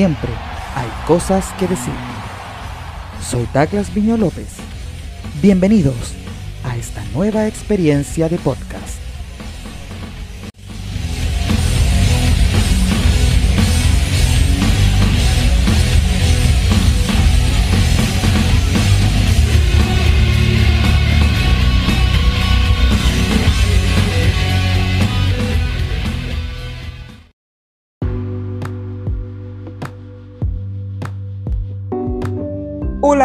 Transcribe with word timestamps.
siempre 0.00 0.30
hay 0.74 0.88
cosas 1.06 1.44
que 1.58 1.68
decir. 1.68 1.92
Soy 3.22 3.46
Douglas 3.52 3.92
Viño 3.92 4.16
López. 4.16 4.56
Bienvenidos 5.42 6.14
a 6.64 6.74
esta 6.78 7.04
nueva 7.12 7.46
experiencia 7.46 8.26
de 8.30 8.38
podcast. 8.38 8.79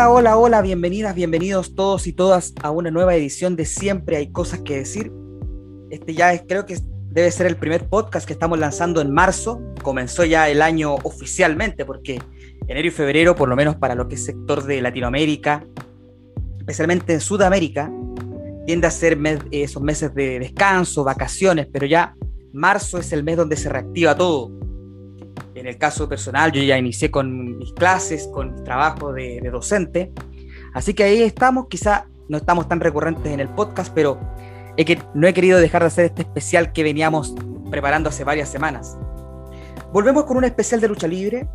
Hola, 0.07 0.37
hola, 0.37 0.61
bienvenidas, 0.61 1.15
bienvenidos 1.15 1.73
todos 1.73 2.05
y 2.05 2.13
todas 2.13 2.53
a 2.61 2.69
una 2.69 2.91
nueva 2.91 3.15
edición 3.15 3.55
de 3.55 3.65
Siempre 3.65 4.17
hay 4.17 4.31
cosas 4.31 4.59
que 4.59 4.77
decir. 4.77 5.11
Este 5.89 6.13
ya 6.13 6.31
es, 6.31 6.43
creo 6.47 6.67
que 6.67 6.77
debe 7.09 7.31
ser 7.31 7.47
el 7.47 7.55
primer 7.55 7.89
podcast 7.89 8.27
que 8.27 8.33
estamos 8.33 8.59
lanzando 8.59 9.01
en 9.01 9.11
marzo. 9.11 9.63
Comenzó 9.81 10.23
ya 10.23 10.47
el 10.47 10.61
año 10.61 10.93
oficialmente 10.93 11.85
porque 11.85 12.21
enero 12.67 12.87
y 12.87 12.91
febrero, 12.91 13.35
por 13.35 13.49
lo 13.49 13.55
menos 13.55 13.77
para 13.77 13.95
lo 13.95 14.07
que 14.07 14.13
es 14.13 14.23
sector 14.23 14.63
de 14.63 14.79
Latinoamérica, 14.79 15.65
especialmente 16.59 17.13
en 17.13 17.19
Sudamérica, 17.19 17.91
tiende 18.67 18.85
a 18.85 18.91
ser 18.91 19.17
esos 19.49 19.81
meses 19.81 20.13
de 20.13 20.37
descanso, 20.37 21.03
vacaciones, 21.03 21.67
pero 21.73 21.87
ya 21.87 22.13
marzo 22.53 22.99
es 22.99 23.11
el 23.11 23.23
mes 23.23 23.37
donde 23.37 23.57
se 23.57 23.69
reactiva 23.69 24.15
todo 24.15 24.51
en 25.55 25.67
el 25.67 25.77
caso 25.77 26.07
personal, 26.09 26.51
yo 26.51 26.61
ya 26.61 26.77
inicié 26.77 27.11
con 27.11 27.57
mis 27.57 27.71
clases, 27.73 28.27
con 28.27 28.55
mi 28.55 28.63
trabajo 28.63 29.13
de, 29.13 29.39
docente. 29.51 30.11
Así 30.73 30.93
que 30.93 31.03
ahí 31.03 31.21
estamos, 31.21 31.67
quizá 31.69 32.07
no 32.27 32.37
estamos 32.37 32.67
tan 32.67 32.79
recurrentes 32.79 33.31
en 33.31 33.39
el 33.39 33.49
podcast, 33.49 33.93
pero 33.93 34.19
es 34.75 34.85
que 34.85 34.99
no 35.13 35.27
he 35.27 35.33
querido 35.33 35.59
dejar 35.59 35.81
de 35.81 35.87
hacer 35.87 36.05
este 36.05 36.23
especial 36.23 36.73
que 36.73 36.83
veníamos 36.83 37.33
preparando 37.69 38.09
hace 38.09 38.23
varias 38.23 38.49
semanas. 38.49 38.97
Volvemos 39.93 40.25
con 40.25 40.37
un 40.37 40.43
especial 40.43 40.81
de 40.81 40.89
lucha 40.89 41.07
libre. 41.07 41.47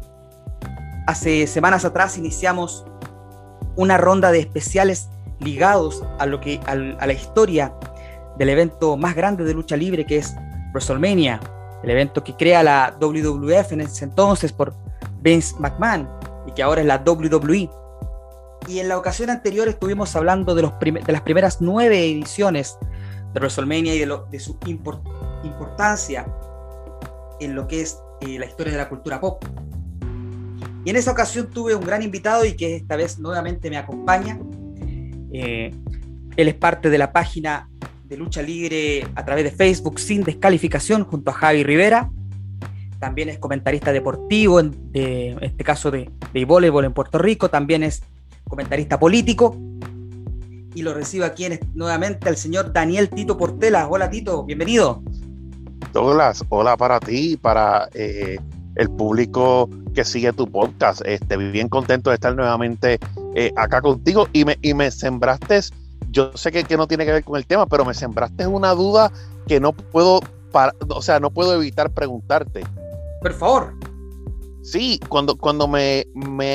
Hace 1.07 1.47
semanas 1.47 1.85
atrás 1.85 2.17
iniciamos 2.17 2.87
una 3.77 3.99
ronda 3.99 4.33
de 4.33 4.41
especiales 4.41 5.09
ligados 5.41 6.03
a, 6.19 6.27
lo 6.27 6.41
que, 6.41 6.61
a 6.67 6.75
la 6.75 7.13
historia 7.13 7.75
del 8.39 8.49
evento 8.49 8.97
más 8.97 9.15
grande 9.15 9.45
de 9.45 9.55
lucha 9.55 9.77
libre 9.77 10.07
que 10.07 10.19
es 10.19 10.35
WrestleMania 10.73 11.41
el 11.83 11.91
evento 11.91 12.23
que 12.23 12.35
crea 12.35 12.63
la 12.63 12.97
WWF 13.01 13.73
en 13.73 13.83
ese 13.83 14.05
entonces 14.05 14.53
por 14.53 14.75
Vince 15.21 15.55
McMahon 15.59 16.09
y 16.47 16.53
que 16.53 16.63
ahora 16.63 16.81
es 16.81 16.87
la 16.87 17.03
WWE. 17.05 17.71
Y 18.69 18.79
en 18.79 18.89
la 18.89 18.99
ocasión 18.99 19.31
anterior 19.31 19.69
estuvimos 19.69 20.15
hablando 20.17 20.55
de, 20.55 20.63
los 20.63 20.73
de 20.79 21.13
las 21.13 21.23
primeras 21.23 21.61
nueve 21.61 22.05
ediciones 22.05 22.79
de 23.33 23.41
WrestleMania 23.41 23.95
y 23.95 23.99
de, 23.99 24.41
su 24.41 24.59
importancia 25.45 26.27
en 27.41 27.55
lo 27.55 27.67
que 27.67 27.81
es 27.81 27.99
eh, 28.21 28.39
la 28.39 28.47
historia 28.47 28.73
de 28.73 28.79
la 28.79 28.89
cultura 28.89 29.21
pop. 29.21 29.43
Y 30.85 30.91
en 30.91 30.97
esa 30.97 31.13
ocasión 31.13 31.51
tuve 31.51 31.75
un 31.75 31.85
gran 31.85 32.03
invitado 32.03 32.45
y 32.45 32.57
que 32.57 32.77
esta 32.77 32.97
vez 32.97 33.19
nuevamente 33.19 33.71
me 33.71 33.77
acompaña. 33.77 34.39
Eh, 35.33 35.75
él 36.37 36.49
es 36.49 36.55
parte 36.55 36.91
de 36.91 36.99
la 36.99 37.13
página 37.13 37.69
de 38.11 38.17
lucha 38.17 38.43
libre 38.43 39.07
a 39.15 39.25
través 39.25 39.45
de 39.45 39.53
Facebook 39.53 40.01
sin 40.01 40.25
descalificación 40.25 41.05
junto 41.05 41.31
a 41.31 41.35
Javi 41.35 41.63
Rivera. 41.63 42.11
También 42.99 43.29
es 43.29 43.39
comentarista 43.39 43.93
deportivo, 43.93 44.59
en, 44.59 44.75
este 44.93 45.63
caso 45.63 45.93
de, 45.93 46.11
de 46.35 46.45
voleibol 46.45 46.85
en 46.85 46.93
Puerto 46.93 47.19
Rico. 47.19 47.49
También 47.49 47.85
es 47.85 48.03
comentarista 48.49 48.99
político. 48.99 49.57
Y 50.75 50.83
lo 50.83 50.93
recibo 50.93 51.25
aquí 51.25 51.47
nuevamente 51.75 52.29
al 52.29 52.37
señor 52.37 52.73
Daniel 52.73 53.09
Tito 53.09 53.39
Portela. 53.39 53.89
Hola 53.89 54.11
Tito, 54.11 54.45
bienvenido. 54.45 55.03
Douglas, 55.93 56.45
hola 56.49 56.77
para 56.77 56.99
ti, 56.99 57.37
para 57.37 57.89
eh, 57.95 58.39
el 58.75 58.91
público 58.91 59.71
que 59.95 60.05
sigue 60.05 60.33
tu 60.33 60.51
podcast. 60.51 61.01
Este, 61.07 61.37
bien 61.37 61.69
contento 61.69 62.11
de 62.11 62.15
estar 62.15 62.35
nuevamente 62.35 62.99
eh, 63.37 63.53
acá 63.57 63.81
contigo 63.81 64.27
y 64.33 64.45
me, 64.45 64.59
y 64.63 64.75
me 64.75 64.91
sembraste 64.91 65.61
yo 66.11 66.33
sé 66.35 66.51
que, 66.51 66.77
no 66.77 66.87
tiene 66.87 67.05
que 67.05 67.13
ver 67.13 67.25
con 67.25 67.37
el 67.37 67.47
tema, 67.47 67.67
pero 67.67 67.85
me 67.85 67.95
sembraste 67.95 68.47
una 68.47 68.75
duda 68.75 69.13
que 69.47 69.61
no 69.61 69.73
puedo, 69.73 70.21
o 70.89 71.03
sea, 71.03 71.21
no 71.21 71.31
puedo 71.31 71.55
evitar 71.55 71.91
preguntarte. 71.91 72.65
Por 73.21 73.33
favor. 73.33 73.75
Sí, 74.63 75.01
cuando, 75.09 75.37
cuando 75.37 75.67
me, 75.69 76.05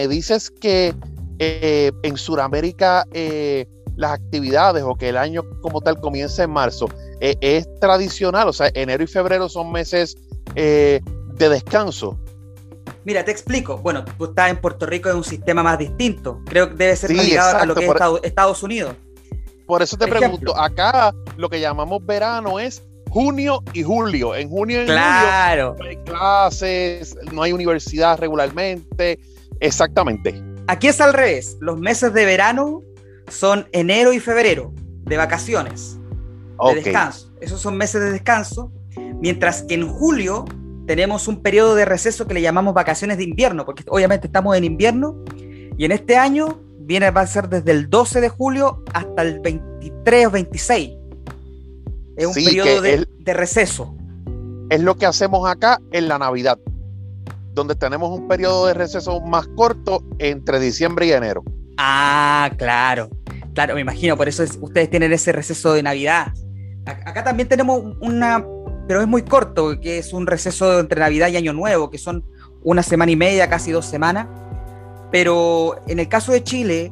dices 0.08 0.52
que 0.52 0.94
eh, 1.40 1.92
en 2.04 2.18
Sudamérica 2.18 3.06
eh, 3.12 3.68
las 3.96 4.12
actividades 4.12 4.84
o 4.84 4.96
que 4.96 5.10
el 5.10 5.18
año 5.18 5.44
como 5.62 5.82
tal 5.82 6.00
comienza 6.00 6.44
en 6.44 6.52
marzo, 6.52 6.88
eh, 7.22 7.36
es 7.42 7.68
tradicional, 7.80 8.50
o 8.50 8.54
sea, 8.54 8.70
enero 8.74 9.04
y 9.04 9.08
febrero 9.08 9.50
son 9.50 9.72
meses 9.72 10.18
de 10.54 11.02
descanso. 11.38 12.18
Mira, 13.04 13.24
te 13.24 13.32
explico. 13.32 13.78
Bueno, 13.78 14.04
tú 14.18 14.26
estás 14.26 14.50
en 14.50 14.58
Puerto 14.58 14.86
Rico, 14.86 15.10
es 15.10 15.16
un 15.16 15.24
sistema 15.24 15.62
más 15.62 15.78
distinto. 15.78 16.42
Creo 16.46 16.70
que 16.70 16.76
debe 16.76 16.96
ser 16.96 17.12
ligado 17.12 17.58
a 17.58 17.66
lo 17.66 17.76
que 17.76 17.86
es 17.86 17.92
Estados 18.24 18.64
Unidos. 18.64 18.96
Por 19.66 19.82
eso 19.82 19.98
te 19.98 20.08
pregunto, 20.08 20.58
acá 20.58 21.14
lo 21.38 21.50
que 21.50 21.60
llamamos 21.60 22.06
verano 22.06 22.60
es 22.60 22.84
junio 23.10 23.64
y 23.74 23.84
julio. 23.84 24.36
En 24.36 24.50
junio 24.50 24.84
y 24.84 24.86
claro. 24.86 25.76
julio 25.78 25.84
no 25.84 25.90
hay 25.90 26.06
clases, 26.06 27.18
no 27.32 27.44
hay 27.44 27.54
universidad 27.54 28.20
regularmente. 28.20 29.20
Exactamente. 29.60 30.42
Aquí 30.68 30.88
es 30.88 31.00
al 31.02 31.14
revés. 31.14 31.58
Los 31.62 31.80
meses 31.80 32.14
de 32.14 32.26
verano 32.26 32.82
son 33.28 33.68
enero 33.72 34.14
y 34.14 34.20
febrero, 34.20 34.74
de 35.04 35.18
vacaciones, 35.18 35.98
de 36.68 36.76
descanso. 36.76 37.34
Esos 37.42 37.62
son 37.62 37.78
meses 37.78 38.02
de 38.02 38.12
descanso. 38.12 38.72
Mientras 39.22 39.64
que 39.64 39.76
en 39.76 39.88
julio 39.88 40.46
tenemos 40.86 41.28
un 41.28 41.42
periodo 41.42 41.76
de 41.76 41.86
receso 41.86 42.28
que 42.28 42.34
le 42.34 42.42
llamamos 42.42 42.74
vacaciones 42.74 43.18
de 43.18 43.24
invierno, 43.24 43.66
porque 43.66 43.84
obviamente 43.88 44.28
estamos 44.28 44.56
en 44.56 44.64
invierno 44.64 45.24
y 45.78 45.86
en 45.86 45.92
este 45.92 46.16
año 46.18 46.62
viene, 46.86 47.10
va 47.12 47.22
a 47.22 47.28
ser 47.28 47.50
desde 47.50 47.72
el 47.72 47.90
12 47.90 48.22
de 48.22 48.30
julio 48.30 48.84
hasta 48.94 49.24
el 49.24 49.40
23 49.40 50.28
o 50.28 50.32
26. 50.32 50.92
Es 52.18 52.28
un 52.28 52.34
periodo 52.34 52.82
de, 52.82 53.34
receso. 53.34 53.96
Es 54.70 54.82
lo 54.82 54.96
que 54.96 55.06
hacemos 55.06 55.48
acá 55.50 55.80
en 55.92 56.08
la 56.08 56.18
Navidad, 56.18 56.58
donde 57.54 57.76
tenemos 57.76 58.18
un 58.18 58.28
periodo 58.28 58.68
de 58.68 58.74
receso 58.74 59.20
más 59.22 59.48
corto 59.56 60.04
entre 60.20 60.60
diciembre 60.60 61.08
y 61.08 61.12
enero. 61.12 61.44
Ah, 61.78 62.50
claro. 62.58 63.10
Claro, 63.54 63.76
me 63.76 63.82
imagino, 63.82 64.18
por 64.18 64.28
eso 64.28 64.44
ustedes 64.62 64.90
tienen 64.90 65.14
ese 65.14 65.32
receso 65.32 65.74
de 65.74 65.84
Navidad. 65.84 66.34
Acá 66.86 67.24
también 67.24 67.50
tenemos 67.50 67.82
una, 68.02 68.46
pero 68.88 69.02
es 69.02 69.08
muy 69.08 69.24
corto, 69.24 69.80
que 69.80 69.98
es 69.98 70.14
un 70.14 70.28
receso 70.28 70.80
entre 70.80 71.00
Navidad 71.00 71.30
y 71.30 71.38
Año 71.38 71.54
Nuevo, 71.54 71.90
que 71.90 71.98
son 71.98 72.26
una 72.64 72.84
semana 72.84 73.12
y 73.12 73.16
media, 73.16 73.50
casi 73.50 73.72
dos 73.72 73.86
semanas 73.86 74.28
pero 75.12 75.80
en 75.88 76.00
el 76.00 76.08
caso 76.08 76.32
de 76.32 76.44
Chile, 76.44 76.92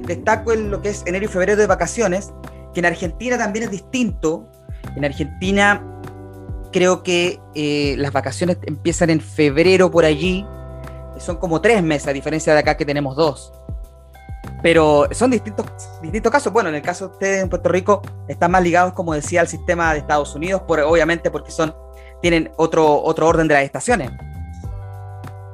destaco 0.00 0.52
en 0.52 0.70
lo 0.70 0.80
que 0.80 0.90
es 0.90 1.02
enero 1.06 1.24
y 1.24 1.28
febrero 1.28 1.56
de 1.56 1.66
vacaciones, 1.66 2.32
que 2.72 2.80
en 2.80 2.86
Argentina 2.86 3.38
también 3.38 3.64
es 3.64 3.70
distinto. 3.70 4.48
En 4.96 5.04
Argentina 5.04 5.82
creo 6.72 7.02
que 7.02 7.40
eh, 7.54 7.94
las 7.98 8.12
vacaciones 8.12 8.58
empiezan 8.62 9.10
en 9.10 9.20
febrero 9.20 9.90
por 9.90 10.04
allí, 10.04 10.46
son 11.18 11.36
como 11.36 11.60
tres 11.60 11.82
meses, 11.82 12.08
a 12.08 12.12
diferencia 12.12 12.52
de 12.52 12.60
acá 12.60 12.76
que 12.76 12.84
tenemos 12.84 13.14
dos. 13.14 13.52
Pero 14.62 15.08
son 15.12 15.30
distintos, 15.30 15.66
distintos 16.00 16.32
casos. 16.32 16.52
Bueno, 16.52 16.68
en 16.68 16.76
el 16.76 16.82
caso 16.82 17.08
de 17.08 17.12
ustedes 17.12 17.42
en 17.42 17.48
Puerto 17.48 17.68
Rico 17.68 18.02
están 18.28 18.50
más 18.50 18.62
ligados, 18.62 18.92
como 18.92 19.12
decía, 19.12 19.40
al 19.40 19.48
sistema 19.48 19.92
de 19.92 20.00
Estados 20.00 20.34
Unidos, 20.34 20.62
obviamente 20.66 21.30
porque 21.30 21.50
son, 21.50 21.74
tienen 22.20 22.50
otro, 22.56 23.02
otro 23.02 23.26
orden 23.26 23.48
de 23.48 23.54
las 23.54 23.64
estaciones. 23.64 24.10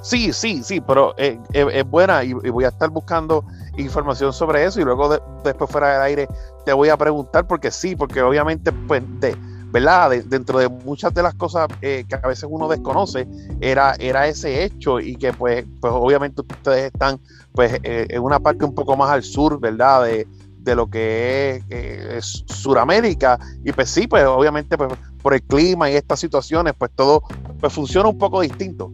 Sí, 0.00 0.32
sí, 0.32 0.62
sí, 0.62 0.80
pero 0.80 1.14
eh, 1.18 1.40
eh, 1.52 1.66
es, 1.72 1.84
buena 1.84 2.22
y, 2.22 2.32
voy 2.32 2.64
a 2.64 2.68
estar 2.68 2.88
buscando 2.88 3.44
información 3.76 4.32
sobre 4.32 4.64
eso 4.64 4.80
y 4.80 4.84
luego 4.84 5.18
después 5.44 5.70
fuera 5.70 5.94
del 5.94 6.02
aire 6.02 6.28
te 6.64 6.72
voy 6.72 6.88
a 6.88 6.96
preguntar 6.96 7.46
porque 7.46 7.70
sí, 7.70 7.96
porque 7.96 8.22
obviamente 8.22 8.72
pues 8.72 9.02
de, 9.20 9.36
¿verdad? 9.72 10.10
dentro 10.24 10.60
de 10.60 10.68
muchas 10.68 11.12
de 11.14 11.22
las 11.22 11.34
cosas 11.34 11.66
eh, 11.82 12.04
que 12.08 12.14
a 12.14 12.28
veces 12.28 12.46
uno 12.48 12.68
desconoce 12.68 13.26
era, 13.60 13.94
era 13.98 14.28
ese 14.28 14.64
hecho 14.64 15.00
y 15.00 15.16
que 15.16 15.32
pues, 15.32 15.64
pues 15.80 15.92
obviamente 15.92 16.42
ustedes 16.42 16.92
están 16.92 17.20
pues 17.52 17.80
en 17.82 18.22
una 18.22 18.38
parte 18.38 18.64
un 18.64 18.74
poco 18.74 18.96
más 18.96 19.10
al 19.10 19.24
sur, 19.24 19.58
¿verdad? 19.58 20.04
De, 20.04 20.26
lo 20.74 20.90
que 20.90 21.62
es, 21.70 22.44
Suramérica 22.46 23.38
y 23.64 23.72
pues 23.72 23.88
sí, 23.88 24.06
pues 24.06 24.26
obviamente 24.26 24.76
pues 24.76 24.92
por 25.22 25.32
el 25.32 25.42
clima 25.42 25.90
y 25.90 25.94
estas 25.94 26.20
situaciones 26.20 26.74
pues 26.76 26.90
todo 26.94 27.22
pues 27.58 27.72
funciona 27.72 28.06
un 28.06 28.18
poco 28.18 28.42
distinto. 28.42 28.92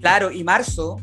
Claro, 0.00 0.30
y 0.30 0.44
marzo 0.44 1.00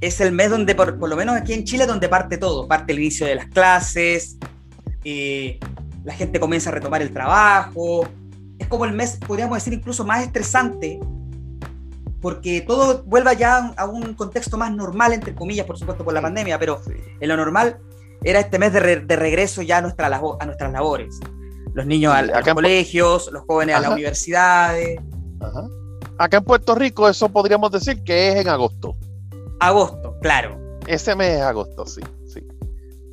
es 0.00 0.20
el 0.20 0.32
mes 0.32 0.50
donde, 0.50 0.74
por, 0.74 0.96
lo 0.96 1.16
menos 1.16 1.36
aquí 1.36 1.52
en 1.52 1.64
Chile, 1.64 1.86
donde 1.86 2.08
parte 2.08 2.38
todo. 2.38 2.66
Parte 2.66 2.92
el 2.92 3.00
inicio 3.00 3.26
de 3.26 3.34
las 3.34 3.46
clases, 3.46 4.38
eh, 5.04 5.58
la 6.04 6.14
gente 6.14 6.40
comienza 6.40 6.70
a 6.70 6.72
retomar 6.72 7.02
el 7.02 7.12
trabajo. 7.12 8.08
Es 8.58 8.66
como 8.68 8.84
el 8.84 8.92
mes, 8.92 9.18
podríamos 9.26 9.56
decir, 9.58 9.72
incluso 9.72 10.04
más 10.04 10.22
estresante 10.22 10.98
porque 12.20 12.60
todo 12.60 13.02
vuelva 13.04 13.32
ya 13.32 13.72
a 13.76 13.86
un 13.86 14.14
contexto 14.14 14.58
más 14.58 14.72
normal, 14.72 15.12
entre 15.12 15.34
comillas, 15.34 15.66
por 15.66 15.78
supuesto, 15.78 16.04
por 16.04 16.12
la 16.12 16.20
pandemia, 16.20 16.58
pero 16.58 16.80
en 17.20 17.28
lo 17.28 17.36
normal 17.36 17.78
era 18.22 18.40
este 18.40 18.58
mes 18.58 18.72
de, 18.72 19.16
regreso 19.16 19.62
ya 19.62 19.78
a, 19.78 19.82
nuestra 19.82 20.06
a 20.06 20.46
nuestras 20.46 20.72
labores. 20.72 21.18
Los 21.72 21.86
niños 21.86 22.12
a, 22.14 22.22
los 22.22 22.54
colegios, 22.54 23.30
los 23.32 23.44
jóvenes 23.46 23.76
a 23.76 23.80
las 23.80 23.92
universidades. 23.92 25.00
Acá 26.20 26.36
en 26.36 26.44
Puerto 26.44 26.74
Rico 26.74 27.08
eso 27.08 27.30
podríamos 27.30 27.72
decir 27.72 28.04
que 28.04 28.28
es 28.28 28.36
en 28.36 28.48
agosto. 28.50 28.94
Agosto, 29.58 30.18
claro. 30.20 30.54
Ese 30.86 31.16
mes 31.16 31.38
es 31.38 31.40
agosto, 31.40 31.86
sí. 31.86 32.02
sí. 32.26 32.46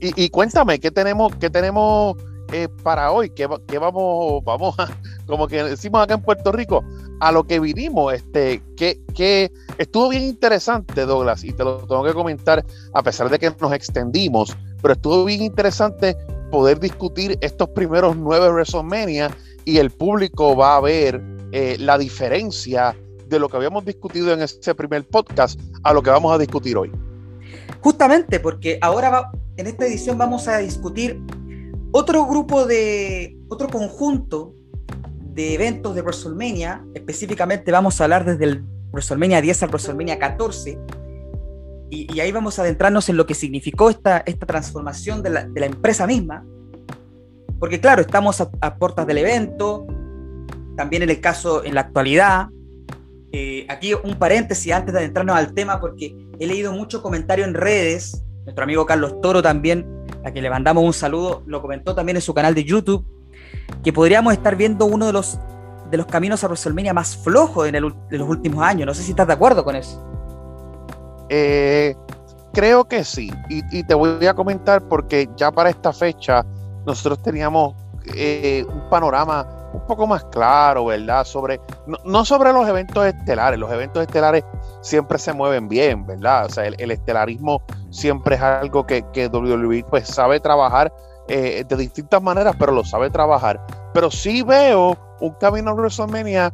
Y, 0.01 0.29
cuéntame, 0.29 0.77
¿qué 0.77 0.91
tenemos, 0.91 1.33
qué 1.37 1.49
tenemos 1.49 2.17
eh, 2.51 2.67
para 2.83 3.13
hoy? 3.13 3.29
¿Qué, 3.29 3.47
vamos, 3.47 4.43
vamos 4.43 4.77
a, 4.77 4.89
como 5.25 5.47
que 5.47 5.63
decimos 5.63 6.03
acá 6.03 6.15
en 6.15 6.21
Puerto 6.21 6.51
Rico, 6.51 6.83
a 7.21 7.31
lo 7.31 7.45
que 7.45 7.61
vinimos? 7.61 8.13
Este, 8.13 8.61
que, 8.75 8.99
que 9.15 9.53
estuvo 9.77 10.09
bien 10.09 10.23
interesante, 10.23 11.05
Douglas, 11.05 11.45
y 11.45 11.53
te 11.53 11.63
lo 11.63 11.77
tengo 11.87 12.03
que 12.03 12.13
comentar, 12.13 12.65
a 12.93 13.03
pesar 13.03 13.29
de 13.29 13.39
que 13.39 13.49
nos 13.61 13.71
extendimos, 13.71 14.53
pero 14.81 14.95
estuvo 14.95 15.23
bien 15.23 15.43
interesante 15.43 16.17
poder 16.51 16.77
discutir 16.81 17.37
estos 17.39 17.69
primeros 17.69 18.17
nueve 18.17 18.49
WrestleMania 18.49 19.31
y 19.63 19.77
el 19.77 19.91
público 19.91 20.57
va 20.57 20.75
a 20.75 20.81
ver 20.81 21.36
eh, 21.51 21.77
la 21.79 21.97
diferencia 21.97 22.95
de 23.27 23.39
lo 23.39 23.49
que 23.49 23.57
habíamos 23.57 23.85
discutido 23.85 24.33
en 24.33 24.41
ese 24.41 24.73
primer 24.75 25.05
podcast 25.07 25.59
a 25.83 25.93
lo 25.93 26.01
que 26.01 26.09
vamos 26.09 26.33
a 26.33 26.37
discutir 26.37 26.77
hoy. 26.77 26.91
Justamente 27.81 28.39
porque 28.39 28.79
ahora 28.81 29.31
en 29.57 29.67
esta 29.67 29.85
edición 29.85 30.17
vamos 30.17 30.47
a 30.47 30.57
discutir 30.57 31.21
otro 31.91 32.25
grupo 32.25 32.65
de, 32.65 33.37
otro 33.47 33.67
conjunto 33.69 34.53
de 35.33 35.53
eventos 35.53 35.95
de 35.95 36.01
WrestleMania, 36.01 36.85
específicamente 36.93 37.71
vamos 37.71 37.99
a 37.99 38.05
hablar 38.05 38.25
desde 38.25 38.43
el 38.43 38.63
WrestleMania 38.91 39.41
10 39.41 39.63
al 39.63 39.69
WrestleMania 39.69 40.19
14, 40.19 40.79
y, 41.89 42.19
ahí 42.19 42.31
vamos 42.31 42.59
a 42.59 42.63
adentrarnos 42.63 43.07
en 43.07 43.15
lo 43.15 43.25
que 43.25 43.33
significó 43.33 43.89
esta, 43.89 44.17
esta 44.25 44.45
transformación 44.45 45.23
de 45.23 45.29
la, 45.29 45.45
de 45.45 45.59
la 45.59 45.65
empresa 45.67 46.05
misma, 46.05 46.45
porque 47.59 47.79
claro, 47.79 48.01
estamos 48.01 48.41
a, 48.41 48.49
a, 48.61 48.75
puertas 48.75 49.07
del 49.07 49.19
evento, 49.19 49.87
también 50.77 51.03
en 51.03 51.09
el 51.09 51.19
caso 51.19 51.65
en 51.65 51.75
la 51.75 51.81
actualidad. 51.81 52.47
Eh, 53.33 53.65
aquí 53.67 53.93
un 53.93 54.15
paréntesis 54.17 54.71
antes 54.71 54.93
de 54.93 54.99
adentrarnos 54.99 55.35
al 55.35 55.53
tema, 55.53 55.81
porque 55.81 56.15
he 56.39 56.47
leído 56.47 56.71
mucho 56.71 57.01
comentario 57.01 57.43
en 57.43 57.53
redes, 57.53 58.23
nuestro 58.45 58.63
amigo 58.63 58.85
Carlos 58.85 59.19
Toro 59.19 59.41
también, 59.41 59.85
a 60.23 60.31
quien 60.31 60.43
le 60.43 60.49
mandamos 60.49 60.83
un 60.85 60.93
saludo, 60.93 61.43
lo 61.45 61.61
comentó 61.61 61.93
también 61.93 62.15
en 62.15 62.21
su 62.21 62.33
canal 62.33 62.55
de 62.55 62.63
YouTube, 62.63 63.05
que 63.83 63.91
podríamos 63.91 64.31
estar 64.31 64.55
viendo 64.55 64.85
uno 64.85 65.07
de 65.07 65.13
los, 65.13 65.37
de 65.89 65.97
los 65.97 66.05
caminos 66.05 66.43
a 66.43 66.47
WrestleMania 66.47 66.93
más 66.93 67.17
flojos 67.17 67.67
en 67.67 67.75
el, 67.75 67.93
de 68.09 68.17
los 68.17 68.29
últimos 68.29 68.63
años. 68.63 68.85
No 68.85 68.93
sé 68.93 69.03
si 69.03 69.11
estás 69.11 69.27
de 69.27 69.33
acuerdo 69.33 69.65
con 69.65 69.75
eso. 69.75 70.01
Eh, 71.29 71.95
creo 72.53 72.87
que 72.87 73.03
sí, 73.03 73.31
y, 73.49 73.83
te 73.83 73.93
voy 73.93 74.25
a 74.25 74.33
comentar 74.33 74.87
porque 74.87 75.27
ya 75.35 75.51
para 75.51 75.69
esta 75.69 75.91
fecha 75.91 76.45
nosotros 76.85 77.21
teníamos 77.21 77.75
eh, 78.15 78.65
un 78.69 78.89
panorama 78.89 79.56
un 79.73 79.85
poco 79.85 80.07
más 80.07 80.23
claro, 80.25 80.85
¿verdad? 80.85 81.23
Sobre, 81.23 81.59
no, 82.05 82.25
sobre 82.25 82.53
los 82.53 82.67
eventos 82.67 83.05
estelares, 83.05 83.59
los 83.59 83.71
eventos 83.71 84.01
estelares 84.01 84.43
siempre 84.81 85.17
se 85.17 85.33
mueven 85.33 85.67
bien, 85.67 86.05
¿verdad? 86.05 86.45
O 86.45 86.49
sea, 86.49 86.65
el, 86.65 86.91
estelarismo 86.91 87.61
siempre 87.89 88.35
es 88.35 88.41
algo 88.41 88.85
que, 88.85 89.03
que 89.13 89.27
WWE 89.27 89.85
pues 89.89 90.07
sabe 90.07 90.39
trabajar 90.39 90.93
eh, 91.27 91.65
de 91.67 91.75
distintas 91.75 92.21
maneras, 92.21 92.55
pero 92.57 92.71
lo 92.71 92.83
sabe 92.83 93.09
trabajar. 93.09 93.65
Pero 93.93 94.11
sí 94.11 94.43
veo 94.43 94.97
un 95.19 95.33
camino 95.35 95.71
a 95.71 95.73
WrestleMania 95.73 96.51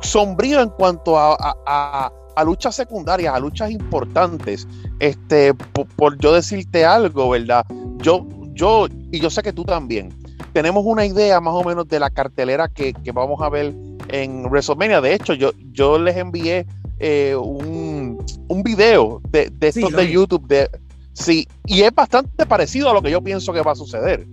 sombrío 0.00 0.60
en 0.60 0.70
cuanto 0.70 1.18
a, 1.18 2.12
a 2.38 2.44
luchas 2.44 2.76
secundarias, 2.76 3.34
a 3.34 3.40
luchas 3.40 3.68
importantes, 3.68 4.68
este, 5.00 5.52
por, 5.54 6.16
yo 6.18 6.32
decirte 6.32 6.84
algo, 6.84 7.30
¿verdad? 7.30 7.66
Yo, 7.96 8.24
yo, 8.52 8.86
y 9.10 9.18
yo 9.18 9.28
sé 9.28 9.42
que 9.42 9.52
tú 9.52 9.64
también, 9.64 10.16
tenemos 10.58 10.84
una 10.84 11.06
idea 11.06 11.40
más 11.40 11.54
o 11.54 11.62
menos 11.62 11.86
de 11.86 12.00
la 12.00 12.10
cartelera 12.10 12.66
que, 12.66 12.92
vamos 13.14 13.40
a 13.40 13.48
ver 13.48 13.72
en 14.08 14.46
WrestleMania. 14.46 15.00
De 15.00 15.14
hecho, 15.14 15.32
yo, 15.34 15.52
yo 15.70 16.00
les 16.00 16.16
envié 16.16 16.66
eh, 16.98 17.36
un, 17.36 18.18
un, 18.48 18.62
video 18.64 19.20
de, 19.30 19.50
de 19.50 19.68
estos 19.68 19.92
de 19.92 20.10
YouTube 20.10 20.48
de 20.48 20.68
sí, 21.12 21.46
y 21.64 21.82
es 21.82 21.94
bastante 21.94 22.44
parecido 22.44 22.90
a 22.90 22.92
lo 22.92 23.00
que 23.00 23.12
yo 23.12 23.22
pienso 23.22 23.52
que 23.52 23.62
va 23.62 23.70
a 23.70 23.76
suceder. 23.76 24.26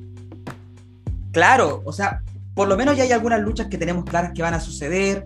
Claro, 1.31 1.83
o 1.85 1.93
sea, 1.93 2.23
por 2.55 2.67
lo 2.67 2.75
menos 2.75 2.97
ya 2.97 3.03
hay 3.03 3.11
algunas 3.11 3.39
luchas 3.41 3.67
que 3.67 3.77
tenemos 3.77 4.03
claras 4.03 4.31
que 4.33 4.41
van 4.41 4.55
a 4.55 4.59
suceder. 4.59 5.23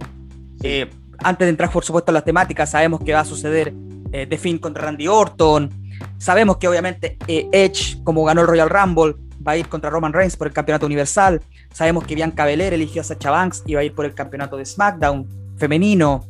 Eh, 0.63 0.89
antes 1.19 1.45
de 1.45 1.49
entrar, 1.49 1.71
por 1.71 1.85
supuesto, 1.85 2.11
en 2.11 2.15
las 2.15 2.25
temáticas, 2.25 2.71
sabemos 2.71 2.99
que 3.05 3.13
va 3.13 3.21
a 3.21 3.25
suceder 3.25 3.73
eh, 4.11 4.27
The 4.27 4.37
Finn 4.37 4.57
contra 4.57 4.83
Randy 4.83 5.07
Orton. 5.07 5.69
Sabemos 6.17 6.57
que 6.57 6.67
obviamente 6.67 7.17
eh, 7.25 7.47
Edge, 7.53 8.03
como 8.03 8.25
ganó 8.25 8.41
el 8.41 8.47
Royal 8.47 8.69
Rumble, 8.69 9.15
va 9.45 9.53
a 9.53 9.57
ir 9.57 9.67
contra 9.67 9.89
Roman 9.89 10.13
Reigns 10.13 10.35
por 10.35 10.47
el 10.47 10.53
campeonato 10.53 10.85
universal. 10.85 11.41
Sabemos 11.73 12.05
que 12.05 12.15
Bianca 12.15 12.45
Belair 12.45 12.73
eligió 12.73 13.01
a 13.01 13.03
Sacha 13.03 13.31
Banks 13.31 13.63
y 13.65 13.73
va 13.73 13.81
a 13.81 13.83
ir 13.83 13.93
por 13.93 14.05
el 14.05 14.13
campeonato 14.13 14.57
de 14.57 14.65
SmackDown 14.65 15.27
femenino. 15.57 16.25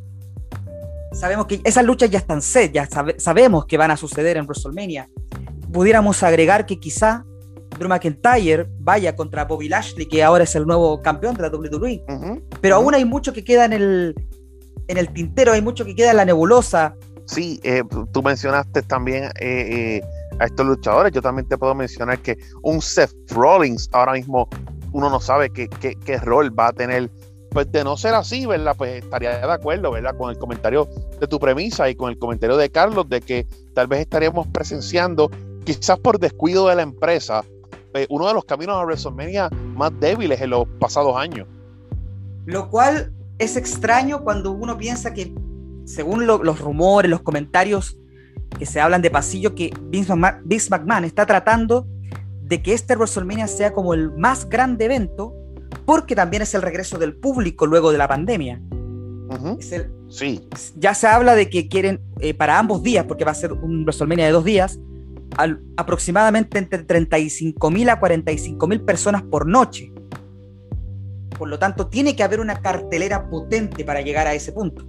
Sabemos 1.12 1.46
que 1.46 1.60
esas 1.64 1.84
luchas 1.84 2.08
ya 2.10 2.18
están 2.18 2.40
set, 2.40 2.72
ya 2.72 2.88
sabemos 3.18 3.66
que 3.66 3.76
van 3.76 3.90
a 3.90 3.96
suceder 3.96 4.36
en 4.36 4.44
WrestleMania. 4.44 5.08
Pudiéramos 5.72 6.22
agregar 6.22 6.66
que 6.66 6.78
quizá 6.78 7.24
Drew 7.78 7.88
McIntyre 7.88 8.68
vaya 8.78 9.16
contra 9.16 9.44
Bobby 9.44 9.68
Lashley, 9.68 10.06
que 10.06 10.22
ahora 10.22 10.44
es 10.44 10.54
el 10.54 10.66
nuevo 10.66 11.00
campeón 11.02 11.34
de 11.34 11.42
la 11.42 11.48
WWE. 11.48 12.04
Pero 12.60 12.76
aún 12.76 12.94
hay 12.94 13.04
mucho 13.04 13.32
que 13.32 13.42
queda 13.42 13.64
en 13.64 13.72
el, 13.72 14.14
en 14.88 14.98
el 14.98 15.12
tintero, 15.12 15.52
hay 15.52 15.62
mucho 15.62 15.84
que 15.84 15.94
queda 15.94 16.10
en 16.10 16.18
la 16.18 16.24
nebulosa. 16.24 16.94
Sí, 17.26 17.60
eh, 17.62 17.82
tú 18.12 18.22
mencionaste 18.22 18.82
también 18.82 19.24
eh, 19.24 19.30
eh, 19.40 20.02
a 20.40 20.46
estos 20.46 20.66
luchadores. 20.66 21.12
Yo 21.12 21.22
también 21.22 21.46
te 21.46 21.56
puedo 21.56 21.74
mencionar 21.74 22.18
que 22.18 22.36
un 22.62 22.82
Seth 22.82 23.14
Rollins 23.30 23.88
ahora 23.92 24.12
mismo 24.14 24.48
uno 24.92 25.08
no 25.08 25.20
sabe 25.20 25.50
qué, 25.50 25.68
qué, 25.68 26.18
rol 26.18 26.58
va 26.58 26.68
a 26.68 26.72
tener. 26.72 27.10
Pues 27.50 27.70
de 27.72 27.82
no 27.82 27.96
ser 27.96 28.14
así, 28.14 28.46
¿verdad? 28.46 28.74
Pues 28.76 29.02
estaría 29.02 29.38
de 29.38 29.52
acuerdo, 29.52 29.90
¿verdad? 29.90 30.16
Con 30.16 30.30
el 30.30 30.38
comentario 30.38 30.88
de 31.20 31.26
tu 31.26 31.38
premisa 31.38 31.90
y 31.90 31.96
con 31.96 32.10
el 32.10 32.18
comentario 32.18 32.56
de 32.56 32.70
Carlos 32.70 33.08
de 33.08 33.20
que 33.20 33.46
tal 33.74 33.88
vez 33.88 34.00
estaríamos 34.00 34.46
presenciando, 34.48 35.30
quizás 35.64 35.98
por 35.98 36.20
descuido 36.20 36.68
de 36.68 36.76
la 36.76 36.82
empresa, 36.82 37.44
uno 38.08 38.28
de 38.28 38.34
los 38.34 38.44
caminos 38.44 38.76
a 38.76 38.84
WrestleMania 38.84 39.50
más 39.74 39.90
débiles 39.98 40.40
en 40.40 40.50
los 40.50 40.64
pasados 40.78 41.16
años. 41.16 41.48
Lo 42.46 42.70
cual 42.70 43.12
es 43.38 43.56
extraño 43.56 44.22
cuando 44.22 44.52
uno 44.52 44.78
piensa 44.78 45.12
que, 45.12 45.34
según 45.86 46.26
los 46.26 46.60
rumores, 46.60 47.10
los 47.10 47.22
comentarios 47.22 47.98
que 48.58 48.66
se 48.66 48.80
hablan 48.80 49.02
de 49.02 49.10
pasillo, 49.10 49.54
que 49.54 49.72
Vince 49.82 50.14
McMahon, 50.14 51.04
está 51.04 51.26
tratando 51.26 51.86
de 52.42 52.62
que 52.62 52.74
este 52.74 52.96
WrestleMania 52.96 53.46
sea 53.46 53.72
como 53.72 53.94
el 53.94 54.10
más 54.12 54.48
grande 54.48 54.86
evento, 54.86 55.34
porque 55.84 56.14
también 56.14 56.42
es 56.42 56.54
el 56.54 56.62
regreso 56.62 56.98
del 56.98 57.14
público 57.14 57.66
luego 57.66 57.92
de 57.92 57.98
la 57.98 58.08
pandemia. 58.08 58.60
sí. 60.08 60.48
Ya 60.76 60.94
se 60.94 61.06
habla 61.06 61.34
de 61.34 61.48
que 61.48 61.68
quieren 61.68 62.00
eh, 62.18 62.34
para 62.34 62.58
ambos 62.58 62.82
días, 62.82 63.04
porque 63.06 63.24
va 63.24 63.30
a 63.30 63.34
ser 63.34 63.52
un 63.52 63.82
WrestleMania 63.84 64.26
de 64.26 64.32
dos 64.32 64.44
días, 64.44 64.78
aproximadamente 65.76 66.58
entre 66.58 66.82
35 66.82 67.70
mil 67.70 67.88
a 67.88 68.00
45 68.00 68.66
mil 68.66 68.80
personas 68.82 69.22
por 69.22 69.46
noche. 69.46 69.92
Por 71.38 71.48
lo 71.48 71.58
tanto, 71.58 71.86
tiene 71.86 72.16
que 72.16 72.22
haber 72.22 72.40
una 72.40 72.60
cartelera 72.60 73.30
potente 73.30 73.84
para 73.84 74.02
llegar 74.02 74.26
a 74.26 74.34
ese 74.34 74.52
punto. 74.52 74.86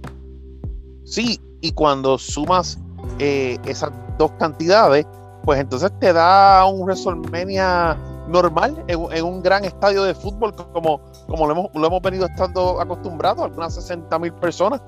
Sí, 1.04 1.40
y 1.60 1.72
cuando 1.72 2.18
sumas 2.18 2.78
eh, 3.18 3.58
esas 3.66 3.90
dos 4.18 4.32
cantidades, 4.38 5.06
pues 5.44 5.60
entonces 5.60 5.90
te 5.98 6.12
da 6.12 6.64
un 6.66 6.82
WrestleMania 6.82 7.96
normal 8.28 8.84
en, 8.86 9.24
un 9.24 9.42
gran 9.42 9.64
estadio 9.64 10.04
de 10.04 10.14
fútbol 10.14 10.54
como, 10.54 11.00
como 11.26 11.46
lo, 11.46 11.52
hemos, 11.52 11.70
lo 11.74 11.86
hemos 11.86 12.02
venido 12.02 12.26
estando 12.26 12.80
acostumbrados, 12.80 13.44
algunas 13.44 13.74
60 13.74 14.18
mil 14.18 14.32
personas. 14.34 14.80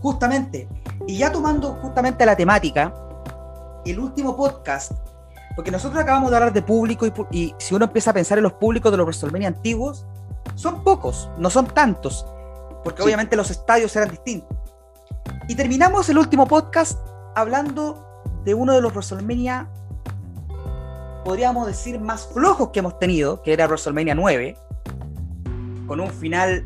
Justamente, 0.00 0.68
y 1.06 1.18
ya 1.18 1.32
tomando 1.32 1.74
justamente 1.82 2.26
la 2.26 2.36
temática, 2.36 2.92
el 3.84 3.98
último 3.98 4.36
podcast, 4.36 4.92
porque 5.54 5.70
nosotros 5.70 6.02
acabamos 6.02 6.30
de 6.30 6.36
hablar 6.36 6.52
de 6.52 6.62
público 6.62 7.06
y, 7.06 7.12
y 7.30 7.54
si 7.58 7.74
uno 7.74 7.86
empieza 7.86 8.10
a 8.10 8.14
pensar 8.14 8.38
en 8.38 8.44
los 8.44 8.54
públicos 8.54 8.90
de 8.90 8.98
los 8.98 9.06
WrestleMania 9.06 9.48
antiguos, 9.48 10.06
son 10.56 10.82
pocos, 10.82 11.28
no 11.38 11.50
son 11.50 11.66
tantos, 11.66 12.26
porque 12.82 13.02
obviamente 13.02 13.36
los 13.36 13.50
estadios 13.50 13.94
eran 13.96 14.10
distintos. 14.10 14.53
Y 15.46 15.56
terminamos 15.56 16.08
el 16.08 16.16
último 16.16 16.46
podcast 16.46 16.98
hablando 17.34 18.22
de 18.44 18.54
uno 18.54 18.72
de 18.72 18.80
los 18.80 18.92
WrestleMania, 18.92 19.68
podríamos 21.22 21.66
decir, 21.66 22.00
más 22.00 22.26
flojos 22.32 22.70
que 22.70 22.78
hemos 22.78 22.98
tenido, 22.98 23.42
que 23.42 23.52
era 23.52 23.66
WrestleMania 23.66 24.14
9, 24.14 24.56
con 25.86 26.00
un 26.00 26.10
final 26.10 26.64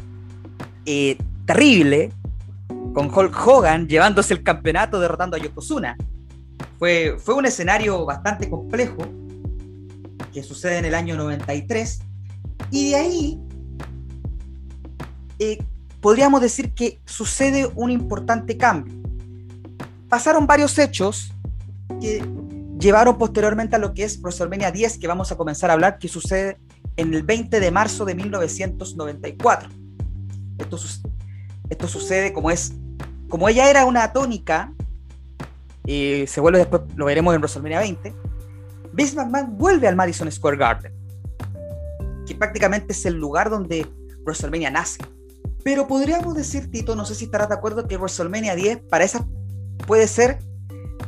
eh, 0.86 1.18
terrible, 1.44 2.12
con 2.94 3.12
Hulk 3.12 3.34
Hogan 3.46 3.88
llevándose 3.88 4.34
el 4.34 4.44
campeonato 4.44 5.00
derrotando 5.00 5.36
a 5.36 5.40
Yokozuna. 5.40 5.96
Fue, 6.78 7.16
fue 7.18 7.34
un 7.34 7.46
escenario 7.46 8.04
bastante 8.04 8.48
complejo 8.48 8.98
que 10.32 10.44
sucede 10.44 10.78
en 10.78 10.84
el 10.84 10.94
año 10.94 11.16
93. 11.16 12.00
Y 12.70 12.90
de 12.90 12.96
ahí 12.96 13.40
eh, 15.40 15.58
podríamos 16.00 16.40
decir 16.40 16.72
que 16.74 17.00
sucede 17.04 17.70
un 17.74 17.90
importante 17.90 18.56
cambio. 18.56 18.94
Pasaron 20.08 20.46
varios 20.46 20.78
hechos 20.78 21.32
que 22.00 22.24
llevaron 22.78 23.18
posteriormente 23.18 23.76
a 23.76 23.78
lo 23.78 23.92
que 23.92 24.04
es 24.04 24.20
WrestleMania 24.20 24.70
10, 24.70 24.98
que 24.98 25.06
vamos 25.06 25.32
a 25.32 25.36
comenzar 25.36 25.70
a 25.70 25.74
hablar, 25.74 25.98
que 25.98 26.08
sucede 26.08 26.58
en 26.96 27.12
el 27.14 27.22
20 27.22 27.60
de 27.60 27.70
marzo 27.70 28.04
de 28.04 28.14
1994. 28.14 29.68
Esto, 30.58 30.78
esto 31.68 31.88
sucede 31.88 32.32
como 32.32 32.50
es, 32.50 32.72
como 33.28 33.48
ella 33.48 33.68
era 33.68 33.84
una 33.84 34.12
tónica, 34.12 34.72
y 35.84 36.26
se 36.26 36.40
vuelve 36.40 36.58
después, 36.58 36.82
lo 36.96 37.06
veremos 37.06 37.34
en 37.34 37.40
WrestleMania 37.40 37.80
20, 37.80 38.14
Vince 38.92 39.16
McMahon 39.16 39.56
vuelve 39.56 39.88
al 39.88 39.96
Madison 39.96 40.30
Square 40.30 40.56
Garden, 40.56 40.92
que 42.26 42.34
prácticamente 42.34 42.92
es 42.92 43.04
el 43.06 43.14
lugar 43.14 43.50
donde 43.50 43.86
WrestleMania 44.24 44.70
nace. 44.70 44.98
Pero 45.68 45.86
podríamos 45.86 46.34
decir, 46.34 46.70
Tito, 46.70 46.96
no 46.96 47.04
sé 47.04 47.14
si 47.14 47.26
estarás 47.26 47.50
de 47.50 47.56
acuerdo, 47.56 47.86
que 47.86 47.98
WrestleMania 47.98 48.54
10 48.54 48.84
para 48.88 49.04
esa 49.04 49.28
puede 49.86 50.08
ser 50.08 50.38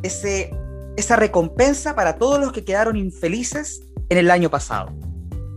ese, 0.03 0.55
esa 0.99 1.17
recompensa 1.17 1.97
para 1.97 2.19
todos 2.19 2.39
los 2.39 2.53
que 2.53 2.63
quedaron 2.63 2.99
infelices 2.99 3.81
en 4.11 4.19
el 4.19 4.31
año 4.31 4.51
pasado. 4.51 4.91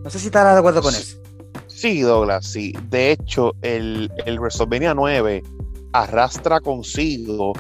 No 0.06 0.10
sé 0.10 0.20
si 0.20 0.28
estarás 0.28 0.54
de 0.54 0.60
acuerdo 0.60 0.82
con 0.82 0.96
eso. 0.96 1.22
Sí, 1.68 2.00
Douglas, 2.00 2.46
sí. 2.46 2.74
De 2.90 3.12
hecho, 3.12 3.52
el, 3.62 4.10
el 4.26 4.40
WrestleMania 4.40 4.94
9 4.94 5.44
arrastra 5.92 6.62
consigo 6.62 7.52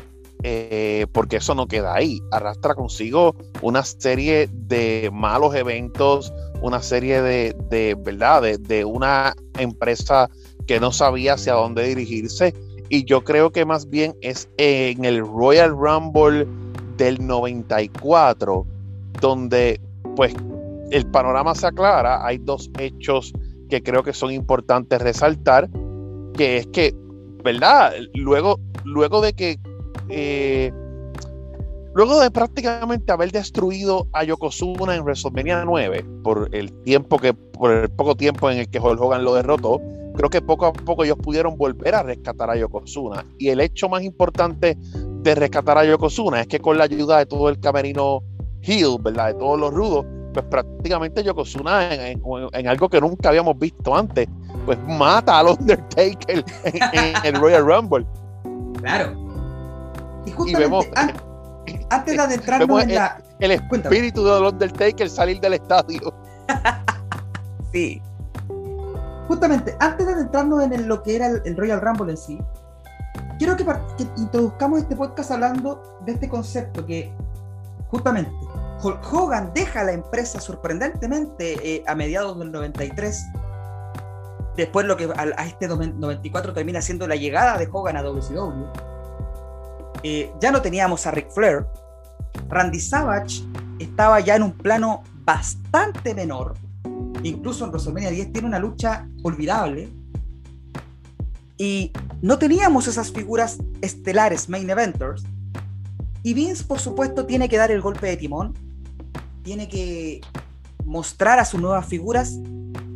eh, 0.45 1.07
porque 1.13 1.38
eso 1.38 1.55
no 1.55 1.67
queda 1.67 1.95
ahí. 1.95 2.21
Arrastra 2.31 2.75
consigo 2.75 3.33
una 3.62 3.83
serie 3.83 4.50
de 4.51 5.09
malos 5.12 5.55
eventos, 5.55 6.33
una 6.62 6.81
serie 6.81 7.21
de, 7.21 7.55
de 7.69 7.95
¿verdad? 7.97 8.59
De, 8.59 8.83
una 8.83 9.33
empresa 9.57 10.29
que 10.67 10.79
no 10.79 10.91
sabía 10.91 11.34
hacia 11.34 11.53
dónde 11.53 11.84
dirigirse. 11.84 12.53
Y 12.89 13.05
yo 13.05 13.24
creo 13.24 13.51
que 13.51 13.65
más 13.65 13.89
bien 13.89 14.15
es 14.22 14.50
en 14.58 15.05
el 15.05 15.20
Royal 15.20 15.72
Rumble 15.72 16.48
del 16.98 17.25
94, 17.25 18.65
donde 19.20 19.79
pues 20.15 20.34
el 20.91 21.05
panorama 21.08 21.55
se 21.55 21.67
aclara. 21.67 22.25
Hay 22.25 22.38
dos 22.38 22.70
hechos 22.79 23.34
que 23.70 23.82
creo 23.82 24.03
que 24.03 24.13
son 24.13 24.32
importantes 24.32 25.01
resaltar, 25.01 25.70
que 26.36 26.58
es 26.58 26.67
que, 26.67 26.93
¿verdad? 27.43 27.93
Luego, 28.13 28.60
luego 28.84 29.22
de 29.22 29.34
que 29.34 29.58
eh, 30.10 30.72
luego 31.93 32.20
de 32.20 32.32
prácticamente 32.32 33.12
haber 33.12 33.32
destruido 33.32 34.08
a 34.13 34.24
Yokozuna 34.24 34.96
en 34.96 35.03
WrestleMania 35.03 35.63
9 35.65 36.05
por 36.24 36.50
el 36.51 36.72
tiempo 36.84 37.17
que 37.17 37.34
por 37.34 37.72
el 37.72 37.89
poco 37.89 38.15
tiempo 38.15 38.50
en 38.50 38.60
el 38.60 38.70
que 38.70 38.79
Hulk 38.79 39.00
Hogan 39.00 39.24
lo 39.24 39.36
derrotó, 39.36 39.82
creo 40.15 40.29
que 40.29 40.41
poco 40.41 40.65
a 40.65 40.74
poco 40.74 41.03
ellos 41.03 41.17
pudieron 41.17 41.58
volver 41.58 41.96
a 41.96 42.03
rescatar 42.03 42.50
a 42.50 42.55
Yokozuna 42.55 43.25
y 43.38 43.50
el 43.50 43.60
hecho 43.60 43.89
más 43.89 44.03
importante 44.03 44.77
de 44.77 45.36
rescatar 45.36 45.77
a 45.77 45.86
Yokozuna 45.86 46.41
es 46.41 46.48
que 46.48 46.60
con 46.60 46.77
la 46.77 46.86
ayuda 46.86 47.20
de 47.20 47.25
todo 47.25 47.50
el 47.50 47.60
camerino 47.60 48.24
Hill, 48.62 48.98
¿verdad? 49.01 49.27
De 49.27 49.34
todos 49.34 49.60
los 49.60 49.74
rudos, 49.74 50.05
pues 50.34 50.46
prácticamente 50.46 51.24
Yokozuna 51.24 51.93
en, 51.93 52.22
en, 52.53 52.67
algo 52.67 52.89
que 52.89 53.01
nunca 53.01 53.29
habíamos 53.29 53.58
visto 53.58 53.96
antes, 53.96 54.27
pues 54.65 54.77
mata 54.88 55.39
al 55.39 55.48
Undertaker 55.60 56.43
en 56.63 57.25
el 57.25 57.36
Royal 57.36 57.65
Rumble. 57.65 58.05
Claro. 58.79 59.13
Y 60.25 60.32
justamente 60.32 60.89
antes 61.89 62.15
de 62.15 62.22
adentrarnos 62.22 62.84
en 62.84 62.96
la. 62.96 63.22
El 63.39 63.51
espíritu 63.51 64.24
de 64.24 64.39
Undertaker 64.39 65.10
salir 65.10 65.39
del 65.39 65.53
estadio. 65.53 66.13
sí. 67.74 68.01
Justamente, 69.27 69.75
antes 69.80 70.06
de 70.06 70.13
adentrarnos 70.13 70.63
en 70.63 70.88
lo 70.88 71.01
que 71.03 71.15
era 71.15 71.27
el, 71.27 71.58
Royal 71.58 71.82
Rumble 71.82 72.12
en 72.12 72.18
sí, 72.18 72.39
quiero 73.38 73.56
que, 73.56 73.65
introduzcamos 74.18 74.80
este 74.80 74.96
podcast 74.96 75.32
hablando 75.32 76.00
de 76.06 76.13
este 76.13 76.30
concepto 76.30 76.86
que, 76.86 77.13
justamente, 77.89 78.32
Hogan 78.84 79.51
deja 79.53 79.84
la 79.84 79.94
empresa 79.94 80.42
sorprendentemente 80.42 81.75
eh, 81.75 81.84
a 81.88 81.96
mediados 81.96 82.38
del 82.38 82.51
93. 82.51 83.25
Después 84.58 84.86
lo 84.86 84.98
que 84.98 85.06
a, 85.06 85.22
a 85.38 85.46
este 85.46 85.68
94 85.68 86.53
termina 86.53 86.82
siendo 86.82 87.08
la 87.08 87.15
llegada 87.15 87.58
de 87.58 87.70
Hogan 87.72 87.96
a 87.96 88.03
WCW 88.03 88.94
eh, 90.03 90.34
ya 90.39 90.51
no 90.51 90.62
teníamos 90.62 91.08
a 91.08 91.12
Ric 91.12 91.32
Flair, 91.32 91.65
Randy 92.50 92.80
Savage 92.80 93.42
estaba 93.80 94.20
ya 94.20 94.36
en 94.36 94.44
un 94.44 94.51
plano 94.51 95.03
bastante 95.24 96.13
menor, 96.13 96.56
incluso 97.24 97.65
en 97.65 97.72
WrestleMania 97.72 98.12
10 98.12 98.32
tiene 98.34 98.48
una 98.48 98.60
lucha 98.60 99.08
olvidable, 99.24 99.89
y 101.58 101.92
no 102.22 102.38
teníamos 102.38 102.88
esas 102.88 103.12
figuras 103.12 103.60
estelares, 103.82 104.50
main 104.50 104.70
eventers, 104.70 105.24
y 106.24 106.34
Vince 106.34 106.63
por 106.63 106.80
supuesto 106.80 107.25
tiene 107.25 107.50
que 107.50 107.58
dar 107.58 107.72
el 107.72 107.82
golpe 107.82 108.08
de 108.08 108.18
timón, 108.18 108.53
tiene 109.44 109.68
que 109.68 110.22
mostrar 110.86 111.39
a 111.39 111.46
sus 111.46 111.62
nuevas 111.62 111.86
figuras, 111.86 112.39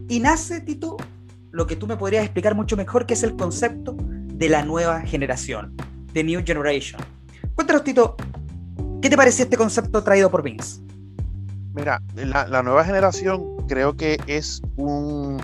y 0.10 0.20
nace, 0.20 0.62
Tito, 0.62 0.98
lo 1.52 1.68
que 1.68 1.76
tú 1.76 1.88
me 1.88 1.98
podrías 1.98 2.24
explicar 2.24 2.56
mucho 2.56 2.78
mejor, 2.78 3.06
que 3.06 3.14
es 3.14 3.24
el 3.24 3.36
concepto 3.36 3.96
de 4.00 4.50
la 4.50 4.64
nueva 4.64 5.02
generación. 5.02 5.76
The 6.14 6.24
New 6.24 6.42
Generation. 6.46 7.02
Cuéntanos, 7.56 7.84
Tito, 7.84 8.16
¿qué 9.02 9.10
te 9.10 9.18
pareció 9.18 9.44
este 9.44 9.58
concepto 9.58 10.04
traído 10.04 10.32
por 10.32 10.44
Vince? 10.44 10.82
Mira, 11.78 12.02
la, 12.16 12.64
nueva 12.64 12.84
generación 12.84 13.46
creo 13.68 13.96
que 13.96 14.18
es 14.26 14.64
un, 14.78 15.40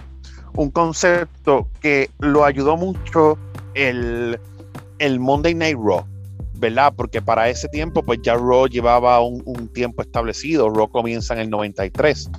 concepto 0.74 1.70
que 1.80 2.10
lo 2.20 2.44
ayudó 2.44 2.76
mucho 2.76 3.38
el, 3.76 4.40
el 4.98 5.20
Monday 5.20 5.54
Night 5.54 5.78
Raw. 5.78 6.04
¿verdad? 6.56 6.94
Porque 6.96 7.22
para 7.22 7.50
ese 7.50 7.68
tiempo, 7.68 8.04
pues 8.04 8.20
ya 8.24 8.36
Raw 8.36 8.68
llevaba 8.68 9.20
un, 9.22 9.68
tiempo 9.74 10.02
establecido. 10.02 10.70
Raw 10.70 10.90
comienza 10.90 11.34
en 11.34 11.42
el 11.42 11.50
93. 11.50 12.30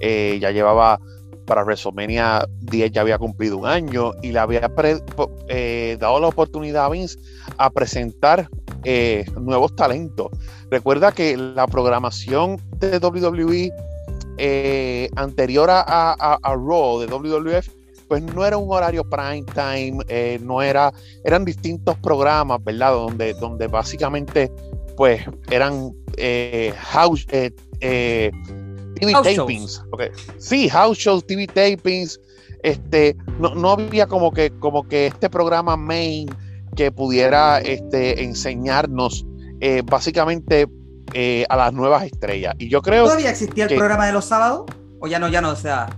Eh, 0.00 0.38
ya 0.40 0.50
llevaba 0.50 0.98
para 1.46 1.62
WrestleMania 1.64 2.46
10 2.60 2.92
ya 2.92 3.00
había 3.00 3.18
cumplido 3.18 3.56
un 3.56 3.66
año 3.66 4.12
y 4.22 4.32
le 4.32 4.38
había 4.38 4.70
eh, 5.48 5.96
dado 5.98 6.20
la 6.20 6.28
oportunidad 6.28 6.84
a 6.84 6.88
Vince 6.90 7.18
a 7.56 7.70
presentar 7.70 8.48
eh, 8.84 9.24
nuevos 9.40 9.74
talentos. 9.74 10.28
Recuerda 10.70 11.12
que 11.12 11.36
la 11.36 11.66
programación 11.66 12.60
de 12.78 12.98
WWE 12.98 13.70
eh, 14.38 15.08
anterior 15.16 15.68
a, 15.70 16.38
Raw 16.42 17.00
de 17.00 17.06
WWF 17.06 17.68
pues 18.08 18.22
no 18.22 18.44
era 18.44 18.56
un 18.56 18.72
horario 18.72 19.02
prime 19.04 19.44
time, 19.54 20.38
no 20.40 20.62
era, 20.62 20.92
eran 21.24 21.44
distintos 21.44 21.96
programas, 21.98 22.62
¿verdad? 22.62 22.92
Donde, 22.92 23.34
donde 23.34 23.66
básicamente 23.66 24.52
pues 24.96 25.22
eran 25.50 25.92
house, 26.92 27.26
TV 28.96 29.12
tapings. 29.12 29.82
Sí, 30.38 30.68
house 30.68 30.98
shows, 30.98 31.26
TV 31.26 31.46
tapings. 31.46 32.20
Este, 32.62 33.16
no, 33.38 33.54
no, 33.54 33.70
había 33.72 34.06
como 34.06 34.32
que, 34.32 34.50
como 34.58 34.88
que 34.88 35.06
este 35.06 35.30
programa 35.30 35.76
main 35.76 36.28
que 36.74 36.90
pudiera 36.90 37.60
este, 37.60 38.24
enseñarnos 38.24 39.24
eh, 39.60 39.82
básicamente 39.84 40.66
eh, 41.12 41.44
a 41.48 41.56
las 41.56 41.72
nuevas 41.72 42.04
estrellas. 42.04 42.54
Y 42.58 42.68
yo 42.68 42.82
creo. 42.82 43.04
¿Todavía 43.04 43.30
existía 43.30 43.66
el 43.66 43.76
programa 43.76 44.06
de 44.06 44.12
los 44.12 44.24
sábados? 44.24 44.64
¿O 45.00 45.06
ya 45.06 45.18
no, 45.18 45.28
ya 45.28 45.40
no? 45.40 45.50
O 45.50 45.56
sea. 45.56 45.88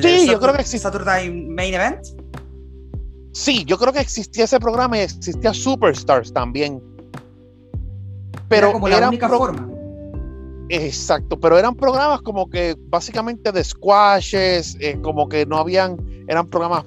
sí, 0.00 0.26
yo 0.26 0.40
creo 0.40 0.54
que 0.54 0.62
existía. 0.62 0.90
Saturday 0.90 1.30
Main 1.30 1.74
Event. 1.74 2.06
Sí, 3.32 3.64
yo 3.64 3.78
creo 3.78 3.92
que 3.92 4.00
existía 4.00 4.44
ese 4.44 4.60
programa 4.60 4.98
y 4.98 5.00
existía 5.00 5.54
Superstars 5.54 6.32
también. 6.32 6.82
Pero 8.48 8.68
era 8.68 8.72
como 8.72 8.88
la 8.88 9.08
única 9.08 9.28
forma. 9.28 9.71
Exacto, 10.74 11.38
pero 11.38 11.58
eran 11.58 11.74
programas 11.74 12.22
como 12.22 12.48
que 12.48 12.74
básicamente 12.88 13.52
de 13.52 13.62
squashes, 13.62 14.74
eh, 14.80 14.98
como 15.02 15.28
que 15.28 15.44
no 15.44 15.58
habían, 15.58 15.98
eran 16.28 16.46
programas 16.46 16.84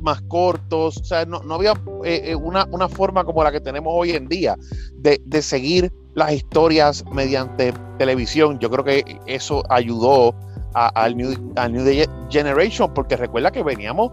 más 0.00 0.20
cortos, 0.22 0.96
o 0.96 1.04
sea, 1.04 1.24
no, 1.26 1.40
había 1.54 1.74
eh, 2.04 2.22
eh, 2.24 2.34
una, 2.34 2.66
forma 2.88 3.22
como 3.22 3.44
la 3.44 3.52
que 3.52 3.60
tenemos 3.60 3.92
hoy 3.96 4.10
en 4.10 4.26
día 4.26 4.56
de, 4.96 5.20
seguir 5.42 5.92
las 6.14 6.32
historias 6.32 7.04
mediante 7.12 7.72
televisión. 7.98 8.58
Yo 8.58 8.68
creo 8.68 8.84
que 8.84 9.04
eso 9.26 9.62
ayudó 9.70 10.34
al 10.74 11.16
New, 11.16 11.30
New 11.70 12.06
Generation, 12.30 12.92
porque 12.92 13.16
recuerda 13.16 13.52
que 13.52 13.62
veníamos 13.62 14.10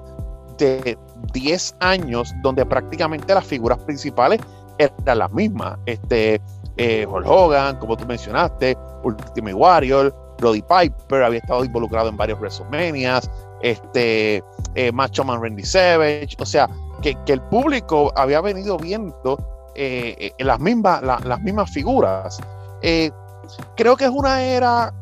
de 0.59 0.95
10 1.33 1.75
años 1.79 2.35
donde 2.43 2.67
prácticamente 2.67 3.33
las 3.33 3.47
figuras 3.47 3.79
principales 3.79 4.39
eran 4.77 5.17
las 5.17 5.33
mismas. 5.33 5.79
Este, 5.87 6.39
eh, 6.77 7.05
Hogan, 7.07 7.77
como 7.77 7.97
tú 7.97 8.05
mencionaste, 8.05 8.77
Ultimate 9.03 9.53
Warrior, 9.53 10.15
Roddy 10.39 10.61
Piper 10.61 11.23
había 11.23 11.39
estado 11.39 11.65
involucrado 11.65 12.09
en 12.09 12.17
varios 12.17 12.39
WrestleMania, 12.39 13.19
este, 13.61 14.43
eh, 14.75 14.91
Macho 14.91 15.23
Man 15.23 15.41
Randy 15.41 15.63
Savage, 15.63 16.35
o 16.39 16.45
sea, 16.45 16.69
que, 17.01 17.17
el 17.27 17.41
público 17.41 18.11
había 18.15 18.41
venido 18.41 18.77
viendo 18.77 19.37
eh, 19.75 20.31
eh, 20.37 20.43
las, 20.43 20.59
mismas, 20.59 21.01
las 21.01 21.41
mismas 21.41 21.71
figuras. 21.71 22.39
creo 23.75 23.95
que 23.95 24.05
es 24.05 24.11
una 24.11 24.43
era 24.43 24.93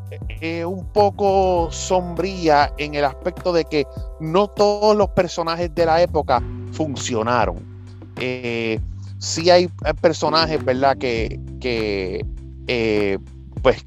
un 0.66 0.86
poco 0.94 1.70
sombría 1.72 2.72
en 2.78 2.96
el 2.96 3.06
aspecto 3.06 3.52
de 3.52 3.66
que 3.66 3.86
no 4.20 4.48
todos 4.48 4.96
los 4.96 5.10
personajes 5.10 5.74
de 5.74 5.86
la 5.86 6.02
época 6.02 6.42
funcionaron. 6.72 7.76
Eh, 8.20 8.80
sí 9.18 9.50
hay 9.50 9.68
personajes, 10.02 10.64
¿verdad? 10.64 10.98
Que, 10.98 11.40
que 11.66 12.24
eh, 12.68 13.18
pues 13.64 13.84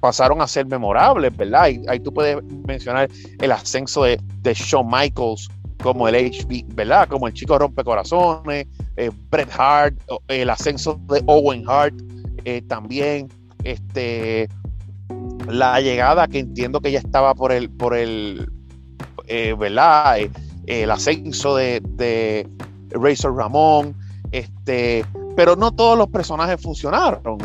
pasaron 0.00 0.40
a 0.40 0.46
ser 0.46 0.64
memorables, 0.64 1.36
¿verdad? 1.36 1.64
Ahí, 1.88 2.00
tú 2.00 2.10
puedes 2.10 2.42
mencionar 2.66 3.10
el 3.38 3.52
ascenso 3.52 4.04
de, 4.04 4.18
Shawn 4.44 4.88
Michaels 4.90 5.50
como 5.82 6.08
el 6.08 6.14
HB, 6.14 6.74
¿verdad? 6.74 7.06
Como 7.06 7.26
el 7.26 7.34
chico 7.34 7.58
rompecorazones, 7.58 8.66
eh, 8.96 9.10
Bret 9.30 9.50
Hart, 9.58 9.94
el 10.28 10.48
ascenso 10.48 10.98
de 11.10 11.22
Owen 11.26 11.64
Hart 11.68 11.94
eh, 12.46 12.62
también, 12.62 13.28
este, 13.62 14.48
la 15.48 15.82
llegada 15.82 16.28
que 16.28 16.38
entiendo 16.38 16.80
que 16.80 16.92
ya 16.92 17.00
estaba 17.00 17.34
por 17.34 17.52
el, 17.52 17.68
por 17.68 17.94
el, 17.94 18.50
eh, 19.26 19.54
¿verdad? 19.58 20.16
el 20.66 20.90
ascenso 20.90 21.56
de, 21.56 21.82
de 21.82 22.48
Razor 22.92 23.36
Ramón, 23.36 23.94
este, 24.32 25.04
pero 25.38 25.54
no 25.54 25.70
todos 25.70 25.96
los 25.96 26.08
personajes 26.08 26.60
funcionaron 26.60 27.38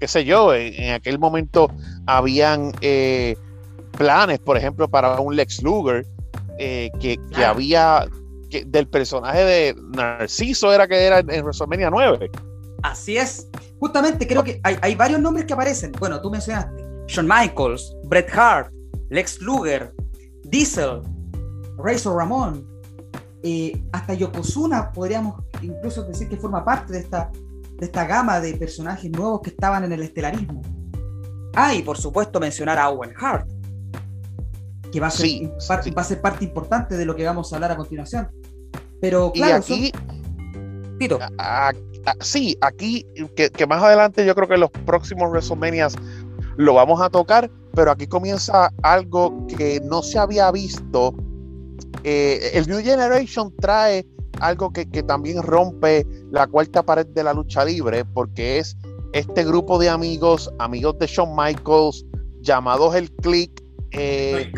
qué 0.00 0.08
sé 0.08 0.24
yo, 0.24 0.54
en, 0.54 0.94
aquel 0.94 1.18
momento 1.18 1.70
habían 2.06 2.72
eh, 2.80 3.36
planes, 3.98 4.38
por 4.38 4.56
ejemplo, 4.56 4.88
para 4.88 5.20
un 5.20 5.36
Lex 5.36 5.62
Luger, 5.62 6.06
eh, 6.58 6.90
que, 6.98 7.20
había 7.44 8.06
del 8.64 8.88
personaje 8.88 9.44
de 9.44 9.76
Narciso 9.94 10.72
era 10.72 10.88
que 10.88 11.04
era 11.04 11.18
en 11.18 11.44
WrestleMania 11.44 11.90
9. 11.90 12.30
Así 12.82 13.18
es. 13.18 13.46
Justamente 13.78 14.26
creo 14.26 14.42
que 14.42 14.58
hay, 14.64 14.94
varios 14.94 15.20
nombres 15.20 15.44
que 15.44 15.52
aparecen. 15.52 15.92
Bueno, 16.00 16.18
tú 16.22 16.30
mencionaste 16.30 16.82
Shawn 17.08 17.28
Michaels, 17.28 17.94
Bret 18.04 18.34
Hart, 18.34 18.72
Lex 19.10 19.38
Luger, 19.42 19.92
Diesel, 20.44 21.02
Razor 21.76 22.16
Ramón, 22.16 22.66
eh, 23.42 23.84
hasta 23.92 24.14
Yokozuna 24.14 24.90
podríamos 24.92 25.44
incluso 25.62 26.04
decir 26.04 26.28
que 26.28 26.36
forma 26.36 26.64
parte 26.64 26.92
de 26.92 26.98
esta 27.00 27.30
de 27.82 27.86
esta 27.86 28.06
gama 28.06 28.40
de 28.40 28.54
personajes 28.54 29.10
nuevos 29.10 29.40
que 29.40 29.50
estaban 29.50 29.82
en 29.82 29.92
el 29.92 30.02
estelarismo. 30.02 30.62
Ah, 31.54 31.74
y 31.74 31.82
por 31.82 31.98
supuesto 31.98 32.38
mencionar 32.38 32.78
a 32.78 32.88
Owen 32.88 33.12
Hart, 33.18 33.48
que 34.92 35.00
va 35.00 35.08
a 35.08 35.10
ser, 35.10 35.50
va 35.68 36.02
a 36.02 36.04
ser 36.04 36.20
parte 36.20 36.44
importante 36.44 36.96
de 36.96 37.04
lo 37.04 37.16
que 37.16 37.24
vamos 37.24 37.52
a 37.52 37.56
hablar 37.56 37.72
a 37.72 37.76
continuación. 37.76 38.30
Pero 39.00 39.32
claro, 39.32 39.64
y 39.68 39.90
aquí, 39.90 39.92
Tito. 40.98 41.18
sí, 42.20 42.56
aquí, 42.60 43.04
que, 43.34 43.66
más 43.66 43.82
adelante 43.82 44.24
yo 44.24 44.34
creo 44.36 44.46
que 44.46 44.54
en 44.54 44.60
los 44.60 44.70
próximos 44.70 45.30
WrestleMania 45.30 45.88
lo 46.56 46.74
vamos 46.74 47.02
a 47.02 47.10
tocar, 47.10 47.50
pero 47.74 47.90
aquí 47.90 48.06
comienza 48.06 48.70
algo 48.82 49.44
que 49.48 49.80
no 49.80 50.02
se 50.02 50.20
había 50.20 50.52
visto. 50.52 51.14
Eh, 52.04 52.52
el 52.54 52.68
New 52.68 52.80
Generation 52.80 53.52
trae 53.56 54.06
algo 54.40 54.72
que, 54.72 54.86
también 55.02 55.42
rompe 55.42 56.06
la 56.30 56.46
cuarta 56.46 56.82
pared 56.82 57.06
de 57.06 57.24
la 57.24 57.34
lucha 57.34 57.64
libre, 57.64 58.04
porque 58.04 58.58
es 58.58 58.76
este 59.12 59.44
grupo 59.44 59.78
de 59.78 59.88
amigos, 59.88 60.50
amigos 60.58 60.98
de 60.98 61.06
Shawn 61.06 61.36
Michaels, 61.36 62.04
llamados 62.40 62.94
el 62.94 63.10
Click, 63.16 63.62
eh, 63.92 64.50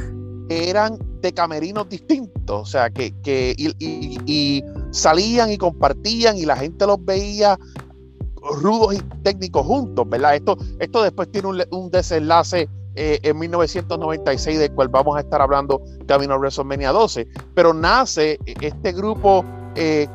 eran 0.49 0.99
de 1.21 1.33
camerinos 1.33 1.89
distintos, 1.89 2.63
o 2.63 2.67
sea, 2.67 2.91
que, 2.91 3.13
que 3.23 3.55
y, 3.59 4.63
salían 4.91 5.51
y 5.51 5.59
compartían 5.59 6.37
y 6.37 6.45
la 6.45 6.57
gente 6.57 6.87
los 6.87 7.05
veía 7.05 7.59
rudos 8.61 8.95
y 8.95 8.99
técnicos 9.23 9.67
juntos, 9.67 10.09
¿verdad? 10.09 10.35
Esto, 10.35 10.57
esto 10.79 11.03
después 11.03 11.31
tiene 11.33 11.49
un, 11.49 11.63
un 11.71 11.91
desenlace 11.91 12.69
eh, 12.97 13.19
en 13.23 13.39
1996, 13.39 14.59
del 14.59 14.71
cual 14.73 14.89
vamos 14.89 15.17
a 15.17 15.21
estar 15.21 15.43
hablando 15.43 15.83
camino 16.07 16.35
a 16.35 16.39
WrestleMania 16.39 16.93
12, 16.93 17.27
pero 17.53 17.75
nace 17.75 18.39
este 18.47 18.93
grupo 18.93 19.45
eh, 19.75 20.09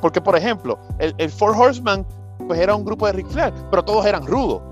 porque, 0.00 0.20
por 0.20 0.36
ejemplo, 0.36 0.78
el, 0.98 1.14
el, 1.18 1.30
Four 1.30 1.56
Horseman 1.56 2.06
pues 2.46 2.60
era 2.60 2.74
un 2.74 2.84
grupo 2.84 3.06
de 3.06 3.12
Ric 3.12 3.28
Flair, 3.28 3.52
pero 3.70 3.84
todos 3.84 4.06
eran 4.06 4.26
rudos. 4.26 4.62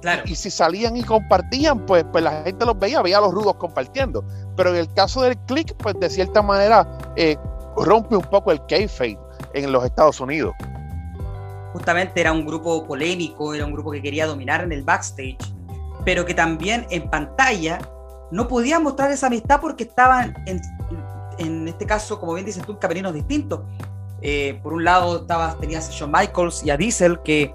Claro. 0.00 0.22
Y, 0.26 0.36
si 0.36 0.50
salían 0.50 0.96
y 0.96 1.02
compartían, 1.02 1.84
pues, 1.86 2.04
pues 2.12 2.22
la 2.22 2.42
gente 2.42 2.64
los 2.64 2.78
veía, 2.78 3.02
veía 3.02 3.18
a 3.18 3.20
los 3.20 3.32
rudos 3.32 3.56
compartiendo. 3.56 4.24
Pero 4.56 4.70
en 4.70 4.76
el 4.76 4.92
caso 4.94 5.22
del 5.22 5.36
click, 5.46 5.74
pues 5.76 5.98
de 5.98 6.08
cierta 6.08 6.40
manera 6.40 6.86
eh, 7.16 7.36
rompe 7.76 8.16
un 8.16 8.22
poco 8.22 8.52
el 8.52 8.64
kayfabe 8.66 9.18
en 9.54 9.72
los 9.72 9.84
Estados 9.84 10.20
Unidos. 10.20 10.54
Justamente 11.72 12.20
era 12.20 12.32
un 12.32 12.46
grupo 12.46 12.86
polémico, 12.86 13.54
era 13.54 13.64
un 13.64 13.72
grupo 13.72 13.90
que 13.90 14.00
quería 14.00 14.26
dominar 14.26 14.62
en 14.62 14.72
el 14.72 14.84
backstage, 14.84 15.38
pero 16.04 16.24
que 16.24 16.34
también 16.34 16.86
en 16.90 17.10
pantalla 17.10 17.78
no 18.30 18.46
podía 18.46 18.78
mostrar 18.78 19.10
esa 19.10 19.26
amistad 19.26 19.60
porque 19.60 19.84
estaban 19.84 20.34
en, 20.46 20.60
en 21.38 21.68
este 21.68 21.86
caso, 21.86 22.18
como 22.20 22.34
bien 22.34 22.46
dices 22.46 22.64
tú, 22.64 22.78
camerinos 22.78 23.14
distintos. 23.14 23.60
Eh, 24.20 24.58
por 24.62 24.72
un 24.72 24.84
lado 24.84 25.22
estabas, 25.22 25.58
tenías 25.60 25.88
a 25.88 25.92
Shawn 25.92 26.10
Michaels 26.12 26.64
y 26.64 26.70
a 26.70 26.76
Diesel, 26.76 27.20
que 27.22 27.54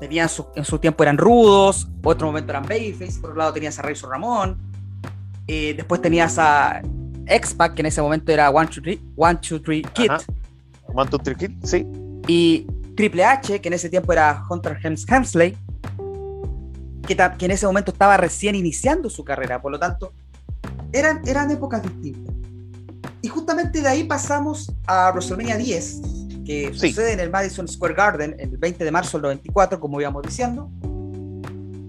tenían 0.00 0.28
en 0.56 0.64
su 0.64 0.78
tiempo 0.78 1.02
eran 1.02 1.18
rudos, 1.18 1.88
otro 2.02 2.26
momento 2.26 2.50
eran 2.50 2.64
babyface, 2.64 3.20
por 3.20 3.30
otro 3.30 3.38
lado 3.38 3.52
tenías 3.52 3.78
a 3.78 3.82
Razor 3.82 4.10
Ramón, 4.10 4.58
eh, 5.46 5.74
después 5.76 6.00
tenías 6.00 6.38
a 6.38 6.82
X-Pac, 7.26 7.74
que 7.74 7.82
en 7.82 7.86
ese 7.86 8.02
momento 8.02 8.32
era 8.32 8.50
One, 8.50 8.68
Two, 8.68 8.82
Three, 8.82 9.00
One, 9.16 9.36
Two, 9.36 9.60
Three 9.60 9.82
Kid. 9.82 10.10
One, 10.86 11.10
Two, 11.10 11.18
Three 11.18 11.36
Kid, 11.36 11.52
sí. 11.62 11.86
Y 12.26 12.66
Triple 12.96 13.24
H, 13.24 13.60
que 13.60 13.68
en 13.68 13.74
ese 13.74 13.88
tiempo 13.88 14.12
era 14.12 14.44
Hunter 14.48 14.78
Hems 14.82 15.08
Hemsley, 15.08 15.56
que, 17.06 17.16
que, 17.16 17.44
en 17.44 17.50
ese 17.50 17.66
momento 17.66 17.92
estaba 17.92 18.16
recién 18.16 18.54
iniciando 18.54 19.10
su 19.10 19.24
carrera, 19.24 19.60
por 19.60 19.72
lo 19.72 19.78
tanto, 19.78 20.12
eran, 20.92 21.22
eran 21.26 21.50
épocas 21.50 21.82
distintas. 21.82 22.41
Y 23.22 23.28
justamente 23.28 23.80
de 23.80 23.88
ahí 23.88 24.04
pasamos 24.04 24.72
a 24.86 25.10
WrestleMania 25.12 25.56
10, 25.56 26.00
que 26.44 26.74
sucede 26.74 27.12
en 27.12 27.20
el 27.20 27.30
Madison 27.30 27.68
Square 27.68 27.94
Garden 27.94 28.36
el 28.38 28.58
20 28.58 28.84
de 28.84 28.90
marzo 28.90 29.16
del 29.16 29.22
94, 29.22 29.78
como 29.78 30.00
íbamos 30.00 30.22
diciendo, 30.24 30.68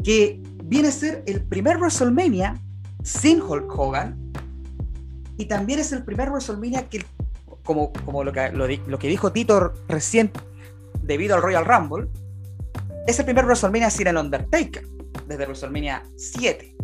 que 0.03 0.39
viene 0.65 0.89
a 0.89 0.91
ser 0.91 1.23
el 1.25 1.43
primer 1.43 1.77
WrestleMania 1.77 2.61
sin 3.01 3.41
Hulk 3.41 3.67
Hogan 3.77 4.31
y 5.37 5.45
también 5.45 5.79
es 5.79 5.91
el 5.91 6.03
primer 6.03 6.29
WrestleMania 6.29 6.87
que, 6.87 7.03
como, 7.63 7.91
como 8.05 8.23
lo, 8.23 8.31
que, 8.31 8.51
lo, 8.51 8.99
que 8.99 9.07
dijo 9.07 9.31
Tito 9.31 9.73
recién 9.87 10.31
debido 11.01 11.35
al 11.35 11.41
Royal 11.41 11.65
Rumble, 11.65 12.09
es 13.07 13.17
el 13.17 13.25
primer 13.25 13.45
WrestleMania 13.45 13.89
sin 13.89 14.05
el 14.05 14.17
Undertaker, 14.17 14.87
desde 15.27 15.45
WrestleMania 15.45 16.03
7. 16.15 16.75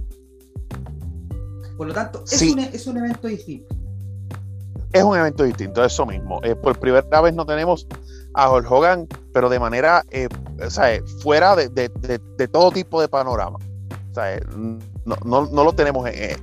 Por 1.78 1.88
lo 1.88 1.94
tanto, 1.94 2.24
es, 2.30 2.42
un, 2.42 2.60
es 2.60 2.88
un 2.88 2.98
evento 2.98 3.28
distinto 3.28 3.79
es 4.94 5.04
un 5.04 5.18
evento 5.18 5.44
distinto, 5.44 5.84
eso 5.84 6.06
mismo. 6.06 6.40
Eh, 6.44 6.56
por 6.56 6.80
primera 6.80 7.22
vez 7.22 7.34
no 7.34 7.46
tenemos 7.46 7.88
a 8.34 8.50
Hulk 8.50 8.72
Hogan, 8.72 9.08
pero 9.34 9.50
de 9.50 9.60
manera 9.60 10.04
eh, 10.12 10.28
fuera 11.22 11.56
de, 11.56 11.90
todo 12.52 12.72
tipo 12.72 13.00
de 13.02 13.08
panorama. 13.08 13.60
no, 15.06 15.50
lo 15.52 15.74
tenemos 15.74 16.10
eh, 16.10 16.38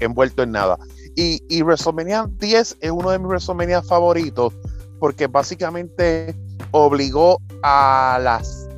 envuelto 0.00 0.42
en 0.42 0.52
nada. 0.52 0.78
Y, 1.16 1.42
y, 1.48 1.62
WrestleMania 1.62 2.28
10 2.38 2.76
es 2.80 2.90
uno 2.90 3.10
de 3.10 3.18
mis 3.18 3.26
WrestleMania 3.26 3.82
favoritos 3.82 4.54
porque 5.00 5.26
básicamente 5.26 6.36
obligó 6.70 7.40
a 7.62 8.20
las, 8.22 8.68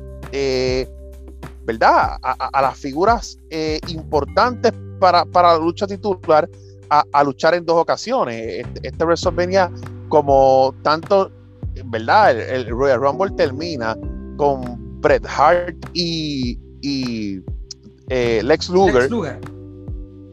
¿verdad? 1.65 2.17
A, 2.23 2.61
las 2.61 2.77
figuras 2.77 3.37
importantes 3.87 4.73
para, 4.99 5.25
para 5.25 5.53
la 5.53 5.59
lucha 5.59 5.85
titular 5.85 6.49
a, 6.91 7.23
luchar 7.23 7.55
en 7.55 7.65
dos 7.65 7.77
ocasiones. 7.77 8.65
Este, 8.65 8.87
este, 8.87 9.05
WrestleMania, 9.05 9.71
como 10.09 10.75
tanto, 10.83 11.31
¿verdad? 11.85 12.37
El, 12.37 12.67
Royal 12.67 12.99
Rumble 12.99 13.31
termina 13.31 13.97
con 14.37 15.01
Bret 15.01 15.25
Hart 15.25 15.77
y, 15.93 16.57
eh, 18.09 18.41
Lex, 18.43 18.69
Luger, 18.69 19.09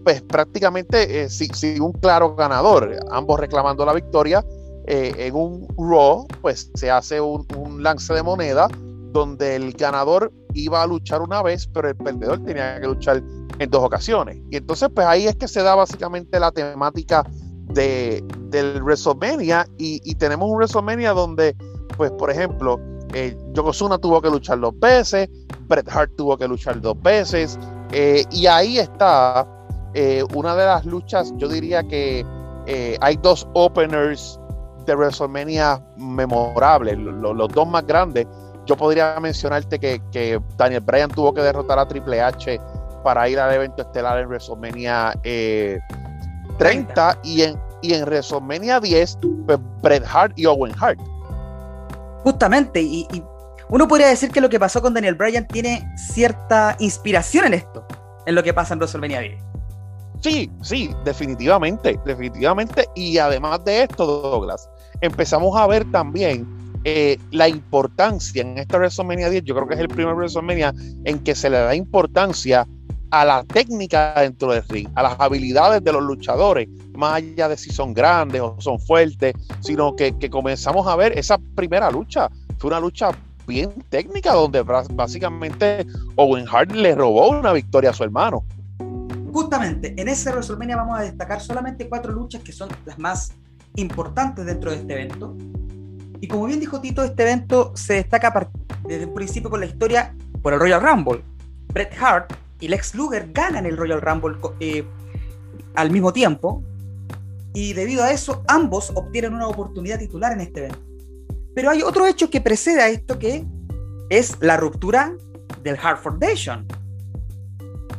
Pues 0.05 0.23
prácticamente 0.23 1.23
eh, 1.23 1.29
sin, 1.29 1.81
un 1.81 1.93
claro 1.93 2.35
ganador, 2.35 2.99
ambos 3.11 3.39
reclamando 3.39 3.87
la 3.87 3.93
victoria. 3.93 4.45
Eh, 4.91 5.15
en 5.19 5.35
un 5.35 5.69
Raw, 5.77 6.27
pues 6.41 6.71
se 6.75 6.91
hace 6.91 7.21
un, 7.21 7.47
un 7.57 7.83
lance 7.83 8.13
de 8.15 8.23
moneda 8.23 8.69
donde 9.13 9.55
el 9.55 9.73
ganador 9.73 10.33
iba 10.55 10.83
a 10.83 10.87
luchar 10.87 11.21
una 11.21 11.43
vez, 11.43 11.67
pero 11.67 11.91
el 11.91 11.97
perdedor 11.97 12.43
tenía 12.43 12.81
que 12.81 12.87
luchar 12.87 13.23
en 13.59 13.71
dos 13.71 13.83
ocasiones. 13.83 14.39
Y 14.51 14.57
entonces, 14.57 14.89
pues 14.95 15.07
ahí 15.07 15.27
es 15.27 15.37
que 15.37 15.49
se 15.49 15.63
da 15.63 15.75
básicamente 15.75 16.39
la 16.39 16.51
temática 16.53 17.25
de, 17.69 18.25
del 18.51 18.83
WrestleMania 18.83 19.67
y, 19.79 20.15
tenemos 20.15 20.49
un 20.49 20.57
WrestleMania 20.57 21.13
donde, 21.13 21.57
pues, 21.97 22.11
por 22.13 22.31
ejemplo, 22.31 22.81
eh, 23.15 23.37
Yokozuna 23.53 23.99
tuvo 23.99 24.21
que 24.21 24.31
luchar 24.31 24.61
dos 24.61 24.79
veces, 24.79 25.29
Bret 25.67 25.89
Hart 25.91 26.13
tuvo 26.17 26.37
que 26.37 26.49
luchar 26.49 26.81
dos 26.81 27.01
veces, 27.03 27.59
eh, 27.93 28.25
y 28.31 28.47
ahí 28.47 28.79
está 28.79 29.47
eh, 29.95 30.23
una 30.35 30.55
de 30.55 30.65
las 30.65 30.85
luchas, 30.85 31.33
yo 31.37 31.49
diría 31.49 31.83
que 31.83 32.25
eh, 32.67 32.97
hay 33.01 33.17
dos 33.17 33.49
openers 33.55 34.39
de 34.85 34.95
WrestleMania 34.95 35.83
memorables, 35.97 36.99
los 36.99 37.49
dos 37.49 37.67
más 37.67 37.87
grandes. 37.87 38.27
Yo 38.67 38.77
podría 38.77 39.19
mencionarte 39.21 39.79
que, 39.79 40.03
que 40.13 40.39
Daniel 40.59 40.83
Bryan 40.83 41.11
tuvo 41.11 41.33
que 41.33 41.41
derrotar 41.41 41.79
a 41.79 41.89
Triple 41.89 42.21
H 42.21 42.61
para 43.09 43.27
ir 43.27 43.41
al 43.41 43.55
evento 43.55 43.81
estelar 43.81 44.19
en 44.19 44.29
WrestleMania 44.29 45.19
30 45.23 45.23
eh, 45.25 47.17
y 47.25 47.41
en, 47.41 47.59
y 47.81 47.95
en 47.95 48.03
WrestleMania 48.05 48.81
10, 48.81 49.19
pues 49.47 49.59
Bret 49.81 50.05
Hart 50.13 50.39
y 50.39 50.45
Owen 50.45 50.75
Hart. 50.79 51.01
Justamente, 52.23 52.83
y, 52.83 53.09
uno 53.71 53.89
podría 53.89 54.09
decir 54.09 54.31
que 54.31 54.43
lo 54.43 54.51
que 54.51 54.61
pasó 54.61 54.83
con 54.83 54.93
Daniel 54.93 55.15
Bryan 55.15 55.47
tiene 55.47 55.91
cierta 55.97 56.77
inspiración 56.81 57.47
en 57.47 57.55
esto, 57.55 57.87
en 58.27 58.35
lo 58.35 58.43
que 58.43 58.53
pasa 58.53 58.75
en 58.75 58.81
WrestleMania 58.81 59.21
10. 59.21 59.43
Sí, 60.21 60.51
sí, 60.61 60.95
definitivamente, 61.03 61.99
definitivamente. 62.05 62.91
Y 62.95 63.17
además 63.17 63.65
de 63.65 63.85
esto, 63.85 64.05
Douglas, 64.05 64.69
empezamos 65.01 65.59
a 65.59 65.67
ver 65.67 65.91
también 65.91 66.47
eh, 66.85 67.17
la 67.31 67.49
importancia 67.49 68.43
en 68.43 68.59
esta 68.59 68.77
WrestleMania 68.77 69.31
10. 69.31 69.45
Yo 69.45 69.55
creo 69.55 69.67
que 69.67 69.77
es 69.77 69.81
el 69.81 69.89
primer 69.89 70.15
WrestleMania 70.15 70.75
en 71.05 71.21
que 71.21 71.35
se 71.35 71.49
le 71.49 71.57
da 71.57 71.75
importancia 71.75 72.67
a 73.11 73.25
la 73.25 73.45
técnica 73.45 74.15
dentro 74.21 74.53
del 74.53 74.63
ring, 74.69 74.89
a 74.95 75.03
las 75.03 75.17
habilidades 75.19 75.83
de 75.83 75.93
los 75.93 76.03
luchadores, 76.03 76.69
más 76.97 77.15
allá 77.15 77.49
de 77.49 77.57
si 77.57 77.71
son 77.71 77.95
grandes 77.95 78.41
o 78.41 78.57
son 78.59 78.79
fuertes, 78.79 79.35
sino 79.61 79.95
que, 79.97 80.15
comenzamos 80.31 80.87
a 80.87 80.97
ver 80.97 81.17
esa 81.19 81.39
primera 81.55 81.91
lucha. 81.91 82.29
Fue 82.59 82.69
una 82.69 82.81
lucha 82.81 83.11
bien 83.47 83.73
técnica 83.89 84.33
donde 84.33 84.63
básicamente 84.63 85.87
Owen 86.17 86.47
Hart 86.51 86.73
le 86.73 86.95
robó 86.95 87.31
una 87.31 87.53
victoria 87.53 87.91
a 87.91 87.95
su 87.95 88.05
hermano. 88.05 88.45
Justamente, 89.33 89.95
en 89.97 90.09
ese 90.09 90.31
WrestleMania 90.31 90.77
vamos 90.77 90.99
a 90.99 91.03
destacar 91.03 91.41
solamente 91.41 91.89
cuatro 91.89 92.13
luchas 92.13 92.43
que 92.43 92.53
son 92.53 92.69
las 92.85 92.99
más 92.99 93.33
importantes 93.77 94.45
dentro 94.45 94.71
de 94.71 94.79
este 94.79 94.93
evento. 94.93 95.37
Y 96.21 96.27
como 96.29 96.47
bien 96.47 96.61
dijo 96.61 96.81
Tito, 96.81 97.05
este 97.05 97.23
evento 97.23 97.73
se 97.77 97.95
destaca 97.95 98.51
desde 98.87 99.07
un 99.07 99.15
principio 99.15 99.49
con 99.49 99.61
la 99.61 99.67
historia 99.67 100.15
por 100.43 100.53
el 100.53 100.61
Royal 100.61 100.83
Rumble. 100.83 101.23
Bret 101.73 101.93
Hart 102.01 102.33
y 102.61 102.69
Lex 102.69 102.95
Luger 102.95 103.31
ganan 103.33 103.67
el 103.67 103.77
Royal 103.77 104.01
Rumble 104.01 104.37
eh, 104.61 104.85
al 105.75 105.91
mismo 105.91 106.13
tiempo 106.13 106.63
y 107.55 107.73
debido 107.73 108.05
a 108.05 108.13
eso 108.13 108.43
ambos 108.49 108.91
obtienen 108.95 109.35
una 109.35 109.49
oportunidad 109.49 109.99
titular 109.99 110.33
en 110.33 110.41
este 110.41 110.61
evento. 110.61 110.79
Pero 111.55 111.71
hay 111.71 111.83
otro 111.83 112.07
hecho 112.07 112.31
que 112.31 112.41
precede 112.41 112.83
a 112.83 112.89
esto 112.89 113.19
que 113.19 113.45
es 114.11 114.37
la 114.41 114.57
ruptura 114.57 115.15
del 115.63 115.77
Hart 115.83 116.03
Foundation. 116.03 116.67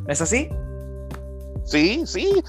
¿No 0.06 0.13
es 0.13 0.22
así? 0.22 0.50
Sí, 1.65 2.04
sí, 2.06 2.41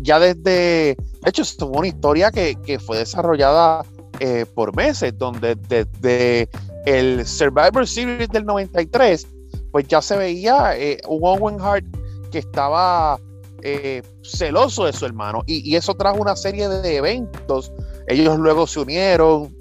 ya, 0.00 0.18
desde, 0.18 0.96
de 0.96 0.96
hecho, 1.26 1.42
esto 1.42 1.68
fue 1.68 1.78
una 1.78 1.88
historia 1.88 2.30
que, 2.30 2.78
fue 2.78 2.98
desarrollada 2.98 3.84
eh, 4.18 4.46
por 4.54 4.74
meses, 4.74 5.12
donde 5.18 5.56
desde 5.68 6.48
el 6.86 7.26
Survivor 7.26 7.86
Series 7.86 8.30
del 8.30 8.46
93 8.46 9.26
pues 9.72 9.88
ya 9.88 10.00
se 10.02 10.16
veía 10.16 10.76
eh, 10.76 11.00
un 11.08 11.20
Owen 11.22 11.60
Hart 11.60 11.84
que 12.30 12.38
estaba 12.38 13.18
eh, 13.62 14.02
celoso 14.22 14.84
de 14.84 14.92
su 14.92 15.06
hermano 15.06 15.42
y, 15.46 15.74
eso 15.74 15.94
trajo 15.94 16.18
una 16.18 16.36
serie 16.36 16.68
de 16.68 16.96
eventos. 16.96 17.72
Ellos 18.06 18.38
luego 18.38 18.66
se 18.66 18.80
unieron, 18.80 19.56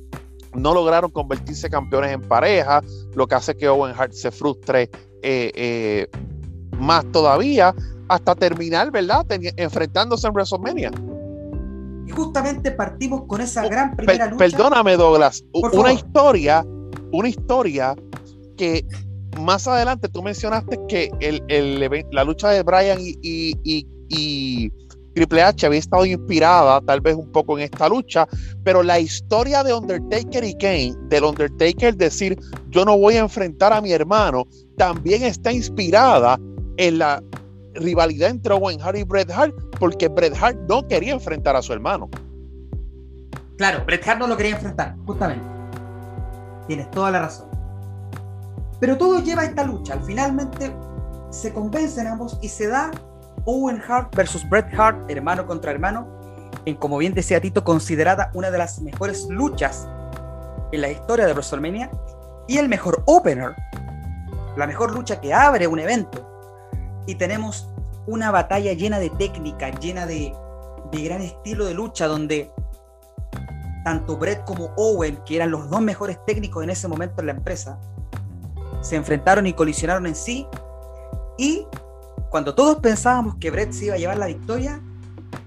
no 0.53 0.73
lograron 0.73 1.09
convertirse 1.11 1.69
campeones 1.69 2.11
en 2.11 2.21
pareja, 2.21 2.81
lo 3.15 3.25
que 3.25 3.35
hace 3.35 3.55
que 3.55 3.69
Owen 3.69 3.95
Hart 3.97 4.11
se 4.11 4.31
frustre 4.31 4.89
eh, 5.23 6.07
más 6.77 7.05
todavía 7.11 7.73
hasta 8.09 8.35
terminar, 8.35 8.91
¿verdad? 8.91 9.25
enfrentándose 9.29 10.27
en 10.27 10.33
WrestleMania. 10.33 10.91
Y 12.05 12.11
justamente 12.11 12.71
partimos 12.71 13.23
con 13.25 13.39
esa 13.39 13.65
oh, 13.65 13.69
gran 13.69 13.95
primera 13.95 14.25
lucha. 14.25 14.37
Perdóname, 14.37 14.97
Douglas, 14.97 15.45
una 15.53 15.93
historia, 15.93 16.65
una 17.13 17.29
historia 17.29 17.95
que 18.57 18.85
más 19.39 19.67
adelante 19.67 20.09
tú 20.09 20.21
mencionaste 20.21 20.79
que 20.87 21.09
el, 21.19 22.05
la 22.11 22.23
lucha 22.23 22.49
de 22.49 22.63
Brian 22.63 22.99
y, 23.01 24.71
Triple 25.13 25.41
H 25.41 25.65
había 25.65 25.79
estado 25.79 26.05
inspirada 26.05 26.79
tal 26.81 27.01
vez 27.01 27.15
un 27.15 27.29
poco 27.33 27.57
en 27.57 27.65
esta 27.65 27.89
lucha, 27.89 28.25
pero 28.63 28.81
la 28.81 28.97
historia 28.97 29.61
de 29.61 29.73
Undertaker 29.73 30.41
y 30.41 30.53
Kane, 30.53 30.93
del 31.09 31.25
Undertaker 31.25 31.95
decir 31.97 32.39
yo 32.69 32.85
no 32.85 32.97
voy 32.97 33.15
a 33.15 33.19
enfrentar 33.19 33.73
a 33.73 33.81
mi 33.81 33.91
hermano, 33.91 34.45
también 34.77 35.23
está 35.23 35.51
inspirada 35.51 36.39
en 36.77 36.99
la 36.99 37.21
rivalidad 37.73 38.29
entre 38.29 38.53
Owen 38.53 38.81
Hart 38.81 38.97
y 38.97 39.03
Bret 39.03 39.29
Hart, 39.29 39.53
porque 39.79 40.07
Bret 40.07 40.33
Hart 40.41 40.57
no 40.69 40.87
quería 40.87 41.13
enfrentar 41.13 41.57
a 41.57 41.61
su 41.61 41.73
hermano. 41.73 42.09
Claro, 43.57 43.83
Bret 43.85 44.07
Hart 44.07 44.19
no 44.19 44.27
lo 44.27 44.37
quería 44.37 44.53
enfrentar, 44.53 44.95
justamente. 45.05 45.45
Tienes 46.67 46.89
toda 46.91 47.11
la 47.11 47.23
razón. 47.23 47.50
Pero 48.81 48.97
todo 48.97 49.19
lleva 49.19 49.43
a 49.43 49.45
esta 49.45 49.63
lucha. 49.63 49.93
Al 49.93 50.03
finalmente 50.03 50.75
se 51.29 51.53
convencen 51.53 52.07
ambos 52.07 52.37
y 52.41 52.49
se 52.49 52.67
da 52.67 52.91
Owen 53.45 53.81
Hart 53.87 54.13
versus 54.15 54.47
Bret 54.49 54.67
Hart, 54.77 55.09
hermano 55.09 55.45
contra 55.45 55.71
hermano, 55.71 56.07
en 56.65 56.75
como 56.75 56.97
bien 56.97 57.13
decía 57.13 57.39
Tito, 57.39 57.63
considerada 57.63 58.31
una 58.33 58.49
de 58.49 58.57
las 58.57 58.81
mejores 58.81 59.27
luchas 59.29 59.87
en 60.71 60.81
la 60.81 60.89
historia 60.89 61.27
de 61.27 61.33
WrestleMania 61.33 61.91
y 62.47 62.57
el 62.57 62.67
mejor 62.67 63.03
opener, 63.05 63.55
la 64.57 64.65
mejor 64.65 64.93
lucha 64.93 65.21
que 65.21 65.31
abre 65.31 65.67
un 65.67 65.79
evento. 65.79 66.27
Y 67.05 67.15
tenemos 67.15 67.69
una 68.07 68.31
batalla 68.31 68.73
llena 68.73 68.97
de 68.99 69.11
técnica, 69.11 69.69
llena 69.69 70.07
de, 70.07 70.33
de 70.91 71.03
gran 71.03 71.21
estilo 71.21 71.65
de 71.65 71.75
lucha, 71.75 72.07
donde 72.07 72.51
tanto 73.83 74.17
Bret 74.17 74.43
como 74.43 74.73
Owen, 74.77 75.19
que 75.25 75.35
eran 75.35 75.51
los 75.51 75.69
dos 75.69 75.81
mejores 75.81 76.17
técnicos 76.25 76.63
en 76.63 76.71
ese 76.71 76.87
momento 76.87 77.21
en 77.21 77.27
la 77.27 77.33
empresa, 77.33 77.79
se 78.81 78.95
enfrentaron 78.95 79.47
y 79.47 79.53
colisionaron 79.53 80.07
en 80.07 80.15
sí. 80.15 80.45
Y 81.37 81.65
cuando 82.29 82.53
todos 82.55 82.77
pensábamos 82.79 83.35
que 83.35 83.51
Brett 83.51 83.71
se 83.71 83.85
iba 83.85 83.95
a 83.95 83.97
llevar 83.97 84.17
la 84.17 84.27
victoria, 84.27 84.81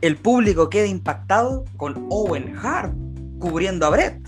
el 0.01 0.16
público 0.16 0.68
queda 0.68 0.87
impactado 0.87 1.64
con 1.77 2.07
Owen 2.11 2.57
Hart 2.57 2.94
cubriendo 3.38 3.87
a 3.87 3.90
Brett. 3.90 4.20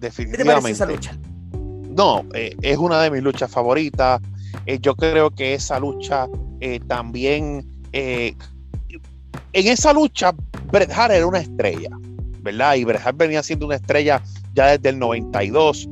Definitivamente. 0.00 0.36
¿Qué 0.36 0.44
te 0.44 0.44
parece 0.44 0.70
esa 0.70 0.86
lucha? 0.86 1.18
No, 1.96 2.24
eh, 2.34 2.56
es 2.62 2.78
una 2.78 3.00
de 3.02 3.10
mis 3.10 3.22
luchas 3.22 3.50
favoritas. 3.50 4.20
Eh, 4.66 4.78
yo 4.80 4.94
creo 4.94 5.30
que 5.30 5.54
esa 5.54 5.78
lucha 5.78 6.26
eh, 6.60 6.80
también. 6.88 7.66
en 7.92 8.36
esa 9.52 9.92
lucha, 9.92 10.32
Bret 10.70 10.90
Hart 10.90 11.12
era 11.12 11.26
una 11.26 11.40
estrella, 11.40 11.90
¿verdad? 12.40 12.74
Y 12.76 12.84
Bret 12.84 13.00
Hart 13.04 13.16
venía 13.18 13.42
siendo 13.42 13.66
una 13.66 13.76
estrella 13.76 14.22
ya 14.54 14.68
desde 14.68 14.88
el 14.88 14.98
92 14.98 15.88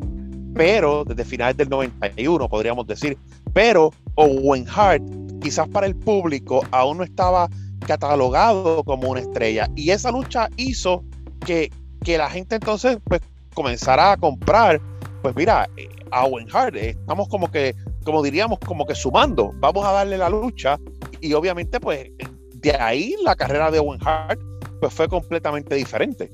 pero 0.55 1.05
desde 1.05 1.25
finales 1.25 1.57
del 1.57 1.69
91, 1.69 2.49
podríamos 2.49 2.87
decir. 2.87 3.17
Pero 3.53 3.91
Owen 4.15 4.67
Hart, 4.69 5.03
quizás 5.41 5.69
para 5.69 5.87
el 5.87 5.97
público, 5.97 6.63
aún 6.71 6.99
no 6.99 7.05
estaba 7.05 7.49
catalogado 7.87 8.85
como 8.85 9.11
una 9.11 9.21
estrella. 9.21 9.69
Y 9.75 9.91
esa 9.91 10.11
lucha 10.11 10.49
hizo 10.57 11.05
que, 11.45 11.71
la 12.07 12.29
gente 12.29 12.57
entonces 12.57 12.99
pues 13.05 13.21
comenzara 13.55 14.13
a 14.13 14.17
comprar, 14.17 14.81
pues 15.23 15.35
mira, 15.37 15.69
eh, 15.77 15.89
a 16.11 16.25
Owen 16.25 16.49
Hart, 16.53 16.75
eh, 16.75 16.91
estamos 16.91 17.29
como 17.29 17.51
que, 17.51 17.75
como 18.05 18.23
diríamos, 18.23 18.59
como 18.59 18.85
que 18.85 18.95
sumando, 18.95 19.53
vamos 19.57 19.87
a 19.87 19.93
darle 19.93 20.19
la 20.19 20.29
lucha. 20.29 20.79
Y 21.21 21.33
obviamente 21.35 21.79
pues 21.79 22.11
de 22.55 22.73
ahí 22.73 23.15
la 23.25 23.37
carrera 23.37 23.71
de 23.71 23.79
Owen 23.79 24.01
Hart 24.05 24.41
pues 24.81 24.93
fue 24.93 25.09
completamente 25.09 25.75
diferente. 25.75 26.33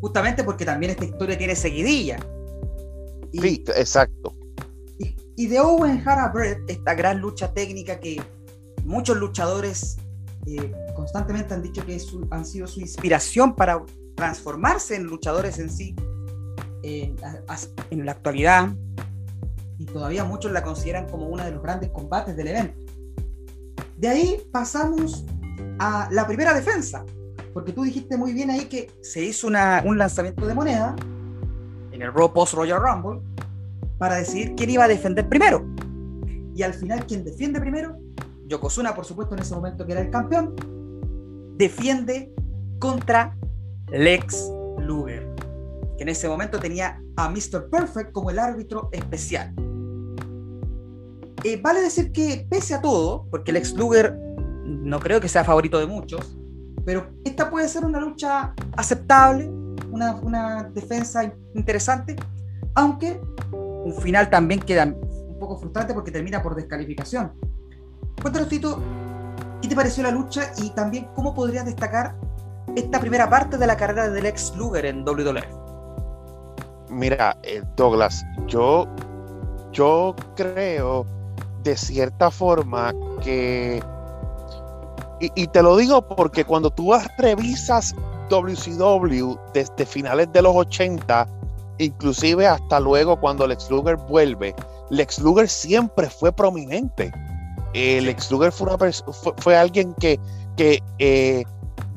Justamente 0.00 0.44
porque 0.44 0.64
también 0.64 0.90
esta 0.92 1.04
historia 1.04 1.36
tiene 1.36 1.56
seguidilla 1.56 2.18
sí, 3.32 3.64
exacto. 3.76 4.34
Y, 5.36 5.48
de 5.48 5.60
Owen 5.60 6.02
Hart 6.06 6.32
Brett, 6.32 6.58
esta 6.68 6.94
gran 6.94 7.20
lucha 7.20 7.52
técnica 7.52 8.00
que 8.00 8.22
muchos 8.84 9.18
luchadores 9.18 9.98
eh, 10.46 10.72
constantemente 10.94 11.52
han 11.52 11.62
dicho 11.62 11.84
que 11.84 12.00
han 12.30 12.44
sido 12.44 12.66
su 12.66 12.80
inspiración 12.80 13.54
para 13.54 13.82
transformarse 14.14 14.96
en 14.96 15.04
luchadores 15.04 15.58
en 15.58 15.70
sí 15.70 15.94
en 16.82 18.06
la 18.06 18.12
actualidad 18.12 18.70
y 19.78 19.84
todavía 19.86 20.24
muchos 20.24 20.52
la 20.52 20.62
consideran 20.62 21.08
como 21.08 21.28
uno 21.28 21.44
de 21.44 21.50
los 21.50 21.62
grandes 21.62 21.90
combates 21.90 22.36
del 22.36 22.48
evento. 22.48 22.78
De 23.98 24.08
ahí 24.08 24.42
pasamos 24.52 25.24
a 25.78 26.08
la 26.10 26.26
primera 26.26 26.54
defensa, 26.54 27.04
porque 27.52 27.72
tú 27.72 27.82
dijiste 27.82 28.16
muy 28.16 28.32
bien 28.32 28.50
ahí 28.50 28.66
que 28.66 28.90
se 29.02 29.24
hizo 29.24 29.48
un 29.48 29.98
lanzamiento 29.98 30.46
de 30.46 30.54
moneda 30.54 30.96
en 31.96 32.02
el 32.02 32.12
Raw 32.12 32.32
Post 32.32 32.54
Royal 32.54 32.80
Rumble 32.80 33.20
para 33.98 34.16
decidir 34.16 34.54
quién 34.54 34.70
iba 34.70 34.84
a 34.84 34.88
defender 34.88 35.28
primero. 35.28 35.66
Y 36.54 36.62
al 36.62 36.74
final, 36.74 37.04
quien 37.06 37.24
defiende 37.24 37.60
primero, 37.60 37.96
Yokozuna, 38.46 38.94
por 38.94 39.04
supuesto, 39.04 39.34
en 39.34 39.40
ese 39.40 39.54
momento 39.54 39.84
que 39.84 39.92
era 39.92 40.00
el 40.02 40.10
campeón, 40.10 40.54
defiende 41.56 42.32
contra 42.78 43.36
Lex 43.88 44.52
Luger, 44.78 45.26
que 45.96 46.02
en 46.02 46.08
ese 46.08 46.28
momento 46.28 46.58
tenía 46.60 47.00
a 47.16 47.28
Mr. 47.28 47.68
Perfect 47.70 48.12
como 48.12 48.30
el 48.30 48.38
árbitro 48.38 48.88
especial. 48.92 49.54
Eh, 51.44 51.60
vale 51.62 51.80
decir 51.80 52.12
que, 52.12 52.46
pese 52.48 52.74
a 52.74 52.80
todo, 52.80 53.26
porque 53.30 53.52
Lex 53.52 53.74
Luger 53.74 54.16
no 54.64 55.00
creo 55.00 55.20
que 55.20 55.28
sea 55.28 55.44
favorito 55.44 55.78
de 55.78 55.86
muchos, 55.86 56.36
pero 56.84 57.08
esta 57.24 57.50
puede 57.50 57.68
ser 57.68 57.84
una 57.84 58.00
lucha 58.00 58.54
aceptable, 58.76 59.50
una, 59.96 60.70
defensa 60.74 61.32
interesante, 61.54 62.16
aunque 62.74 63.20
un 63.52 63.94
final 64.00 64.28
también 64.30 64.60
queda 64.60 64.84
un 64.84 65.38
poco 65.38 65.58
frustrante 65.58 65.94
porque 65.94 66.10
termina 66.10 66.42
por 66.42 66.54
descalificación. 66.54 67.32
Cuéntanos, 68.20 68.48
Tito, 68.48 68.82
¿qué 69.62 69.68
te 69.68 69.76
pareció 69.76 70.02
la 70.02 70.10
lucha 70.10 70.52
y 70.58 70.70
también 70.70 71.08
cómo 71.14 71.34
podrías 71.34 71.64
destacar 71.64 72.16
esta 72.74 73.00
primera 73.00 73.28
parte 73.28 73.58
de 73.58 73.66
la 73.66 73.76
carrera 73.76 74.08
del 74.08 74.26
ex 74.26 74.54
Luger 74.56 74.86
en 74.86 75.06
WWE? 75.06 75.44
Mira, 76.90 77.36
eh, 77.42 77.62
Douglas, 77.76 78.24
yo, 78.46 78.86
yo 79.72 80.14
creo 80.34 81.04
de 81.62 81.76
cierta 81.76 82.30
forma 82.30 82.94
que, 83.22 83.82
y, 85.20 85.46
te 85.48 85.62
lo 85.62 85.76
digo 85.76 86.06
porque 86.06 86.44
cuando 86.44 86.70
tú 86.70 86.92
revisas 87.18 87.94
WCW 88.28 89.36
desde 89.54 89.86
finales 89.86 90.32
de 90.32 90.42
los 90.42 90.54
80, 90.54 91.28
inclusive 91.78 92.46
hasta 92.46 92.80
luego 92.80 93.18
cuando 93.18 93.46
Lex 93.46 93.70
Luger 93.70 93.96
vuelve, 93.96 94.54
Lex 94.90 95.18
Luger 95.18 95.48
siempre 95.48 96.08
fue 96.08 96.32
prominente. 96.32 97.12
Eh, 97.74 98.00
Lex 98.00 98.30
Luger 98.30 98.52
fue, 98.52 98.92
fue, 99.38 99.56
alguien 99.56 99.94
que, 99.94 100.18
que 100.56 100.82
eh, 100.98 101.44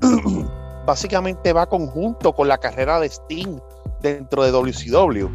básicamente 0.85 1.53
va 1.53 1.67
conjunto 1.67 2.33
con 2.33 2.47
la 2.47 2.57
carrera 2.57 2.99
de 2.99 3.07
Sting 3.07 3.59
dentro 4.01 4.43
de 4.43 4.51
WCW. 4.51 5.27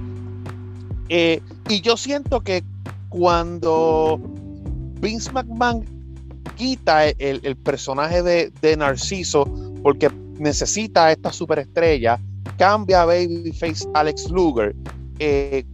Eh, 1.08 1.40
y 1.68 1.80
yo 1.80 1.96
siento 1.96 2.40
que 2.40 2.64
cuando 3.08 4.20
Vince 5.00 5.30
McMahon 5.32 5.84
quita 6.56 7.06
el, 7.06 7.56
personaje 7.56 8.22
de, 8.22 8.52
de, 8.60 8.76
Narciso 8.76 9.44
porque 9.82 10.10
necesita 10.38 11.06
a 11.06 11.12
esta 11.12 11.32
superestrella, 11.32 12.20
cambia 12.56 13.02
a 13.02 13.06
Babyface 13.06 13.88
Alex 13.94 14.30
Luger, 14.30 14.74
eh, 15.18 15.64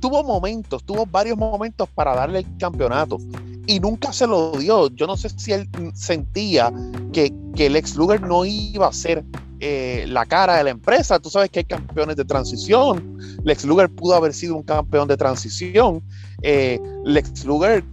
tuvo 0.00 0.24
momentos, 0.24 0.84
tuvo 0.84 1.06
varios 1.06 1.38
momentos 1.38 1.88
para 1.90 2.14
darle 2.14 2.40
el 2.40 2.56
campeonato 2.58 3.18
y 3.66 3.80
nunca 3.80 4.12
se 4.12 4.26
lo 4.26 4.52
dio. 4.52 4.88
Yo 4.90 5.06
no 5.06 5.16
sé 5.16 5.28
si 5.30 5.52
él 5.52 5.68
sentía 5.94 6.72
que, 7.12 7.32
que 7.54 7.70
Lex 7.70 7.96
Luger 7.96 8.20
no 8.20 8.44
iba 8.44 8.88
a 8.88 8.92
ser 8.92 9.24
eh, 9.60 10.04
la 10.08 10.26
cara 10.26 10.56
de 10.56 10.64
la 10.64 10.70
empresa. 10.70 11.20
Tú 11.20 11.30
sabes 11.30 11.50
que 11.50 11.60
hay 11.60 11.64
campeones 11.64 12.16
de 12.16 12.24
transición. 12.24 13.16
Lex 13.44 13.64
Luger 13.64 13.88
pudo 13.88 14.14
haber 14.14 14.34
sido 14.34 14.56
un 14.56 14.64
campeón 14.64 15.06
de 15.08 15.16
transición. 15.16 16.02
Eh, 16.42 16.80
Lex 17.04 17.44
Luger, 17.44 17.84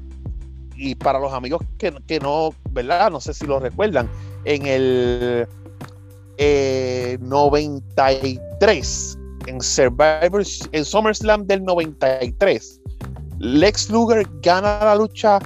y 0.76 0.96
para 0.96 1.20
los 1.20 1.32
amigos 1.34 1.62
que, 1.78 2.20
no, 2.20 2.54
¿verdad? 2.72 3.12
No 3.12 3.20
sé 3.20 3.34
si 3.34 3.46
lo 3.46 3.60
recuerdan, 3.60 4.10
en 4.46 4.66
el 4.66 5.48
93, 7.20 8.38
eh, 8.70 9.20
en 9.48 9.62
Survivor, 9.62 10.44
en 10.72 10.86
SummerSlam 10.86 11.46
del 11.48 11.64
93, 11.64 12.80
Lex 13.40 13.90
Luger 13.90 14.28
gana 14.42 14.80
la 14.84 14.96
lucha 14.96 15.40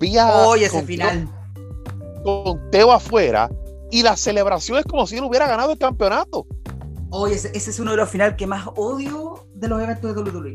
vía. 0.00 0.46
Oye, 0.46 0.66
ese 0.66 0.82
final. 0.82 1.28
Con 2.22 2.70
Teo 2.70 2.92
afuera 2.92 3.50
y 3.90 4.02
la 4.02 4.16
celebración 4.16 4.78
es 4.78 4.84
como 4.84 5.06
si 5.06 5.16
él 5.18 5.24
hubiera 5.24 5.46
ganado 5.46 5.72
el 5.72 5.78
campeonato. 5.78 6.46
Oye, 7.10 7.34
ese, 7.34 7.50
es 7.54 7.78
uno 7.78 7.92
de 7.92 7.98
los 7.98 8.08
finales 8.08 8.36
que 8.36 8.46
más 8.46 8.66
odio 8.76 9.46
de 9.54 9.68
los 9.68 9.80
eventos 9.80 10.14
de 10.14 10.22
WWE. 10.22 10.54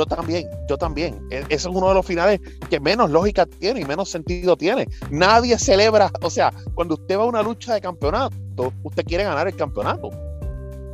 Yo 0.00 0.06
también, 0.06 0.48
yo 0.66 0.78
también. 0.78 1.20
E, 1.30 1.40
ese 1.50 1.54
es 1.54 1.66
uno 1.66 1.88
de 1.88 1.94
los 1.94 2.06
finales 2.06 2.40
que 2.70 2.80
menos 2.80 3.10
lógica 3.10 3.44
tiene 3.44 3.80
y 3.80 3.84
menos 3.84 4.08
sentido 4.08 4.56
tiene. 4.56 4.88
Nadie 5.10 5.58
celebra, 5.58 6.10
o 6.22 6.30
sea, 6.30 6.54
cuando 6.74 6.94
usted 6.94 7.18
va 7.18 7.24
a 7.24 7.26
una 7.26 7.42
lucha 7.42 7.74
de 7.74 7.82
campeonato, 7.82 8.34
usted 8.82 9.04
quiere 9.04 9.24
ganar 9.24 9.46
el 9.46 9.54
campeonato. 9.54 10.08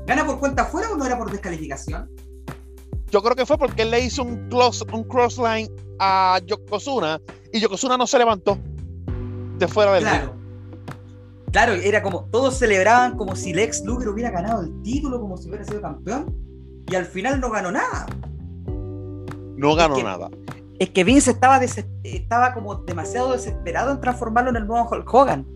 ¿Gana 0.08 0.26
por 0.26 0.40
cuenta 0.40 0.62
afuera 0.62 0.90
o 0.90 0.96
no 0.96 1.06
era 1.06 1.16
por 1.16 1.30
descalificación? 1.30 2.10
Yo 3.12 3.22
creo 3.22 3.36
que 3.36 3.46
fue 3.46 3.56
porque 3.56 3.82
él 3.82 3.92
le 3.92 4.00
hizo 4.00 4.24
un, 4.24 4.48
cross, 4.48 4.84
un 4.92 5.04
crossline 5.04 5.70
a 6.00 6.40
Yokozuna 6.44 7.20
y 7.52 7.60
Yokozuna 7.60 7.96
no 7.96 8.08
se 8.08 8.18
levantó 8.18 8.58
de 9.56 9.68
fuera 9.68 9.92
del 9.92 10.02
claro. 10.02 10.34
Claro, 11.52 11.74
era 11.74 12.02
como, 12.02 12.24
todos 12.32 12.58
celebraban 12.58 13.16
como 13.16 13.36
si 13.36 13.54
Lex 13.54 13.84
Luger 13.84 14.08
hubiera 14.08 14.32
ganado 14.32 14.62
el 14.62 14.82
título, 14.82 15.20
como 15.20 15.36
si 15.36 15.48
hubiera 15.48 15.64
sido 15.64 15.80
campeón, 15.80 16.34
y 16.90 16.96
al 16.96 17.06
final 17.06 17.38
no 17.40 17.50
ganó 17.50 17.70
nada. 17.70 18.06
No 19.56 19.74
ganó 19.74 20.02
nada. 20.02 20.30
Es 20.78 20.90
que 20.90 21.04
Vince 21.04 21.30
estaba, 21.30 21.58
estaba 22.04 22.52
como 22.52 22.74
demasiado 22.76 23.32
desesperado 23.32 23.92
en 23.92 24.00
transformarlo 24.00 24.50
en 24.50 24.56
el 24.56 24.66
nuevo 24.66 24.88
Hulk 24.90 25.12
Hogan. 25.12 25.46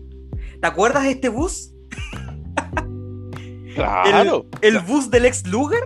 ¿Te 0.59 0.67
acuerdas 0.67 1.03
de 1.03 1.11
este 1.11 1.29
bus? 1.29 1.73
Claro. 3.73 4.45
¿El, 4.61 4.75
el 4.75 4.81
bus 4.81 5.09
del 5.09 5.23
Lex 5.23 5.47
Luger? 5.47 5.79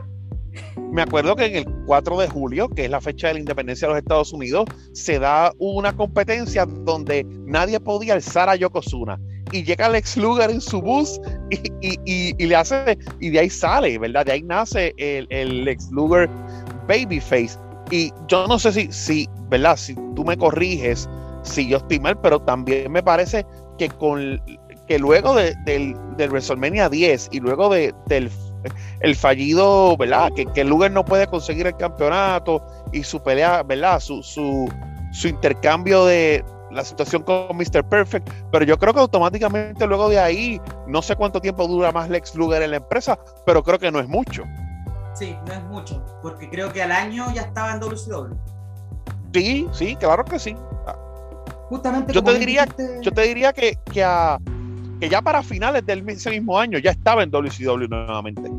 Me 0.91 1.01
acuerdo 1.01 1.35
que 1.35 1.45
en 1.45 1.55
el 1.55 1.65
4 1.85 2.19
de 2.19 2.27
julio, 2.27 2.69
que 2.69 2.85
es 2.85 2.89
la 2.89 3.01
fecha 3.01 3.27
de 3.27 3.35
la 3.35 3.39
independencia 3.41 3.87
de 3.87 3.93
los 3.93 4.01
Estados 4.01 4.33
Unidos, 4.33 4.65
se 4.93 5.19
da 5.19 5.51
una 5.59 5.95
competencia 5.95 6.65
donde 6.65 7.25
nadie 7.45 7.79
podía 7.79 8.13
alzar 8.13 8.49
a 8.49 8.55
Yokozuna 8.55 9.19
y 9.51 9.63
llega 9.63 9.89
Lex 9.89 10.17
Luger 10.17 10.49
en 10.49 10.61
su 10.61 10.81
bus 10.81 11.19
y, 11.81 12.45
le 12.45 12.55
hace, 12.55 12.97
y 13.19 13.29
de 13.29 13.39
ahí 13.39 13.49
sale, 13.49 13.97
¿verdad? 13.97 14.25
De 14.25 14.33
ahí 14.33 14.43
nace 14.43 14.93
el, 14.97 15.27
el 15.29 15.65
Lex 15.65 15.91
Luger 15.91 16.29
Babyface. 16.87 17.57
Y 17.91 18.11
yo 18.27 18.47
no 18.47 18.59
sé 18.59 18.71
si, 18.71 18.91
si, 18.91 19.29
¿verdad? 19.49 19.77
Si 19.77 19.95
tú 20.15 20.23
me 20.23 20.37
corriges, 20.37 21.09
si 21.43 21.67
yo 21.67 21.77
estoy 21.77 21.99
mal, 21.99 22.19
pero 22.19 22.39
también 22.41 22.91
me 22.91 23.03
parece 23.03 23.45
que 23.77 23.89
con 23.89 24.41
que 24.87 24.99
luego 24.99 25.33
de, 25.35 25.55
del, 25.65 25.95
del 26.15 26.29
WrestleMania 26.29 26.89
10 26.89 27.29
y 27.31 27.39
luego 27.39 27.69
de, 27.69 27.93
del 28.05 28.29
el 29.01 29.15
fallido, 29.15 29.95
¿verdad? 29.97 30.31
Que, 30.35 30.45
que 30.45 30.63
Luger 30.63 30.91
no 30.91 31.05
puede 31.05 31.27
conseguir 31.27 31.67
el 31.67 31.75
campeonato 31.75 32.63
y 32.91 33.03
su 33.03 33.21
pelea, 33.21 33.63
¿verdad? 33.63 33.99
Su, 33.99 34.23
su, 34.23 34.71
su 35.11 35.27
intercambio 35.27 36.05
de, 36.05 36.43
la 36.75 36.83
situación 36.83 37.23
con 37.23 37.55
Mr. 37.55 37.87
Perfect, 37.87 38.29
pero 38.51 38.65
yo 38.65 38.77
creo 38.77 38.93
que 38.93 38.99
automáticamente 38.99 39.87
luego 39.87 40.09
de 40.09 40.19
ahí, 40.19 40.59
no 40.87 41.01
sé 41.01 41.15
cuánto 41.15 41.39
tiempo 41.39 41.67
dura 41.67 41.91
más 41.91 42.09
Lex 42.09 42.35
Luger 42.35 42.61
en 42.61 42.71
la 42.71 42.77
empresa, 42.77 43.17
pero 43.45 43.63
creo 43.63 43.79
que 43.79 43.91
no 43.91 43.99
es 43.99 44.07
mucho. 44.07 44.43
Sí, 45.15 45.35
no 45.47 45.53
es 45.53 45.63
mucho, 45.63 46.05
porque 46.21 46.49
creo 46.49 46.71
que 46.71 46.83
al 46.83 46.91
año 46.91 47.31
ya 47.33 47.41
estaba 47.41 47.73
en 47.73 47.79
WCW. 47.79 48.35
Sí, 49.33 49.67
sí, 49.71 49.95
claro 49.95 50.23
que 50.25 50.39
sí. 50.39 50.55
Justamente 51.69 52.13
yo 52.13 52.23
te 52.23 52.37
diría, 52.37 52.67
yo 53.01 53.11
te 53.11 53.21
diría 53.21 53.51
que, 53.51 53.77
que, 53.91 54.05
que 54.99 55.09
ya 55.09 55.21
para 55.21 55.41
finales 55.41 55.85
del 55.85 56.07
ese 56.09 56.29
mismo 56.29 56.59
año 56.59 56.77
ya 56.77 56.91
estaba 56.91 57.23
en 57.23 57.31
WCW 57.31 57.87
nuevamente. 57.89 58.51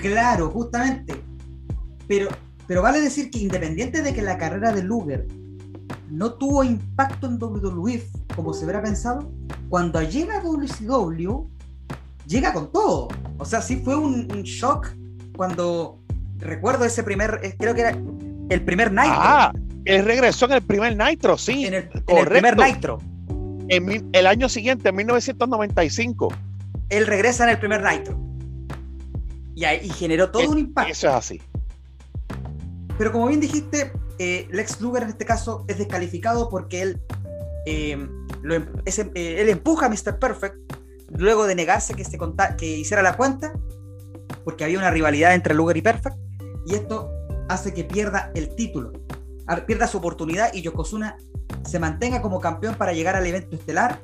Claro, 0.00 0.50
justamente. 0.50 1.14
Pero, 2.06 2.28
pero 2.66 2.82
vale 2.82 3.00
decir 3.00 3.30
que 3.30 3.40
independiente 3.40 4.00
de 4.02 4.14
que 4.14 4.22
la 4.22 4.38
carrera 4.38 4.72
de 4.72 4.82
Luger 4.82 5.26
no 6.08 6.32
tuvo 6.34 6.64
impacto 6.64 7.26
en 7.26 7.42
WWE 7.42 8.02
como 8.38 8.54
se 8.54 8.64
hubiera 8.64 8.80
pensado, 8.80 9.32
cuando 9.68 10.00
llega 10.00 10.38
a 10.38 10.42
WCW, 10.42 11.48
llega 12.24 12.52
con 12.52 12.70
todo. 12.70 13.08
O 13.36 13.44
sea, 13.44 13.60
sí 13.60 13.82
fue 13.84 13.96
un, 13.96 14.28
shock 14.44 14.94
cuando 15.38 16.00
recuerdo 16.38 16.84
ese 16.84 17.04
primer, 17.04 17.38
eh, 17.44 17.54
creo 17.56 17.72
que 17.72 17.82
era 17.82 17.96
el 18.50 18.64
primer 18.64 18.90
Nitro. 18.90 19.14
Ah, 19.14 19.52
él 19.84 20.04
regresó 20.04 20.46
en 20.46 20.52
el 20.52 20.62
primer 20.62 20.96
Nitro, 20.96 21.38
sí. 21.38 21.64
En 21.64 21.74
el, 21.74 21.88
primer 22.26 22.56
Nitro. 22.56 22.98
En 23.68 24.10
el 24.12 24.26
año 24.26 24.48
siguiente, 24.48 24.88
en 24.88 24.96
1995. 24.96 26.34
Él 26.88 27.06
regresa 27.06 27.44
en 27.44 27.50
el 27.50 27.58
primer 27.60 27.84
Nitro. 27.84 28.18
Y, 29.54 29.64
ahí, 29.64 29.88
generó 29.90 30.28
todo 30.28 30.50
un 30.50 30.58
impacto. 30.58 30.90
Eso 30.90 31.08
es 31.08 31.14
así. 31.14 31.40
Pero 32.98 33.12
como 33.12 33.28
bien 33.28 33.40
dijiste, 33.40 33.92
eh, 34.18 34.48
Lex 34.50 34.80
Luger 34.80 35.04
en 35.04 35.10
este 35.10 35.24
caso 35.24 35.64
es 35.68 35.78
descalificado 35.78 36.48
porque 36.48 36.82
él, 36.82 37.00
eh, 37.64 37.92
em, 37.92 38.26
eh, 38.86 39.36
él 39.38 39.48
empuja 39.50 39.86
a 39.86 39.88
Mr. 39.88 40.18
Perfect 40.18 40.56
luego 41.16 41.46
de 41.46 41.54
negarse 41.54 41.94
que, 41.94 42.04
se 42.04 42.18
que 42.58 42.66
hiciera 42.78 43.02
la 43.04 43.16
cuenta, 43.16 43.52
porque 44.48 44.64
había 44.64 44.78
una 44.78 44.90
rivalidad 44.90 45.34
entre 45.34 45.52
Luger 45.52 45.76
y 45.76 45.82
Perfect, 45.82 46.16
y 46.64 46.74
esto 46.74 47.12
hace 47.50 47.74
que 47.74 47.84
pierda 47.84 48.32
el 48.34 48.54
título, 48.54 48.92
pierda 49.66 49.86
su 49.86 49.98
oportunidad 49.98 50.54
y 50.54 50.62
Yokozuna 50.62 51.18
se 51.66 51.78
mantenga 51.78 52.22
como 52.22 52.40
campeón 52.40 52.74
para 52.76 52.94
llegar 52.94 53.14
al 53.14 53.26
evento 53.26 53.56
estelar. 53.56 54.00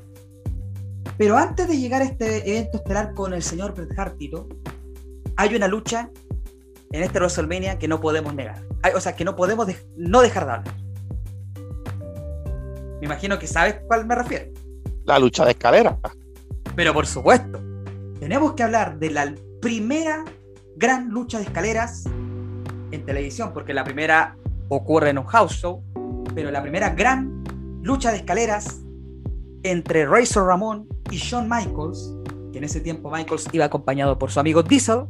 Pero 1.17 1.39
antes 1.39 1.67
de 1.67 1.79
llegar 1.79 2.03
a 2.03 2.05
este 2.05 2.47
evento 2.47 2.77
estelar 2.77 3.15
con 3.15 3.33
el 3.33 3.43
señor 3.43 3.73
Bret 3.73 3.99
Hart, 3.99 4.21
hay 5.37 5.55
una 5.55 5.67
lucha 5.67 6.11
en 6.93 7.03
este 7.03 7.21
WrestleMania 7.21 7.79
que 7.79 7.89
no 7.89 8.03
podemos 8.03 8.35
negar. 8.35 8.63
O 8.95 9.01
sea, 9.01 9.17
que 9.17 9.25
no 9.25 9.37
podemos 9.37 9.67
no 9.97 10.21
dejar 10.21 10.45
de 10.45 10.53
hablar. 10.53 10.75
Me 13.01 13.07
imagino 13.07 13.39
que 13.39 13.47
sabes 13.47 13.77
cuál 13.87 14.05
me 14.05 14.15
refiero. 14.15 14.53
La 15.07 15.19
lucha 15.19 15.47
de 15.47 15.53
escalera. 15.53 15.99
Pero 16.77 16.93
por 16.93 17.07
supuesto, 17.07 17.63
tenemos 18.21 18.53
que 18.53 18.63
hablar 18.63 18.99
de 18.99 19.09
la 19.09 19.35
primera 19.65 20.27
gran 20.77 21.09
lucha 21.09 21.39
de 21.39 21.45
escaleras 21.45 22.05
en 22.91 23.07
televisión, 23.07 23.53
porque 23.55 23.73
la 23.73 23.83
primera 23.83 24.37
ocurre 24.69 25.09
en 25.09 25.17
un 25.17 25.25
house 25.25 25.53
show, 25.53 25.83
pero 26.35 26.51
la 26.51 26.61
primera 26.61 26.91
gran 26.91 27.43
lucha 27.83 28.11
de 28.11 28.19
escaleras 28.19 28.83
entre 29.63 30.05
Razor 30.05 30.49
Ramón 30.49 30.87
y 31.11 31.17
Shawn 31.17 31.49
Michaels, 31.49 32.15
que 32.53 32.59
en 32.59 32.65
ese 32.65 32.79
tiempo 32.83 33.11
Michaels 33.11 33.49
iba 33.53 33.65
acompañado 33.65 34.19
por 34.19 34.31
su 34.31 34.39
amigo 34.39 34.63
Diesel, 34.63 35.07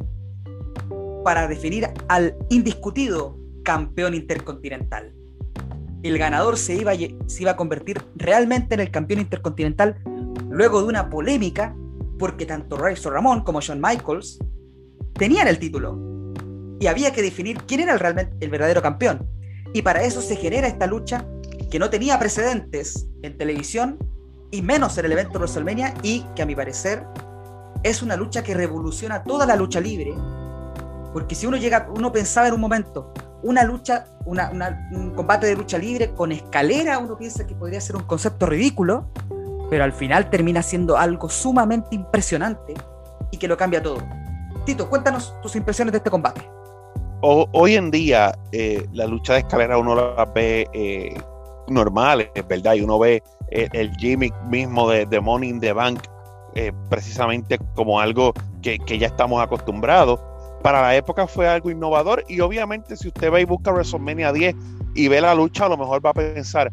para 1.24 1.48
definir 1.48 1.88
al 2.06 2.36
indiscutido 2.48 3.36
campeón 3.64 4.14
intercontinental. 4.14 5.12
El 6.04 6.16
ganador 6.16 6.58
se 6.58 6.76
iba, 6.76 6.92
se 6.94 7.42
iba 7.42 7.50
a 7.50 7.56
convertir 7.56 8.00
realmente 8.14 8.74
en 8.74 8.80
el 8.82 8.92
campeón 8.92 9.18
intercontinental 9.18 10.00
luego 10.48 10.80
de 10.80 10.86
una 10.86 11.10
polémica 11.10 11.74
porque 12.18 12.46
tanto 12.46 12.76
Razor 12.76 13.12
Ramón 13.12 13.42
como 13.42 13.60
Shawn 13.60 13.80
Michaels 13.80 14.38
tenían 15.14 15.48
el 15.48 15.58
título 15.58 15.98
y 16.80 16.86
había 16.86 17.12
que 17.12 17.22
definir 17.22 17.62
quién 17.62 17.80
era 17.80 17.92
el, 17.92 18.00
realmente, 18.00 18.36
el 18.40 18.50
verdadero 18.50 18.82
campeón. 18.82 19.28
Y 19.72 19.82
para 19.82 20.02
eso 20.02 20.20
se 20.20 20.36
genera 20.36 20.66
esta 20.66 20.86
lucha 20.86 21.26
que 21.70 21.78
no 21.78 21.90
tenía 21.90 22.18
precedentes 22.18 23.08
en 23.22 23.36
televisión 23.36 23.98
y 24.50 24.62
menos 24.62 24.96
en 24.98 25.06
el 25.06 25.12
evento 25.12 25.38
WrestleMania 25.38 25.94
y 26.02 26.24
que 26.36 26.42
a 26.42 26.46
mi 26.46 26.54
parecer 26.54 27.04
es 27.82 28.02
una 28.02 28.16
lucha 28.16 28.42
que 28.42 28.54
revoluciona 28.54 29.24
toda 29.24 29.46
la 29.46 29.56
lucha 29.56 29.80
libre. 29.80 30.14
Porque 31.12 31.34
si 31.34 31.46
uno 31.46 31.56
llega, 31.56 31.88
uno 31.94 32.12
pensaba 32.12 32.48
en 32.48 32.54
un 32.54 32.60
momento, 32.60 33.12
una 33.42 33.62
lucha, 33.62 34.06
un 34.26 35.12
combate 35.14 35.46
de 35.46 35.54
lucha 35.54 35.78
libre 35.78 36.14
con 36.14 36.32
escalera, 36.32 36.98
uno 36.98 37.16
piensa 37.16 37.46
que 37.46 37.54
podría 37.54 37.80
ser 37.80 37.96
un 37.96 38.04
concepto 38.04 38.46
ridículo, 38.46 39.10
pero 39.74 39.82
al 39.82 39.92
final 39.92 40.30
termina 40.30 40.62
siendo 40.62 40.96
algo 40.96 41.28
sumamente 41.28 41.96
impresionante 41.96 42.74
y 43.32 43.38
que 43.38 43.48
lo 43.48 43.56
cambia 43.56 43.82
todo. 43.82 43.98
Tito, 44.64 44.88
cuéntanos 44.88 45.34
tus 45.42 45.56
impresiones 45.56 45.90
de 45.90 45.98
este 45.98 46.10
combate. 46.10 46.42
hoy 47.22 47.74
en 47.74 47.90
día, 47.90 48.38
eh, 48.52 48.86
la 48.92 49.08
lucha 49.08 49.32
de 49.32 49.40
escalera 49.40 49.76
uno 49.76 49.96
la 49.96 50.26
ve 50.26 50.68
eh, 50.72 51.20
normal, 51.66 52.30
es 52.36 52.46
verdad, 52.46 52.74
y 52.74 52.82
uno 52.82 53.00
ve 53.00 53.20
eh, 53.50 53.68
el 53.72 53.90
gimmick 53.96 54.32
mismo 54.44 54.88
de, 54.88 55.06
de 55.06 55.20
Money 55.20 55.50
in 55.50 55.58
the 55.58 55.72
Bank 55.72 55.98
precisamente 56.88 57.58
como 57.74 57.98
algo 57.98 58.32
que, 58.62 58.78
que 58.78 58.96
ya 58.96 59.08
estamos 59.08 59.42
acostumbrados. 59.42 60.20
Para 60.62 60.82
la 60.82 60.94
época 60.94 61.26
fue 61.26 61.48
algo 61.48 61.68
innovador 61.68 62.24
y 62.28 62.38
obviamente 62.38 62.96
si 62.96 63.08
usted 63.08 63.32
va 63.32 63.40
y 63.40 63.44
busca 63.44 63.72
WrestleMania 63.72 64.32
10 64.32 64.54
y 64.94 65.08
ve 65.08 65.20
la 65.20 65.34
lucha, 65.34 65.66
a 65.66 65.70
lo 65.70 65.76
mejor 65.76 66.06
va 66.06 66.10
a 66.10 66.14
pensar, 66.14 66.70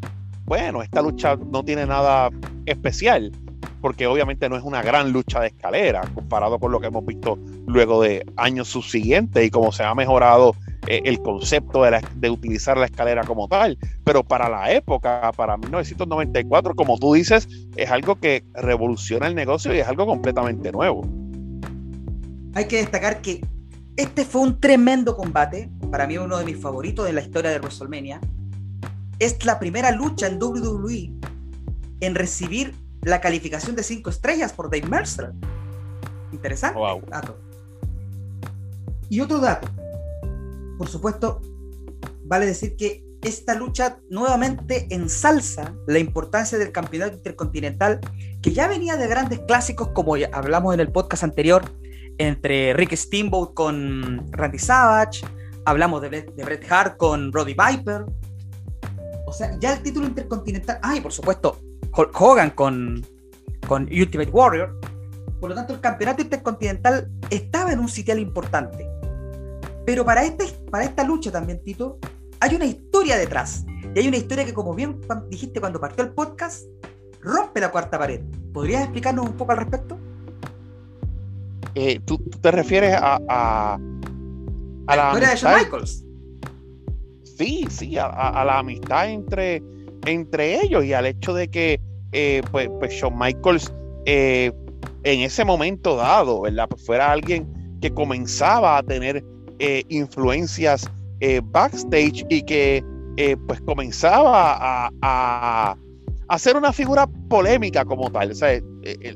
bueno, 0.52 0.82
esta 0.82 1.02
lucha 1.02 1.38
no 1.38 1.64
tiene 1.64 1.86
nada 1.86 2.30
especial, 2.66 3.32
porque 3.80 4.06
obviamente 4.06 4.50
no 4.50 4.58
es 4.58 4.64
una 4.64 4.82
gran 4.82 5.14
lucha 5.14 5.40
de 5.40 5.48
escalera 5.48 6.02
comparado 6.14 6.60
con 6.60 6.74
lo 6.74 6.82
que 6.82 6.88
hemos 6.88 7.06
visto 7.06 7.40
luego 7.68 8.02
de 8.02 8.26
años 8.36 8.68
subsiguientes 8.68 9.46
y 9.46 9.50
cómo 9.50 9.72
se 9.72 9.86
ha 9.86 9.96
mejorado 9.96 10.54
eh, 10.88 11.04
el 11.06 11.22
concepto 11.22 11.84
de, 11.84 12.02
de, 12.18 12.30
utilizar 12.30 12.78
la 12.78 12.88
escalera 12.88 13.24
como 13.24 13.48
tal. 13.48 13.78
Pero 14.04 14.26
para 14.26 14.50
la 14.50 14.70
época, 14.74 15.32
para 15.38 15.56
1994, 15.56 16.76
como 16.76 16.98
tú 16.98 17.14
dices, 17.14 17.48
es 17.78 17.90
algo 17.90 18.20
que 18.20 18.44
revoluciona 18.54 19.28
el 19.28 19.36
negocio 19.36 19.74
y 19.74 19.80
es 19.80 19.88
algo 19.88 20.06
completamente 20.06 20.70
nuevo. 20.74 21.08
Hay 22.56 22.66
que 22.66 22.76
destacar 22.76 23.22
que 23.22 23.40
este 23.96 24.26
fue 24.26 24.42
un 24.42 24.60
tremendo 24.60 25.16
combate, 25.16 25.70
para 25.90 26.08
mí 26.08 26.18
uno 26.18 26.38
de 26.38 26.44
mis 26.44 26.58
favoritos 26.58 27.08
en 27.08 27.16
la 27.16 27.22
historia 27.22 27.52
de 27.52 27.60
WrestleMania. 27.60 28.20
Es 29.22 29.46
la 29.46 29.60
primera 29.60 29.92
lucha 29.92 30.26
en 30.26 30.42
WWE 30.42 31.14
en 32.00 32.16
recibir 32.16 32.74
la 33.04 33.22
calificación 33.22 33.76
de 33.76 33.84
5 33.84 34.10
estrellas 34.10 34.52
por 34.52 34.72
Dave 34.72 34.88
Mercer. 34.88 35.32
Interesante 36.32 36.80
dato. 37.08 37.38
Y 39.10 39.22
otro 39.22 39.38
dato, 39.38 39.68
por 40.76 40.88
supuesto, 40.88 41.40
vale 42.26 42.48
decir 42.48 42.76
que 42.76 43.06
esta 43.22 43.54
lucha 43.54 44.00
nuevamente 44.10 44.88
ensalza 44.90 45.72
la 45.86 46.00
importancia 46.00 46.58
del 46.58 46.72
campeonato 46.72 47.18
intercontinental, 47.18 48.00
que 48.42 48.54
ya 48.54 48.68
venía 48.68 48.98
de 48.98 49.06
grandes 49.06 49.42
clásicos, 49.42 49.90
como 49.90 50.16
hablamos 50.34 50.74
en 50.74 50.80
el 50.80 50.92
podcast 50.92 51.24
anterior, 51.24 51.64
entre 52.18 52.74
Rick 52.74 52.96
Steamboat 52.96 53.54
con 53.54 54.32
Randy 54.32 54.58
Savage, 54.58 55.22
hablamos 55.66 56.02
de, 56.02 56.10
de 56.10 56.44
Bret 56.44 56.66
Hart 56.72 56.98
con 56.98 57.32
Roddy 57.32 57.54
Viper. 57.54 58.06
O 59.32 59.34
sea, 59.34 59.58
ya 59.62 59.72
el 59.72 59.82
título 59.82 60.08
intercontinental. 60.08 60.78
Ah, 60.84 60.94
y 60.98 61.00
por 61.00 61.14
supuesto, 61.14 61.58
Hogan 61.94 62.50
con, 62.50 63.02
con 63.66 63.84
Ultimate 63.84 64.30
Warrior. 64.30 64.78
Por 65.40 65.52
lo 65.52 65.56
tanto, 65.56 65.74
el 65.74 65.80
campeonato 65.80 66.22
intercontinental 66.22 67.10
estaba 67.30 67.72
en 67.72 67.80
un 67.80 67.88
sitial 67.88 68.20
importante. 68.20 68.86
Pero 69.86 70.04
para, 70.04 70.26
este, 70.26 70.48
para 70.70 70.84
esta 70.84 71.06
lucha 71.06 71.32
también, 71.32 71.64
Tito, 71.64 71.98
hay 72.42 72.56
una 72.56 72.66
historia 72.66 73.16
detrás. 73.16 73.64
Y 73.96 74.00
hay 74.00 74.10
una 74.10 74.18
historia 74.18 74.44
que, 74.44 74.54
como 74.54 74.76
bien 74.76 75.00
dijiste 75.30 75.62
cuando 75.62 75.80
partió 75.80 76.04
el 76.04 76.12
podcast, 76.12 76.66
rompe 77.22 77.62
la 77.62 77.72
cuarta 77.72 77.98
pared. 77.98 78.20
¿Podrías 78.52 78.82
explicarnos 78.82 79.28
un 79.28 79.38
poco 79.38 79.54
al 79.54 79.60
respecto? 79.60 79.98
Eh, 81.74 82.02
¿tú, 82.04 82.18
te 82.18 82.52
refieres 82.52 82.98
a, 83.00 83.18
a, 83.30 83.80
la, 84.94 85.08
historia 85.08 85.30
de 85.30 85.36
Shawn 85.38 85.58
Michaels? 85.58 86.06
Sí, 87.38 87.66
sí, 87.70 87.98
a, 87.98 88.44
la 88.46 88.60
amistad 88.60 89.10
entre 89.10 89.62
entre 90.06 90.60
ellos 90.64 90.84
y 90.84 90.94
al 90.94 91.06
hecho 91.06 91.34
de 91.34 91.48
que 91.48 91.80
eh, 92.12 92.42
pues, 92.52 92.70
pues, 92.80 92.92
Shawn 92.94 93.18
Michaels 93.18 93.72
eh, 94.06 94.52
en 95.04 95.20
ese 95.22 95.46
momento 95.46 95.96
dado, 95.96 96.42
¿verdad? 96.42 96.68
Pues 96.70 96.86
fuera 96.86 97.12
alguien 97.12 97.78
que 97.82 97.92
comenzaba 97.94 98.78
a 98.78 98.84
tener 98.84 99.24
eh, 99.60 99.84
influencias 99.90 100.90
backstage 101.52 102.26
y 102.30 102.42
que 102.42 102.84
pues 103.46 103.62
comenzaba 103.62 104.56
a, 104.56 104.90
a, 105.04 105.78
a, 106.28 106.40
ser 106.40 106.56
una 106.56 106.74
figura 106.74 107.08
polémica 107.30 107.86
como 107.86 108.12
tal. 108.12 108.32
O 108.32 108.36
sea, 108.36 108.60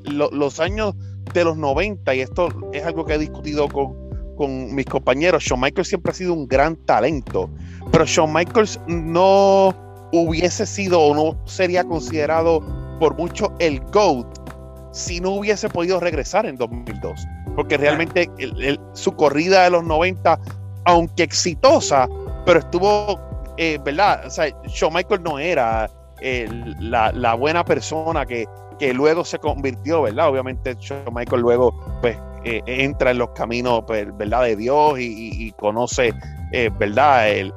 los 0.06 0.60
años 0.60 0.94
de 1.34 1.44
los 1.44 1.58
90, 1.58 2.14
y 2.14 2.20
esto 2.22 2.50
es 2.74 2.84
algo 2.84 3.06
que 3.06 3.16
he 3.16 3.18
discutido 3.18 3.68
con, 3.68 3.96
con 4.36 4.76
mis 4.76 4.86
compañeros, 4.86 5.44
Shawn 5.44 5.62
Michaels 5.62 5.88
siempre 5.88 6.12
ha 6.12 6.16
sido 6.16 6.34
un 6.34 6.48
gran 6.48 6.76
talento, 6.76 7.50
pero 7.96 8.04
Shawn 8.04 8.34
Michaels 8.34 8.78
no 8.88 9.74
hubiese 10.12 10.66
sido 10.66 11.00
o 11.00 11.16
no 11.16 11.38
sería 11.46 11.82
considerado 11.86 12.60
por 13.00 13.16
mucho 13.16 13.54
el 13.60 13.80
GOAT 13.94 14.28
si 14.92 15.22
no 15.22 15.30
hubiese 15.30 15.70
podido 15.70 16.02
regresar 16.02 16.46
en 16.46 16.58
2002. 16.58 17.26
Porque 17.56 17.78
realmente 17.78 18.30
su 18.92 19.14
corrida 19.14 19.64
de 19.64 19.70
los 19.70 19.86
90, 19.86 20.38
aunque 20.84 21.24
exitosa, 21.24 22.10
pero 22.46 22.60
estuvo, 22.60 23.18
eh, 23.56 23.80
¿verdad? 23.86 24.26
O 24.26 24.30
sea, 24.30 24.50
Shawn 24.68 24.94
Michael 24.94 25.24
no 25.24 25.40
era 25.40 25.90
eh, 26.20 26.50
la, 26.82 27.34
buena 27.36 27.64
persona 27.64 28.26
que, 28.26 28.46
luego 28.94 29.24
se 29.24 29.40
convirtió, 29.40 30.02
¿verdad? 30.02 30.28
Obviamente 30.28 30.76
Shawn 30.78 31.14
Michael 31.14 31.42
luego, 31.42 31.74
pues, 32.02 32.18
eh, 32.44 32.62
entra 32.68 33.12
en 33.12 33.20
los 33.20 33.30
caminos, 33.30 33.86
pues, 33.88 34.06
¿verdad? 34.18 34.44
De 34.44 34.56
Dios 34.56 35.00
y, 35.00 35.52
conoce, 35.54 36.14
¿verdad? 36.80 37.30
El, 37.30 37.54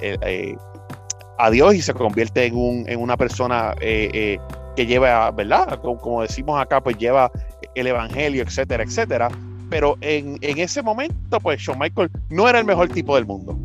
a 1.39 1.51
Dios 1.51 1.75
y 1.75 1.83
se 1.83 1.95
convierte 1.95 2.45
en, 2.45 2.57
un, 2.57 2.85
en 2.89 3.01
una 3.01 3.17
persona 3.17 3.75
eh, 3.81 4.11
eh, 4.13 4.39
que 4.77 4.87
lleva, 4.87 5.31
¿verdad? 5.31 5.81
Como, 5.81 6.23
decimos 6.23 6.61
acá, 6.61 6.83
pues 6.83 6.99
lleva 6.99 7.31
el 7.75 7.87
Evangelio, 7.87 8.43
etcétera, 8.43 8.83
etcétera. 8.83 9.29
Pero 9.71 9.97
en, 10.01 10.39
ese 10.41 10.83
momento, 10.83 11.39
pues 11.41 11.61
Shawn 11.61 11.79
Michael 11.79 12.11
no 12.31 12.49
era 12.49 12.59
el 12.59 12.65
mejor 12.65 12.89
tipo 12.89 13.15
del 13.15 13.27
mundo. 13.27 13.57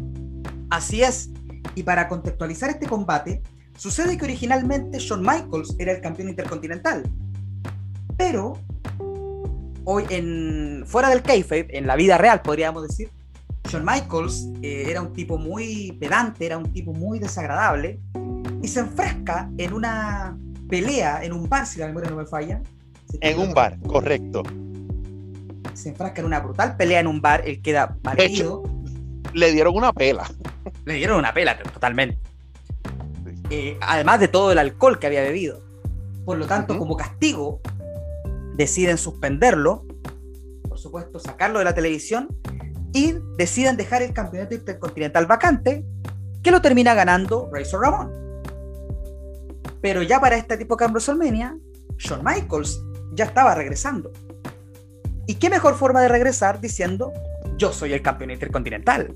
Así 0.70 1.02
es. 1.02 1.30
Y 1.76 1.84
para 1.84 2.08
contextualizar 2.08 2.70
este 2.70 2.88
combate, 2.88 3.42
sucede 3.76 4.18
que 4.18 4.26
originalmente 4.26 5.00
Shawn 5.00 5.22
Michaels 5.22 5.76
era 5.80 5.94
el 5.94 6.02
campeón 6.02 6.30
intercontinental. 6.30 7.04
Pero 8.18 8.54
hoy 9.86 10.06
fuera 10.86 11.10
del 11.10 11.24
kayfabe, 11.24 11.68
en 11.72 11.88
la 11.88 11.96
vida 11.96 12.18
real 12.18 12.42
podríamos 12.42 12.88
decir, 12.88 13.10
Shawn 13.70 13.86
Michaels 13.86 14.50
eh, 14.62 14.86
era 14.88 15.02
un 15.02 15.14
tipo 15.14 15.38
muy 15.38 15.98
pedante, 16.00 16.46
era 16.46 16.58
un 16.58 16.72
tipo 16.72 16.94
muy 16.94 17.20
desagradable, 17.20 18.00
y 18.62 18.68
se 18.68 18.82
enfrasca 18.82 19.50
en 19.58 19.74
una 19.74 20.38
pelea 20.70 21.24
en 21.24 21.34
un 21.34 21.48
bar, 21.50 21.66
si 21.66 21.80
la 21.80 21.88
memoria 21.88 22.10
no 22.10 22.18
me 22.18 22.26
falla. 22.26 22.62
En 23.22 23.40
un 23.40 23.54
bar, 23.54 23.78
correcto. 23.88 24.44
Se 25.74 25.90
enfrasca 25.90 26.22
en 26.22 26.28
una 26.28 26.40
brutal 26.40 26.78
pelea 26.78 27.00
en 27.00 27.08
un 27.08 27.22
bar, 27.22 27.44
él 27.46 27.62
queda 27.62 27.98
marido. 28.04 28.64
Le 29.34 29.52
dieron 29.52 29.76
una 29.76 29.92
pela. 29.92 30.30
Le 30.86 30.94
dieron 30.96 31.20
una 31.20 31.34
pela, 31.34 31.58
totalmente. 31.58 32.20
Eh, 33.50 33.78
además 33.82 34.20
de 34.20 34.28
todo 34.28 34.52
el 34.52 34.60
alcohol 34.60 35.00
que 35.00 35.08
había 35.08 35.22
bebido. 35.22 35.62
Por 36.26 36.38
lo 36.38 36.48
tanto, 36.48 36.78
como 36.78 36.96
castigo, 36.96 37.60
deciden 38.56 38.98
suspenderlo, 38.98 39.86
por 40.68 40.80
supuesto, 40.80 41.20
sacarlo 41.20 41.60
de 41.60 41.66
la 41.66 41.74
televisión 41.74 42.30
y 42.94 43.16
deciden 43.38 43.76
dejar 43.76 44.02
el 44.02 44.14
campeonato 44.14 44.56
intercontinental 44.56 45.26
vacante, 45.26 45.86
que 46.42 46.52
lo 46.52 46.62
termina 46.62 46.94
ganando 46.94 47.50
Razor 47.52 47.82
Ramón. 47.82 48.12
Pero 49.82 50.04
ya 50.04 50.22
para 50.22 50.38
este 50.38 50.56
tipo 50.58 50.76
de 50.76 50.86
WrestleMania, 50.86 51.58
Shawn 51.98 52.24
Michaels 52.24 52.82
ya 53.14 53.26
estaba 53.26 53.56
regresando. 53.56 54.12
¿Y 55.26 55.36
qué 55.36 55.50
mejor 55.50 55.76
forma 55.76 56.02
de 56.02 56.08
regresar 56.08 56.62
diciendo, 56.62 57.12
yo 57.58 57.72
soy 57.72 57.94
el 57.94 58.02
campeón 58.02 58.32
intercontinental? 58.32 59.16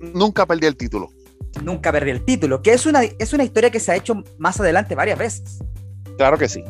Nunca 0.00 0.44
perdí 0.46 0.66
el 0.66 0.76
título. 0.76 1.10
Nunca 1.62 1.92
perdí 1.92 2.10
el 2.10 2.24
título, 2.24 2.62
que 2.62 2.72
es 2.72 2.84
una, 2.84 3.02
es 3.04 3.32
una 3.32 3.44
historia 3.44 3.70
que 3.70 3.80
se 3.80 3.92
ha 3.92 3.96
hecho 3.96 4.22
más 4.38 4.60
adelante 4.60 4.94
varias 4.94 5.18
veces. 5.18 5.58
Claro 6.16 6.36
que 6.36 6.48
sí. 6.48 6.64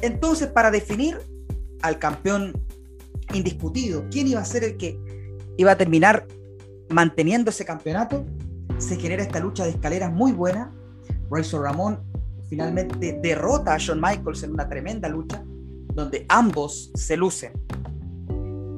Entonces, 0.00 0.48
para 0.48 0.70
definir 0.70 1.18
al 1.82 1.98
campeón 1.98 2.52
indiscutido, 3.34 4.04
quién 4.10 4.26
iba 4.26 4.40
a 4.40 4.44
ser 4.44 4.64
el 4.64 4.76
que 4.76 4.98
iba 5.56 5.72
a 5.72 5.76
terminar 5.76 6.26
manteniendo 6.88 7.50
ese 7.50 7.64
campeonato, 7.64 8.24
se 8.78 8.96
genera 8.96 9.22
esta 9.22 9.40
lucha 9.40 9.64
de 9.64 9.70
escaleras 9.70 10.12
muy 10.12 10.32
buena. 10.32 10.72
Razor 11.30 11.62
Ramón 11.62 12.00
finalmente 12.48 13.18
derrota 13.22 13.74
a 13.74 13.78
Shawn 13.78 14.00
Michaels 14.00 14.42
en 14.42 14.52
una 14.52 14.68
tremenda 14.68 15.08
lucha. 15.08 15.42
donde 15.94 16.24
ambos 16.28 16.92
se 16.94 17.16
lucen. 17.16 17.52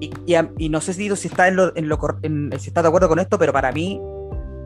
Y, 0.01 0.69
no 0.71 0.81
sé 0.81 0.95
si, 0.95 1.07
está 1.07 1.21
si 1.21 1.29
está 1.29 2.83
de 2.83 2.89
acuerdo 2.89 3.09
con 3.09 3.19
esto, 3.19 3.39
pero 3.39 3.53
para 3.53 3.73
mí 3.73 4.01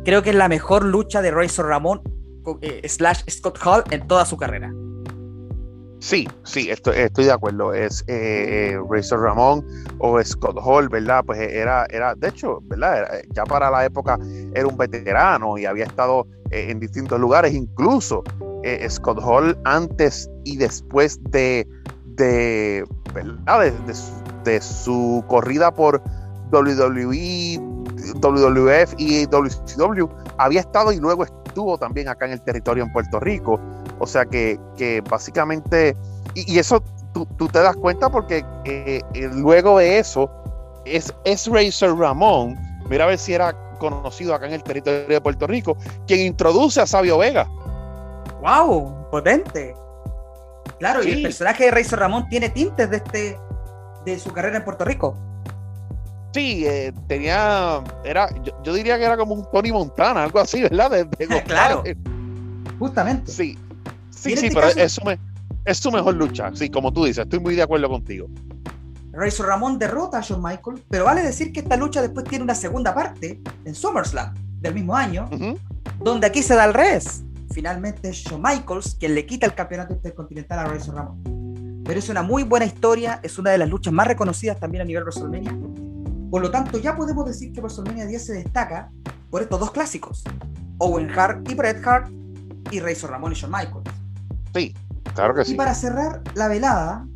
creo 0.05 0.23
que 0.23 0.31
es 0.31 0.37
la 0.37 0.49
mejor 0.49 0.85
lucha 0.85 1.21
de 1.21 1.33
Razor 1.33 1.67
Ramón 1.67 2.03
eh, 2.61 2.89
slash 2.89 3.23
Scott 3.29 3.59
Hall 3.65 3.83
en 3.91 4.07
toda 4.07 4.25
su 4.25 4.37
carrera. 4.37 4.73
Sí, 6.01 6.29
sí, 6.45 6.71
estoy, 6.71 6.97
estoy 6.97 7.25
de 7.25 7.33
acuerdo. 7.33 7.73
Es 7.73 8.03
eh, 8.09 8.75
eh, 8.75 8.79
Razor 8.91 9.21
Ramón 9.21 9.67
o 9.99 10.23
Scott 10.23 10.59
Hall, 10.63 10.89
¿verdad? 10.89 11.25
Pues 11.25 11.39
era, 11.39 11.87
era 11.91 12.15
de 12.15 12.29
hecho, 12.29 12.61
¿verdad? 12.65 13.23
ya 13.31 13.45
para 13.45 13.71
la 13.71 13.85
época 13.85 14.19
era 14.55 14.67
un 14.67 14.77
veterano 14.77 15.57
y 15.57 15.65
había 15.65 15.85
estado 15.85 16.27
en 16.51 16.79
distintos 16.79 17.19
lugares, 17.19 17.55
incluso 17.55 18.23
Scott 18.89 19.19
Hall 19.23 19.59
antes 19.65 20.31
y 20.45 20.57
después 20.57 21.19
de, 21.31 21.67
de, 22.17 22.85
¿verdad? 23.15 23.73
de 24.45 24.61
su 24.61 25.25
corrida 25.27 25.73
por 25.73 26.03
WWE, 26.53 27.59
WWF 28.21 28.95
y 28.99 29.27
WCW, 29.27 30.09
había 30.39 30.61
estado 30.61 30.93
y 30.93 30.99
luego 30.99 31.25
estuvo 31.25 31.79
también 31.79 32.09
acá 32.09 32.27
en 32.27 32.33
el 32.33 32.43
territorio 32.43 32.85
en 32.85 32.93
Puerto 32.93 33.21
Rico. 33.21 33.59
O 33.99 34.07
sea 34.07 34.25
que, 34.25 34.59
básicamente, 35.09 35.97
y, 36.35 36.59
eso 36.59 36.83
tú, 37.13 37.27
te 37.49 37.61
das 37.61 37.77
cuenta 37.77 38.11
porque 38.11 38.45
eh, 38.65 39.01
eh, 39.15 39.31
luego 39.33 39.79
de 39.79 39.99
eso 39.99 40.31
es, 40.85 41.15
es 41.25 41.47
Razor 41.47 41.99
Ramón, 41.99 42.59
mira 42.89 43.05
a 43.05 43.09
ver 43.09 43.19
si 43.19 43.35
era 43.35 43.55
conocido 43.79 44.35
acá 44.35 44.47
en 44.47 44.55
el 44.55 44.63
territorio 44.63 45.07
de 45.07 45.21
Puerto 45.21 45.47
Rico, 45.47 45.77
quien 46.07 46.21
introduce 46.21 46.81
a 46.81 46.87
Sabio 46.87 47.19
Vega. 47.19 47.47
¡Wow! 48.41 49.09
Potente. 49.11 49.75
Claro, 50.79 51.03
y 51.03 51.13
el 51.13 51.23
personaje 51.23 51.65
de 51.65 51.71
Razor 51.71 52.01
Ramón 52.01 52.29
tiene 52.29 52.49
tintes 52.49 52.91
de 52.91 52.97
este 52.97 53.39
de 54.05 54.19
su 54.19 54.33
carrera 54.33 54.59
en 54.59 54.65
Puerto 54.65 54.85
Rico. 54.85 55.17
Sí, 56.33 56.67
eh, 56.67 56.93
tenía, 57.07 57.81
era, 58.05 58.29
yo, 58.63 58.75
diría 58.75 58.99
que 58.99 59.05
era 59.05 59.17
como 59.17 59.35
un 59.35 59.49
Tony 59.53 59.71
Montana, 59.71 60.25
algo 60.25 60.41
así, 60.41 60.63
¿verdad? 60.63 61.07
claro, 61.47 61.85
justamente. 62.79 63.31
Sí, 63.31 63.57
sí, 64.25 64.37
sí, 64.37 64.47
este 64.47 64.55
pero 64.55 64.69
es, 65.67 65.79
su 65.79 65.91
mejor 65.91 66.15
lucha, 66.15 66.51
sí, 66.55 66.69
como 66.69 66.93
tú 66.93 67.05
dices, 67.05 67.25
estoy 67.25 67.41
muy 67.41 67.55
de 67.55 67.63
acuerdo 67.63 67.89
contigo. 67.89 68.29
Razor 69.13 69.47
Ramón 69.47 69.79
derrota 69.79 70.19
a 70.19 70.21
Shawn 70.21 70.43
Michaels, 70.43 70.83
pero 70.89 71.05
vale 71.05 71.23
decir 71.23 71.53
que 71.53 71.61
esta 71.61 71.77
lucha 71.77 72.03
después 72.03 72.27
tiene 72.27 72.43
una 72.43 72.55
segunda 72.55 72.95
parte 72.95 73.41
en 73.65 73.75
SummerSlam 73.75 74.35
del 74.61 74.75
mismo 74.75 74.97
año, 74.97 75.31
donde 76.03 76.27
aquí 76.27 76.43
se 76.43 76.55
da 76.55 76.65
el 76.65 76.75
revés. 76.75 77.23
Finalmente 77.53 78.11
Shawn 78.13 78.43
Michaels 78.43 78.97
quien 78.99 79.15
le 79.15 79.25
quita 79.25 79.47
el 79.47 79.55
campeonato 79.55 79.95
intercontinental 79.95 80.59
a 80.59 80.65
Razor 80.65 80.97
Ramón. 80.97 81.83
Pero 81.85 81.99
es 81.99 82.09
una 82.09 82.23
muy 82.23 82.43
buena 82.43 82.65
historia, 82.65 83.21
es 83.23 83.39
una 83.39 83.51
de 83.51 83.59
las 83.59 83.69
luchas 83.69 83.93
más 83.93 84.09
reconocidas 84.09 84.59
también 84.59 84.83
a 84.83 84.85
nivel 84.85 85.05
WrestleMania. 85.05 85.57
Por 86.31 86.43
lo 86.43 86.51
tanto, 86.51 86.79
ya 86.79 86.97
podemos 86.97 87.27
decir 87.27 87.53
que 87.53 87.61
WrestleMania 87.61 88.07
10 88.07 88.25
se 88.25 88.33
destaca 88.33 88.91
por 89.31 89.43
estos 89.43 89.61
dos 89.61 89.71
clásicos: 89.71 90.25
Owen 90.79 91.09
Hart 91.17 91.49
y 91.49 91.55
Bret 91.55 91.87
Hart 91.87 92.11
y 92.71 92.81
Razor 92.81 93.11
Ramón 93.11 93.33
y 93.33 93.35
Shawn 93.37 93.53
Michaels. 93.53 94.04
Sí, 94.55 94.75
claro 95.15 95.35
que 95.35 95.45
sí. 95.45 95.55
Y 95.55 95.57
para 95.57 95.75
cerrar 95.75 96.23
la 96.35 96.49
velada, 96.49 97.07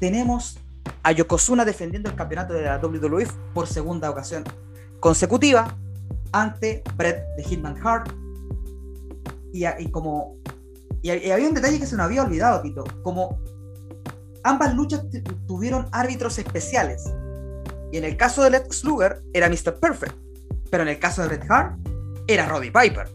tenemos 0.00 0.58
a 1.02 1.12
Yokozuna 1.12 1.64
defendiendo 1.64 2.10
el 2.10 2.16
campeonato 2.16 2.52
de 2.52 2.62
la 2.62 2.78
WWE 2.78 3.26
por 3.54 3.66
segunda 3.66 4.10
ocasión 4.10 4.44
consecutiva 5.00 5.76
ante 6.32 6.82
Bret 6.96 7.24
de 7.36 7.44
Hitman 7.44 7.76
Hart. 7.82 8.12
Y, 9.52 9.88
como. 9.90 10.36
Y, 11.02 11.12
y, 11.12 11.30
había 11.30 11.46
un 11.46 11.54
detalle 11.54 11.78
que 11.78 11.86
se 11.86 11.96
nos 11.96 12.06
había 12.06 12.24
olvidado, 12.24 12.60
Tito. 12.60 12.82
Como 13.04 13.38
ambas 14.42 14.74
luchas 14.74 15.04
tuvieron 15.46 15.88
árbitros 15.92 16.38
especiales. 16.38 17.04
Y 17.92 17.98
en 17.98 18.04
el 18.04 18.16
caso 18.16 18.42
de 18.42 18.50
Lex 18.50 18.82
Luger 18.82 19.22
era 19.32 19.48
Mr. 19.48 19.78
Perfect, 19.78 20.16
pero 20.70 20.82
en 20.82 20.88
el 20.88 20.98
caso 20.98 21.22
de 21.22 21.28
Red 21.28 21.48
Hart 21.48 21.78
era 22.26 22.48
Roddy 22.48 22.72
Piper. 22.72 23.08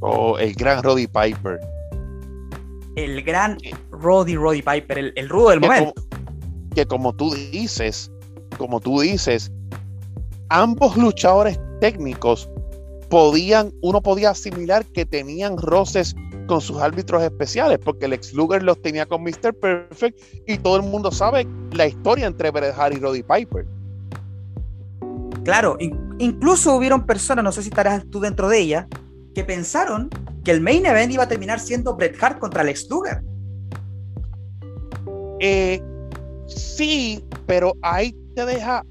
Oh, 0.00 0.38
el 0.38 0.54
gran 0.54 0.82
Roddy 0.82 1.06
Piper. 1.06 1.60
El 2.96 3.22
gran 3.22 3.58
Roddy 3.90 4.36
Roddy 4.36 4.62
Piper, 4.62 5.12
el, 5.14 5.28
rudo 5.28 5.50
del 5.50 5.60
momento. 5.60 5.94
que 6.74 6.86
como 6.86 7.12
tú 7.12 7.32
dices, 7.34 8.10
como 8.58 8.80
tú 8.80 9.00
dices, 9.00 9.52
ambos 10.48 10.96
luchadores 10.96 11.58
técnicos 11.80 12.48
podían, 13.08 13.72
uno 13.82 14.00
podía 14.00 14.30
asimilar 14.30 14.84
que 14.86 15.04
tenían 15.04 15.56
roces 15.58 16.14
con 16.46 16.60
sus 16.60 16.78
árbitros 16.78 17.22
especiales, 17.22 17.78
porque 17.78 18.06
el 18.06 18.12
ex 18.12 18.32
Luger 18.32 18.62
los 18.62 18.80
tenía 18.82 19.06
con 19.06 19.22
Mr. 19.22 19.54
Perfect 19.54 20.18
y 20.46 20.58
todo 20.58 20.76
el 20.76 20.82
mundo 20.82 21.10
sabe 21.12 21.46
la 21.72 21.86
historia 21.86 22.26
entre 22.26 22.50
Bret 22.50 22.74
Hart 22.76 22.96
y 22.96 22.98
Roddy 22.98 23.22
Piper. 23.22 23.66
Claro, 25.44 25.76
incluso 26.18 26.74
hubieron 26.74 27.06
personas, 27.06 27.44
no 27.44 27.52
sé 27.52 27.62
si 27.62 27.68
estarás 27.68 28.04
tú 28.10 28.20
dentro 28.20 28.48
de 28.48 28.58
ella, 28.58 28.88
que 29.34 29.44
pensaron 29.44 30.10
que 30.44 30.50
el 30.50 30.60
main 30.60 30.86
event 30.86 31.12
iba 31.12 31.24
a 31.24 31.28
terminar 31.28 31.60
siendo 31.60 31.94
Bret 31.96 32.16
Hart 32.22 32.38
contra 32.38 32.62
el 32.62 32.70
ex 32.70 32.88
Luger. 32.88 33.22
Eh, 35.40 35.80
sí, 36.46 37.24
pero 37.46 37.74
ahí 37.82 38.14
te 38.34 38.44
deja. 38.44 38.84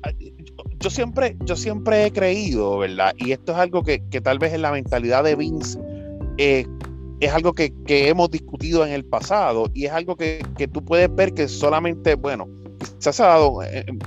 Yo 0.80 0.90
siempre, 0.90 1.38
yo 1.42 1.56
siempre 1.56 2.06
he 2.06 2.12
creído, 2.12 2.80
¿verdad? 2.80 3.14
Y 3.18 3.32
esto 3.32 3.52
es 3.52 3.58
algo 3.58 3.84
que, 3.84 4.00
tal 4.24 4.40
vez 4.40 4.54
en 4.54 4.62
la 4.62 4.72
mentalidad 4.72 5.24
de 5.24 5.36
Vince 5.36 5.78
eh, 6.38 6.66
es 7.20 7.34
algo 7.34 7.54
que, 7.54 7.74
hemos 7.88 8.32
discutido 8.32 8.86
en 8.86 8.94
el 8.94 9.04
pasado 9.04 9.70
y 9.74 9.86
es 9.86 9.92
algo 9.92 10.16
que, 10.16 10.42
tú 10.72 10.84
puedes 10.84 11.14
ver 11.14 11.34
que 11.34 11.48
solamente, 11.48 12.16
bueno, 12.16 12.48
se 13.00 13.10
ha 13.10 13.28
dado 13.28 13.60
en, 13.64 14.00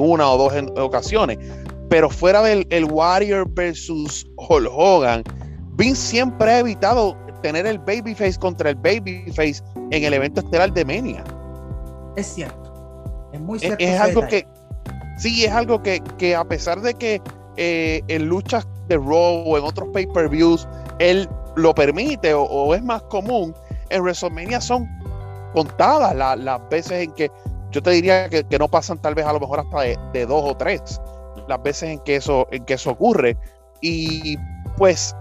una 0.00 0.30
o 0.30 0.36
dos 0.36 0.52
ocasiones, 0.76 1.38
pero 1.88 2.10
fuera 2.10 2.42
del 2.42 2.66
el 2.70 2.84
Warrior 2.84 3.48
versus 3.54 4.26
Hulk 4.36 4.68
Hogan, 4.70 5.22
Vince 5.76 6.00
siempre 6.00 6.50
ha 6.50 6.58
evitado 6.60 7.16
tener 7.42 7.66
el 7.66 7.78
babyface 7.78 8.38
contra 8.38 8.70
el 8.70 8.76
babyface 8.76 9.62
en 9.90 10.04
el 10.04 10.14
evento 10.14 10.40
estelar 10.40 10.72
de 10.72 10.84
Mania. 10.84 11.24
Es 12.16 12.26
cierto, 12.34 13.28
es 13.32 13.40
muy 13.40 13.58
cierto. 13.58 13.84
Es, 13.84 14.00
algo 14.00 14.26
que, 14.26 14.46
sí, 15.18 15.44
es 15.44 15.52
algo 15.52 15.82
que, 15.82 16.36
a 16.36 16.44
pesar 16.44 16.80
de 16.80 16.94
que 16.94 17.20
eh, 17.56 18.02
en 18.08 18.26
luchas 18.26 18.66
de 18.88 18.96
Raw 18.96 19.44
o 19.46 19.58
en 19.58 19.64
otros 19.64 19.88
pay-per-views, 19.92 20.66
él 21.00 21.28
lo 21.56 21.74
permite 21.74 22.32
o, 22.34 22.74
es 22.74 22.82
más 22.82 23.02
común, 23.02 23.54
en 23.90 24.02
WrestleMania 24.02 24.60
son 24.60 24.88
contadas 25.52 26.14
las 26.38 26.68
veces 26.68 27.04
en 27.04 27.12
que 27.12 27.30
yo 27.70 27.82
te 27.82 27.90
diría 27.90 28.28
que, 28.28 28.44
no 28.58 28.68
pasan 28.68 28.98
tal 28.98 29.14
vez 29.14 29.26
a 29.26 29.32
lo 29.32 29.40
mejor 29.40 29.60
hasta 29.60 29.80
de, 30.12 30.26
dos 30.26 30.44
o 30.44 30.56
tres 30.56 31.00
las 31.48 31.62
veces 31.62 31.90
en 31.90 31.98
que 32.00 32.16
eso, 32.16 32.46
en 32.52 32.64
que 32.64 32.74
eso 32.74 32.90
ocurre. 32.90 33.36
Y 33.80 34.38
pues 34.78 35.14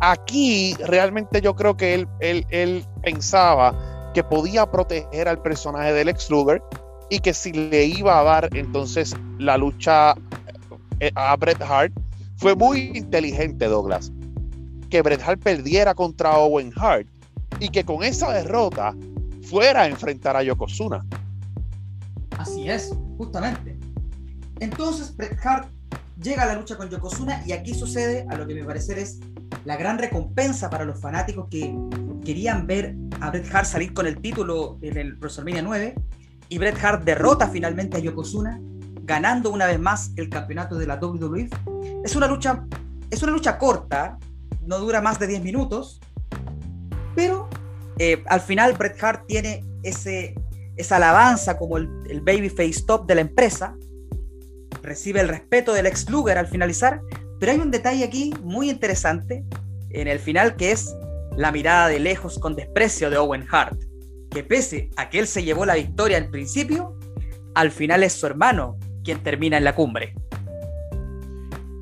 aquí 0.00 0.74
realmente 0.86 1.40
yo 1.40 1.54
creo 1.54 1.76
que 1.76 1.94
él, 1.94 2.08
él, 2.20 2.46
él 2.50 2.84
pensaba 3.02 4.12
que 4.14 4.24
podía 4.24 4.70
proteger 4.70 5.28
al 5.28 5.40
personaje 5.40 5.92
del 5.92 6.08
ex 6.08 6.30
Luger 6.30 6.62
y 7.10 7.20
que 7.20 7.34
si 7.34 7.52
le 7.52 7.84
iba 7.84 8.18
a 8.18 8.22
dar 8.22 8.48
entonces 8.56 9.14
la 9.38 9.56
lucha 9.56 10.14
eh, 11.00 11.10
a 11.14 11.36
Bret 11.36 11.60
Hart, 11.62 11.92
fue 12.36 12.54
muy 12.54 12.92
inteligente 12.94 13.66
Douglas 13.66 14.10
que 14.90 15.02
Bret 15.02 15.22
Hart 15.22 15.40
perdiera 15.40 15.94
contra 15.94 16.36
Owen 16.36 16.72
Hart 16.76 17.06
y 17.60 17.68
que 17.68 17.84
con 17.84 18.02
esa 18.02 18.32
derrota 18.32 18.94
fuera 19.42 19.82
a 19.82 19.86
enfrentar 19.86 20.36
a 20.36 20.42
Yokozuna. 20.42 21.06
Así 22.36 22.68
es, 22.68 22.92
justamente. 23.16 23.78
Entonces 24.58 25.16
Bret 25.16 25.38
Hart 25.44 25.68
llega 26.20 26.42
a 26.42 26.46
la 26.46 26.54
lucha 26.56 26.76
con 26.76 26.90
Yokozuna 26.90 27.42
y 27.46 27.52
aquí 27.52 27.72
sucede 27.72 28.26
a 28.28 28.36
lo 28.36 28.46
que 28.46 28.54
me 28.54 28.64
parece 28.64 29.00
es 29.00 29.20
la 29.64 29.76
gran 29.76 29.98
recompensa 29.98 30.70
para 30.70 30.84
los 30.84 31.00
fanáticos 31.00 31.48
que 31.50 31.74
querían 32.24 32.66
ver 32.66 32.94
a 33.20 33.30
Bret 33.30 33.52
Hart 33.54 33.66
salir 33.66 33.92
con 33.92 34.06
el 34.06 34.20
título 34.20 34.78
en 34.82 34.96
el 34.96 35.14
WrestleMania 35.16 35.62
9 35.62 35.94
y 36.48 36.58
Bret 36.58 36.82
Hart 36.82 37.04
derrota 37.04 37.48
finalmente 37.48 37.96
a 37.96 38.00
Yokozuna 38.00 38.60
ganando 39.02 39.50
una 39.50 39.66
vez 39.66 39.78
más 39.80 40.12
el 40.16 40.28
campeonato 40.28 40.76
de 40.76 40.86
la 40.86 40.96
WWE. 40.96 41.50
Es 42.04 42.14
una 42.14 42.26
lucha 42.26 42.64
es 43.10 43.22
una 43.22 43.32
lucha 43.32 43.58
corta, 43.58 44.18
no 44.66 44.78
dura 44.78 45.00
más 45.00 45.18
de 45.18 45.26
10 45.26 45.42
minutos, 45.42 46.00
pero 47.14 47.48
eh, 47.98 48.22
al 48.26 48.40
final 48.40 48.74
Bret 48.74 49.02
Hart 49.02 49.26
tiene 49.26 49.64
ese, 49.82 50.34
esa 50.76 50.96
alabanza 50.96 51.58
como 51.58 51.76
el, 51.76 51.90
el 52.08 52.20
babyface 52.20 52.84
top 52.86 53.06
de 53.06 53.16
la 53.16 53.20
empresa, 53.22 53.74
recibe 54.82 55.20
el 55.20 55.28
respeto 55.28 55.72
del 55.72 55.86
ex 55.86 56.08
Luger 56.08 56.38
al 56.38 56.46
finalizar, 56.46 57.00
pero 57.40 57.52
hay 57.52 57.58
un 57.58 57.70
detalle 57.70 58.04
aquí 58.04 58.32
muy 58.42 58.70
interesante 58.70 59.42
en 59.88 60.06
el 60.06 60.20
final 60.20 60.54
que 60.56 60.72
es 60.72 60.94
la 61.36 61.50
mirada 61.50 61.88
de 61.88 61.98
lejos 61.98 62.38
con 62.38 62.54
desprecio 62.54 63.08
de 63.08 63.16
Owen 63.16 63.46
Hart, 63.50 63.80
que 64.30 64.44
pese 64.44 64.90
a 64.96 65.08
que 65.08 65.18
él 65.18 65.26
se 65.26 65.42
llevó 65.42 65.64
la 65.64 65.74
victoria 65.74 66.18
al 66.18 66.28
principio, 66.28 66.94
al 67.54 67.70
final 67.70 68.02
es 68.02 68.12
su 68.12 68.26
hermano 68.26 68.78
quien 69.02 69.22
termina 69.22 69.56
en 69.56 69.64
la 69.64 69.74
cumbre. 69.74 70.14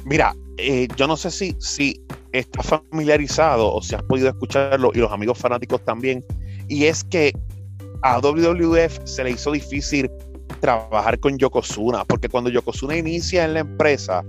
Mira, 0.04 0.34
eh, 0.58 0.86
yo 0.96 1.08
no 1.08 1.16
sé 1.16 1.30
si, 1.32 1.56
si 1.58 2.00
estás 2.32 2.66
familiarizado 2.66 3.74
o 3.74 3.82
si 3.82 3.96
has 3.96 4.02
podido 4.04 4.28
escucharlo 4.28 4.92
y 4.94 4.98
los 4.98 5.10
amigos 5.10 5.38
fanáticos 5.38 5.84
también, 5.84 6.24
y 6.68 6.84
es 6.84 7.02
que 7.02 7.32
a 8.02 8.20
WWF 8.20 9.00
se 9.04 9.24
le 9.24 9.32
hizo 9.32 9.50
difícil 9.50 10.08
trabajar 10.60 11.18
con 11.18 11.36
Yokozuna, 11.36 12.04
porque 12.04 12.28
cuando 12.28 12.48
Yokozuna 12.48 12.96
inicia 12.96 13.44
en 13.44 13.54
la 13.54 13.60
empresa, 13.60 14.22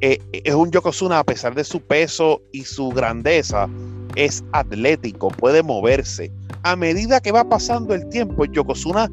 eh, 0.00 0.18
es 0.32 0.54
un 0.54 0.70
Yokozuna 0.70 1.18
a 1.18 1.24
pesar 1.24 1.54
de 1.54 1.64
su 1.64 1.80
peso 1.80 2.42
y 2.52 2.64
su 2.64 2.88
grandeza, 2.90 3.68
es 4.16 4.44
atlético, 4.52 5.28
puede 5.28 5.62
moverse. 5.62 6.30
A 6.62 6.76
medida 6.76 7.20
que 7.20 7.32
va 7.32 7.48
pasando 7.48 7.94
el 7.94 8.08
tiempo, 8.08 8.44
Yokozuna 8.44 9.10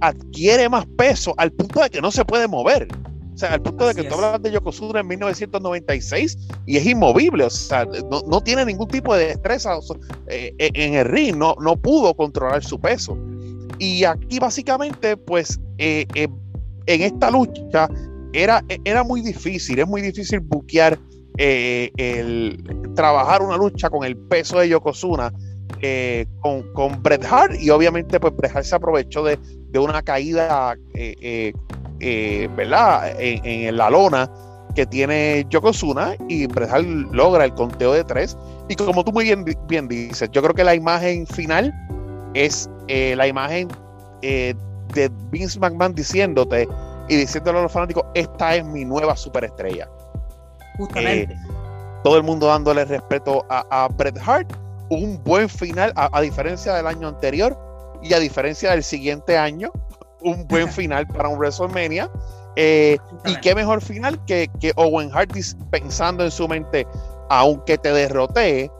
adquiere 0.00 0.68
más 0.68 0.86
peso 0.96 1.34
al 1.36 1.52
punto 1.52 1.80
de 1.82 1.90
que 1.90 2.00
no 2.00 2.10
se 2.10 2.24
puede 2.24 2.48
mover. 2.48 2.88
O 3.34 3.38
sea, 3.38 3.54
al 3.54 3.62
punto 3.62 3.86
de 3.86 3.94
que 3.94 4.02
tú 4.02 4.14
hablas 4.14 4.42
de 4.42 4.50
Yokozuna 4.50 4.98
en 4.98 5.06
1996 5.06 6.36
y 6.66 6.76
es 6.76 6.84
inmovible, 6.84 7.44
o 7.44 7.50
sea, 7.50 7.86
no, 8.26 8.40
tiene 8.40 8.64
ningún 8.64 8.88
tipo 8.88 9.14
de 9.14 9.26
destreza 9.26 9.78
eh, 10.26 10.52
eh, 10.58 10.70
en 10.74 10.94
el 10.94 11.04
ring, 11.04 11.36
no, 11.36 11.54
no 11.60 11.76
pudo 11.76 12.14
controlar 12.14 12.64
su 12.64 12.80
peso. 12.80 13.16
Y 13.78 14.02
aquí 14.02 14.40
básicamente, 14.40 15.16
pues, 15.16 15.60
eh, 15.78 16.04
en 16.14 17.02
esta 17.02 17.30
lucha 17.30 17.88
era, 18.32 18.62
era 18.84 19.02
muy 19.04 19.20
difícil, 19.20 19.78
es 19.78 19.86
muy 19.86 20.02
difícil 20.02 20.40
buquear 20.40 20.98
el 21.36 22.62
trabajar 22.96 23.42
una 23.42 23.56
lucha 23.56 23.88
con 23.88 24.04
el 24.04 24.16
peso 24.16 24.58
de 24.58 24.70
Yokozuna 24.70 25.32
con, 26.40 26.62
con 26.72 27.00
Bret 27.00 27.24
Hart 27.24 27.54
y 27.60 27.70
obviamente 27.70 28.18
pues 28.18 28.34
Bret 28.36 28.56
Hart 28.56 28.64
se 28.64 28.74
aprovechó 28.74 29.22
de, 29.22 29.38
de 29.70 29.78
una 29.78 30.02
caída 30.02 30.76
eh, 32.00 32.48
¿verdad? 32.56 33.12
En, 33.18 33.76
la 33.76 33.90
lona 33.90 34.30
que 34.74 34.86
tiene 34.86 35.44
Yokozuna 35.50 36.14
y 36.28 36.46
Bret 36.46 36.70
logra 37.12 37.44
el 37.44 37.54
conteo 37.54 37.92
de 37.92 38.04
tres. 38.04 38.36
Y 38.68 38.76
como 38.76 39.04
tú 39.04 39.12
muy 39.12 39.24
bien, 39.24 39.44
bien 39.66 39.88
dices, 39.88 40.28
yo 40.32 40.42
creo 40.42 40.54
que 40.54 40.64
la 40.64 40.74
imagen 40.74 41.26
final 41.26 41.74
es 42.34 42.70
eh, 42.86 43.14
la 43.16 43.26
imagen 43.26 43.68
eh, 44.22 44.54
de 44.94 45.10
Vince 45.30 45.58
McMahon 45.58 45.94
diciéndote 45.94 46.68
y 47.08 47.16
diciéndole 47.16 47.58
a 47.58 47.62
los 47.62 47.72
fanáticos, 47.72 48.04
esta 48.14 48.54
es 48.56 48.64
mi 48.64 48.84
nueva 48.84 49.16
superestrella. 49.16 49.88
Justamente. 50.76 51.36
todo 52.04 52.16
el 52.16 52.22
mundo 52.22 52.46
dándole 52.46 52.84
respeto 52.84 53.44
a, 53.48 53.88
Bret 53.96 54.16
Hart. 54.24 54.52
Un 54.90 55.22
buen 55.24 55.48
final, 55.48 55.92
a 55.96 56.20
diferencia 56.20 56.74
del 56.74 56.86
año 56.86 57.08
anterior 57.08 57.58
y 58.02 58.14
a 58.14 58.18
diferencia 58.18 58.70
del 58.70 58.82
siguiente 58.82 59.36
año, 59.36 59.70
un 60.22 60.46
buen 60.46 60.68
final 60.72 61.06
para 61.06 61.28
un 61.28 61.38
WrestleMania. 61.38 62.10
Eh, 62.56 62.98
y 63.24 63.36
qué 63.36 63.54
mejor 63.54 63.80
final 63.80 64.24
que, 64.24 64.50
que 64.60 64.72
Owen 64.76 65.10
Hart 65.14 65.30
pensando 65.70 66.24
en 66.24 66.30
su 66.30 66.48
mente, 66.48 66.86
aunque 67.28 67.78
te 67.78 67.92
derroté, 67.92 68.70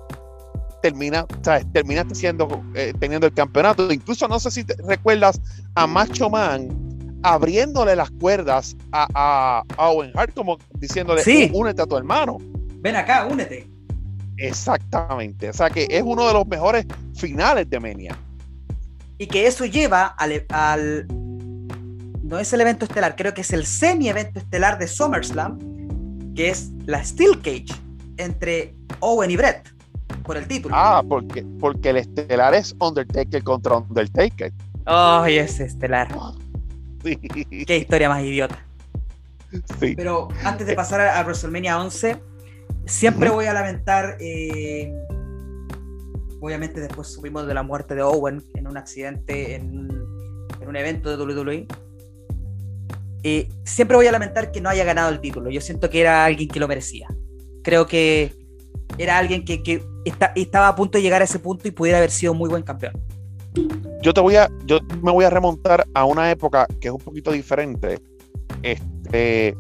termina, 0.83 1.27
terminaste 1.73 2.15
siendo, 2.15 2.49
eh, 2.75 2.93
teniendo 2.99 3.27
el 3.29 3.35
campeonato. 3.35 3.93
Incluso 3.93 4.27
no 4.27 4.41
sé 4.41 4.51
si 4.51 4.65
te 4.65 4.75
recuerdas 4.83 5.41
a 5.75 5.87
Macho 5.87 6.29
Man 6.29 6.88
abriéndole 7.23 7.97
las 7.97 8.11
cuerdas 8.11 8.77
a, 8.93 9.63
Owen 9.77 10.13
Hart, 10.15 10.35
como 10.35 10.59
diciéndole, 10.75 11.23
sí. 11.23 11.51
únete 11.53 11.83
a 11.83 11.87
tu 11.87 11.97
hermano. 11.97 12.39
Ven 12.81 12.97
acá, 12.97 13.27
únete. 13.27 13.69
Exactamente. 14.37 15.51
O 15.51 15.53
sea 15.53 15.69
que 15.69 15.87
es 15.91 16.03
uno 16.05 16.27
de 16.27 16.33
los 16.33 16.47
mejores 16.47 16.87
finales 17.15 17.69
de 17.69 17.81
Mania. 17.81 18.17
Y 19.19 19.27
que 19.27 19.47
eso 19.47 19.65
lleva 19.65 20.07
al, 20.07 20.45
al 20.51 21.07
no 22.23 22.39
es 22.39 22.53
el 22.53 22.61
evento 22.61 22.85
estelar, 22.85 23.17
creo 23.17 23.35
que 23.35 23.41
es 23.41 23.53
el 23.53 23.67
semi-evento 23.67 24.39
estelar 24.39 24.79
de 24.79 24.87
SummerSlam, 24.87 25.59
que 26.35 26.51
es 26.51 26.71
la 26.87 27.03
Steel 27.03 27.41
Cage 27.41 27.67
entre 28.19 28.75
Owen 29.01 29.31
y 29.31 29.37
Brett 29.37 29.69
por 30.23 30.37
el 30.37 30.47
título. 30.47 30.75
Ah, 30.77 31.03
porque, 31.09 31.45
porque 31.59 31.91
el 31.91 31.97
estelar 31.97 32.55
es 32.55 32.77
Undertaker 32.81 33.43
contra 33.43 33.79
Undertaker. 33.79 34.53
Ay, 34.85 35.39
ese 35.39 35.65
estelar. 35.65 36.09
Sí. 37.05 37.65
Qué 37.65 37.77
historia 37.77 38.09
más 38.09 38.23
idiota. 38.23 38.65
Sí. 39.81 39.95
Pero 39.97 40.29
antes 40.45 40.67
de 40.67 40.75
pasar 40.75 41.01
a, 41.01 41.23
WrestleMania 41.23 41.81
11, 41.81 42.17
siempre 42.87 43.31
voy 43.31 43.47
a 43.47 43.53
lamentar. 43.53 44.17
Eh, 44.21 44.93
obviamente, 46.41 46.81
después 46.81 47.09
subimos 47.09 47.47
de 47.47 47.55
la 47.55 47.63
muerte 47.63 47.95
de 47.95 48.03
Owen 48.03 48.43
en 48.55 48.67
un 48.67 48.77
accidente 48.77 49.55
en, 49.55 49.89
en 50.61 50.69
un 50.69 50.77
evento 50.77 51.17
de 51.17 51.23
WWE 51.23 51.67
siempre 53.65 53.97
voy 53.97 54.07
a 54.07 54.13
lamentar 54.13 54.53
que 54.53 54.61
no 54.61 54.69
haya 54.69 54.85
ganado 54.85 55.11
el 55.11 55.21
título. 55.21 55.51
Yo 55.51 55.61
siento 55.61 55.91
que 55.91 56.01
era 56.01 56.25
alguien 56.25 56.49
que 56.49 56.61
lo 56.61 56.69
merecía. 56.69 57.09
Creo 57.63 57.87
que 57.87 58.35
era 58.97 59.19
alguien 59.19 59.45
que, 59.45 59.83
estaba 60.35 60.69
a 60.69 60.77
punto 60.77 60.99
de 60.99 61.03
llegar 61.03 61.21
a 61.21 61.25
ese 61.25 61.39
punto 61.39 61.69
y 61.69 61.71
pudiera 61.71 61.99
haber 61.99 62.11
sido 62.11 62.35
muy 62.35 62.49
buen 62.49 62.63
campeón. 62.63 62.95
Yo 64.03 64.15
te 64.15 64.21
voy 64.21 64.37
a, 64.37 64.51
yo 64.65 64.79
me 65.03 65.11
voy 65.11 65.25
a 65.25 65.31
remontar 65.31 65.87
a 65.95 66.05
una 66.05 66.31
época 66.31 66.67
que 66.81 66.89
es 66.89 66.95
un 66.95 67.01
poquito 67.01 67.33
diferente. 67.33 68.01
Este, 68.63 69.57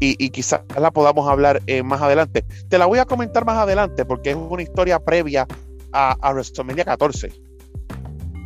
y, 0.00 0.30
quizás 0.30 0.62
la 0.78 0.90
podamos 0.90 1.28
hablar 1.28 1.62
eh, 1.66 1.82
más 1.82 2.00
adelante. 2.00 2.44
Te 2.68 2.78
la 2.78 2.86
voy 2.86 2.98
a 2.98 3.04
comentar 3.04 3.44
más 3.44 3.56
adelante 3.56 4.04
porque 4.04 4.30
es 4.30 4.36
una 4.36 4.62
historia 4.62 4.98
previa 4.98 5.46
a, 5.92 6.16
a 6.20 6.32
WrestleMania 6.32 6.84
14. 6.84 7.32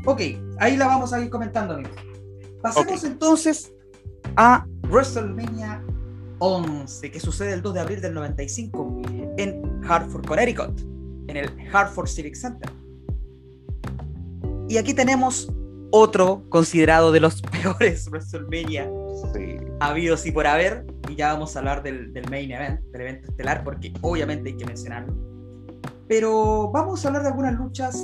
Ok, 0.05 0.21
ahí 0.59 0.77
la 0.77 0.87
vamos 0.87 1.13
a 1.13 1.21
ir 1.21 1.31
comentando, 1.31 1.75
amigos. 1.75 1.93
Pasemos 2.63 3.05
entonces 3.05 3.73
a 4.37 4.67
WrestleMania 4.89 5.83
11, 6.39 7.11
que 7.11 7.21
sucede 7.21 7.53
el 7.53 7.63
2 7.63 7.75
de 7.75 7.81
abril 7.81 8.01
del 8.01 8.15
95 8.15 9.03
en 9.37 9.81
Hartford, 9.89 10.27
Connecticut, 10.27 10.81
en 11.29 11.37
el 11.37 11.51
Hartford 11.73 12.09
Civic 12.09 12.35
Center. 12.35 12.71
Y 14.73 14.79
aquí 14.79 14.95
tenemos 14.95 15.53
otro 15.91 16.45
considerado 16.49 17.13
de 17.13 17.21
los 17.21 17.43
peores 17.63 18.09
WrestleMania 18.11 18.91
habidos 19.81 20.25
y 20.25 20.33
por 20.33 20.47
haber, 20.47 20.87
y 21.11 21.15
ya 21.15 21.35
vamos 21.35 21.55
a 21.55 21.59
hablar 21.59 21.83
del, 21.83 22.11
del 22.15 22.29
main 22.31 22.51
event, 22.51 22.81
del 22.87 23.03
evento 23.03 23.29
estelar, 23.29 23.65
porque 23.65 23.93
obviamente 24.01 24.49
hay 24.49 24.57
que 24.57 24.65
mencionarlo. 24.65 25.15
Pero 26.09 26.71
vamos 26.73 27.05
a 27.05 27.09
hablar 27.09 27.23
de 27.23 27.29
algunas 27.29 27.55
luchas 27.55 28.03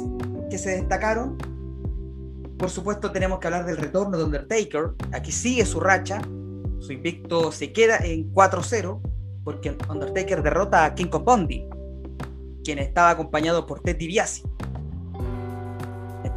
que 0.50 0.58
se 0.58 0.72
destacaron 0.72 1.38
por 2.58 2.68
supuesto, 2.68 3.12
tenemos 3.12 3.38
que 3.38 3.46
hablar 3.46 3.64
del 3.64 3.76
retorno 3.76 4.18
de 4.18 4.24
Undertaker. 4.24 4.90
Aquí 5.12 5.30
sigue 5.30 5.64
su 5.64 5.78
racha. 5.78 6.20
Su 6.80 6.92
invicto 6.92 7.52
se 7.52 7.72
queda 7.72 7.98
en 7.98 8.30
4-0 8.34 9.00
porque 9.44 9.78
Undertaker 9.88 10.42
derrota 10.42 10.84
a 10.84 10.94
King 10.94 11.06
Kong 11.06 11.24
Bondi, 11.24 11.66
quien 12.64 12.80
estaba 12.80 13.10
acompañado 13.10 13.64
por 13.64 13.80
Ted 13.80 13.96
DiBiase. 13.96 14.42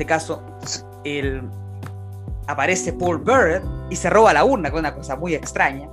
Este 0.02 0.10
caso, 0.10 0.42
el, 1.04 1.44
aparece 2.48 2.92
Paul 2.92 3.20
Bearer 3.20 3.62
y 3.92 3.96
se 3.96 4.10
roba 4.10 4.34
la 4.34 4.44
urna, 4.44 4.72
con 4.72 4.80
una 4.80 4.96
cosa 4.96 5.16
muy 5.16 5.36
extraña. 5.36 5.88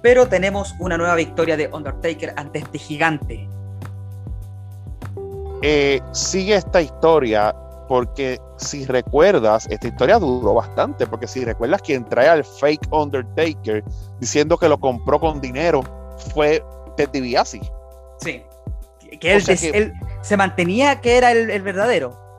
Pero 0.00 0.26
tenemos 0.26 0.74
una 0.78 0.96
nueva 0.96 1.16
victoria 1.16 1.58
de 1.58 1.68
Undertaker 1.70 2.32
ante 2.38 2.60
este 2.60 2.78
gigante. 2.78 3.46
Eh, 5.60 6.00
sigue 6.12 6.54
esta 6.54 6.80
historia 6.80 7.54
porque 7.88 8.40
si 8.56 8.86
recuerdas, 8.86 9.66
esta 9.68 9.88
historia 9.88 10.18
duró 10.18 10.54
bastante, 10.54 11.06
porque 11.06 11.26
si 11.26 11.44
recuerdas 11.44 11.82
quien 11.82 12.06
trae 12.06 12.26
al 12.26 12.42
fake 12.42 12.90
Undertaker 12.90 13.84
diciendo 14.18 14.56
que 14.56 14.66
lo 14.66 14.80
compró 14.80 15.20
con 15.20 15.42
dinero 15.42 15.82
fue 16.32 16.64
Ted 16.96 17.10
DiBiase. 17.10 17.60
Sí, 18.22 18.42
que 19.18 19.34
él, 19.34 19.92
se 20.22 20.36
mantenía 20.36 21.00
que 21.00 21.16
era 21.16 21.32
el, 21.32 21.62
verdadero. 21.62 22.29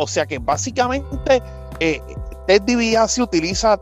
O 0.00 0.06
sea 0.06 0.24
que 0.24 0.38
básicamente 0.38 1.42
eh, 1.78 2.00
Ted 2.46 2.62
DiBiase 2.62 3.20
utiliza 3.20 3.78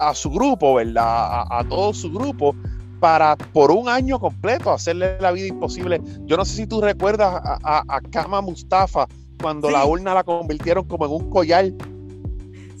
a 0.00 0.14
su 0.14 0.30
grupo, 0.30 0.74
¿verdad? 0.74 1.44
A, 1.50 1.62
todo 1.68 1.92
su 1.92 2.10
grupo 2.10 2.56
para 3.00 3.36
por 3.36 3.70
un 3.70 3.86
año 3.86 4.18
completo 4.18 4.72
hacerle 4.72 5.20
la 5.20 5.30
vida 5.30 5.46
imposible. 5.46 6.00
Yo 6.24 6.38
no 6.38 6.44
sé 6.46 6.56
si 6.56 6.66
tú 6.66 6.80
recuerdas 6.80 7.42
a, 7.44 7.82
a 7.86 8.00
Kama 8.00 8.40
Mustafa 8.40 9.06
cuando 9.42 9.68
la 9.68 9.84
urna 9.84 10.14
la 10.14 10.24
convirtieron 10.24 10.88
como 10.88 11.04
en 11.04 11.12
un 11.12 11.28
collar. 11.28 11.66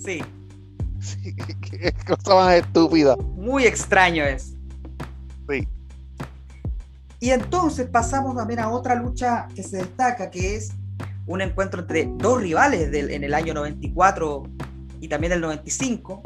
Sí. 0.02 0.22
sí 0.98 1.36
qué 1.60 1.92
cosa 2.06 2.36
más 2.36 2.54
estúpida. 2.54 3.16
Muy 3.36 3.66
extraño 3.66 4.24
es. 4.24 4.54
Sí. 5.46 5.68
Y 7.20 7.30
entonces 7.30 7.86
pasamos 7.90 8.34
también 8.34 8.60
a 8.60 8.70
otra 8.70 8.94
lucha 8.94 9.46
que 9.54 9.62
se 9.62 9.76
destaca, 9.76 10.30
que 10.30 10.56
es 10.56 10.72
un 11.28 11.42
encuentro 11.42 11.82
entre 11.82 12.10
dos 12.16 12.40
rivales 12.40 12.92
en 12.92 13.22
el 13.22 13.34
año 13.34 13.54
94 13.54 14.42
y 15.00 15.08
también 15.08 15.32
el 15.34 15.40
95, 15.40 16.22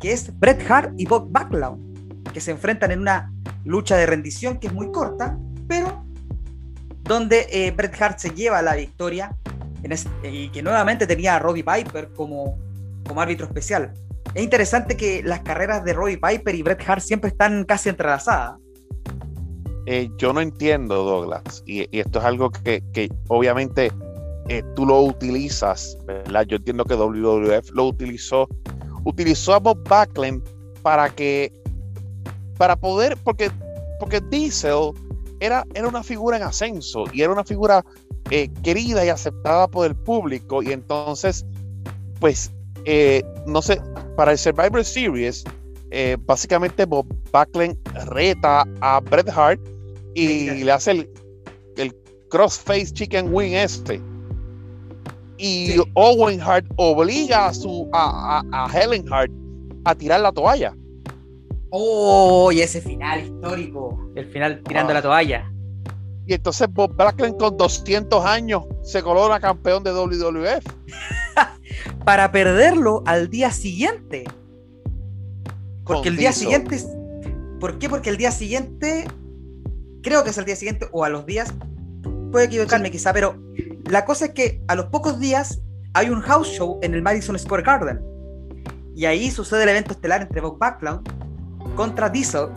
que 0.00 0.12
es 0.12 0.38
Bret 0.38 0.64
Hart 0.70 0.94
y 0.96 1.04
Bob 1.04 1.30
Backlund, 1.30 2.32
que 2.32 2.40
se 2.40 2.52
enfrentan 2.52 2.92
en 2.92 3.00
una 3.00 3.32
lucha 3.64 3.96
de 3.96 4.06
rendición 4.06 4.58
que 4.58 4.68
es 4.68 4.72
muy 4.72 4.90
corta, 4.92 5.36
pero 5.68 6.04
donde 7.02 7.46
eh, 7.50 7.72
Bret 7.72 8.00
Hart 8.00 8.18
se 8.18 8.30
lleva 8.30 8.62
la 8.62 8.76
victoria 8.76 9.36
y 10.22 10.48
que 10.48 10.62
nuevamente 10.62 11.06
tenía 11.06 11.36
a 11.36 11.38
Roddy 11.40 11.62
Piper 11.62 12.12
como, 12.14 12.56
como 13.06 13.20
árbitro 13.20 13.46
especial. 13.46 13.92
Es 14.32 14.42
interesante 14.42 14.96
que 14.96 15.22
las 15.22 15.40
carreras 15.40 15.84
de 15.84 15.92
Roddy 15.92 16.16
Piper 16.16 16.54
y 16.54 16.62
Bret 16.62 16.88
Hart 16.88 17.02
siempre 17.02 17.28
están 17.28 17.64
casi 17.64 17.88
entrelazadas. 17.88 18.58
Eh, 19.86 20.10
yo 20.16 20.32
no 20.32 20.40
entiendo, 20.40 21.04
Douglas, 21.04 21.62
y, 21.66 21.86
esto 21.98 22.18
es 22.18 22.24
algo 22.24 22.50
que, 22.50 23.10
obviamente 23.28 23.92
eh, 24.48 24.62
tú 24.74 24.86
lo 24.86 25.02
utilizas, 25.02 25.98
¿verdad? 26.06 26.46
Yo 26.46 26.56
entiendo 26.56 26.84
que 26.84 26.94
WWF 26.94 27.70
lo 27.72 27.86
utilizó, 27.86 28.48
utilizó 29.04 29.54
a 29.54 29.58
Bob 29.58 29.86
Backlund 29.86 30.42
para 30.82 31.10
que, 31.10 31.52
para 32.56 32.76
poder, 32.76 33.18
porque, 33.24 33.50
porque 34.00 34.20
Diesel 34.22 34.92
era, 35.40 35.64
era 35.74 35.86
una 35.86 36.02
figura 36.02 36.38
en 36.38 36.44
ascenso 36.44 37.04
y 37.12 37.20
era 37.20 37.32
una 37.32 37.44
figura 37.44 37.84
eh, 38.30 38.48
querida 38.62 39.04
y 39.04 39.10
aceptada 39.10 39.68
por 39.68 39.86
el 39.86 39.94
público 39.94 40.62
y 40.62 40.72
entonces, 40.72 41.44
pues, 42.20 42.50
no 43.46 43.60
sé, 43.60 43.80
para 44.16 44.32
el 44.32 44.38
Survivor 44.38 44.82
Series, 44.82 45.44
básicamente 46.26 46.84
Bob 46.84 47.06
Backlund 47.30 47.76
reta 48.08 48.64
a 48.80 49.00
Bret 49.00 49.28
Hart 49.28 49.60
y 50.14 50.64
le 50.64 50.72
hace 50.72 50.90
el, 50.92 51.10
el 51.76 51.94
crossface 52.30 52.92
chicken 52.92 53.32
wing 53.32 53.52
este 53.52 54.00
y 55.38 55.76
Owen 55.94 56.40
Hart 56.40 56.66
obliga 56.76 57.46
a, 57.46 57.54
su, 57.54 57.88
a, 57.92 58.42
a, 58.52 58.66
Helen 58.72 59.04
Hart 59.12 59.30
a 59.84 59.94
tirar 59.94 60.20
la 60.20 60.32
toalla. 60.32 60.74
Oh, 61.70 62.52
y 62.52 62.60
ese 62.60 62.80
final 62.80 63.24
histórico, 63.24 63.98
el 64.14 64.26
final 64.26 64.62
tirando 64.62 64.94
la 64.94 65.02
toalla. 65.02 65.50
Y 66.26 66.34
entonces 66.34 66.68
Bob 66.72 66.94
Backlund 66.96 67.36
con 67.36 67.56
200 67.56 68.24
años 68.24 68.64
se 68.82 69.02
colora 69.02 69.40
campeón 69.40 69.82
de 69.82 69.92
WWF. 69.92 70.64
Para 72.04 72.30
perderlo 72.30 73.02
al 73.04 73.28
día 73.28 73.50
siguiente. 73.50 74.24
Porque 75.84 76.08
el 76.08 76.16
día 76.16 76.32
siguiente... 76.32 76.78
¿Por 77.60 77.78
qué? 77.78 77.88
Porque 77.88 78.10
el 78.10 78.16
día 78.16 78.30
siguiente... 78.30 79.06
Creo 80.02 80.22
que 80.22 80.30
es 80.30 80.38
el 80.38 80.44
día 80.44 80.56
siguiente 80.56 80.88
o 80.92 81.04
a 81.04 81.08
los 81.08 81.24
días 81.24 81.54
puede 82.34 82.46
equivocarme 82.46 82.90
quizá, 82.90 83.12
pero 83.12 83.36
la 83.88 84.04
cosa 84.04 84.26
es 84.26 84.32
que 84.32 84.60
a 84.66 84.74
los 84.74 84.86
pocos 84.86 85.20
días 85.20 85.62
hay 85.92 86.10
un 86.10 86.20
house 86.20 86.48
show 86.48 86.80
en 86.82 86.92
el 86.92 87.00
Madison 87.00 87.38
Square 87.38 87.62
Garden. 87.62 88.00
Y 88.96 89.06
ahí 89.06 89.30
sucede 89.30 89.62
el 89.62 89.68
evento 89.68 89.92
estelar 89.92 90.20
entre 90.20 90.40
Bob 90.40 90.58
Backlund 90.58 91.08
contra 91.76 92.08
Diesel, 92.08 92.48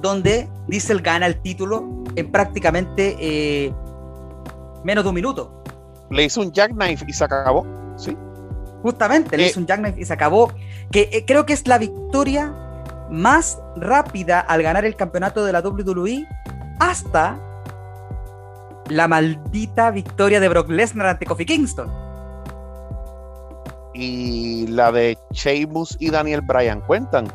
donde 0.00 0.48
Diesel 0.68 1.00
gana 1.00 1.26
el 1.26 1.42
título 1.42 2.04
en 2.14 2.30
prácticamente 2.30 3.16
eh, 3.18 3.74
menos 4.84 5.02
de 5.02 5.08
un 5.08 5.14
minuto. 5.16 5.62
Le 6.10 6.24
hizo 6.24 6.40
un 6.40 6.52
jackknife 6.52 7.04
y 7.08 7.12
se 7.12 7.24
acabó, 7.24 7.66
¿sí? 7.96 8.16
Justamente, 8.82 9.36
le 9.36 9.46
eh, 9.46 9.48
hizo 9.48 9.58
un 9.58 9.66
jackknife 9.66 10.00
y 10.00 10.04
se 10.04 10.12
acabó. 10.12 10.52
Que 10.90 11.08
eh, 11.12 11.24
creo 11.26 11.46
que 11.46 11.52
es 11.52 11.66
la 11.66 11.78
victoria 11.78 12.54
más 13.10 13.58
rápida 13.76 14.40
al 14.40 14.62
ganar 14.62 14.84
el 14.84 14.96
campeonato 14.96 15.44
de 15.44 15.52
la 15.52 15.60
WWE 15.60 16.26
hasta 16.80 17.38
la 18.88 19.08
maldita 19.08 19.90
victoria 19.90 20.40
de 20.40 20.48
Brock 20.48 20.68
Lesnar 20.70 21.06
ante 21.06 21.26
Kofi 21.26 21.46
Kingston. 21.46 21.90
Y 23.94 24.66
la 24.68 24.90
de 24.90 25.16
Sheamus 25.32 25.96
y 26.00 26.10
Daniel 26.10 26.40
Bryan 26.40 26.80
cuentan. 26.80 27.26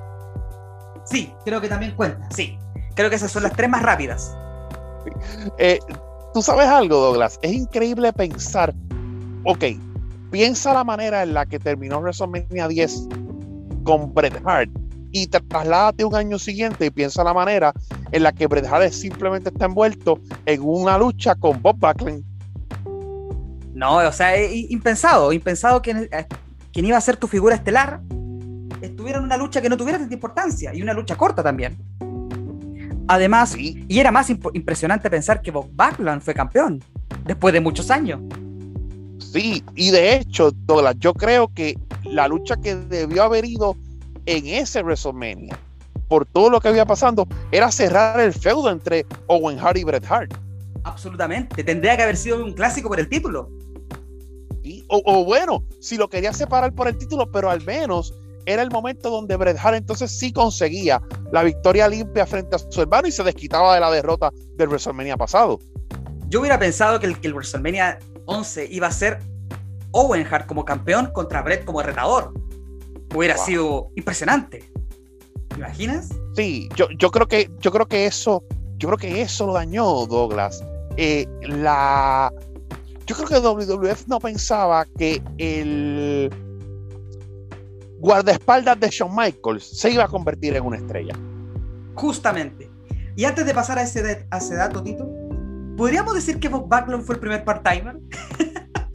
Sí, 1.06 1.34
creo 1.46 1.62
que 1.62 1.70
también 1.70 1.96
cuentan, 1.96 2.30
sí. 2.32 2.60
Creo 2.96 3.10
que 3.10 3.16
esas 3.16 3.32
son 3.32 3.44
las 3.44 3.54
tres 3.54 3.70
más 3.70 3.82
rápidas. 3.82 4.36
Eh, 5.58 5.80
Tú 6.34 6.44
sabes 6.44 6.68
algo, 6.68 6.98
Douglas, 6.98 7.40
es 7.42 7.54
increíble 7.54 8.14
pensar, 8.14 8.74
ok, 9.46 9.66
piensa 10.30 10.74
la 10.74 10.84
manera 10.84 11.24
en 11.24 11.34
la 11.34 11.46
que 11.46 11.58
terminó 11.58 12.00
WrestleMania 12.00 12.68
10 12.68 13.08
con 13.84 14.14
Bret 14.14 14.42
Hart 14.46 14.70
y 15.12 15.28
te 15.28 15.40
trasládate 15.40 16.06
un 16.06 16.16
año 16.16 16.38
siguiente 16.38 16.86
y 16.86 16.90
piensa 16.90 17.24
la 17.24 17.34
manera 17.34 17.74
en 18.12 18.24
la 18.24 18.32
que 18.32 18.48
Bret 18.48 18.66
Hart 18.66 18.92
simplemente 18.92 19.50
está 19.50 19.66
envuelto 19.66 20.20
en 20.46 20.62
una 20.62 20.98
lucha 20.98 21.36
con 21.36 21.62
Bob 21.62 21.78
Backlund. 21.80 22.24
No, 23.74 23.98
o 23.98 24.12
sea, 24.12 24.38
impensado, 24.44 25.32
impensado 25.32 25.82
que 25.82 25.92
eh, 25.92 26.28
quien 26.72 26.86
iba 26.86 26.98
a 26.98 27.02
ser 27.02 27.18
tu 27.18 27.28
figura 27.28 27.56
estelar 27.56 28.02
estuviera 28.82 29.20
en 29.20 29.26
una 29.26 29.38
lucha 29.38 29.62
que 29.62 29.70
no 29.70 29.78
tuviera 29.78 29.98
tanta 29.98 30.14
importancia 30.14 30.74
y 30.74 30.82
una 30.82 30.94
lucha 30.94 31.16
corta 31.16 31.42
también. 31.42 31.78
Además, 33.08 33.56
y 33.58 34.00
era 34.00 34.12
más 34.12 34.30
impresionante 34.30 35.10
pensar 35.10 35.42
que 35.42 35.50
Bob 35.50 35.70
Backlund 35.74 36.22
fue 36.22 36.34
campeón 36.34 36.84
después 37.26 37.54
de 37.54 37.60
muchos 37.60 37.90
años. 37.90 38.20
Sí, 39.20 39.64
y 39.76 39.92
de 39.92 40.16
hecho, 40.16 40.52
Douglas, 40.52 40.96
yo 41.00 41.14
creo 41.14 41.48
que 41.54 41.78
la 42.12 42.28
lucha 42.28 42.56
que 42.58 42.76
debió 42.76 43.24
haber 43.24 43.46
ido 43.46 43.76
en 44.26 44.48
ese 44.48 44.82
WrestleMania, 44.82 45.58
por 46.08 46.26
todo 46.26 46.50
lo 46.50 46.60
que 46.60 46.68
había 46.68 46.86
pasando, 46.86 47.28
era 47.52 47.72
cerrar 47.72 48.20
el 48.20 48.34
feudo 48.34 48.70
entre 48.70 49.06
Owen 49.28 49.60
Hart 49.60 49.78
y 49.78 49.84
Bret 49.84 50.06
Hart. 50.10 50.34
Absolutamente, 50.84 51.64
tendría 51.64 51.98
que 51.98 52.04
haber 52.04 52.18
sido 52.18 52.44
un 52.44 52.54
clásico 52.54 52.90
por 52.90 53.00
el 53.00 53.10
título. 53.10 53.50
o, 54.88 55.26
bueno, 55.26 55.64
si 55.80 55.98
lo 55.98 56.10
quería 56.10 56.34
separar 56.34 56.74
por 56.74 56.88
el 56.88 56.98
título, 56.98 57.32
pero 57.32 57.50
al 57.50 57.64
menos 57.64 58.14
era 58.46 58.64
el 58.64 58.72
momento 58.72 59.10
donde 59.10 59.36
Bret 59.36 59.58
Hart 59.62 59.78
entonces 59.78 60.12
sí 60.12 60.32
conseguía 60.32 61.02
la 61.32 61.44
victoria 61.44 61.88
limpia 61.88 62.26
frente 62.26 62.56
a 62.56 62.60
su 62.60 62.82
hermano 62.82 63.08
y 63.08 63.12
se 63.12 63.24
desquitaba 63.24 63.76
de 63.76 63.80
la 63.80 63.92
derrota 63.92 64.32
del 64.56 64.70
WrestleMania 64.70 65.18
pasado. 65.18 65.60
Yo 66.30 66.40
hubiera 66.40 66.58
pensado 66.58 67.00
que 67.00 67.08
el, 67.08 67.20
que 67.20 67.28
el 67.28 67.34
WrestleMania 67.34 68.00
11 68.26 68.68
iba 68.72 68.88
a 68.88 68.92
ser 68.92 69.20
Owen 69.92 70.26
Hart 70.30 70.46
como 70.48 70.66
campeón 70.66 71.12
contra 71.14 71.42
Bret 71.42 71.66
como 71.66 71.82
retador 71.82 72.34
hubiera 73.16 73.38
sido 73.38 73.90
impresionante. 73.96 74.72
¿Te 75.50 75.56
imaginas? 75.58 76.10
Sí, 76.36 76.70
yo, 76.76 76.88
yo 76.98 77.10
creo 77.12 77.28
que 77.28 77.50
yo 77.60 77.72
creo 77.72 77.88
que 77.88 78.06
eso, 78.06 78.44
yo 78.78 78.90
creo 78.90 78.98
que 78.98 79.22
eso 79.22 79.48
lo 79.48 79.54
dañó 79.54 80.06
Douglas. 80.06 80.64
Eh, 80.98 81.26
la 81.42 82.32
yo 83.06 83.16
creo 83.16 83.28
que 83.28 83.40
WWF 83.40 84.08
no 84.08 84.20
pensaba 84.20 84.86
que 84.98 85.22
el 85.40 86.30
guardaespaldas 88.00 88.80
de 88.80 88.90
Shawn 88.90 89.16
Michaels 89.16 89.64
se 89.64 89.92
iba 89.92 90.04
a 90.04 90.08
convertir 90.08 90.56
en 90.56 90.64
una 90.64 90.78
estrella. 90.78 91.14
Justamente. 91.96 92.70
Y 93.16 93.26
antes 93.26 93.46
de 93.46 93.54
pasar 93.54 93.80
a 93.80 93.82
ese, 93.82 94.28
a 94.30 94.38
ese 94.38 94.56
dato, 94.56 94.84
Tito, 94.84 95.10
¿podríamos 95.76 96.14
decir 96.14 96.40
que 96.40 96.48
Bob 96.48 96.70
Backlund 96.70 97.04
fue 97.04 97.16
el 97.16 97.22
primer 97.22 97.44
part-timer? 97.44 98.00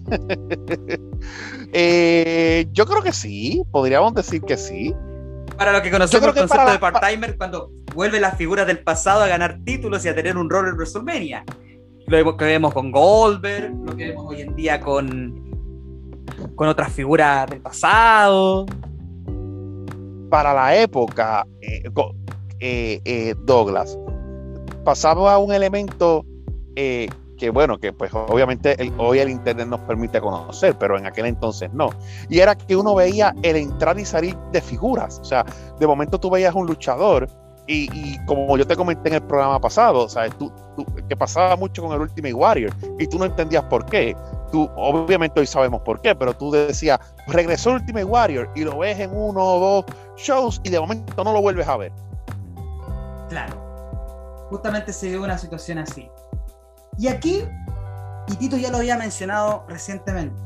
Eh, 1.72 2.68
yo 2.72 2.86
creo 2.86 3.02
que 3.02 3.12
sí, 3.12 3.62
podríamos 3.70 4.14
decir 4.14 4.40
que 4.40 4.56
sí. 4.56 4.94
Para 5.58 5.72
lo 5.72 5.82
que 5.82 5.90
conocemos 5.90 6.28
el 6.28 6.34
concepto 6.34 6.70
de 6.70 6.78
part-timer, 6.78 7.36
cuando 7.36 7.70
vuelve 7.94 8.20
las 8.20 8.36
figuras 8.38 8.66
del 8.66 8.78
pasado 8.78 9.22
a 9.22 9.26
ganar 9.26 9.58
títulos 9.64 10.04
y 10.04 10.08
a 10.08 10.14
tener 10.14 10.36
un 10.38 10.48
rol 10.48 10.68
en 10.68 10.74
WrestleMania. 10.74 11.44
Lo 12.06 12.36
que 12.36 12.44
vemos 12.44 12.72
con 12.72 12.92
Goldberg, 12.92 13.74
lo 13.84 13.96
que 13.96 14.08
vemos 14.08 14.26
hoy 14.26 14.40
en 14.42 14.54
día 14.54 14.80
con, 14.80 15.50
con 16.54 16.68
otras 16.68 16.92
figuras 16.92 17.50
del 17.50 17.60
pasado. 17.60 18.64
Para 20.30 20.54
la 20.54 20.76
época, 20.76 21.46
eh, 21.60 23.00
eh, 23.04 23.34
Douglas, 23.44 23.98
pasaba 24.84 25.34
a 25.34 25.38
un 25.38 25.52
elemento 25.52 26.24
que 27.36 27.50
bueno, 27.50 27.78
que 27.78 27.92
pues 27.92 28.12
obviamente 28.14 28.76
hoy 28.98 29.18
el 29.18 29.30
Internet 29.30 29.68
nos 29.68 29.80
permite 29.80 30.20
conocer, 30.20 30.76
pero 30.78 30.98
en 30.98 31.06
aquel 31.06 31.26
entonces 31.26 31.72
no. 31.72 31.90
Y 32.28 32.40
era 32.40 32.54
que 32.54 32.76
uno 32.76 32.94
veía 32.94 33.34
el 33.42 33.56
entrar 33.56 33.98
y 33.98 34.04
salir 34.04 34.36
de 34.52 34.60
figuras. 34.60 35.18
O 35.20 35.24
sea, 35.24 35.44
de 35.78 35.86
momento 35.86 36.18
tú 36.18 36.30
veías 36.30 36.54
un 36.54 36.66
luchador 36.66 37.28
y, 37.68 38.24
como 38.26 38.56
yo 38.56 38.66
te 38.66 38.76
comenté 38.76 39.08
en 39.08 39.16
el 39.16 39.22
programa 39.22 39.60
pasado, 39.60 40.04
o 40.04 40.08
sea, 40.08 40.30
tú, 40.30 40.52
que 41.08 41.16
pasaba 41.16 41.56
mucho 41.56 41.82
con 41.82 41.92
el 41.92 42.00
Ultimate 42.00 42.34
Warrior 42.34 42.72
y 42.98 43.06
tú 43.08 43.18
no 43.18 43.24
entendías 43.24 43.64
por 43.64 43.84
qué. 43.86 44.16
Tú, 44.52 44.70
obviamente 44.76 45.40
hoy 45.40 45.46
sabemos 45.46 45.82
por 45.82 46.00
qué, 46.00 46.14
pero 46.14 46.32
tú 46.32 46.52
decías, 46.52 47.00
regresó 47.26 47.70
el 47.70 47.76
Ultimate 47.76 48.04
Warrior 48.04 48.50
y 48.54 48.62
lo 48.62 48.78
ves 48.78 49.00
en 49.00 49.10
uno 49.12 49.44
o 49.44 49.58
dos 49.58 49.84
shows 50.16 50.60
y 50.62 50.70
de 50.70 50.78
momento 50.78 51.24
no 51.24 51.32
lo 51.32 51.42
vuelves 51.42 51.66
a 51.66 51.76
ver. 51.76 51.92
Claro. 53.28 53.66
Justamente 54.48 54.92
se 54.92 55.08
dio 55.08 55.24
una 55.24 55.36
situación 55.36 55.78
así. 55.78 56.08
Y 56.98 57.08
aquí, 57.08 57.44
y 58.28 58.36
Tito 58.36 58.56
ya 58.56 58.70
lo 58.70 58.78
había 58.78 58.96
mencionado 58.96 59.64
recientemente, 59.68 60.36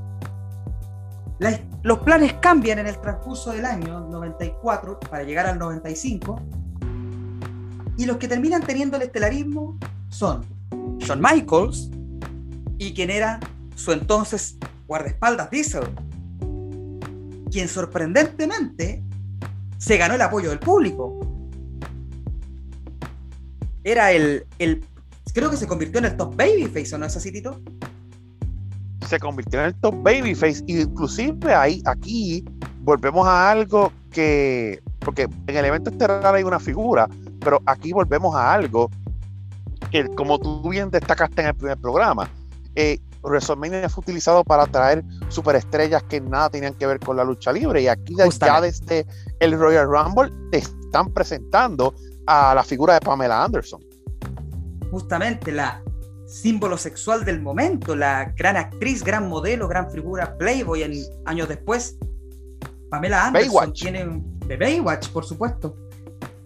los 1.83 2.01
planes 2.01 2.35
cambian 2.35 2.79
en 2.81 2.87
el 2.87 3.01
transcurso 3.01 3.53
del 3.53 3.65
año 3.65 4.01
94 4.01 5.01
para 5.01 5.23
llegar 5.23 5.47
al 5.47 5.59
95, 5.59 6.41
y 7.97 8.07
los 8.07 8.17
que 8.17 8.29
terminan 8.29 8.63
teniendo 8.63 8.97
el 8.97 9.05
estelarismo 9.05 9.79
son 10.09 10.45
Shawn 10.99 11.21
Michaels 11.21 11.91
y 12.79 12.95
quien 12.95 13.11
era 13.11 13.41
su 13.75 13.93
entonces 13.93 14.57
guardaespaldas 14.87 15.51
Diesel, 15.51 15.89
quien 17.51 17.69
sorprendentemente 17.69 19.03
se 19.79 19.97
ganó 19.97 20.15
el 20.15 20.23
apoyo 20.23 20.51
del 20.51 20.59
público. 20.59 21.21
Era 23.83 24.13
el, 24.13 24.47
el 24.59 24.85
creo 25.33 25.51
que 25.51 25.57
se 25.57 25.67
convirtió 25.67 25.99
en 25.99 26.07
el 26.07 26.17
top 26.17 26.37
babyface, 26.37 26.95
¿o 26.95 26.99
no 26.99 27.07
es 27.07 27.17
así, 27.17 27.33
Tito? 27.33 27.61
Se 29.09 29.19
convirtió 29.19 29.61
en 29.61 29.67
el 29.67 29.75
top 29.75 29.95
babyface. 30.03 30.63
Inclusive 30.67 31.55
ahí, 31.55 31.83
aquí 31.85 32.45
volvemos 32.81 33.27
a 33.27 33.51
algo 33.51 33.93
que, 34.11 34.81
porque 35.01 35.29
en 35.47 35.57
el 35.57 35.65
evento 35.65 35.91
estelar 35.91 36.35
hay 36.35 36.43
una 36.43 36.61
figura, 36.61 37.09
pero 37.41 37.61
aquí 37.67 37.93
volvemos 37.93 38.35
a 38.35 38.53
algo 38.53 38.91
que, 39.91 40.07
como 40.15 40.39
tú 40.39 40.69
bien 40.69 40.91
destacaste 40.91 41.43
en 41.43 41.49
el 41.49 41.55
primer 41.55 41.79
programa, 41.79 42.31
eh, 42.75 42.99
WrestleMania 43.23 43.89
fue 43.89 44.03
utilizado 44.03 44.45
para 44.45 44.67
traer 44.67 45.05
superestrellas 45.29 46.03
que 46.05 46.21
nada 46.21 46.51
tenían 46.51 46.75
que 46.75 46.87
ver 46.87 46.99
con 47.01 47.17
la 47.17 47.25
lucha 47.25 47.53
libre. 47.53 47.83
Y 47.83 47.89
aquí 47.89 48.15
ya 48.17 48.61
desde 48.61 49.07
el 49.41 49.59
Royal 49.59 49.87
Rumble 49.87 50.31
te 50.51 50.59
están 50.59 51.13
presentando 51.13 51.95
a 52.27 52.55
la 52.55 52.65
figura 52.65 52.95
de 52.95 53.01
Pamela 53.01 53.45
Anderson. 53.45 53.81
Justamente 54.91 55.53
la 55.53 55.83
símbolo 56.31 56.79
sexual 56.79 57.25
del 57.25 57.41
momento, 57.43 57.97
la 57.97 58.33
gran 58.37 58.57
actriz, 58.57 59.03
gran 59.03 59.29
modelo, 59.29 59.67
gran 59.67 59.91
figura 59.91 60.37
Playboy 60.39 60.83
en, 60.85 60.93
años 61.25 61.49
después. 61.49 61.99
Pamela 62.89 63.27
Anderson 63.27 63.73
tiene 63.73 64.23
de 64.47 64.57
Baywatch, 64.57 65.09
por 65.11 65.25
supuesto, 65.25 65.77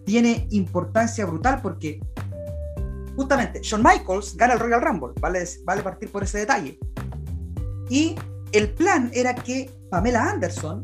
tiene 0.05 0.47
importancia 0.51 1.25
brutal 1.25 1.59
porque 1.61 1.99
justamente 3.15 3.59
Shawn 3.61 3.83
Michaels 3.83 4.35
gana 4.35 4.53
el 4.53 4.59
Royal 4.59 4.81
Rumble, 4.81 5.13
vale, 5.19 5.43
vale 5.63 5.83
partir 5.83 6.11
por 6.11 6.23
ese 6.23 6.39
detalle. 6.39 6.79
Y 7.89 8.15
el 8.51 8.71
plan 8.71 9.11
era 9.13 9.35
que 9.35 9.69
Pamela 9.89 10.29
Anderson 10.29 10.83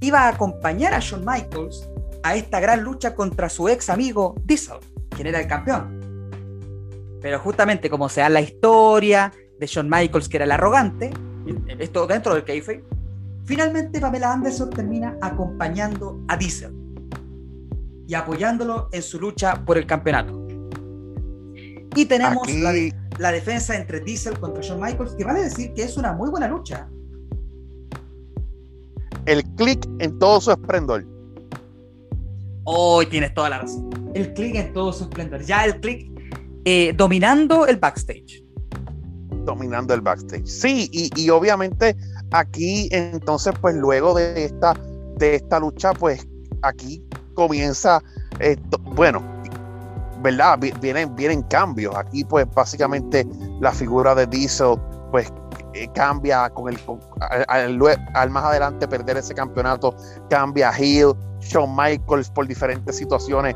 iba 0.00 0.20
a 0.20 0.28
acompañar 0.28 0.94
a 0.94 1.00
Shawn 1.00 1.24
Michaels 1.24 1.88
a 2.22 2.36
esta 2.36 2.60
gran 2.60 2.82
lucha 2.82 3.14
contra 3.14 3.48
su 3.48 3.68
ex 3.68 3.90
amigo 3.90 4.34
Diesel, 4.44 4.78
quien 5.10 5.26
era 5.26 5.40
el 5.40 5.46
campeón. 5.46 5.99
Pero 7.20 7.38
justamente 7.38 7.90
como 7.90 8.08
se 8.08 8.20
da 8.20 8.28
la 8.28 8.40
historia 8.40 9.32
de 9.58 9.66
Shawn 9.66 9.88
Michaels, 9.88 10.28
que 10.28 10.38
era 10.38 10.44
el 10.44 10.52
arrogante, 10.52 11.10
esto 11.78 12.06
dentro 12.06 12.34
del 12.34 12.44
kayfabe, 12.44 12.84
finalmente 13.44 14.00
Pamela 14.00 14.32
Anderson 14.32 14.70
termina 14.70 15.16
acompañando 15.20 16.20
a 16.28 16.36
Diesel 16.36 16.74
y 18.06 18.14
apoyándolo 18.14 18.88
en 18.92 19.02
su 19.02 19.20
lucha 19.20 19.64
por 19.64 19.78
el 19.78 19.86
campeonato. 19.86 20.46
Y 21.94 22.06
tenemos 22.06 22.48
la, 23.18 23.32
defensa 23.32 23.76
entre 23.76 24.00
Diesel 24.00 24.38
contra 24.38 24.62
Shawn 24.62 24.80
Michaels, 24.80 25.14
que 25.14 25.24
vale 25.24 25.42
decir 25.42 25.72
que 25.74 25.82
es 25.82 25.96
una 25.96 26.12
muy 26.12 26.30
buena 26.30 26.48
lucha. 26.48 26.88
El 29.26 29.44
click 29.56 29.86
en 29.98 30.18
todo 30.18 30.40
su 30.40 30.50
esplendor. 30.50 31.04
Hoy 32.64 33.06
tienes 33.06 33.34
toda 33.34 33.50
la 33.50 33.58
razón. 33.58 33.90
El 34.14 34.32
click 34.34 34.54
en 34.54 34.72
todo 34.72 34.92
su 34.92 35.04
esplendor. 35.04 35.42
Ya 35.42 35.64
el 35.64 35.80
click 35.80 36.09
eh, 36.64 36.92
dominando 36.94 37.66
el 37.66 37.76
backstage. 37.76 38.44
Dominando 39.44 39.94
el 39.94 40.00
backstage. 40.00 40.46
Sí, 40.46 40.90
y, 40.92 41.30
obviamente 41.30 41.96
aquí 42.32 42.88
entonces, 42.92 43.52
pues 43.60 43.74
luego 43.76 44.14
de 44.14 44.44
esta, 44.44 44.74
de 45.16 45.36
esta 45.36 45.58
lucha, 45.58 45.92
pues 45.94 46.26
aquí 46.62 47.02
comienza, 47.34 48.02
esto, 48.38 48.78
bueno, 48.78 49.22
¿verdad? 50.22 50.58
Vienen, 50.80 51.14
vienen 51.16 51.42
cambios. 51.44 51.94
Aquí, 51.96 52.24
pues, 52.24 52.46
básicamente 52.54 53.26
la 53.60 53.72
figura 53.72 54.14
de 54.14 54.26
Diesel, 54.26 54.76
pues, 55.10 55.32
eh, 55.74 55.88
cambia 55.94 56.50
con 56.50 56.72
el. 56.72 56.78
al, 57.48 58.30
más 58.30 58.44
adelante 58.44 58.86
perder 58.88 59.16
ese 59.16 59.34
campeonato, 59.34 59.94
cambia 60.28 60.70
a 60.70 60.78
Hill, 60.78 61.14
Shawn 61.40 61.74
Michaels 61.76 62.30
por 62.30 62.46
diferentes 62.46 62.96
situaciones, 62.96 63.54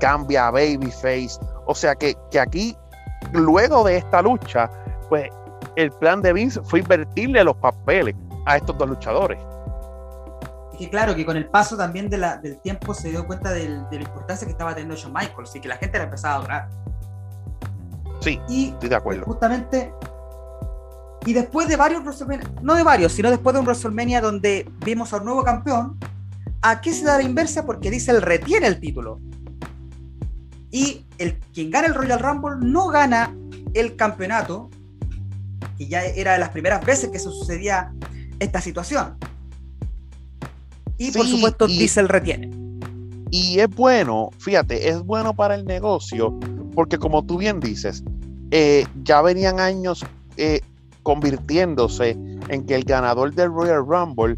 cambia 0.00 0.48
a 0.48 0.50
Babyface. 0.50 1.38
O 1.70 1.74
sea 1.74 1.94
que, 1.94 2.16
que 2.32 2.40
aquí, 2.40 2.76
luego 3.32 3.84
de 3.84 3.98
esta 3.98 4.20
lucha, 4.20 4.68
pues, 5.08 5.28
el 5.76 5.92
plan 5.92 6.20
de 6.20 6.32
Vince 6.32 6.60
fue 6.64 6.80
invertirle 6.80 7.44
los 7.44 7.54
papeles 7.58 8.16
a 8.46 8.56
estos 8.56 8.76
dos 8.76 8.88
luchadores 8.88 9.38
que 10.76 10.88
claro, 10.88 11.14
que 11.14 11.26
con 11.26 11.36
el 11.36 11.46
paso 11.46 11.76
también 11.76 12.08
de 12.08 12.16
la, 12.16 12.38
del 12.38 12.58
tiempo 12.58 12.94
se 12.94 13.10
dio 13.10 13.26
cuenta 13.26 13.52
de 13.52 13.68
la 13.68 14.00
importancia 14.00 14.46
que 14.46 14.52
estaba 14.52 14.74
teniendo 14.74 14.96
Shawn 14.96 15.12
Michaels 15.12 15.54
y 15.54 15.60
que 15.60 15.68
la 15.68 15.76
gente 15.76 15.98
la 15.98 16.04
empezaba 16.04 16.34
a 16.34 16.38
adorar. 16.38 16.68
Sí, 18.20 18.40
y 18.48 18.70
estoy 18.70 18.88
de 18.88 18.96
acuerdo. 18.96 19.26
Justamente, 19.26 19.92
y 21.26 21.34
después 21.34 21.68
de 21.68 21.76
varios 21.76 22.02
WrestleMania, 22.02 22.50
no 22.62 22.74
de 22.74 22.82
varios, 22.82 23.12
sino 23.12 23.30
después 23.30 23.52
de 23.52 23.60
un 23.60 23.66
WrestleMania 23.66 24.22
donde 24.22 24.70
vimos 24.82 25.12
al 25.12 25.22
nuevo 25.22 25.44
campeón, 25.44 25.98
aquí 26.62 26.92
se 26.92 27.04
da 27.04 27.18
la 27.18 27.24
inversa 27.24 27.66
porque 27.66 27.90
dice 27.90 28.10
el 28.12 28.22
retiene 28.22 28.66
el 28.66 28.80
título. 28.80 29.20
Y 30.70 31.04
el, 31.18 31.38
quien 31.52 31.70
gana 31.70 31.88
el 31.88 31.94
Royal 31.94 32.20
Rumble 32.20 32.56
no 32.60 32.88
gana 32.88 33.34
el 33.74 33.96
campeonato, 33.96 34.70
que 35.76 35.86
ya 35.86 36.04
era 36.04 36.34
de 36.34 36.38
las 36.38 36.50
primeras 36.50 36.84
veces 36.84 37.10
que 37.10 37.18
se 37.18 37.24
sucedía 37.24 37.92
esta 38.38 38.60
situación. 38.60 39.16
Y 40.98 41.10
por 41.12 41.26
supuesto, 41.26 41.66
Diesel 41.66 42.08
retiene. 42.08 42.50
Y 43.30 43.60
es 43.60 43.70
bueno, 43.70 44.30
fíjate, 44.38 44.88
es 44.88 45.00
bueno 45.00 45.34
para 45.34 45.54
el 45.54 45.64
negocio, 45.64 46.38
porque 46.74 46.98
como 46.98 47.24
tú 47.24 47.38
bien 47.38 47.60
dices, 47.60 48.02
eh, 48.50 48.84
ya 49.04 49.22
venían 49.22 49.60
años 49.60 50.04
eh, 50.36 50.60
convirtiéndose 51.02 52.10
en 52.48 52.66
que 52.66 52.74
el 52.74 52.84
ganador 52.84 53.32
del 53.34 53.48
Royal 53.48 53.86
Rumble 53.86 54.36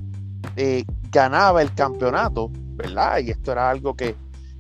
eh, 0.57 0.85
ganaba 1.11 1.63
el 1.63 1.73
campeonato, 1.75 2.51
¿verdad? 2.77 3.19
Y 3.19 3.31
esto 3.31 3.53
era 3.53 3.71
algo 3.71 3.95
que, 3.95 4.15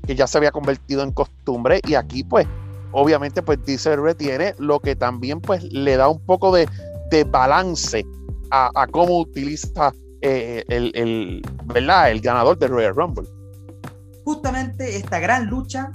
ya 0.06 0.26
se 0.26 0.38
había 0.38 0.50
convertido 0.50 1.02
en 1.02 1.12
costumbre 1.12 1.80
y 1.86 1.94
aquí 1.94 2.24
pues 2.24 2.46
obviamente 2.92 3.42
pues 3.42 3.64
Diesel 3.64 4.02
retiene 4.02 4.54
lo 4.58 4.80
que 4.80 4.96
también 4.96 5.40
pues 5.40 5.62
le 5.64 5.96
da 5.96 6.08
un 6.08 6.20
poco 6.20 6.54
de, 6.54 6.68
balance 7.30 8.06
a, 8.50 8.70
a, 8.74 8.86
cómo 8.86 9.18
utiliza 9.18 9.92
eh, 10.22 10.64
el, 10.68 10.92
el, 10.94 11.42
el 11.74 12.20
ganador 12.20 12.58
del 12.58 12.70
Royal 12.70 12.94
Rumble. 12.94 13.28
Justamente 14.24 14.96
esta 14.96 15.18
gran 15.18 15.46
lucha, 15.46 15.90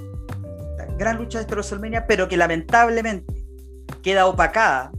esta 0.72 0.86
gran 0.98 1.18
lucha 1.18 1.40
de 1.40 1.44
este 1.44 1.56
WrestleMania, 1.56 2.06
pero 2.06 2.28
que 2.28 2.38
lamentablemente 2.38 3.34
queda 4.04 4.28
opacada 4.28 4.92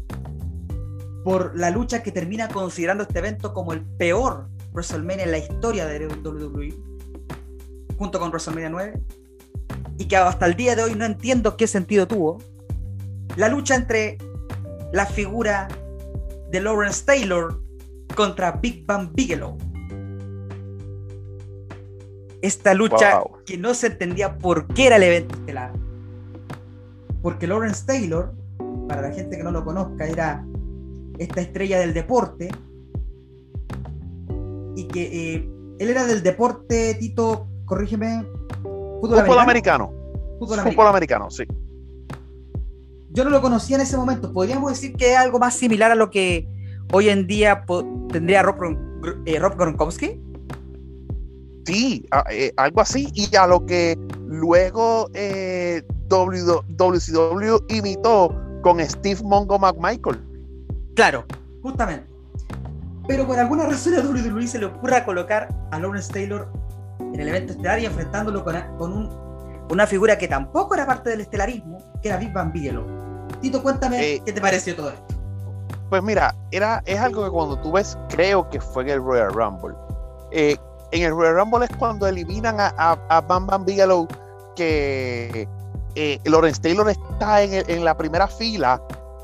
por 1.25 1.57
la 1.57 1.71
lucha 1.71 2.03
que 2.03 2.11
termina 2.11 2.49
considerando 2.49 3.03
este 3.05 3.19
evento 3.19 3.53
como 3.53 3.73
el 3.73 3.83
peor 3.99 4.49
WrestleMania 4.73 5.25
en 5.25 5.31
la 5.31 5.39
historia 5.39 5.87
de 5.87 6.07
WWE, 6.07 6.75
junto 7.99 8.19
con 8.21 8.31
WrestleMania 8.31 8.71
9, 8.71 9.03
y 9.99 10.07
que 10.07 10.17
hasta 10.17 10.47
el 10.47 10.55
día 10.55 10.77
de 10.77 10.85
hoy 10.85 10.95
no 10.95 11.05
entiendo 11.05 11.57
qué 11.57 11.67
sentido 11.67 12.07
tuvo. 12.07 12.39
La 13.37 13.49
lucha 13.49 13.75
entre 13.75 14.17
la 14.93 15.05
figura 15.05 15.69
de 16.51 16.61
Lawrence 16.61 17.05
Taylor 17.05 17.61
contra 18.15 18.53
Big 18.53 18.87
Bang 18.87 19.11
Bigelow. 19.13 19.59
Esta 22.41 22.73
lucha 22.73 23.21
que 23.45 23.59
no 23.59 23.75
se 23.75 23.89
entendía 23.89 24.39
por 24.39 24.69
qué 24.69 24.87
era 24.87 24.97
el 24.97 25.03
evento 25.03 25.35
estelar. 25.35 25.73
Porque 27.21 27.49
Lawrence 27.49 27.85
Taylor, 27.85 28.33
para 28.87 29.03
la 29.03 29.13
gente 29.13 29.37
que 29.37 29.43
no 29.43 29.51
lo 29.51 29.65
conozca, 29.65 30.07
era 30.07 30.47
esta 31.19 31.41
estrella 31.41 31.81
del 31.81 31.93
deporte. 31.93 32.49
Y 34.77 34.87
que 34.87 35.35
eh, 35.35 35.51
él 35.81 35.91
era 35.91 36.07
del 36.07 36.23
deporte, 36.23 36.95
Tito, 36.95 37.49
corrígeme. 37.69 38.27
Fútbol, 38.62 39.39
americano. 39.39 39.93
Fútbol, 40.39 40.87
americano, 40.89 41.31
sí. 41.31 41.45
Yo 43.11 43.25
no 43.25 43.31
lo 43.31 43.41
conocía 43.41 43.77
en 43.77 43.83
ese 43.83 43.97
momento. 43.97 44.33
Podríamos 44.33 44.71
decir 44.71 44.95
que 44.95 45.12
es 45.12 45.19
algo 45.19 45.39
más 45.39 45.55
similar 45.55 45.91
a 45.91 45.95
lo 45.95 46.11
que 46.11 46.49
hoy 46.93 47.09
en 47.09 47.27
día 47.27 47.64
tendría 48.11 48.43
Rob, 48.43 48.57
eh, 49.27 49.39
Rob 49.39 49.57
Gronkowski. 49.57 50.21
Sí, 51.64 52.07
eh, 52.31 52.53
algo 52.57 52.81
así, 52.81 53.09
y 53.14 53.37
a 53.37 53.47
lo 53.47 53.64
que 53.66 53.97
luego 54.27 55.11
eh, 55.12 55.83
WCW 56.09 57.57
imitó 57.69 58.35
con 58.62 58.81
Steve 58.81 59.21
Mongo 59.23 59.59
McMichael. 59.59 60.19
Claro, 60.95 61.25
justamente. 61.62 62.07
Pero 63.07 63.27
por 63.27 63.39
alguna 63.39 63.66
razón 63.66 63.95
a 63.95 64.01
WWE 64.01 64.47
se 64.47 64.59
le 64.59 64.66
ocurra 64.66 65.05
colocar 65.05 65.49
a 65.71 65.79
Lawrence 65.79 66.12
Taylor 66.12 66.51
en 67.01 67.21
el 67.21 67.29
evento 67.29 67.53
estelar 67.53 67.79
y 67.81 67.87
enfrentándolo 67.87 68.45
con, 68.45 68.55
con 68.77 69.29
una 69.71 69.87
figura 69.87 70.17
que 70.19 70.29
tampoco 70.29 70.75
era 70.75 70.87
parte 70.87 71.11
del 71.11 71.21
estelarismo, 71.21 71.79
que 72.03 72.09
era 72.09 72.19
Big 72.19 72.33
Van 72.33 72.53
Bigelow. 72.53 72.85
Tito, 73.41 73.63
cuéntame 73.63 74.15
eh, 74.15 74.23
qué 74.25 74.33
te 74.33 74.41
pareció 74.41 74.75
todo 74.75 74.91
esto. 74.91 75.15
Pues 75.91 76.03
mira, 76.03 76.35
era, 76.51 76.83
es 76.87 76.99
algo 76.99 77.25
que 77.25 77.31
cuando 77.31 77.59
tú 77.61 77.73
ves, 77.73 77.97
creo 78.09 78.49
que 78.51 78.61
fue 78.61 78.83
en 78.85 78.91
el 78.91 79.03
Royal 79.03 79.33
Rumble. 79.33 79.75
Eh, 80.31 80.57
en 80.91 81.03
el 81.03 81.13
Royal 81.13 81.37
Rumble 81.37 81.65
es 81.65 81.77
cuando 81.77 82.07
eliminan 82.07 82.61
a, 82.61 82.73
a, 83.09 83.21
Bam 83.21 83.47
Bam 83.47 83.65
Bigelow, 83.65 84.07
que 84.55 85.49
eh, 85.95 86.21
Lawrence 86.25 86.61
Taylor 86.61 86.89
está 86.89 87.43
en, 87.43 87.85
la 87.85 87.97
primera 87.97 88.27
fila 88.27 88.83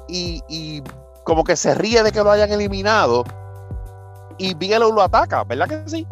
y, 0.08 0.82
como 1.24 1.42
que 1.42 1.56
se 1.56 1.74
ríe 1.74 2.02
de 2.02 2.12
que 2.12 2.22
lo 2.22 2.30
hayan 2.30 2.52
eliminado 2.52 3.24
y 4.36 4.54
Bigelow 4.54 4.92
lo 4.92 5.02
ataca, 5.02 5.44
¿verdad 5.44 5.68
que 5.68 5.88
sí? 5.88 6.06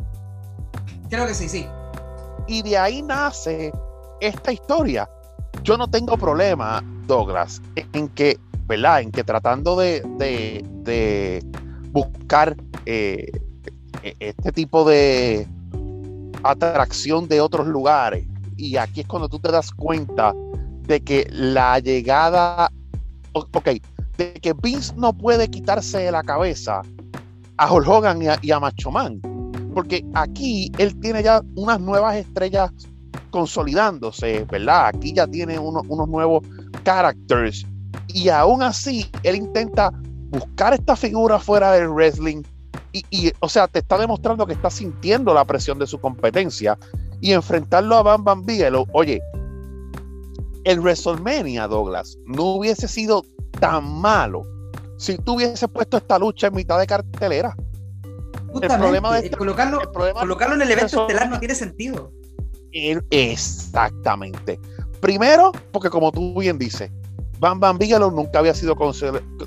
Creo 1.13 1.27
que 1.27 1.35
sí, 1.35 1.47
sí. 1.47 1.67
Y 2.47 2.63
de 2.63 2.79
ahí 2.79 3.03
nace 3.03 3.71
esta 4.23 4.51
historia. 4.51 5.07
Yo 5.63 5.77
no 5.77 5.87
tengo 5.87 6.17
problema, 6.17 6.83
Douglas, 7.07 7.61
en 7.77 8.09
que 8.09 8.41
¿verdad? 8.67 9.03
En 9.03 9.13
que 9.13 9.23
tratando 9.23 9.77
de, 9.77 11.45
buscar 11.91 12.57
eh, 12.87 13.31
e, 14.03 14.17
este 14.21 14.53
tipo 14.53 14.89
de 14.89 15.47
atracción 16.45 17.29
de 17.29 17.43
otros 17.43 17.67
lugares, 17.67 18.27
y 18.57 18.79
aquí 18.79 19.01
es 19.01 19.07
cuando 19.07 19.29
tú 19.29 19.39
te 19.39 19.53
das 19.53 19.71
cuenta 19.71 20.33
de 20.87 21.03
que 21.03 21.27
la 21.31 21.79
llegada, 21.79 22.73
ok, 23.33 23.69
de 24.17 24.33
que 24.35 24.55
Vince 24.55 24.95
no 24.97 25.13
puede 25.13 25.49
quitarse 25.49 25.99
de 25.99 26.13
la 26.13 26.23
cabeza 26.23 26.81
a 27.59 27.71
Hulk 27.71 27.87
Hogan 27.87 28.23
y 28.41 28.51
a, 28.51 28.61
Man. 28.91 29.32
Porque 29.75 30.05
aquí 30.15 30.71
él 30.79 30.99
tiene 31.01 31.23
ya 31.23 31.43
unas 31.57 31.81
nuevas 31.81 32.17
estrellas 32.17 32.71
consolidándose, 33.31 34.45
¿verdad? 34.51 34.89
Aquí 34.89 35.13
ya 35.13 35.27
tiene 35.27 35.59
unos 35.59 36.09
nuevos 36.09 36.45
characters. 36.85 37.67
Y 38.09 38.29
aún 38.29 38.63
así, 38.63 39.11
él 39.23 39.37
intenta 39.37 39.91
buscar 40.31 40.75
esta 40.75 40.97
figura 40.97 41.39
fuera 41.39 41.73
del 41.73 41.89
wrestling. 41.89 42.43
Y, 42.93 43.33
o 43.41 43.49
sea, 43.49 43.69
te 43.69 43.79
está 43.79 43.97
demostrando 43.97 44.47
que 44.47 44.53
está 44.53 44.69
sintiendo 44.69 45.33
la 45.33 45.45
presión 45.47 45.79
de 45.79 45.87
su 45.87 45.99
competencia. 45.99 46.79
Y 47.21 47.33
enfrentarlo 47.33 47.97
a 47.97 48.03
Bam 48.03 48.25
Bam 48.25 48.45
Bigelow, 48.45 48.87
oye, 48.93 49.23
el 50.65 50.81
WrestleMania, 50.81 51.69
Douglas, 51.69 52.19
no 52.27 52.57
hubiese 52.57 52.89
sido 52.89 53.25
tan 53.61 53.85
malo 54.01 54.43
si 54.97 55.17
tú 55.19 55.35
hubieses 55.35 55.69
puesto 55.69 55.97
esta 55.97 56.19
lucha 56.19 56.49
en 56.49 56.55
mitad 56.55 56.79
de 56.79 56.87
cartelera. 56.87 57.57
El 58.61 58.79
problema 58.79 59.15
de 59.15 59.27
este, 59.27 59.37
colocarlo, 59.37 59.81
colocarlo 59.93 60.55
en 60.57 60.63
el 60.63 60.71
evento 60.71 61.03
estelar 61.03 61.29
no 61.29 61.39
tiene 61.39 61.55
sentido. 61.55 62.13
Exactamente. 62.73 64.59
Primero, 65.01 65.53
porque 65.73 65.91
como 65.91 66.13
tú 66.13 66.39
bien 66.39 66.59
dices, 66.59 66.91
Bam 67.39 67.59
Bam 67.59 67.79
Bigelow 67.79 68.11
nunca 68.11 68.39
había 68.39 68.55
sido 68.55 68.77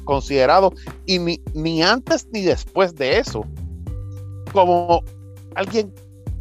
considerado 0.04 0.74
y 1.06 1.20
ni, 1.20 1.42
ni 1.54 1.82
antes 1.82 2.28
ni 2.32 2.42
después 2.42 2.94
de 2.96 3.20
eso 3.20 3.46
como 4.52 5.04
alguien 5.56 5.94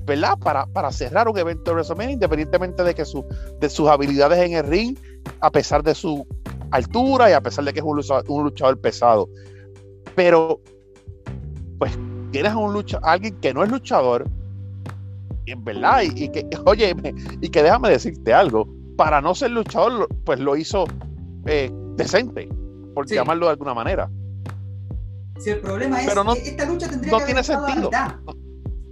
¿verdad? 0.04 0.38
Para, 0.38 0.66
para 0.66 0.92
cerrar 0.92 1.28
un 1.28 1.38
evento 1.38 1.70
de 1.70 1.76
WrestleMania, 1.76 2.14
independientemente 2.14 2.82
de 2.82 2.94
que 2.94 3.04
su, 3.04 3.24
de 3.60 3.70
sus 3.70 3.88
habilidades 3.88 4.38
en 4.38 4.52
el 4.52 4.66
ring, 4.66 4.98
a 5.40 5.50
pesar 5.50 5.82
de 5.82 5.94
su 5.94 6.26
altura 6.70 7.30
y 7.30 7.32
a 7.32 7.40
pesar 7.40 7.64
de 7.64 7.72
que 7.72 7.80
es 7.80 7.84
un 7.84 8.44
luchador, 8.44 8.80
pesado. 8.80 9.28
Pero, 10.14 10.60
pues, 11.78 11.92
tienes 12.34 12.52
a 12.52 12.56
un 12.56 12.72
lucha, 12.72 12.98
alguien 13.04 13.38
que 13.40 13.54
no 13.54 13.62
es 13.62 13.70
luchador, 13.70 14.28
en 15.46 15.64
verdad, 15.64 16.02
y, 16.02 16.28
que, 16.28 16.44
oye, 16.66 16.92
y 17.40 17.48
que 17.48 17.62
déjame 17.62 17.90
decirte 17.90 18.34
algo, 18.34 18.66
para 18.96 19.20
no 19.20 19.36
ser 19.36 19.52
luchador, 19.52 20.08
pues 20.24 20.40
lo 20.40 20.56
hizo 20.56 20.84
eh, 21.46 21.70
decente, 21.94 22.48
por 22.92 23.06
llamarlo 23.06 23.46
de 23.46 23.52
alguna 23.52 23.72
manera. 23.72 24.10
Si 25.38 25.50
el 25.50 25.60
problema 25.60 26.02
es 26.02 26.12
que 26.12 26.48
esta 26.48 26.64
lucha 26.64 26.88
tendría 26.88 27.12
no 27.12 27.20
tiene 27.24 27.44
sentido. 27.44 27.90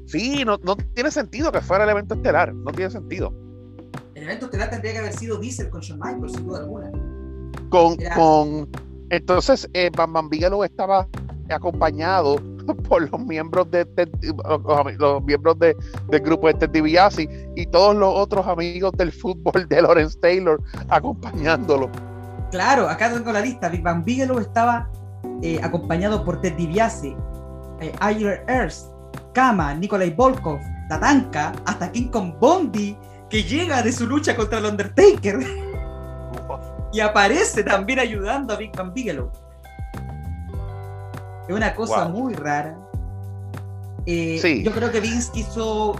Sí, 0.06 0.44
no, 0.44 0.58
no 0.62 0.76
tiene 0.76 1.10
sentido 1.10 1.50
que 1.50 1.60
fuera 1.60 1.84
el 1.84 1.90
evento 1.90 2.14
estelar. 2.14 2.52
No 2.52 2.70
tiene 2.72 2.90
sentido. 2.90 3.32
El 4.14 4.24
evento 4.24 4.46
estelar 4.46 4.70
tendría 4.70 4.92
que 4.92 4.98
haber 4.98 5.12
sido 5.14 5.38
Diesel 5.38 5.70
con 5.70 5.80
Shawn 5.80 6.00
Michaels, 6.00 6.32
sin 6.32 6.46
duda 6.46 6.58
alguna. 6.58 6.90
Con, 7.70 7.96
con 8.14 8.68
entonces, 9.10 9.68
eh, 9.72 9.90
Bam 9.96 10.12
Bam 10.12 10.28
Bigelow 10.28 10.64
estaba 10.64 11.08
acompañado 11.48 12.36
por 12.88 13.10
los 13.10 13.20
miembros 13.20 13.70
de, 13.70 13.86
los, 14.98 15.24
miembros 15.24 15.58
de, 15.58 15.76
del 16.08 16.20
grupo 16.20 16.48
de 16.48 16.54
Ted 16.54 16.70
DiBiase 16.70 17.52
y 17.56 17.66
todos 17.66 17.94
los 17.96 18.12
otros 18.14 18.46
amigos 18.46 18.92
del 18.92 19.12
fútbol 19.12 19.66
de 19.68 19.82
Lawrence 19.82 20.18
Taylor 20.20 20.60
acompañándolo. 20.88 21.90
Claro, 22.50 22.88
acá 22.88 23.12
tengo 23.12 23.32
la 23.32 23.40
lista. 23.40 23.68
Big 23.68 23.82
Bam 23.82 24.04
Bigelow 24.04 24.38
estaba 24.38 24.88
eh, 25.42 25.58
acompañado 25.62 26.24
por 26.24 26.40
Ted 26.40 26.54
DiBiase, 26.54 27.16
eh, 27.80 27.92
Earth, 28.46 28.92
Kama, 29.32 29.74
Nikolai 29.74 30.10
Volkov, 30.10 30.60
Tatanka, 30.88 31.52
hasta 31.64 31.90
King 31.90 32.08
Kong 32.08 32.34
Bondi, 32.38 32.96
que 33.30 33.42
llega 33.42 33.82
de 33.82 33.92
su 33.92 34.06
lucha 34.06 34.36
contra 34.36 34.58
el 34.58 34.66
Undertaker. 34.66 35.38
y 36.92 37.00
aparece 37.00 37.64
también 37.64 37.98
ayudando 37.98 38.52
a 38.52 38.56
Big 38.56 38.76
Bang 38.76 38.92
Bigelow. 38.92 39.32
Es 41.48 41.54
una 41.54 41.74
cosa 41.74 42.08
muy 42.08 42.34
rara. 42.34 42.78
Eh, 44.06 44.62
yo 44.64 44.72
creo 44.72 44.90
que 44.90 45.00
Vince 45.00 45.30
quiso 45.32 45.94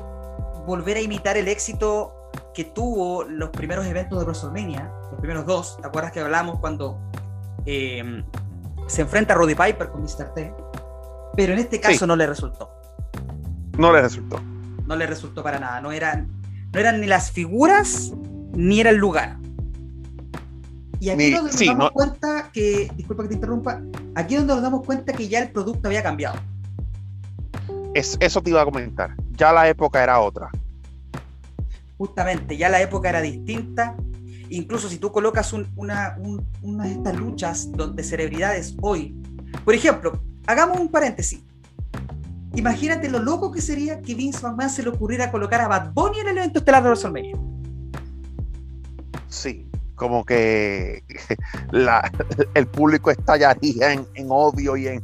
volver 0.66 0.97
a 0.97 1.01
imitar 1.01 1.36
el 1.36 1.49
éxito 1.49 2.14
que 2.55 2.64
tuvo 2.64 3.24
los 3.24 3.51
primeros 3.51 3.86
eventos 3.86 4.18
de 4.18 4.24
WrestleMania, 4.24 4.90
los 5.11 5.20
primeros 5.20 5.47
dos. 5.47 5.78
¿Te 5.80 5.86
acuerdas 5.86 6.12
que 6.12 6.20
hablamos 6.20 6.59
cuando 6.59 6.99
eh, 7.66 8.24
se 8.86 9.03
enfrenta 9.03 9.34
a 9.34 9.36
Roddy 9.36 9.55
Piper 9.55 9.88
con 9.90 10.03
Mr. 10.03 10.34
T? 10.34 10.55
Pero 11.34 11.53
en 11.53 11.59
este 11.59 11.80
caso 11.80 12.07
no 12.07 12.16
le 12.16 12.26
resultó. 12.26 12.70
No 13.78 13.93
le 13.93 14.03
resultó. 14.03 14.40
No 14.86 14.97
le 14.97 15.07
resultó 15.07 15.43
para 15.43 15.59
nada. 15.59 15.80
No 15.80 15.93
eran, 15.93 16.28
no 16.72 16.80
eran 16.80 17.01
ni 17.01 17.07
las 17.07 17.30
figuras 17.30 18.12
ni 18.53 18.80
era 18.80 18.90
el 18.90 18.97
lugar. 18.97 19.38
Y 21.03 21.11
aquí 21.11 21.24
es 21.24 21.34
donde 21.34 21.50
nos 21.50 21.66
damos 21.66 21.90
cuenta 21.90 22.50
que, 22.53 22.88
disculpa 22.94 23.24
que 23.24 23.30
te 23.30 23.34
interrumpa, 23.34 23.82
aquí 24.14 24.34
es 24.34 24.40
donde 24.42 24.55
nos 24.55 24.62
damos 24.62 24.86
cuenta 24.86 25.12
que 25.12 25.26
ya 25.26 25.40
el 25.40 25.50
producto 25.50 25.88
había 25.88 26.00
cambiado. 26.00 26.38
Es, 27.92 28.16
eso 28.20 28.40
te 28.40 28.50
iba 28.50 28.62
a 28.62 28.64
comentar. 28.64 29.16
Ya 29.32 29.53
la 29.53 29.68
época 29.68 30.00
era 30.00 30.20
otra. 30.20 30.48
Justamente, 31.98 32.57
ya 32.57 32.68
la 32.68 32.80
época 32.80 33.09
era 33.09 33.20
distinta. 33.20 33.96
Incluso 34.48 34.88
si 34.88 34.98
tú 34.98 35.11
colocas 35.11 35.53
una, 35.53 36.16
una 36.62 36.84
de 36.84 36.92
estas 36.92 37.16
luchas 37.16 37.68
de 37.72 38.05
celebridades 38.05 38.76
hoy, 38.80 39.20
por 39.64 39.74
ejemplo, 39.74 40.22
hagamos 40.46 40.78
un 40.78 40.88
paréntesis. 40.88 41.42
Imagínate 42.55 43.11
lo 43.11 43.18
loco 43.18 43.50
que 43.50 43.61
sería 43.61 44.00
que 44.03 44.14
Vince 44.14 44.46
McMahon 44.46 44.70
se 44.70 44.84
le 44.84 44.90
ocurriera 44.90 45.32
colocar 45.32 45.62
a 45.62 45.66
Bad 45.66 45.94
Bunny 45.94 46.20
en 46.20 46.28
el 46.28 46.38
evento 46.38 46.61
estelar 46.61 46.84
de 46.84 46.90
WrestleMania. 46.90 47.36
Sí, 49.26 49.66
como 50.03 50.24
que 50.24 51.05
el 52.55 52.66
público 52.66 53.12
estallaría 53.12 53.92
en, 53.92 54.26
odio 54.28 54.76
y 54.76 54.88
en... 54.88 55.00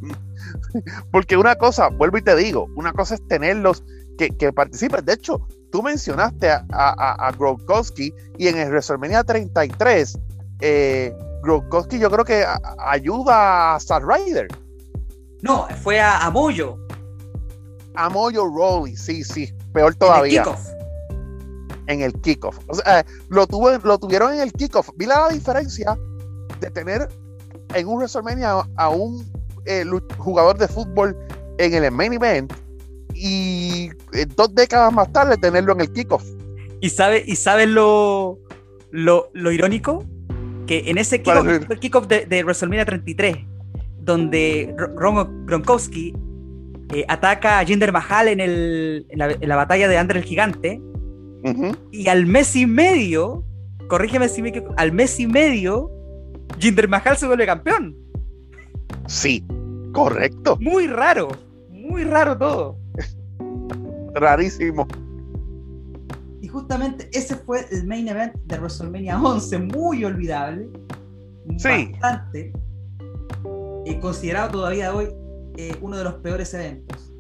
Porque 1.12 1.36
una 1.36 1.54
cosa, 1.54 1.88
vuelvo 1.88 2.18
y 2.18 2.22
te 2.22 2.34
digo, 2.34 2.66
una 2.74 2.92
cosa 2.92 3.14
es 3.14 3.26
tenerlos 3.28 3.84
que, 4.18 4.30
que 4.30 4.52
participen. 4.52 5.04
De 5.04 5.12
hecho, 5.12 5.46
tú 5.70 5.84
mencionaste 5.84 6.50
a, 6.50 6.64
a, 6.72 7.30
Gronkowski 7.30 8.12
y 8.38 8.48
en 8.48 8.58
el 8.58 8.70
WrestleMania 8.70 9.22
33, 9.22 10.18
eh, 10.62 11.14
Gronkowski 11.44 12.00
yo 12.00 12.10
creo 12.10 12.24
que 12.24 12.44
ayuda 12.78 13.74
a 13.74 13.76
Star 13.76 14.02
Rider. 14.04 14.48
No, 15.42 15.68
fue 15.80 16.00
a, 16.00 16.26
a 16.26 16.30
Moyo. 16.32 16.76
A 17.94 18.08
Moyo 18.08 18.48
Rawley, 18.48 18.96
sí, 18.96 19.22
sí, 19.22 19.54
peor 19.72 19.94
todavía. 19.94 20.42
En 20.42 20.48
el 20.48 20.77
kickoff. 22.22 22.58
O 22.68 22.74
sea, 22.74 23.04
lo, 23.28 23.46
lo 23.84 23.98
tuvieron 23.98 24.34
en 24.34 24.40
el 24.40 24.52
kickoff. 24.52 24.90
Vi 24.96 25.06
la 25.06 25.28
diferencia 25.30 25.96
de 26.60 26.70
tener 26.70 27.08
en 27.74 27.88
un 27.88 27.96
WrestleMania 27.96 28.62
a 28.76 28.88
un 28.88 29.24
eh, 29.66 29.84
jugador 30.16 30.58
de 30.58 30.68
fútbol 30.68 31.16
en 31.58 31.74
el 31.74 31.90
main 31.90 32.12
event 32.12 32.52
y 33.14 33.90
eh, 34.12 34.26
dos 34.36 34.54
décadas 34.54 34.92
más 34.92 35.12
tarde 35.12 35.36
tenerlo 35.36 35.72
en 35.72 35.80
el 35.80 35.92
kickoff. 35.92 36.24
¿Y 36.80 36.90
sabes 36.90 37.26
y 37.26 37.36
sabe 37.36 37.66
lo, 37.66 38.38
lo, 38.90 39.52
irónico? 39.52 40.04
Que 40.66 40.90
en 40.90 40.98
ese 40.98 41.22
kickoff, 41.22 42.06
de, 42.06 42.26
de, 42.26 42.44
WrestleMania 42.44 42.84
33, 42.84 43.36
donde 44.00 44.74
Ron 44.76 45.46
Gronkowski 45.46 46.14
eh, 46.94 47.04
ataca 47.08 47.58
a 47.58 47.64
Jinder 47.64 47.92
Mahal 47.92 48.28
en, 48.28 48.40
el, 48.40 49.06
en, 49.08 49.48
la, 49.48 49.56
batalla 49.56 49.88
de 49.88 49.98
Andre 49.98 50.20
el 50.20 50.24
Gigante. 50.24 50.80
Y 51.90 52.08
al 52.08 52.26
mes 52.26 52.56
y 52.56 52.66
medio, 52.66 53.44
corrígeme 53.88 54.28
si 54.28 54.42
me 54.42 54.52
al 54.76 54.92
mes 54.92 55.18
y 55.20 55.26
medio, 55.26 55.90
Jinder 56.58 56.88
Mahal 56.88 57.16
se 57.16 57.26
vuelve 57.26 57.46
campeón. 57.46 57.96
Sí, 59.06 59.44
correcto. 59.92 60.58
Muy 60.60 60.86
raro, 60.86 61.28
muy 61.70 62.04
raro 62.04 62.36
todo. 62.36 62.78
Rarísimo. 64.14 64.86
Y 66.40 66.48
justamente 66.48 67.08
ese 67.12 67.36
fue 67.36 67.66
el 67.70 67.86
main 67.86 68.08
event 68.08 68.34
de 68.46 68.58
WrestleMania 68.58 69.20
11, 69.20 69.58
muy 69.58 70.04
olvidable. 70.04 70.68
Sí. 71.58 71.92
Bastante. 71.92 72.52
Eh, 73.86 73.98
considerado 74.00 74.50
todavía 74.50 74.94
hoy 74.94 75.08
eh, 75.56 75.74
uno 75.80 75.96
de 75.96 76.04
los 76.04 76.14
peores 76.14 76.52
eventos. 76.54 77.12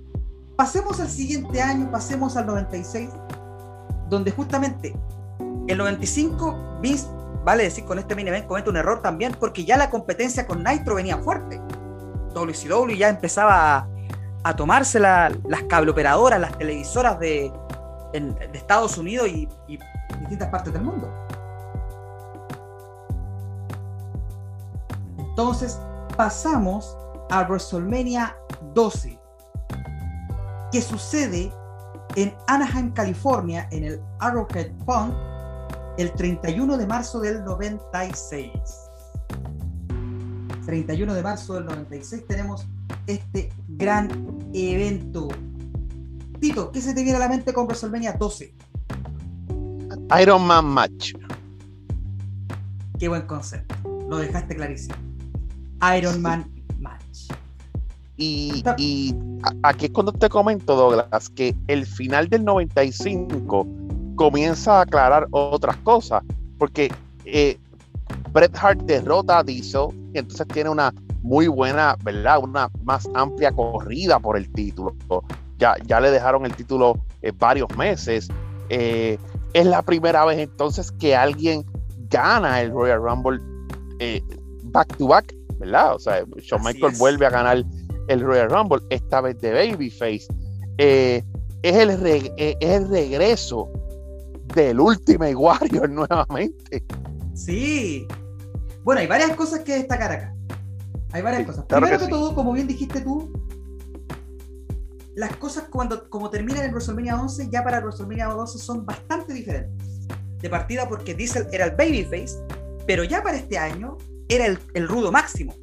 Pasemos 0.56 1.00
al 1.00 1.08
siguiente 1.08 1.62
año, 1.62 1.90
pasemos 1.90 2.36
al 2.36 2.46
96, 2.46 3.10
donde 4.08 4.30
justamente 4.30 4.94
el 5.66 5.78
95 5.78 6.78
Vince, 6.80 7.08
vale 7.44 7.64
decir, 7.64 7.84
con 7.84 7.98
este 7.98 8.14
mini 8.14 8.30
event 8.30 8.46
comete 8.46 8.70
un 8.70 8.76
error 8.76 9.00
también, 9.02 9.36
porque 9.38 9.64
ya 9.64 9.76
la 9.76 9.90
competencia 9.90 10.46
con 10.46 10.64
Nitro 10.64 10.94
venía 10.94 11.18
fuerte. 11.18 11.60
WCW 12.34 12.94
ya 12.96 13.08
empezaba 13.08 13.88
a, 14.42 14.56
tomarse 14.56 14.98
las 14.98 15.62
cableoperadoras, 15.68 16.40
las 16.40 16.56
televisoras 16.56 17.18
de, 17.18 17.52
de 18.12 18.50
Estados 18.54 18.96
Unidos 18.96 19.28
y, 19.28 19.48
y 19.66 19.78
distintas 20.20 20.48
partes 20.48 20.72
del 20.72 20.82
mundo. 20.82 21.12
Entonces 25.18 25.78
pasamos 26.16 26.96
a 27.30 27.42
WrestleMania 27.42 28.36
12, 28.74 29.20
que 30.72 30.80
sucede 30.80 31.52
en 32.16 32.34
Anaheim, 32.46 32.92
California, 32.92 33.68
en 33.70 33.84
el 33.84 34.00
Arrowhead 34.20 34.70
Pond, 34.84 35.14
el 35.98 36.12
31 36.12 36.76
de 36.76 36.86
marzo 36.86 37.20
del 37.20 37.44
96. 37.44 38.50
31 40.64 41.14
de 41.14 41.22
marzo 41.22 41.54
del 41.54 41.64
96 41.64 42.26
tenemos 42.26 42.66
este 43.06 43.50
gran 43.68 44.08
evento. 44.52 45.28
Tito, 46.40 46.70
¿qué 46.70 46.80
se 46.80 46.94
te 46.94 47.02
viene 47.02 47.16
a 47.16 47.20
la 47.20 47.28
mente 47.28 47.52
con 47.52 47.66
WrestleMania 47.66 48.12
12? 48.12 48.54
Iron 50.20 50.46
Man 50.46 50.66
Match. 50.66 51.14
Qué 52.98 53.08
buen 53.08 53.22
concepto. 53.22 53.74
Lo 54.08 54.18
dejaste 54.18 54.56
clarísimo. 54.56 54.94
Iron 55.96 56.22
Man 56.22 56.40
Match. 56.40 56.57
Y, 58.18 58.62
y, 58.76 59.14
aquí 59.62 59.86
es 59.86 59.92
cuando 59.92 60.12
te 60.12 60.28
comento, 60.28 60.76
Douglas, 60.76 61.30
que 61.30 61.54
el 61.68 61.86
final 61.86 62.28
del 62.28 62.44
95 62.44 63.66
comienza 64.16 64.78
a 64.78 64.82
aclarar 64.82 65.26
otras 65.30 65.76
cosas. 65.78 66.22
Porque 66.58 66.92
eh, 67.24 67.56
Bret 68.32 68.56
Hart 68.60 68.80
derrota 68.82 69.38
a 69.38 69.42
Diesel 69.42 69.88
y 70.12 70.18
entonces 70.18 70.46
tiene 70.48 70.70
una 70.70 70.92
muy 71.22 71.46
buena, 71.46 71.96
¿verdad? 72.02 72.40
Una 72.42 72.70
más 72.82 73.08
amplia 73.14 73.52
corrida 73.52 74.18
por 74.18 74.36
el 74.36 74.50
título. 74.52 74.94
Ya, 75.58 75.76
ya 75.86 76.00
le 76.00 76.10
dejaron 76.10 76.44
el 76.44 76.54
título 76.54 76.98
eh, 77.22 77.32
varios 77.36 77.68
meses. 77.76 78.28
Eh, 78.68 79.18
es 79.54 79.66
la 79.66 79.82
primera 79.82 80.24
vez 80.24 80.38
entonces 80.38 80.92
que 80.92 81.16
alguien 81.16 81.64
gana 82.10 82.60
el 82.60 82.70
Royal 82.70 83.02
Rumble 83.02 83.40
eh, 83.98 84.22
back 84.64 84.96
to 84.96 85.08
back, 85.08 85.34
¿verdad? 85.58 85.94
O 85.94 85.98
sea, 85.98 86.24
Shawn 86.42 86.62
Michaels 86.62 86.98
vuelve 86.98 87.26
a 87.26 87.30
ganar 87.30 87.64
el 88.08 88.20
Royal 88.20 88.50
Rumble, 88.50 88.80
esta 88.90 89.20
vez 89.20 89.40
de 89.40 89.52
Babyface. 89.52 90.26
es, 90.78 91.24
el 91.62 91.90
es 92.36 92.56
el 92.60 92.88
regreso 92.88 93.70
del 94.54 94.80
Ultimate 94.80 95.34
Warrior 95.34 95.88
nuevamente. 95.90 96.84
Sí. 97.34 98.06
Bueno, 98.82 99.00
hay 99.00 99.06
varias 99.06 99.36
cosas 99.36 99.60
que 99.60 99.74
destacar 99.74 100.12
acá. 100.12 100.34
Hay 101.12 101.22
varias 101.22 101.46
cosas. 101.46 101.64
Primero 101.66 101.98
que, 101.98 102.08
todo, 102.08 102.34
como 102.34 102.52
bien 102.52 102.66
dijiste 102.66 103.00
tú, 103.00 103.32
las 105.14 105.36
cosas 105.36 105.64
cuando 105.70 106.08
como 106.08 106.30
terminan 106.30 106.64
en 106.64 106.70
WrestleMania 106.70 107.20
11, 107.20 107.48
ya 107.50 107.64
para 107.64 107.80
WrestleMania 107.80 108.26
12 108.26 108.58
son 108.58 108.86
bastante 108.86 109.32
diferentes. 109.32 110.06
De 110.40 110.48
partida 110.48 110.88
porque 110.88 111.14
Diesel 111.14 111.46
era 111.50 111.64
el 111.64 111.72
babyface, 111.72 112.38
pero 112.86 113.04
ya 113.04 113.22
para 113.22 113.36
este 113.36 113.58
año 113.58 113.96
era 114.28 114.46
el, 114.46 114.88
rudo 114.88 115.10
máximo. 115.10 115.54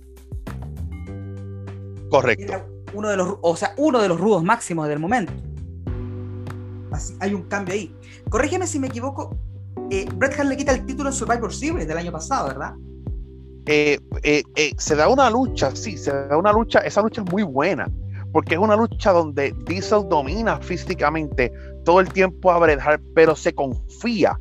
Correcto. 2.10 2.66
uno 2.94 3.10
de 3.10 3.18
los, 3.18 3.36
o 3.42 3.56
sea, 3.56 3.74
uno 3.78 4.02
de 4.02 4.08
los 4.08 4.20
rudos 4.20 4.44
máximos 4.44 4.88
del 4.88 5.00
momento. 5.00 5.34
Así, 6.92 7.16
hay 7.20 7.34
un 7.34 7.44
cambio 7.44 7.74
ahí. 7.74 7.94
Corrígeme 8.30 8.68
si 8.68 8.80
me 8.80 8.88
equivoco, 8.88 9.36
eh, 9.92 10.08
Bret 10.16 10.40
Hart 10.40 10.50
le 10.50 10.58
quita 10.58 10.74
el 10.74 10.86
título 10.86 11.10
en 11.10 11.16
Survivor 11.16 11.54
Series 11.54 11.88
del 11.88 11.98
año 11.98 12.12
pasado, 12.12 12.48
¿verdad? 12.48 12.74
Eh, 13.68 13.98
eh, 14.24 14.44
se 14.78 14.96
da 14.96 15.08
una 15.08 15.30
lucha, 15.30 15.76
sí, 15.76 15.98
se 15.98 16.12
da 16.12 16.38
una 16.38 16.54
lucha, 16.54 16.80
esa 16.80 17.02
lucha 17.02 17.22
es 17.22 17.32
muy 17.32 17.44
buena, 17.44 17.90
porque 18.32 18.56
es 18.56 18.60
una 18.60 18.76
lucha 18.76 19.12
donde 19.12 19.56
Diesel 19.66 20.08
domina 20.08 20.58
físicamente 20.60 21.52
todo 21.84 22.00
el 22.00 22.12
tiempo 22.12 22.52
a 22.52 22.60
Bret 22.60 22.80
Hart, 22.80 23.02
pero 23.16 23.36
se 23.36 23.54
confía. 23.54 24.40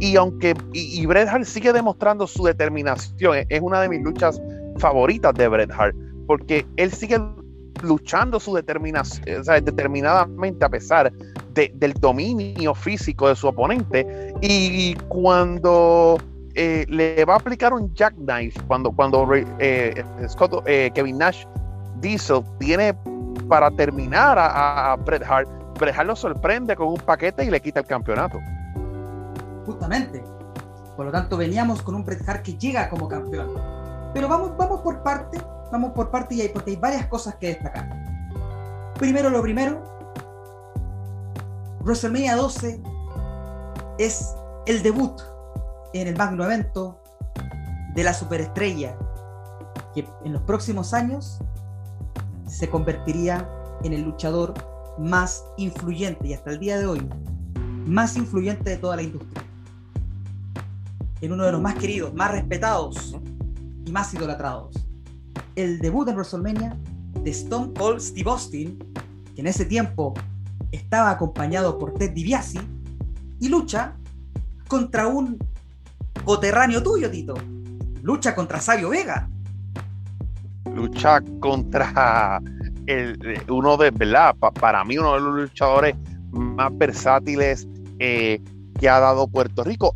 Y 0.00 0.16
aunque 0.16 0.54
y, 0.72 1.06
Bret 1.06 1.28
Hart 1.28 1.44
sigue 1.44 1.72
demostrando 1.72 2.26
su 2.26 2.44
determinación, 2.44 3.46
es 3.48 3.60
una 3.60 3.80
de 3.80 3.88
mis 3.88 4.02
luchas 4.02 4.40
favoritas 4.78 5.34
de 5.34 5.46
Bret 5.48 5.70
Hart, 5.70 5.96
porque 6.26 6.66
él 6.76 6.92
sigue 6.92 7.18
luchando 7.82 8.40
su 8.40 8.54
determinación, 8.54 9.40
o 9.40 9.44
sea, 9.44 9.60
determinadamente 9.60 10.64
a 10.64 10.68
pesar 10.68 11.12
del 11.52 11.92
dominio 11.94 12.74
físico 12.74 13.28
de 13.28 13.36
su 13.36 13.48
oponente. 13.48 14.34
Y 14.40 14.94
cuando 15.08 16.18
eh, 16.54 16.84
le 16.88 17.24
va 17.24 17.34
a 17.34 17.36
aplicar 17.36 17.72
un 17.72 17.92
jackknife, 17.94 18.60
cuando, 18.66 18.90
cuando 18.92 19.28
eh, 19.34 20.04
eh, 20.66 20.90
Kevin 20.94 21.18
Nash 21.18 21.44
Diesel 22.00 22.42
tiene 22.58 22.94
para 23.48 23.70
terminar 23.70 24.36
a, 24.38 24.96
Bret 25.04 25.22
Hart, 25.22 25.48
Bret 25.78 25.96
Hart 25.96 26.06
lo 26.06 26.16
sorprende 26.16 26.76
con 26.76 26.88
un 26.88 26.96
paquete 26.96 27.44
y 27.44 27.50
le 27.50 27.60
quita 27.60 27.80
el 27.80 27.86
campeonato. 27.86 28.38
Justamente. 29.66 30.24
Por 30.96 31.06
lo 31.06 31.12
tanto, 31.12 31.36
veníamos 31.36 31.82
con 31.82 31.96
un 31.96 32.04
Bret 32.04 32.26
Hart 32.28 32.42
que 32.42 32.54
llega 32.56 32.88
como 32.88 33.08
campeón. 33.08 33.50
Pero 34.12 34.28
vamos, 34.28 34.56
vamos 34.56 34.80
por 34.80 35.02
parte, 35.02 35.40
vamos 35.74 35.90
por 35.90 36.08
parte 36.08 36.36
y 36.36 36.40
hay, 36.40 36.50
porque 36.50 36.70
hay 36.70 36.76
varias 36.76 37.06
cosas 37.08 37.34
que 37.34 37.48
destacar. 37.48 37.90
Primero 38.96 39.28
lo 39.28 39.42
primero, 39.42 39.82
WrestleMania 41.80 42.36
12 42.36 42.80
es 43.98 44.36
el 44.66 44.84
debut 44.84 45.20
en 45.92 46.06
el 46.06 46.16
magno 46.16 46.44
evento 46.44 47.00
de 47.92 48.04
la 48.04 48.14
superestrella 48.14 48.96
que 49.94 50.06
en 50.24 50.32
los 50.32 50.42
próximos 50.42 50.94
años 50.94 51.40
se 52.46 52.70
convertiría 52.70 53.48
en 53.82 53.94
el 53.94 54.02
luchador 54.02 54.54
más 54.96 55.44
influyente 55.56 56.28
y 56.28 56.34
hasta 56.34 56.50
el 56.50 56.60
día 56.60 56.78
de 56.78 56.86
hoy 56.86 57.08
más 57.84 58.16
influyente 58.16 58.70
de 58.70 58.76
toda 58.76 58.94
la 58.94 59.02
industria. 59.02 59.42
En 61.20 61.32
uno 61.32 61.44
de 61.44 61.50
los 61.50 61.60
más 61.60 61.74
queridos, 61.74 62.14
más 62.14 62.30
respetados 62.30 63.16
y 63.84 63.90
más 63.90 64.14
idolatrados. 64.14 64.83
El 65.56 65.78
debut 65.78 66.08
en 66.08 66.16
WrestleMania 66.16 66.76
de 67.22 67.30
Stone 67.30 67.72
Cold 67.74 68.00
Steve 68.00 68.30
Austin, 68.30 68.78
que 69.34 69.40
en 69.40 69.46
ese 69.46 69.64
tiempo 69.64 70.14
estaba 70.72 71.10
acompañado 71.10 71.78
por 71.78 71.94
Ted 71.94 72.10
DiBiase 72.12 72.60
y 73.40 73.48
lucha 73.48 73.94
contra 74.68 75.06
un 75.06 75.38
coterráneo 76.24 76.82
tuyo, 76.82 77.10
Tito. 77.10 77.34
Lucha 78.02 78.34
contra 78.34 78.60
Sabio 78.60 78.90
Vega. 78.90 79.28
Lucha 80.74 81.22
contra 81.40 82.40
uno 83.48 83.76
de, 83.76 83.90
¿verdad? 83.90 84.34
para 84.60 84.84
mí, 84.84 84.98
uno 84.98 85.14
de 85.14 85.20
los 85.20 85.34
luchadores 85.34 85.94
más 86.30 86.76
versátiles 86.76 87.66
eh, 87.98 88.40
que 88.78 88.88
ha 88.88 88.98
dado 88.98 89.28
Puerto 89.28 89.64
Rico. 89.64 89.94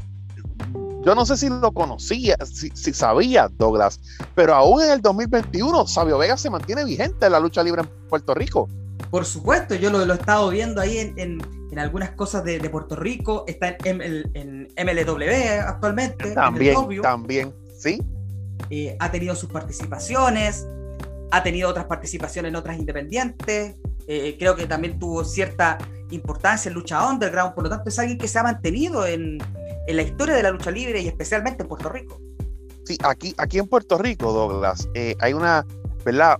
Yo 1.08 1.14
no 1.14 1.24
sé 1.24 1.38
si 1.38 1.48
lo 1.48 1.72
conocía, 1.72 2.36
si, 2.44 2.68
sabía 2.92 3.48
Douglas, 3.56 3.98
pero 4.34 4.54
aún 4.54 4.82
en 4.82 4.90
el 4.90 5.00
2021 5.00 5.86
Sabio 5.86 6.18
Vega 6.18 6.36
se 6.36 6.50
mantiene 6.50 6.84
vigente 6.84 7.24
en 7.24 7.32
la 7.32 7.40
lucha 7.40 7.62
libre 7.62 7.80
en 7.80 7.88
Puerto 8.10 8.34
Rico. 8.34 8.68
Por 9.10 9.24
supuesto, 9.24 9.74
yo 9.74 9.88
lo, 9.88 10.02
he 10.02 10.14
estado 10.14 10.50
viendo 10.50 10.82
ahí 10.82 11.14
en, 11.16 11.40
algunas 11.78 12.10
cosas 12.10 12.44
de, 12.44 12.60
Puerto 12.68 12.94
Rico, 12.94 13.44
está 13.46 13.74
en, 13.84 14.02
en 14.34 14.68
MLW 14.76 15.62
actualmente. 15.66 16.32
También, 16.32 16.76
también, 17.00 17.54
sí. 17.74 18.02
Eh, 18.68 18.94
ha 19.00 19.10
tenido 19.10 19.34
sus 19.34 19.48
participaciones, 19.48 20.66
ha 21.30 21.42
tenido 21.42 21.70
otras 21.70 21.86
participaciones 21.86 22.50
en 22.50 22.56
otras 22.56 22.78
independientes, 22.78 23.76
eh, 24.06 24.36
creo 24.38 24.54
que 24.54 24.66
también 24.66 24.98
tuvo 24.98 25.24
cierta 25.24 25.78
importancia 26.10 26.68
en 26.68 26.74
lucha 26.74 27.08
underground, 27.08 27.54
por 27.54 27.64
lo 27.64 27.70
tanto 27.70 27.88
es 27.88 27.98
alguien 27.98 28.18
que 28.18 28.28
se 28.28 28.38
ha 28.38 28.42
mantenido 28.42 29.06
en, 29.06 29.38
la 29.96 30.02
historia 30.02 30.34
de 30.34 30.42
la 30.42 30.50
lucha 30.50 30.70
libre 30.70 31.00
y 31.00 31.08
especialmente 31.08 31.62
en 31.62 31.68
Puerto 31.68 31.88
Rico. 31.88 32.20
Sí, 32.84 32.96
aquí, 33.04 33.34
aquí 33.38 33.58
en 33.58 33.66
Puerto 33.66 33.98
Rico, 33.98 34.32
Douglas, 34.32 34.88
eh, 34.94 35.14
hay 35.20 35.34
una, 35.34 35.66
¿verdad? 36.04 36.38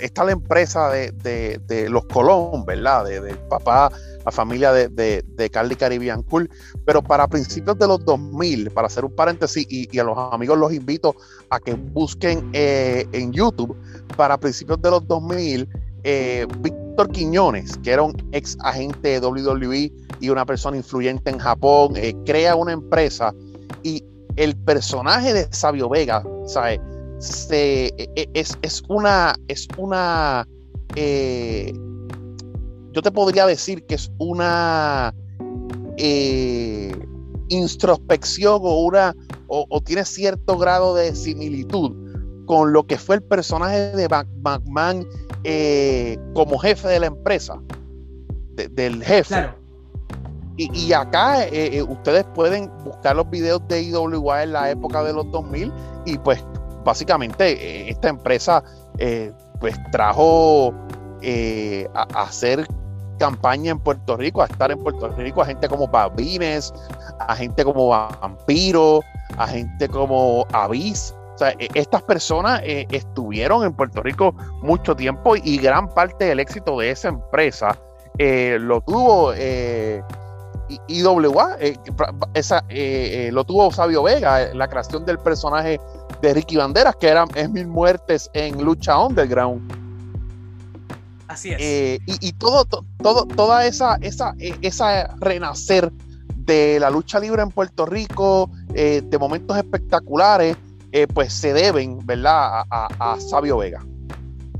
está 0.00 0.24
la 0.24 0.32
empresa 0.32 0.90
de, 0.90 1.86
los 1.90 2.04
Colón, 2.06 2.64
¿verdad? 2.64 3.04
De, 3.04 3.34
papá, 3.48 3.90
la 4.24 4.32
familia 4.32 4.72
de, 4.72 4.88
de, 4.88 5.50
Carly 5.50 5.76
Caribbean 5.76 6.22
Cool. 6.22 6.50
Pero 6.84 7.02
para 7.02 7.26
principios 7.28 7.78
de 7.78 7.86
los 7.86 8.04
2000, 8.04 8.70
para 8.70 8.86
hacer 8.86 9.04
un 9.04 9.14
paréntesis, 9.14 9.66
y, 9.68 9.98
a 9.98 10.04
los 10.04 10.16
amigos 10.32 10.58
los 10.58 10.72
invito 10.72 11.14
a 11.50 11.60
que 11.60 11.74
busquen 11.74 12.48
eh, 12.52 13.06
en 13.12 13.32
YouTube, 13.32 13.76
para 14.16 14.38
principios 14.38 14.80
de 14.82 14.90
los 14.90 15.06
2000, 15.06 15.68
eh, 16.04 16.46
Víctor 16.60 17.10
Quiñones, 17.10 17.76
que 17.78 17.92
era 17.92 18.02
un 18.02 18.14
ex 18.32 18.56
agente 18.60 19.20
de 19.20 19.26
WWE 19.26 19.92
y 20.20 20.30
una 20.30 20.44
persona 20.44 20.76
influyente 20.76 21.30
en 21.30 21.38
Japón, 21.38 21.94
eh, 21.96 22.14
crea 22.24 22.56
una 22.56 22.72
empresa 22.72 23.32
y 23.82 24.04
el 24.36 24.56
personaje 24.56 25.32
de 25.32 25.48
Sabio 25.50 25.88
Vega, 25.88 26.22
¿sabes? 26.46 26.80
se, 27.18 27.86
e, 27.86 28.10
e, 28.14 28.28
es, 28.32 28.82
una, 28.88 29.34
es 29.48 29.68
una, 29.76 30.46
eh, 30.94 31.72
yo 32.92 33.02
te 33.02 33.10
podría 33.10 33.46
decir 33.46 33.84
que 33.86 33.96
es 33.96 34.10
una 34.18 35.14
eh, 35.96 36.92
introspección 37.48 38.60
o 38.62 38.80
una, 38.82 39.14
o, 39.48 39.80
tiene 39.82 40.04
cierto 40.04 40.58
grado 40.58 40.94
de 40.94 41.14
similitud 41.14 41.92
con 42.46 42.72
lo 42.72 42.86
que 42.86 42.96
fue 42.96 43.16
el 43.16 43.22
personaje 43.22 43.90
de 43.96 44.08
McMahon 44.42 45.06
eh, 45.44 46.18
como 46.34 46.58
jefe 46.58 46.88
de 46.88 47.00
la 47.00 47.06
empresa, 47.06 47.60
del 48.54 49.02
jefe. 49.02 49.50
Y, 50.60 50.92
acá 50.92 51.46
ustedes 51.88 52.24
pueden 52.34 52.68
buscar 52.82 53.14
los 53.14 53.30
videos 53.30 53.62
de 53.68 53.80
IWA 53.80 54.42
en 54.42 54.52
la 54.52 54.70
época 54.70 55.04
de 55.04 55.12
los 55.12 55.30
2000 55.30 55.72
y 56.04 56.18
pues 56.18 56.44
básicamente 56.84 57.52
eh, 57.52 57.90
esta 57.90 58.08
empresa 58.08 58.64
eh, 58.98 59.32
pues 59.60 59.76
trajo 59.92 60.74
eh, 61.22 61.88
a, 61.94 62.02
hacer 62.22 62.66
campaña 63.18 63.72
en 63.72 63.80
Puerto 63.80 64.16
Rico, 64.16 64.42
a 64.42 64.46
estar 64.46 64.70
en 64.70 64.78
Puerto 64.78 65.08
Rico, 65.08 65.42
a 65.42 65.46
gente 65.46 65.68
como 65.68 65.88
Babines, 65.88 66.72
a 67.18 67.34
gente 67.34 67.64
como 67.64 67.88
Vampiro, 67.88 69.00
a 69.36 69.46
gente 69.48 69.88
como 69.88 70.46
Avis, 70.52 71.14
O 71.34 71.38
sea, 71.38 71.50
e, 71.58 71.68
estas 71.74 72.02
personas 72.02 72.60
eh, 72.64 72.86
estuvieron 72.90 73.64
en 73.64 73.72
Puerto 73.72 74.02
Rico 74.02 74.34
mucho 74.62 74.94
tiempo 74.94 75.34
y 75.36 75.58
gran 75.58 75.92
parte 75.92 76.26
del 76.26 76.38
éxito 76.38 76.78
de 76.78 76.92
esa 76.92 77.08
empresa 77.08 77.76
eh, 78.18 78.58
lo 78.60 78.80
tuvo 78.80 79.32
eh, 80.68 80.78
IWA, 80.88 81.56
esa, 82.34 82.64
lo 83.30 83.44
tuvo 83.44 83.70
Sabio 83.72 84.02
Vega, 84.02 84.52
la 84.54 84.68
creación 84.68 85.04
del 85.04 85.18
personaje 85.18 85.80
de 86.20 86.34
Ricky 86.34 86.56
Banderas, 86.56 86.96
que 86.96 87.08
eran 87.08 87.28
es 87.34 87.50
mil 87.50 87.66
muertes 87.66 88.30
en 88.32 88.62
lucha 88.62 88.98
underground. 88.98 89.72
Así 91.28 91.50
es. 91.52 92.00
y, 92.06 92.32
todo, 92.32 92.64
todo, 92.64 93.26
toda 93.26 93.66
esa, 93.66 93.96
esa, 94.00 94.34
esa 94.62 95.14
renacer 95.18 95.92
de 96.36 96.80
la 96.80 96.88
lucha 96.90 97.20
libre 97.20 97.42
en 97.42 97.50
Puerto 97.50 97.84
Rico, 97.84 98.50
de 98.68 99.18
momentos 99.18 99.56
espectaculares, 99.56 100.56
eh, 100.90 101.06
pues 101.06 101.34
se 101.34 101.52
deben, 101.52 102.04
¿verdad?, 102.06 102.62
a, 102.70 103.16
Sabio 103.20 103.58
Vega. 103.58 103.84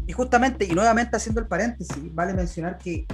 Y 0.06 0.12
justamente, 0.12 0.66
y 0.66 0.72
nuevamente 0.72 1.16
haciendo 1.16 1.40
el 1.40 1.46
paréntesis, 1.46 2.14
vale 2.14 2.34
mencionar 2.34 2.78
que 2.78 3.06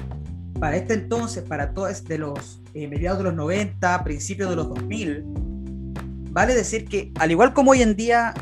para 0.59 0.77
este 0.77 0.95
entonces, 0.95 1.43
para 1.43 1.73
todos 1.75 2.05
de 2.05 2.19
los 2.19 2.61
eh, 2.75 2.89
mediados 2.89 3.19
de 3.19 3.25
los 3.25 3.35
90, 3.35 4.05
principios 4.05 4.51
de 4.51 4.57
los 4.57 4.69
2000, 4.69 5.25
vale 6.31 6.55
decir 6.55 6.87
que 6.87 7.13
al 7.19 7.31
igual 7.31 7.53
como 7.53 7.73
hoy 7.73 7.83
en 7.83 7.97
día 7.97 8.35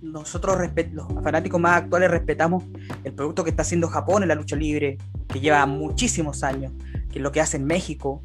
nosotros 0.00 0.56
los 0.92 1.06
fanáticos 1.22 1.60
más 1.60 1.82
actuales 1.82 2.10
respetamos 2.10 2.64
el 3.04 3.12
producto 3.12 3.44
que 3.44 3.50
está 3.50 3.62
haciendo 3.62 3.88
Japón 3.88 4.22
en 4.22 4.28
la 4.28 4.34
lucha 4.34 4.56
libre, 4.56 4.98
que 5.28 5.40
lleva 5.40 5.64
muchísimos 5.66 6.42
años, 6.42 6.72
que 7.10 7.18
es 7.18 7.22
lo 7.22 7.32
que 7.32 7.40
hace 7.40 7.56
en 7.56 7.66
México, 7.66 8.22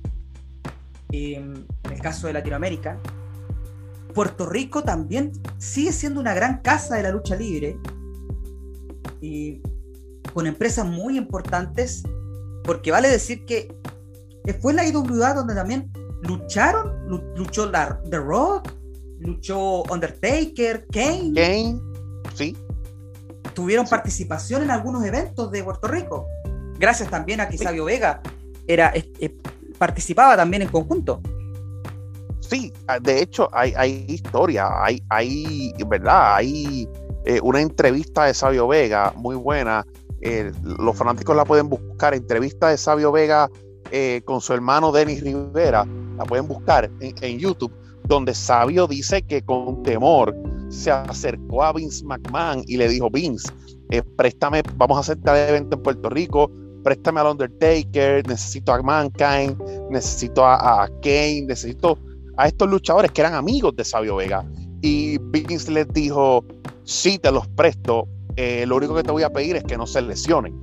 en 1.12 1.66
el 1.92 2.02
caso 2.02 2.28
de 2.28 2.34
Latinoamérica, 2.34 2.98
Puerto 4.14 4.48
Rico 4.48 4.84
también 4.84 5.32
sigue 5.58 5.92
siendo 5.92 6.20
una 6.20 6.34
gran 6.34 6.60
casa 6.60 6.96
de 6.96 7.04
la 7.04 7.12
lucha 7.12 7.36
libre 7.36 7.78
y 9.22 9.62
con 10.34 10.48
empresas 10.48 10.86
muy 10.86 11.18
importantes, 11.18 12.04
porque 12.64 12.92
vale 12.92 13.10
decir 13.10 13.46
que 13.46 13.76
fue 14.62 14.74
la 14.74 14.86
IWA 14.86 15.34
donde 15.34 15.56
también 15.56 15.92
lucharon, 16.22 17.08
luchó 17.36 17.70
la, 17.70 18.00
The 18.10 18.18
Rock, 18.18 18.72
luchó 19.20 19.84
Undertaker, 19.84 20.86
Kane. 20.92 21.34
Kane, 21.34 21.80
sí. 22.34 22.58
Tuvieron 23.54 23.86
participación 23.88 24.64
en 24.64 24.72
algunos 24.72 25.04
eventos 25.06 25.52
de 25.52 25.64
Puerto 25.64 25.88
Rico, 25.88 26.28
gracias 26.80 27.10
también 27.10 27.40
a 27.42 27.50
que 27.50 27.58
Sabio 27.58 27.86
Vega 27.86 28.22
era, 28.68 28.92
eh, 28.96 29.38
participaba 29.78 30.36
también 30.36 30.64
en 30.64 30.70
conjunto 30.70 31.22
sí, 32.54 32.72
ah, 32.88 33.00
de 33.00 33.22
hecho 33.22 33.50
hay, 33.52 33.74
hay 33.76 34.06
historia, 34.08 34.68
hay, 34.84 35.02
hay, 35.10 35.74
¿verdad? 35.88 36.36
Hay 36.36 36.88
eh, 37.26 37.40
una 37.42 37.62
entrevista 37.62 38.26
de 38.26 38.34
Sabio 38.34 38.68
Vega 38.68 39.14
muy 39.16 39.36
buena. 39.36 39.86
Eh, 40.22 40.52
los 40.64 40.96
fanáticos 40.96 41.36
la 41.36 41.46
pueden 41.46 41.68
buscar, 41.68 41.93
entrevista 42.12 42.70
de 42.70 42.78
Sabio 42.78 43.12
Vega 43.12 43.50
eh, 43.92 44.22
con 44.26 44.42
su 44.42 44.54
hermano 44.54 44.92
Denis 44.92 45.22
Rivera, 45.22 45.86
la 46.18 46.26
pueden 46.26 46.48
buscar 46.48 46.90
en, 47.00 47.40
YouTube, 47.40 47.72
donde 48.06 48.34
Sabio 48.34 48.88
dice 48.88 49.22
que 49.22 49.44
con 49.44 49.84
temor 49.84 50.36
se 50.70 50.90
acercó 50.90 51.64
a 51.64 51.74
Vince 51.74 52.04
McMahon 52.04 52.64
y 52.66 52.78
le 52.78 52.88
dijo, 52.88 53.10
Vince, 53.12 53.48
préstame, 54.18 54.64
vamos 54.76 54.98
a 54.98 55.02
hacer 55.02 55.22
tal 55.22 55.38
evento 55.38 55.78
en 55.78 55.84
Puerto 55.84 56.10
Rico, 56.10 56.52
préstame 56.84 57.20
al 57.20 57.28
Undertaker, 57.28 58.28
necesito 58.28 58.74
a 58.74 58.82
Mankind, 58.82 59.62
necesito 59.92 60.44
a 60.46 60.90
Kane, 61.04 61.46
necesito 61.48 61.98
a 62.38 62.48
estos 62.48 62.70
luchadores 62.70 63.12
que 63.12 63.22
eran 63.22 63.36
amigos 63.36 63.76
de 63.76 63.84
Sabio 63.84 64.16
Vega. 64.16 64.46
Y 64.82 65.18
Vince 65.18 65.72
les 65.72 65.88
dijo, 65.90 66.44
sí, 66.84 67.18
te 67.20 67.32
los 67.32 67.48
presto, 67.50 68.08
eh, 68.36 68.66
lo 68.68 68.78
único 68.78 68.96
que 68.96 69.04
te 69.04 69.12
voy 69.12 69.24
a 69.24 69.32
pedir 69.32 69.56
es 69.56 69.64
que 69.64 69.78
no 69.78 69.86
se 69.86 70.02
lesionen. 70.02 70.54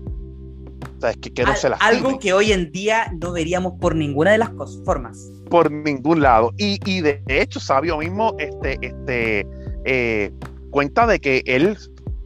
O 1.00 1.02
sea, 1.02 1.10
es 1.12 1.16
que, 1.16 1.42
no 1.44 1.56
se 1.56 1.68
Algo 1.80 2.18
que 2.18 2.34
hoy 2.34 2.52
en 2.52 2.70
día 2.72 3.10
no 3.22 3.32
veríamos 3.32 3.72
por 3.80 3.94
ninguna 3.94 4.32
de 4.32 4.38
las 4.38 4.50
formas. 4.84 5.30
Por 5.48 5.72
ningún 5.72 6.20
lado. 6.20 6.52
Y, 6.58 7.00
de 7.00 7.22
hecho, 7.26 7.58
Sabio 7.58 7.96
mismo 7.96 8.34
este, 8.38 8.76
este, 8.82 9.46
eh, 9.86 10.30
cuenta 10.70 11.06
de 11.06 11.18
que 11.18 11.42
él 11.46 11.78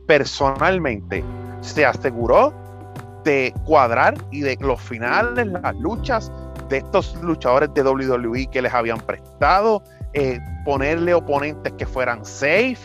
personalmente 0.09 1.23
se 1.61 1.87
aseguró 1.87 2.53
de 3.23 3.55
cuadrar 3.65 4.17
y 4.33 4.41
de 4.41 4.57
los 4.61 4.81
finales, 4.81 5.47
las 5.47 5.77
luchas, 5.77 6.33
de 6.69 6.79
estos 6.79 7.15
luchadores 7.23 7.73
de 7.75 7.83
WWE 7.85 8.49
que 8.51 8.61
les 8.61 8.75
habían 8.75 8.99
prestado, 8.99 9.85
eh, 10.15 10.41
ponerle 10.65 11.15
oponentes 11.15 11.73
que 11.75 11.87
fueran 11.87 12.25
safe, 12.25 12.79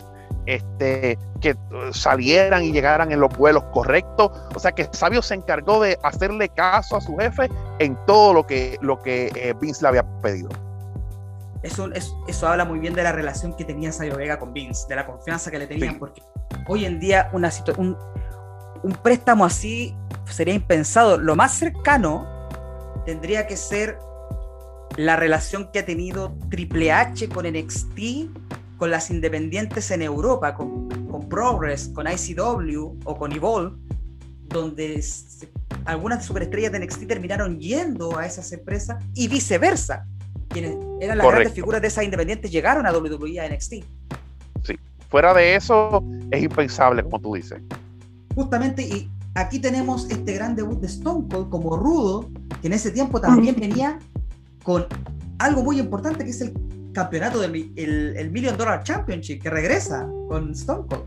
este, 0.45 1.17
que 1.41 1.51
uh, 1.51 1.93
salieran 1.93 2.63
y 2.63 2.71
llegaran 2.71 3.11
en 3.11 3.19
los 3.19 3.35
vuelos 3.37 3.63
correctos. 3.71 4.31
O 4.55 4.59
sea 4.59 4.71
que 4.71 4.87
Sabio 4.91 5.21
se 5.21 5.35
encargó 5.35 5.81
de 5.81 5.97
hacerle 6.03 6.49
caso 6.49 6.97
a 6.97 7.01
su 7.01 7.15
jefe 7.17 7.49
en 7.79 7.97
todo 8.05 8.33
lo 8.33 8.45
que, 8.47 8.77
lo 8.81 9.01
que 9.01 9.31
eh, 9.35 9.53
Vince 9.59 9.81
le 9.81 9.87
había 9.89 10.03
pedido. 10.21 10.49
Eso, 11.61 11.89
eso, 12.27 12.47
habla 12.47 12.63
muy 12.63 12.79
bien 12.79 12.93
de 12.93 13.03
la 13.03 13.11
relación 13.11 13.53
que 13.53 13.65
tenía 13.65 13.91
Sabio 13.91 14.15
Vega 14.15 14.39
con 14.39 14.53
Vince, 14.53 14.85
de 14.87 14.95
la 14.95 15.05
confianza 15.05 15.51
que 15.51 15.59
le 15.59 15.67
tenían, 15.67 15.99
porque 15.99 16.21
hoy 16.67 16.85
en 16.85 17.01
día 17.01 17.29
una 17.33 17.51
un, 17.75 17.97
un 18.81 18.91
préstamo 18.93 19.43
así 19.43 19.93
sería 20.25 20.53
impensado. 20.53 21.17
Lo 21.17 21.35
más 21.35 21.53
cercano 21.53 22.25
tendría 23.05 23.45
que 23.45 23.57
ser 23.57 23.99
la 24.95 25.15
relación 25.15 25.69
que 25.71 25.79
ha 25.79 25.85
tenido 25.85 26.35
Triple 26.49 26.91
H 26.91 27.29
con 27.29 27.45
NXT, 27.45 27.99
con 28.79 28.89
las 28.89 29.11
independientes 29.11 29.91
en 29.91 30.01
Europa, 30.01 30.55
con, 30.55 30.87
con 31.07 31.27
Progress, 31.27 31.89
con 31.89 32.07
ICW 32.07 32.97
o 33.03 33.17
con 33.17 33.33
Evolve, 33.33 33.77
donde 34.47 35.03
algunas 35.85 36.25
superestrellas 36.25 36.71
de 36.71 36.79
NXT 36.79 37.05
terminaron 37.07 37.59
yendo 37.59 38.17
a 38.17 38.25
esas 38.25 38.51
empresas 38.53 39.03
y 39.13 39.27
viceversa. 39.27 40.07
Quienes 40.47 40.77
eran 41.01 41.17
las 41.17 41.27
grandes 41.27 41.53
figuras 41.53 41.81
de 41.81 41.89
esas 41.89 42.05
independientes 42.05 42.49
llegaron 42.49 42.87
a 42.87 42.93
WWE 42.93 43.39
a 43.41 43.49
NXT. 43.49 43.73
Sí, 44.63 44.79
fuera 45.09 45.33
de 45.33 45.55
eso 45.55 46.01
es 46.31 46.41
impensable, 46.41 47.03
como 47.03 47.19
tú 47.19 47.35
dices. 47.35 47.61
Justamente, 48.33 48.81
y 48.81 49.11
aquí 49.35 49.59
tenemos 49.59 50.09
este 50.09 50.33
gran 50.33 50.55
debut 50.55 50.79
de 50.79 50.87
Stone 50.87 51.27
Cold 51.29 51.49
como 51.49 51.75
rudo, 51.75 52.29
que 52.61 52.67
en 52.67 52.73
ese 52.73 52.91
tiempo 52.91 53.19
también 53.19 53.55
venía 53.59 53.99
con 54.63 54.85
algo 55.37 55.63
muy 55.63 55.79
importante 55.79 56.23
que 56.23 56.31
es 56.31 56.41
el 56.41 56.53
campeonato 56.99 57.39
del 57.39 57.71
el, 57.77 58.31
Million 58.31 58.57
Dollar 58.57 58.83
Championship, 58.83 59.41
que 59.41 59.49
regresa 59.49 60.05
con 60.27 60.51
Stone 60.51 60.85
Cold. 60.89 61.05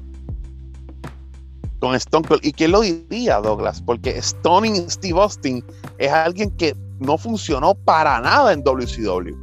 Con 1.81 1.95
Stone 1.97 2.27
Cold. 2.27 2.41
¿Y 2.43 2.53
quién 2.53 2.73
lo 2.73 2.81
diría, 2.81 3.37
Douglas? 3.41 3.83
Porque 3.83 4.21
Stoning 4.23 4.89
Steve 4.89 5.21
Austin 5.21 5.63
es 5.99 6.11
alguien 6.11 6.51
que 6.53 6.75
no 7.01 7.19
funcionó 7.19 7.75
para 7.75 8.21
nada 8.21 8.55
en 8.55 8.63
WCW. 8.63 9.37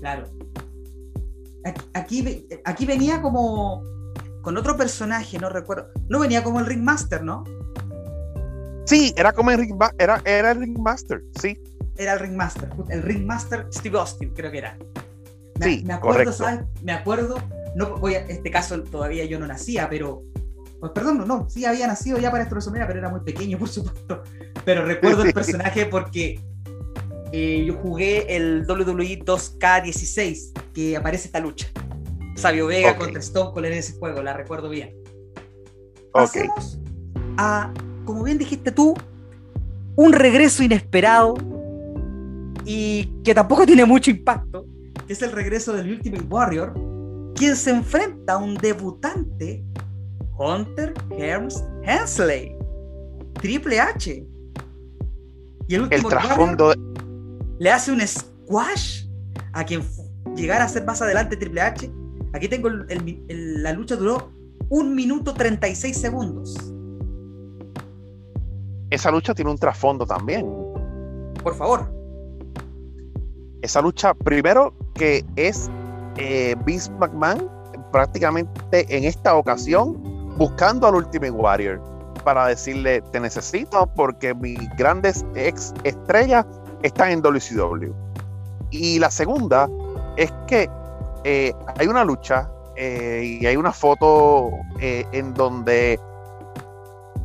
Claro. 0.00 0.26
Aquí, 1.92 2.46
aquí 2.64 2.86
venía 2.86 3.20
como 3.20 3.82
con 4.40 4.56
otro 4.56 4.76
personaje, 4.76 5.38
no 5.38 5.50
recuerdo. 5.50 5.88
No 6.08 6.20
venía 6.20 6.42
como 6.42 6.60
el 6.60 6.66
Ringmaster, 6.66 7.22
¿no? 7.22 7.44
Sí, 8.86 9.12
era 9.16 9.32
como 9.32 9.50
el 9.50 9.58
Ringmaster, 9.58 9.96
era, 9.98 10.22
era 10.24 10.50
el 10.52 10.60
Ringmaster, 10.60 11.22
sí. 11.40 11.58
Era 11.96 12.14
el 12.14 12.20
Ringmaster, 12.20 12.70
el 12.88 13.02
Ringmaster 13.02 13.66
Steve 13.70 13.98
Austin, 13.98 14.30
creo 14.30 14.50
que 14.50 14.58
era. 14.58 14.78
Me, 15.58 15.66
sí, 15.66 15.84
me 15.84 15.94
acuerdo, 15.94 16.32
¿sabes? 16.32 16.60
Me 16.82 16.92
acuerdo, 16.92 17.36
no 17.74 17.98
voy 17.98 18.14
a, 18.14 18.20
este 18.20 18.50
caso 18.50 18.82
todavía 18.82 19.24
yo 19.24 19.38
no 19.38 19.46
nacía, 19.46 19.88
pero 19.88 20.22
pues 20.80 20.92
perdón, 20.92 21.18
no, 21.18 21.26
no, 21.26 21.48
sí 21.48 21.64
había 21.64 21.86
nacido 21.86 22.18
ya 22.18 22.30
para 22.30 22.44
WrestleMania, 22.44 22.86
pero 22.86 22.98
era 22.98 23.08
muy 23.08 23.20
pequeño, 23.20 23.58
por 23.60 23.68
supuesto. 23.68 24.22
Pero 24.64 24.84
recuerdo 24.84 25.22
el 25.22 25.32
personaje 25.32 25.86
porque 25.86 26.40
eh, 27.32 27.64
yo 27.66 27.74
jugué 27.74 28.36
el 28.36 28.64
WWE 28.68 29.20
2K16, 29.20 30.72
que 30.72 30.96
aparece 30.96 31.26
esta 31.26 31.40
lucha. 31.40 31.68
Sabio 32.36 32.66
Vega 32.66 32.96
contra 32.96 33.20
Stone 33.20 33.52
Cold 33.52 33.66
en 33.66 33.72
ese 33.74 33.94
juego, 33.94 34.22
la 34.22 34.32
recuerdo 34.32 34.68
bien. 34.68 34.94
Pasemos 36.12 36.80
a 37.36 37.72
como 38.04 38.22
bien 38.22 38.38
dijiste 38.38 38.70
tú, 38.70 38.94
un 39.96 40.12
regreso 40.12 40.62
inesperado 40.62 41.34
y 42.64 43.06
que 43.22 43.34
tampoco 43.34 43.66
tiene 43.66 43.84
mucho 43.84 44.10
impacto, 44.10 44.66
que 45.06 45.12
es 45.12 45.22
el 45.22 45.32
regreso 45.32 45.72
del 45.72 45.90
Ultimate 45.90 46.24
Warrior, 46.24 46.74
quien 47.34 47.56
se 47.56 47.70
enfrenta 47.70 48.34
a 48.34 48.38
un 48.38 48.54
debutante, 48.54 49.64
Hunter 50.38 50.94
Herms 51.10 51.64
Hensley, 51.82 52.56
Triple 53.40 53.80
H. 53.80 54.26
Y 55.66 55.74
el 55.74 55.82
último 55.82 56.08
trasfondo 56.08 56.74
le 57.58 57.70
hace 57.70 57.92
un 57.92 58.00
squash 58.06 59.06
a 59.52 59.64
quien 59.64 59.82
llegara 60.36 60.64
a 60.64 60.68
ser 60.68 60.84
más 60.84 61.00
adelante 61.00 61.36
Triple 61.36 61.60
H. 61.60 61.90
Aquí 62.32 62.48
tengo 62.48 62.68
la 62.68 63.72
lucha 63.72 63.96
duró 63.96 64.32
un 64.68 64.94
minuto 64.94 65.34
36 65.34 65.96
segundos 65.96 66.74
esa 68.94 69.10
lucha 69.10 69.34
tiene 69.34 69.50
un 69.50 69.58
trasfondo 69.58 70.06
también. 70.06 70.46
Por 71.42 71.54
favor. 71.56 71.92
Esa 73.64 73.80
lucha, 73.80 74.12
primero, 74.12 74.74
que 74.92 75.24
es 75.36 75.70
eh, 76.18 76.54
Vince 76.66 76.90
McMahon 77.00 77.50
prácticamente 77.90 78.84
en 78.94 79.04
esta 79.04 79.34
ocasión 79.34 79.96
buscando 80.36 80.86
al 80.86 80.96
Ultimate 80.96 81.30
Warrior 81.30 81.80
para 82.24 82.48
decirle 82.48 83.00
te 83.10 83.20
necesito 83.20 83.86
porque 83.96 84.34
mis 84.34 84.58
grandes 84.76 85.24
ex 85.34 85.72
estrellas 85.84 86.44
están 86.82 87.12
en 87.12 87.22
WCW. 87.22 87.90
Y 88.70 88.98
la 88.98 89.10
segunda 89.10 89.66
es 90.18 90.30
que 90.46 90.68
eh, 91.24 91.54
hay 91.78 91.86
una 91.86 92.04
lucha 92.04 92.50
eh, 92.76 93.38
y 93.40 93.46
hay 93.46 93.56
una 93.56 93.72
foto 93.72 94.50
eh, 94.78 95.06
en 95.12 95.32
donde 95.32 95.98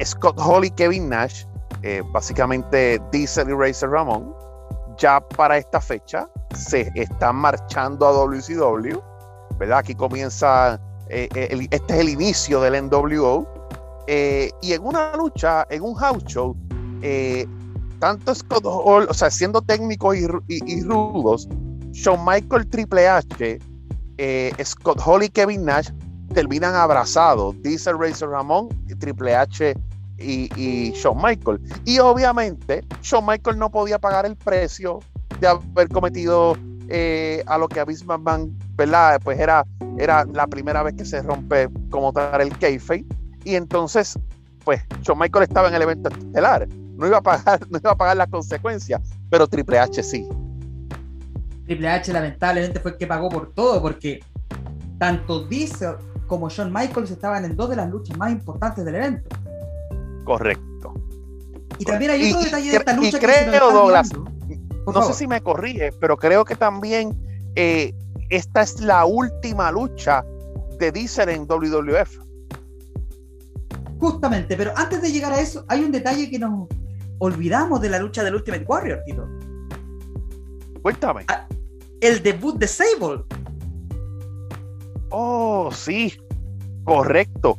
Scott 0.05 0.39
Hall 0.39 0.63
y 0.63 0.71
Kevin 0.71 1.09
Nash, 1.09 1.43
básicamente 2.13 3.01
Diesel 3.11 3.49
y 3.49 3.53
Razor 3.53 3.91
Ramón, 3.91 4.38
ya 4.99 5.19
para 5.19 5.57
esta 5.57 5.81
fecha 5.81 6.30
se 6.53 6.91
están 6.95 7.38
marchando 7.38 8.05
a 8.05 8.11
WCW, 8.11 8.99
¿verdad? 9.57 9.80
Aquí 9.80 9.95
comienza, 9.95 10.80
este 11.07 11.55
es 11.55 11.99
el 11.99 12.09
inicio 12.09 12.61
del 12.61 12.88
NWO, 12.88 13.47
y 14.07 14.73
en 14.73 14.84
una 14.84 15.15
lucha, 15.15 15.65
en 15.69 15.84
un 15.84 15.95
house 15.95 16.23
show, 16.26 16.55
tanto 17.99 18.34
Scott 18.34 18.65
Hall, 18.65 19.07
o 19.09 19.13
sea, 19.13 19.30
siendo 19.30 19.61
técnicos 19.61 20.15
y, 20.15 20.81
rudos, 20.84 21.47
Shawn 21.91 22.23
Michael 22.26 22.67
Triple 22.69 23.07
H, 23.07 23.59
eh, 24.17 24.53
Scott 24.63 25.01
Hall 25.05 25.23
y 25.23 25.30
Kevin 25.30 25.65
Nash 25.65 25.89
terminan 26.34 26.76
abrazados, 26.76 27.55
Diesel 27.61 27.97
Razor 27.97 28.30
Ramón, 28.30 28.69
Triple 28.99 29.35
H 29.35 29.76
y, 30.19 30.49
y, 30.55 30.91
Shawn 30.91 31.21
Michael. 31.21 31.59
Y 31.85 31.99
obviamente, 31.99 32.83
Shawn 33.01 33.25
Michael 33.25 33.57
no 33.57 33.69
podía 33.69 33.99
pagar 33.99 34.25
el 34.25 34.35
precio 34.35 34.99
de 35.39 35.47
haber 35.47 35.89
cometido 35.89 36.57
eh, 36.89 37.43
a 37.47 37.57
lo 37.57 37.67
que 37.67 37.79
a 37.79 37.85
McMahon, 37.85 38.57
¿verdad? 38.75 39.19
Pues 39.23 39.39
era, 39.39 39.65
era 39.97 40.25
la 40.25 40.47
primera 40.47 40.83
vez 40.83 40.95
que 40.95 41.05
se 41.05 41.21
rompe 41.21 41.69
como 41.89 42.11
tal 42.13 42.41
el 42.41 42.57
kayfabe. 42.57 43.05
Y 43.43 43.55
entonces, 43.55 44.17
pues, 44.65 44.81
Shawn 45.01 45.19
Michael 45.19 45.43
estaba 45.43 45.69
en 45.69 45.75
el 45.75 45.81
evento 45.83 46.09
estelar 46.09 46.67
no 46.99 47.07
iba 47.07 47.17
a 47.17 47.23
pagar, 47.23 47.59
no 47.69 47.79
iba 47.79 47.91
a 47.91 47.95
pagar 47.95 48.17
las 48.17 48.27
consecuencias, 48.27 49.01
pero 49.29 49.47
Triple 49.47 49.79
H 49.79 50.03
sí. 50.03 50.27
Triple 51.65 51.87
H 51.87 52.11
lamentablemente 52.11 52.79
fue 52.79 52.91
el 52.91 52.97
que 52.97 53.07
pagó 53.07 53.29
por 53.29 53.53
todo, 53.53 53.81
porque 53.81 54.19
tanto 54.97 55.47
Diesel 55.47 55.95
como 56.27 56.49
Shawn 56.49 56.71
Michaels 56.71 57.09
estaban 57.09 57.45
en 57.45 57.55
dos 57.55 57.69
de 57.69 57.77
las 57.77 57.89
luchas 57.89 58.17
más 58.17 58.31
importantes 58.31 58.83
del 58.83 58.95
evento. 58.95 59.29
Correcto. 60.30 60.93
Y 61.80 61.85
también 61.85 62.11
hay 62.11 62.31
otro 62.31 62.43
detalle 62.43 62.69
de 62.69 62.77
esta 62.77 62.93
lucha 62.93 63.18
y 63.18 63.19
creo, 63.19 63.72
Douglas, 63.72 64.11
no 64.85 65.01
sé 65.01 65.14
si 65.15 65.26
me 65.26 65.41
corrige, 65.41 65.91
pero 65.99 66.18
creo 66.18 66.45
que 66.45 66.56
también 66.56 67.18
eh, 67.56 67.95
esta 68.30 68.61
es 68.61 68.80
la 68.80 69.06
última 69.06 69.72
lucha 69.72 70.23
de 70.77 70.91
Diesel 70.91 71.30
en 71.30 71.47
WWF. 71.47 72.19
Justamente, 73.99 74.56
pero 74.56 74.72
antes 74.76 75.01
de 75.01 75.11
llegar 75.11 75.34
a 75.34 75.41
eso, 75.41 75.65
hay 75.68 75.84
un 75.84 75.91
detalle 75.91 76.30
que 76.30 76.38
nos, 76.38 76.68
olvidamos 77.18 77.81
de 77.81 77.89
la 77.89 77.97
lucha 77.97 78.23
del 78.23 78.35
Ultimate 78.35 78.65
Warrior, 78.65 79.01
Tito. 79.07 79.27
Cuéntame. 80.84 81.26
Ah, 81.27 81.47
el 82.01 82.22
debut 82.22 82.56
de 82.60 82.68
Sable. 82.68 83.23
Oh, 85.10 85.72
sí, 85.72 86.14
correcto. 86.84 87.57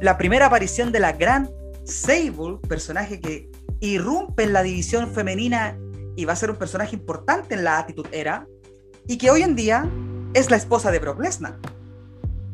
la 0.00 0.16
primera 0.16 0.46
aparición 0.46 0.92
de 0.92 1.00
la 1.00 1.10
gran 1.10 1.50
Sable, 1.84 2.58
personaje 2.68 3.20
que 3.20 3.50
irrumpe 3.80 4.44
en 4.44 4.52
la 4.52 4.62
división 4.62 5.08
femenina 5.12 5.78
y 6.16 6.24
va 6.24 6.34
a 6.34 6.36
ser 6.36 6.50
un 6.50 6.56
personaje 6.56 6.96
importante 6.96 7.54
en 7.54 7.64
la 7.64 7.78
Attitude 7.78 8.08
Era, 8.12 8.46
y 9.06 9.18
que 9.18 9.30
hoy 9.30 9.42
en 9.42 9.56
día 9.56 9.90
es 10.34 10.50
la 10.50 10.56
esposa 10.56 10.90
de 10.90 10.98
Brock 10.98 11.20
Lesnar. 11.20 11.58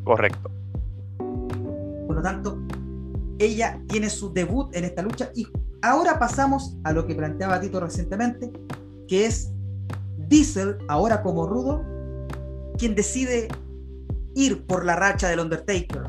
Correcto. 0.04 0.50
Por 2.06 2.16
lo 2.16 2.22
tanto, 2.22 2.58
ella 3.38 3.80
tiene 3.88 4.08
su 4.08 4.32
debut 4.32 4.74
en 4.74 4.84
esta 4.84 5.02
lucha 5.02 5.30
y 5.34 5.46
Ahora 5.82 6.18
pasamos 6.18 6.76
a 6.82 6.92
lo 6.92 7.06
que 7.06 7.14
planteaba 7.14 7.60
Tito 7.60 7.78
recientemente, 7.78 8.50
que 9.06 9.26
es 9.26 9.52
Diesel, 10.16 10.76
ahora 10.88 11.22
como 11.22 11.46
rudo, 11.46 11.84
quien 12.76 12.96
decide 12.96 13.48
ir 14.34 14.66
por 14.66 14.84
la 14.84 14.96
racha 14.96 15.28
del 15.28 15.38
Undertaker. 15.38 16.02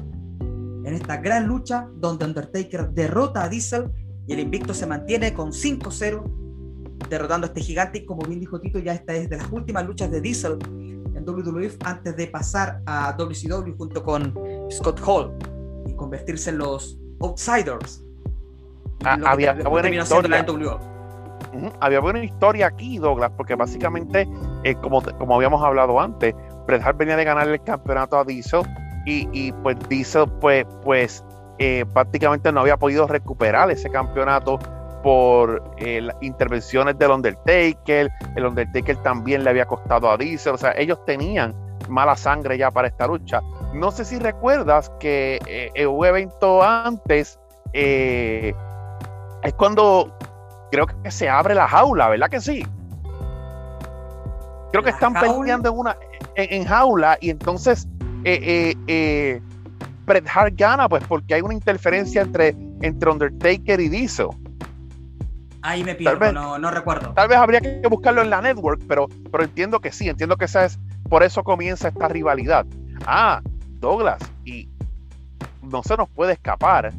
En 0.89 0.95
esta 0.95 1.17
gran 1.17 1.45
lucha 1.45 1.87
donde 1.93 2.25
Undertaker 2.25 2.89
derrota 2.89 3.43
a 3.43 3.47
Diesel 3.47 3.91
y 4.25 4.33
el 4.33 4.39
invicto 4.39 4.73
se 4.73 4.87
mantiene 4.87 5.35
con 5.35 5.51
5-0, 5.51 6.23
derrotando 7.07 7.45
a 7.45 7.49
este 7.49 7.61
gigante. 7.61 7.99
Y 7.99 8.05
como 8.07 8.25
bien 8.27 8.39
dijo 8.39 8.59
Tito, 8.59 8.79
ya 8.79 8.95
esta 8.95 9.13
es 9.13 9.29
de 9.29 9.37
las 9.37 9.51
últimas 9.51 9.85
luchas 9.85 10.09
de 10.09 10.19
Diesel 10.19 10.57
en 11.13 11.29
WWE 11.29 11.77
antes 11.85 12.17
de 12.17 12.25
pasar 12.25 12.81
a 12.87 13.13
WCW 13.15 13.77
junto 13.77 14.01
con 14.03 14.33
Scott 14.71 14.99
Hall 15.05 15.31
y 15.85 15.93
convertirse 15.93 16.49
en 16.49 16.57
los 16.57 16.97
Outsiders 17.21 18.03
Ah, 19.05 19.19
había 19.27 19.53
buena 19.53 19.91
historia. 19.91 20.43
Había 21.81 21.99
buena 21.99 22.23
historia 22.23 22.65
aquí, 22.65 22.97
Douglas, 22.97 23.31
porque 23.37 23.53
básicamente, 23.53 24.27
eh, 24.63 24.73
como, 24.73 25.03
como 25.03 25.35
habíamos 25.35 25.63
hablado 25.63 25.99
antes, 25.99 26.33
Bret 26.65 26.81
Hart 26.81 26.97
venía 26.97 27.15
de 27.15 27.25
ganar 27.25 27.47
el 27.47 27.61
campeonato 27.61 28.17
a 28.17 28.23
Diesel 28.23 28.63
y, 29.09 29.51
pues 29.63 29.77
Diesel 29.89 30.27
pues, 30.39 30.65
pues 30.83 31.23
eh, 31.57 31.85
prácticamente 31.93 32.51
no 32.51 32.61
había 32.61 32.77
podido 32.77 33.07
recuperar 33.07 33.71
ese 33.71 33.89
campeonato 33.89 34.59
por 35.03 35.63
eh, 35.77 36.01
las 36.01 36.15
intervenciones 36.21 36.97
del 36.97 37.11
Undertaker. 37.11 38.09
El 38.35 38.45
Undertaker 38.45 38.97
también 38.97 39.43
le 39.43 39.49
había 39.49 39.65
costado 39.65 40.11
a 40.11 40.17
Diesel. 40.17 40.53
O 40.53 40.57
sea, 40.57 40.73
ellos 40.77 41.03
tenían 41.05 41.55
mala 41.87 42.15
sangre 42.15 42.57
ya 42.57 42.69
para 42.69 42.87
esta 42.87 43.07
lucha. 43.07 43.41
No 43.73 43.91
sé 43.91 44.05
si 44.05 44.19
recuerdas 44.19 44.91
que 44.99 45.39
hubo 45.87 46.05
evento 46.05 46.61
antes 46.61 47.39
es 47.73 49.53
cuando 49.53 50.11
creo 50.71 50.85
que 50.85 51.11
se 51.11 51.29
abre 51.29 51.55
la 51.55 51.67
jaula, 51.67 52.09
¿verdad 52.09 52.29
que 52.29 52.41
sí? 52.41 52.65
Creo 54.71 54.83
que 54.83 54.91
están 54.91 55.13
peleando 55.13 55.69
en 55.69 55.77
una 55.77 55.97
en, 56.35 56.65
jaula 56.65 57.17
y 57.19 57.31
entonces 57.31 57.87
eh, 58.23 58.39
eh, 58.41 58.75
eh, 58.87 59.41
Bret 60.05 60.27
Hart 60.33 60.53
gana 60.57 60.89
pues 60.89 61.03
porque 61.05 61.35
hay 61.35 61.41
una 61.41 61.53
interferencia 61.53 62.21
entre, 62.21 62.55
entre 62.81 63.09
Undertaker 63.09 63.79
y 63.79 63.89
Diesel. 63.89 64.27
Ahí 65.61 65.83
me 65.83 65.93
pierdo, 65.95 66.31
no, 66.31 66.57
no, 66.57 66.71
recuerdo. 66.71 67.13
Tal 67.13 67.27
vez 67.27 67.37
habría 67.37 67.59
que 67.59 67.81
buscarlo 67.89 68.21
en 68.21 68.29
la 68.29 68.41
network, 68.41 68.81
pero, 68.87 69.07
pero 69.29 69.43
entiendo 69.43 69.79
que 69.81 69.91
sí, 69.91 70.07
entiendo 70.07 70.37
que 70.37 70.45
esa 70.45 70.65
es, 70.65 70.79
por 71.09 71.21
eso 71.21 71.43
comienza 71.43 71.89
esta 71.89 72.07
rivalidad. 72.07 72.65
Ah, 73.05 73.41
Douglas, 73.79 74.19
y 74.45 74.69
no 75.61 75.83
se 75.83 75.97
nos 75.97 76.09
puede 76.09 76.33
escapar 76.33 76.93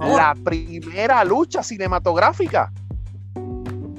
la 0.00 0.34
primera 0.42 1.22
lucha 1.24 1.62
cinematográfica. 1.62 2.72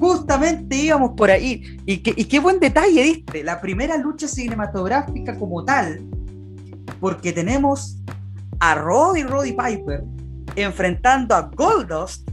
Justamente 0.00 0.76
íbamos 0.76 1.12
por 1.16 1.30
ahí. 1.30 1.78
Y, 1.86 1.98
qué 1.98 2.40
buen 2.40 2.58
detalle 2.58 3.02
diste. 3.02 3.44
La 3.44 3.60
primera 3.60 3.96
lucha 3.96 4.26
cinematográfica 4.26 5.38
como 5.38 5.64
tal. 5.64 6.04
Porque 7.00 7.32
tenemos 7.32 7.98
a 8.60 8.74
Roddy 8.74 9.22
Roddy 9.22 9.52
Piper 9.52 10.04
enfrentando 10.56 11.34
a 11.34 11.42
Goldust, 11.42 12.28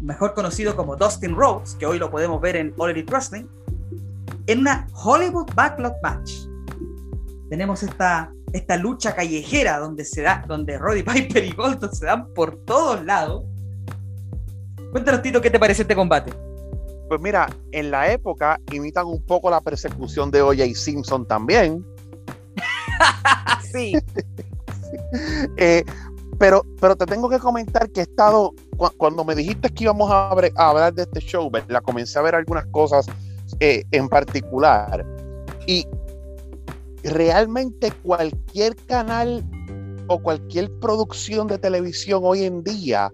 mejor 0.00 0.34
conocido 0.34 0.76
como 0.76 0.96
Dustin 0.96 1.34
Rhodes, 1.34 1.74
que 1.74 1.86
hoy 1.86 1.98
lo 1.98 2.10
podemos 2.10 2.40
ver 2.40 2.56
en 2.56 2.74
All 2.76 2.92
Wrestling, 3.08 3.46
en 4.46 4.60
una 4.60 4.86
Hollywood 4.92 5.50
Backlog 5.54 5.94
Match. 6.02 6.32
Tenemos 7.48 7.82
esta 7.82 8.30
esta 8.52 8.76
lucha 8.76 9.14
callejera 9.14 9.78
donde 9.78 10.04
se 10.04 10.22
da, 10.22 10.44
donde 10.46 10.78
Roddy 10.78 11.02
Piper 11.02 11.44
y 11.44 11.52
Goldust 11.52 11.94
se 11.94 12.06
dan 12.06 12.32
por 12.34 12.64
todos 12.64 13.04
lados. 13.04 13.44
Cuéntanos, 14.92 15.22
Tito, 15.22 15.40
¿qué 15.40 15.50
te 15.50 15.58
parece 15.58 15.82
este 15.82 15.94
combate? 15.94 16.32
Pues 17.08 17.20
mira, 17.20 17.48
en 17.72 17.90
la 17.90 18.10
época 18.10 18.58
imitan 18.72 19.06
un 19.06 19.24
poco 19.24 19.50
la 19.50 19.60
persecución 19.60 20.30
de 20.30 20.42
O.J. 20.42 20.64
Simpson 20.74 21.26
también. 21.26 21.84
sí. 23.72 23.96
Eh, 25.56 25.84
pero, 26.38 26.62
pero 26.80 26.96
te 26.96 27.06
tengo 27.06 27.28
que 27.28 27.38
comentar 27.38 27.90
que 27.90 28.00
he 28.00 28.02
estado, 28.02 28.52
cuando 28.96 29.24
me 29.24 29.34
dijiste 29.34 29.70
que 29.70 29.84
íbamos 29.84 30.10
a, 30.10 30.28
hablar 30.28 30.94
de 30.94 31.02
este 31.02 31.20
show, 31.20 31.50
la 31.68 31.80
comencé 31.80 32.18
a 32.18 32.22
ver 32.22 32.34
algunas 32.34 32.66
cosas 32.66 33.06
eh, 33.60 33.84
en 33.90 34.08
particular. 34.08 35.04
Y 35.66 35.86
realmente 37.02 37.90
cualquier 38.02 38.76
canal 38.86 39.44
o 40.08 40.20
cualquier 40.20 40.70
producción 40.78 41.46
de 41.46 41.58
televisión 41.58 42.20
hoy 42.24 42.44
en 42.44 42.62
día 42.62 43.10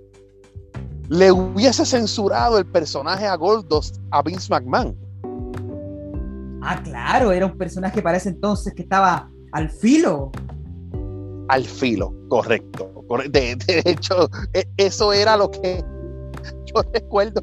le 1.09 1.31
hubiese 1.31 1.85
censurado 1.85 2.59
el 2.59 2.67
personaje 2.67 3.27
a 3.27 3.37
Goldos 3.37 3.93
a 4.11 4.23
Vince 4.23 4.49
McMahon. 4.51 4.97
Ah, 6.63 6.81
claro, 6.83 7.33
era 7.33 7.47
un 7.47 7.59
personaje 7.59 8.01
para 8.01 8.17
ese 8.17 8.31
entonces 8.31 8.73
que 8.75 8.83
estaba 8.83 9.32
al 9.53 9.71
filo. 9.71 10.33
Al 11.49 11.65
filo, 11.65 12.15
correcto. 12.29 12.91
De, 13.31 13.83
hecho, 13.85 14.31
e, 14.55 14.65
eso 14.79 15.13
era 15.13 15.37
lo 15.37 15.51
que 15.51 15.85
yo 16.67 16.83
recuerdo 16.95 17.43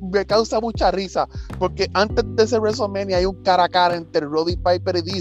me 0.00 0.24
causa 0.26 0.60
mucha 0.60 0.90
risa, 0.90 1.28
porque 1.58 1.88
antes 1.94 2.24
de 2.36 2.44
ese 2.44 2.58
WrestleMania 2.58 3.18
hay 3.18 3.26
un 3.26 3.42
cara 3.42 3.64
a 3.64 3.68
cara 3.68 3.96
entre 3.96 4.22
Roddy 4.22 4.56
Piper 4.56 4.96
y 4.96 5.20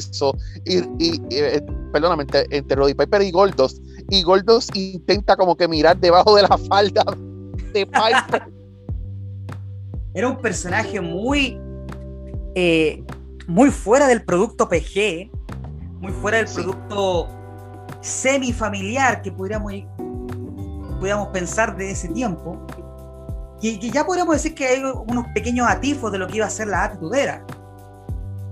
y, 0.65 0.77
y, 0.99 1.21
eh, 1.31 1.61
perdóname, 1.91 2.25
entre, 2.51 2.75
Roddy 2.75 2.93
Piper 2.93 3.21
y 3.21 3.31
Goldos, 3.31 3.81
y 4.09 4.23
Goldos 4.23 4.69
intenta 4.73 5.35
como 5.35 5.55
que 5.55 5.67
mirar 5.67 5.97
debajo 5.97 6.35
de 6.35 6.43
la 6.43 6.57
falda 6.69 7.03
de 7.73 7.85
Piper. 7.85 8.43
Era 10.13 10.29
un 10.29 10.37
personaje 10.37 10.99
muy, 10.99 11.59
eh, 12.55 13.03
muy 13.47 13.69
fuera 13.69 14.07
del 14.07 14.23
producto 14.23 14.67
PG, 14.67 15.29
muy 15.99 16.11
fuera 16.11 16.37
del 16.37 16.47
producto 16.47 17.27
semifamiliar 18.01 19.21
que 19.21 19.31
pudiéramos, 19.31 19.73
pudiéramos 20.99 21.27
pensar 21.29 21.75
de 21.75 21.91
ese 21.91 22.07
tiempo 22.09 22.57
que, 23.61 23.79
ya 23.79 24.05
podríamos 24.05 24.35
decir 24.35 24.53
que 24.53 24.67
hay 24.67 24.83
unos 24.83 25.25
pequeños 25.33 25.67
atifos 25.67 26.11
de 26.11 26.19
lo 26.19 26.27
que 26.27 26.37
iba 26.37 26.45
a 26.45 26.49
ser 26.49 26.67
la 26.67 26.83
actitudera. 26.85 27.43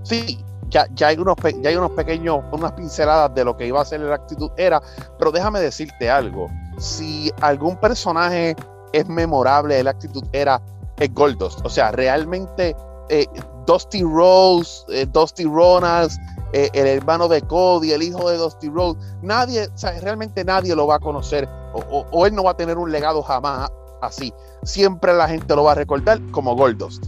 Sí, 0.02 0.44
ya, 0.68 0.86
ya, 0.94 1.08
hay 1.08 1.16
unos, 1.16 1.36
ya 1.62 1.70
hay 1.70 1.76
unos 1.76 1.92
pequeños, 1.92 2.40
unas 2.52 2.72
pinceladas 2.72 3.34
de 3.34 3.44
lo 3.44 3.56
que 3.56 3.66
iba 3.66 3.80
a 3.80 3.84
ser 3.84 4.00
la 4.00 4.16
actitud 4.16 4.50
era, 4.56 4.82
pero 5.18 5.30
déjame 5.30 5.60
decirte 5.60 6.10
algo. 6.10 6.48
Si 6.78 7.30
algún 7.40 7.76
personaje 7.76 8.56
es 8.92 9.08
memorable 9.08 9.76
de 9.76 9.84
la 9.84 9.90
actitud 9.90 10.24
era, 10.32 10.60
es 10.98 11.12
Goldust. 11.14 11.64
O 11.64 11.70
sea, 11.70 11.92
realmente 11.92 12.74
eh, 13.08 13.26
Dusty 13.66 14.02
Rose, 14.02 14.84
eh, 14.88 15.06
Dusty 15.12 15.44
Ronalds, 15.44 16.18
eh, 16.52 16.70
el 16.74 16.86
hermano 16.86 17.28
de 17.28 17.42
Cody, 17.42 17.92
el 17.92 18.02
hijo 18.02 18.30
de 18.30 18.36
Dusty 18.36 18.68
Rose, 18.68 18.98
nadie, 19.22 19.68
realmente 20.00 20.44
nadie 20.44 20.74
lo 20.74 20.86
va 20.86 20.96
a 20.96 21.00
conocer 21.00 21.48
o, 21.74 22.06
o 22.10 22.26
él 22.26 22.34
no 22.34 22.44
va 22.44 22.52
a 22.52 22.56
tener 22.56 22.78
un 22.78 22.90
legado 22.90 23.22
jamás 23.22 23.70
así 24.00 24.32
siempre 24.66 25.14
la 25.14 25.28
gente 25.28 25.54
lo 25.54 25.64
va 25.64 25.72
a 25.72 25.74
recordar 25.76 26.20
como 26.30 26.54
Goldust. 26.54 27.06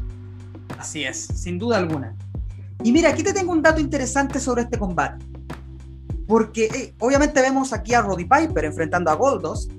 Así 0.78 1.04
es, 1.04 1.26
sin 1.34 1.58
duda 1.58 1.78
alguna. 1.78 2.14
Y 2.82 2.92
mira, 2.92 3.10
aquí 3.10 3.22
te 3.22 3.32
tengo 3.32 3.52
un 3.52 3.62
dato 3.62 3.80
interesante 3.80 4.38
sobre 4.38 4.62
este 4.62 4.78
combate. 4.78 5.24
Porque 6.26 6.66
eh, 6.66 6.94
obviamente 7.00 7.40
vemos 7.40 7.72
aquí 7.72 7.94
a 7.94 8.02
Roddy 8.02 8.24
Piper 8.24 8.66
enfrentando 8.66 9.10
a 9.10 9.14
Goldust, 9.14 9.72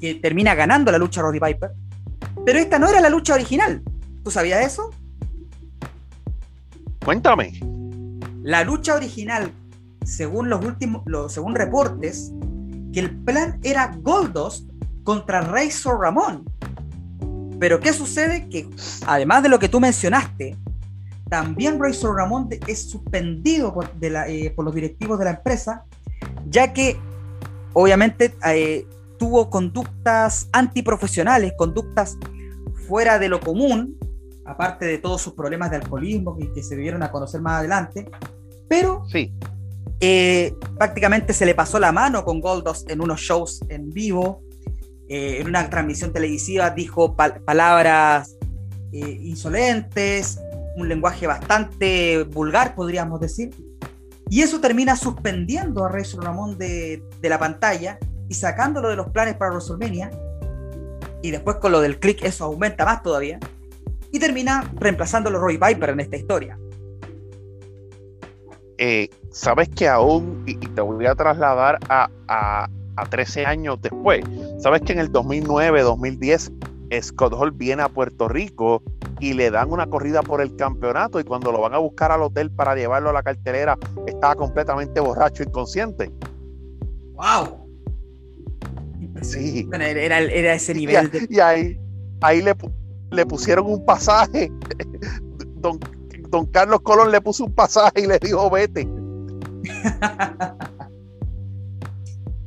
que 0.00 0.14
termina 0.16 0.54
ganando 0.54 0.92
la 0.92 0.98
lucha 0.98 1.20
Roddy 1.22 1.40
Piper. 1.40 1.72
Pero 2.44 2.58
esta 2.58 2.78
no 2.78 2.88
era 2.88 3.00
la 3.00 3.10
lucha 3.10 3.34
original. 3.34 3.82
¿Tú 4.22 4.30
sabías 4.30 4.64
eso? 4.64 4.90
Cuéntame. 7.04 7.58
La 8.42 8.64
lucha 8.64 8.94
original, 8.94 9.52
según 10.04 10.50
los 10.50 10.64
últimos, 10.64 11.02
según 11.32 11.54
reportes, 11.54 12.32
que 12.92 13.00
el 13.00 13.10
plan 13.24 13.58
era 13.62 13.94
Goldust 14.02 14.70
contra 15.04 15.40
Razor 15.40 16.00
Ramón. 16.00 16.44
Pero 17.58 17.80
¿qué 17.80 17.92
sucede? 17.92 18.48
Que 18.48 18.68
además 19.06 19.42
de 19.42 19.48
lo 19.48 19.58
que 19.58 19.68
tú 19.68 19.80
mencionaste, 19.80 20.56
también 21.28 21.80
Razor 21.80 22.16
Ramón 22.16 22.48
es 22.66 22.90
suspendido 22.90 23.72
por, 23.72 23.90
eh, 24.00 24.52
por, 24.54 24.64
los 24.64 24.74
directivos 24.74 25.18
de 25.18 25.24
la 25.26 25.30
empresa, 25.32 25.84
ya 26.48 26.72
que 26.72 26.98
obviamente 27.72 28.34
eh, 28.46 28.86
tuvo 29.18 29.48
conductas 29.48 30.48
antiprofesionales, 30.52 31.52
conductas 31.56 32.18
fuera 32.88 33.18
de 33.18 33.28
lo 33.28 33.40
común, 33.40 33.96
aparte 34.50 34.84
de 34.84 34.98
todos 34.98 35.22
sus 35.22 35.34
problemas 35.34 35.70
de 35.70 35.76
alcoholismo 35.76 36.36
que, 36.36 36.62
se 36.62 36.76
dieron 36.76 37.02
a 37.02 37.10
conocer 37.10 37.40
más 37.40 37.60
adelante, 37.60 38.10
pero 38.68 39.04
sí. 39.08 39.32
Eh, 40.00 40.54
prácticamente 40.78 41.34
se 41.34 41.44
le 41.44 41.54
pasó 41.54 41.78
la 41.78 41.92
mano 41.92 42.24
con 42.24 42.40
Goldust 42.40 42.90
en 42.90 43.02
unos 43.02 43.20
shows 43.20 43.60
en 43.68 43.90
vivo, 43.90 44.42
eh, 45.08 45.38
en 45.40 45.48
una 45.48 45.68
transmisión 45.68 46.12
televisiva 46.12 46.70
dijo 46.70 47.14
palabras 47.14 48.36
eh, 48.92 49.18
insolentes, 49.22 50.40
un 50.76 50.88
lenguaje 50.88 51.26
bastante 51.26 52.24
vulgar, 52.24 52.74
podríamos 52.74 53.20
decir. 53.20 53.50
Y 54.30 54.42
eso 54.42 54.60
termina 54.60 54.96
suspendiendo 54.96 55.84
a 55.84 55.88
Rey 55.90 56.04
Ramón 56.18 56.56
de, 56.56 57.02
de, 57.20 57.28
la 57.28 57.38
pantalla 57.38 57.98
y 58.28 58.34
sacándolo 58.34 58.88
de 58.88 58.96
los 58.96 59.08
planes 59.08 59.34
para 59.34 59.50
WrestleMania. 59.50 60.10
Y 61.22 61.30
después 61.30 61.56
con 61.56 61.72
lo 61.72 61.80
del 61.80 61.98
click 61.98 62.24
eso 62.24 62.44
aumenta 62.44 62.84
más 62.84 63.02
todavía. 63.02 63.38
Y 64.12 64.18
termina 64.18 64.70
reemplazándolo 64.76 65.38
a 65.38 65.40
Roy 65.40 65.56
Viper 65.56 65.90
en 65.90 66.00
esta 66.00 66.16
historia. 66.16 66.58
Eh, 68.78 69.08
Sabes 69.30 69.68
que 69.68 69.86
aún, 69.88 70.42
y, 70.46 70.56
te 70.56 70.80
voy 70.80 71.06
a 71.06 71.14
trasladar 71.14 71.78
a, 71.88 72.10
a, 72.26 72.68
a 72.96 73.06
13 73.06 73.46
años 73.46 73.80
después. 73.80 74.24
Sabes 74.58 74.82
que 74.82 74.92
en 74.92 74.98
el 74.98 75.12
2009, 75.12 75.82
2010, 75.82 76.52
Scott 77.00 77.32
Hall 77.34 77.52
viene 77.52 77.82
a 77.82 77.88
Puerto 77.88 78.28
Rico 78.28 78.82
y 79.20 79.34
le 79.34 79.50
dan 79.50 79.70
una 79.70 79.86
corrida 79.86 80.22
por 80.22 80.40
el 80.40 80.56
campeonato 80.56 81.20
y 81.20 81.24
cuando 81.24 81.52
lo 81.52 81.60
van 81.60 81.74
a 81.74 81.78
buscar 81.78 82.10
al 82.10 82.22
hotel 82.22 82.50
para 82.50 82.74
llevarlo 82.74 83.10
a 83.10 83.12
la 83.12 83.22
cartelera 83.22 83.78
estaba 84.06 84.34
completamente 84.34 84.98
borracho, 84.98 85.44
inconsciente. 85.44 86.10
¡Wow! 87.12 87.68
Sí. 89.22 89.68
era, 89.72 90.18
era, 90.18 90.54
ese 90.54 90.74
nivel. 90.74 91.10
Y, 91.28 91.38
ahí, 91.38 91.78
ahí 92.22 92.42
le, 92.42 92.54
le 93.10 93.26
pusieron 93.26 93.66
un 93.66 93.84
pasaje. 93.84 94.52
Don, 95.56 95.78
don 96.30 96.46
Carlos 96.46 96.80
Colón 96.80 97.10
le 97.10 97.20
puso 97.20 97.44
un 97.44 97.54
pasaje 97.54 98.00
y 98.00 98.06
le 98.06 98.18
dijo, 98.18 98.48
vete. 98.48 98.88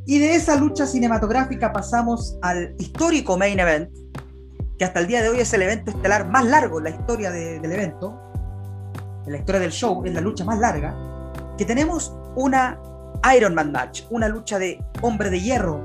Y 0.06 0.20
de 0.20 0.36
esa 0.36 0.58
lucha 0.58 0.86
cinematográfica 0.86 1.72
pasamos 1.72 2.38
al 2.42 2.76
histórico 2.78 3.38
Main 3.38 3.60
Event, 3.60 3.90
que 4.78 4.84
hasta 4.84 5.00
el 5.00 5.08
día 5.08 5.22
de 5.22 5.30
hoy 5.30 5.40
es 5.40 5.54
el 5.54 5.62
evento 5.62 5.92
estelar 5.92 6.28
más 6.28 6.46
largo 6.46 6.80
en 6.80 6.84
la 6.84 6.90
historia 6.90 7.32
del 7.32 7.72
evento, 7.72 8.20
en 9.26 9.32
la 9.32 9.38
historia 9.38 9.62
del 9.62 9.72
show, 9.72 10.04
es 10.04 10.14
la 10.14 10.20
lucha 10.20 10.44
más 10.44 10.60
larga, 10.60 10.94
que 11.58 11.64
tenemos 11.64 12.14
una 12.36 12.78
Iron 13.36 13.56
Man 13.56 13.72
match, 13.72 14.04
una 14.10 14.28
lucha 14.28 14.60
de 14.60 14.84
hombre 15.02 15.30
de 15.30 15.40
hierro 15.40 15.82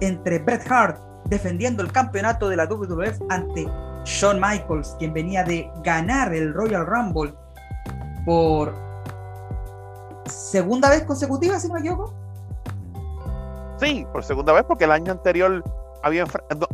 entre 0.00 0.38
Bret 0.38 0.70
Hart 0.70 1.00
defendiendo 1.26 1.82
el 1.82 1.90
campeonato 1.92 2.48
de 2.48 2.56
la 2.56 2.66
WWF 2.66 3.20
ante 3.28 3.66
Shawn 4.04 4.40
Michaels, 4.40 4.96
quien 4.98 5.12
venía 5.12 5.44
de 5.44 5.70
ganar 5.82 6.34
el 6.34 6.52
Royal 6.52 6.86
Rumble 6.86 7.34
por 8.24 8.74
segunda 10.26 10.90
vez 10.90 11.04
consecutiva, 11.04 11.58
si 11.58 11.68
no 11.68 11.74
me 11.74 11.80
equivoco. 11.80 12.14
Sí, 13.80 14.06
por 14.12 14.24
segunda 14.24 14.52
vez, 14.52 14.64
porque 14.66 14.84
el 14.84 14.92
año 14.92 15.12
anterior 15.12 15.62
había, 16.02 16.24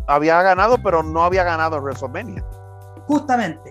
había 0.07 0.43
ganado, 0.43 0.77
pero 0.83 1.03
no 1.03 1.25
había 1.25 1.45
ganado 1.45 1.81
WrestleMania. 1.81 2.45
Justamente. 3.07 3.71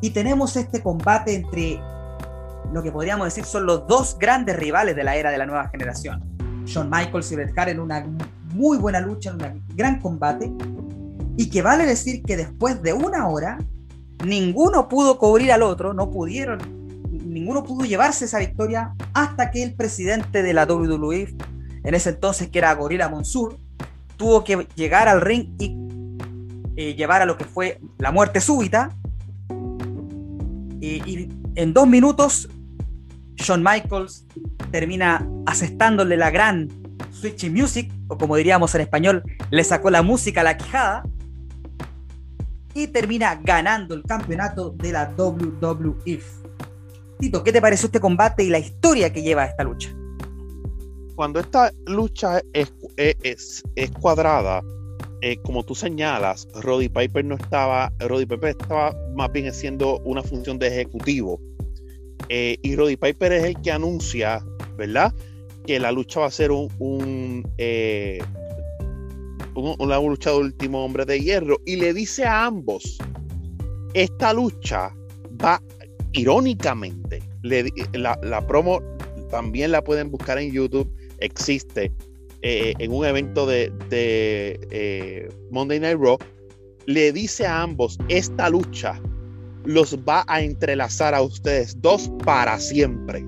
Y 0.00 0.10
tenemos 0.10 0.56
este 0.56 0.82
combate 0.82 1.34
entre 1.34 1.80
lo 2.72 2.82
que 2.82 2.92
podríamos 2.92 3.26
decir 3.26 3.44
son 3.44 3.66
los 3.66 3.86
dos 3.86 4.16
grandes 4.18 4.56
rivales 4.56 4.94
de 4.94 5.02
la 5.02 5.16
era 5.16 5.30
de 5.30 5.38
la 5.38 5.46
nueva 5.46 5.68
generación. 5.68 6.22
Shawn 6.64 6.90
Michaels 6.90 7.32
y 7.32 7.36
Bret 7.36 7.58
Hart 7.58 7.70
en 7.70 7.80
una 7.80 8.04
muy 8.58 8.76
buena 8.78 9.00
lucha, 9.00 9.32
un 9.32 9.64
gran 9.74 10.00
combate. 10.00 10.52
Y 11.36 11.48
que 11.50 11.62
vale 11.62 11.86
decir 11.86 12.22
que 12.24 12.36
después 12.36 12.82
de 12.82 12.92
una 12.92 13.28
hora, 13.28 13.58
ninguno 14.24 14.88
pudo 14.88 15.18
cubrir 15.18 15.52
al 15.52 15.62
otro, 15.62 15.94
no 15.94 16.10
pudieron, 16.10 16.58
ninguno 17.10 17.62
pudo 17.62 17.86
llevarse 17.86 18.24
esa 18.24 18.40
victoria 18.40 18.94
hasta 19.14 19.50
que 19.50 19.62
el 19.62 19.74
presidente 19.74 20.42
de 20.42 20.52
la 20.52 20.64
WWE 20.64 21.36
en 21.84 21.94
ese 21.94 22.10
entonces 22.10 22.50
que 22.50 22.58
era 22.58 22.74
Gorilla 22.74 23.08
Monsur, 23.08 23.58
tuvo 24.16 24.44
que 24.44 24.66
llegar 24.74 25.08
al 25.08 25.20
ring 25.20 25.48
y 25.58 25.76
eh, 26.76 26.94
llevar 26.94 27.22
a 27.22 27.24
lo 27.24 27.36
que 27.36 27.44
fue 27.44 27.80
la 27.98 28.12
muerte 28.12 28.40
súbita. 28.40 28.94
Y, 30.80 31.28
en 31.54 31.72
dos 31.72 31.88
minutos, 31.88 32.48
Shawn 33.36 33.62
Michaels 33.62 34.26
termina 34.70 35.26
asestándole 35.46 36.16
la 36.16 36.30
gran 36.30 36.68
Switching 37.20 37.52
Music, 37.52 37.92
o 38.08 38.16
como 38.16 38.36
diríamos 38.36 38.74
en 38.74 38.82
español, 38.82 39.22
le 39.50 39.64
sacó 39.64 39.90
la 39.90 40.02
música 40.02 40.40
a 40.40 40.44
la 40.44 40.56
quijada. 40.56 41.02
Y 42.74 42.86
termina 42.88 43.40
ganando 43.42 43.94
el 43.94 44.02
campeonato 44.04 44.70
de 44.70 44.92
la 44.92 45.12
WWF. 45.16 46.24
Tito, 47.18 47.42
¿qué 47.42 47.52
te 47.52 47.60
pareció 47.60 47.86
este 47.86 47.98
combate 47.98 48.44
y 48.44 48.50
la 48.50 48.58
historia 48.58 49.12
que 49.12 49.22
lleva 49.22 49.44
esta 49.44 49.64
lucha? 49.64 49.90
cuando 51.18 51.40
esta 51.40 51.72
lucha 51.86 52.40
es, 52.52 52.72
es, 52.96 53.64
es 53.74 53.90
cuadrada, 53.90 54.62
eh, 55.20 55.36
como 55.42 55.64
tú 55.64 55.74
señalas, 55.74 56.46
Roddy 56.62 56.88
Piper 56.88 57.24
no 57.24 57.34
estaba, 57.34 57.92
Roddy 57.98 58.24
Piper 58.24 58.50
estaba 58.50 58.94
más 59.16 59.32
bien 59.32 59.48
haciendo 59.48 59.98
una 60.04 60.22
función 60.22 60.60
de 60.60 60.68
ejecutivo. 60.68 61.40
Eh, 62.28 62.56
y 62.62 62.76
Roddy 62.76 62.96
Piper 62.96 63.32
es 63.32 63.44
el 63.46 63.60
que 63.60 63.72
anuncia, 63.72 64.46
¿verdad? 64.76 65.12
Que 65.68 65.78
la 65.78 65.92
lucha 65.92 66.20
va 66.20 66.26
a 66.28 66.30
ser 66.30 66.50
un, 66.50 66.72
un, 66.78 67.46
eh, 67.58 68.20
una 69.54 70.00
lucha 70.00 70.30
de 70.30 70.38
último 70.38 70.82
hombre 70.82 71.04
de 71.04 71.20
hierro. 71.20 71.58
Y 71.66 71.76
le 71.76 71.92
dice 71.92 72.24
a 72.24 72.46
ambos, 72.46 72.96
esta 73.92 74.32
lucha 74.32 74.96
va 75.44 75.62
irónicamente, 76.12 77.22
la, 77.42 78.18
la 78.22 78.46
promo 78.46 78.80
también 79.30 79.70
la 79.70 79.84
pueden 79.84 80.10
buscar 80.10 80.38
en 80.38 80.50
YouTube. 80.52 80.90
Existe 81.18 81.92
eh, 82.40 82.72
en 82.78 82.90
un 82.90 83.04
evento 83.04 83.44
de, 83.44 83.70
eh, 83.90 85.28
Monday 85.50 85.80
Night 85.80 85.98
Raw, 86.00 86.16
le 86.86 87.12
dice 87.12 87.44
a 87.44 87.60
ambos, 87.60 87.98
esta 88.08 88.48
lucha 88.48 88.98
los 89.66 89.98
va 89.98 90.24
a 90.28 90.40
entrelazar 90.40 91.14
a 91.14 91.20
ustedes 91.20 91.78
dos 91.82 92.10
para 92.24 92.58
siempre 92.58 93.22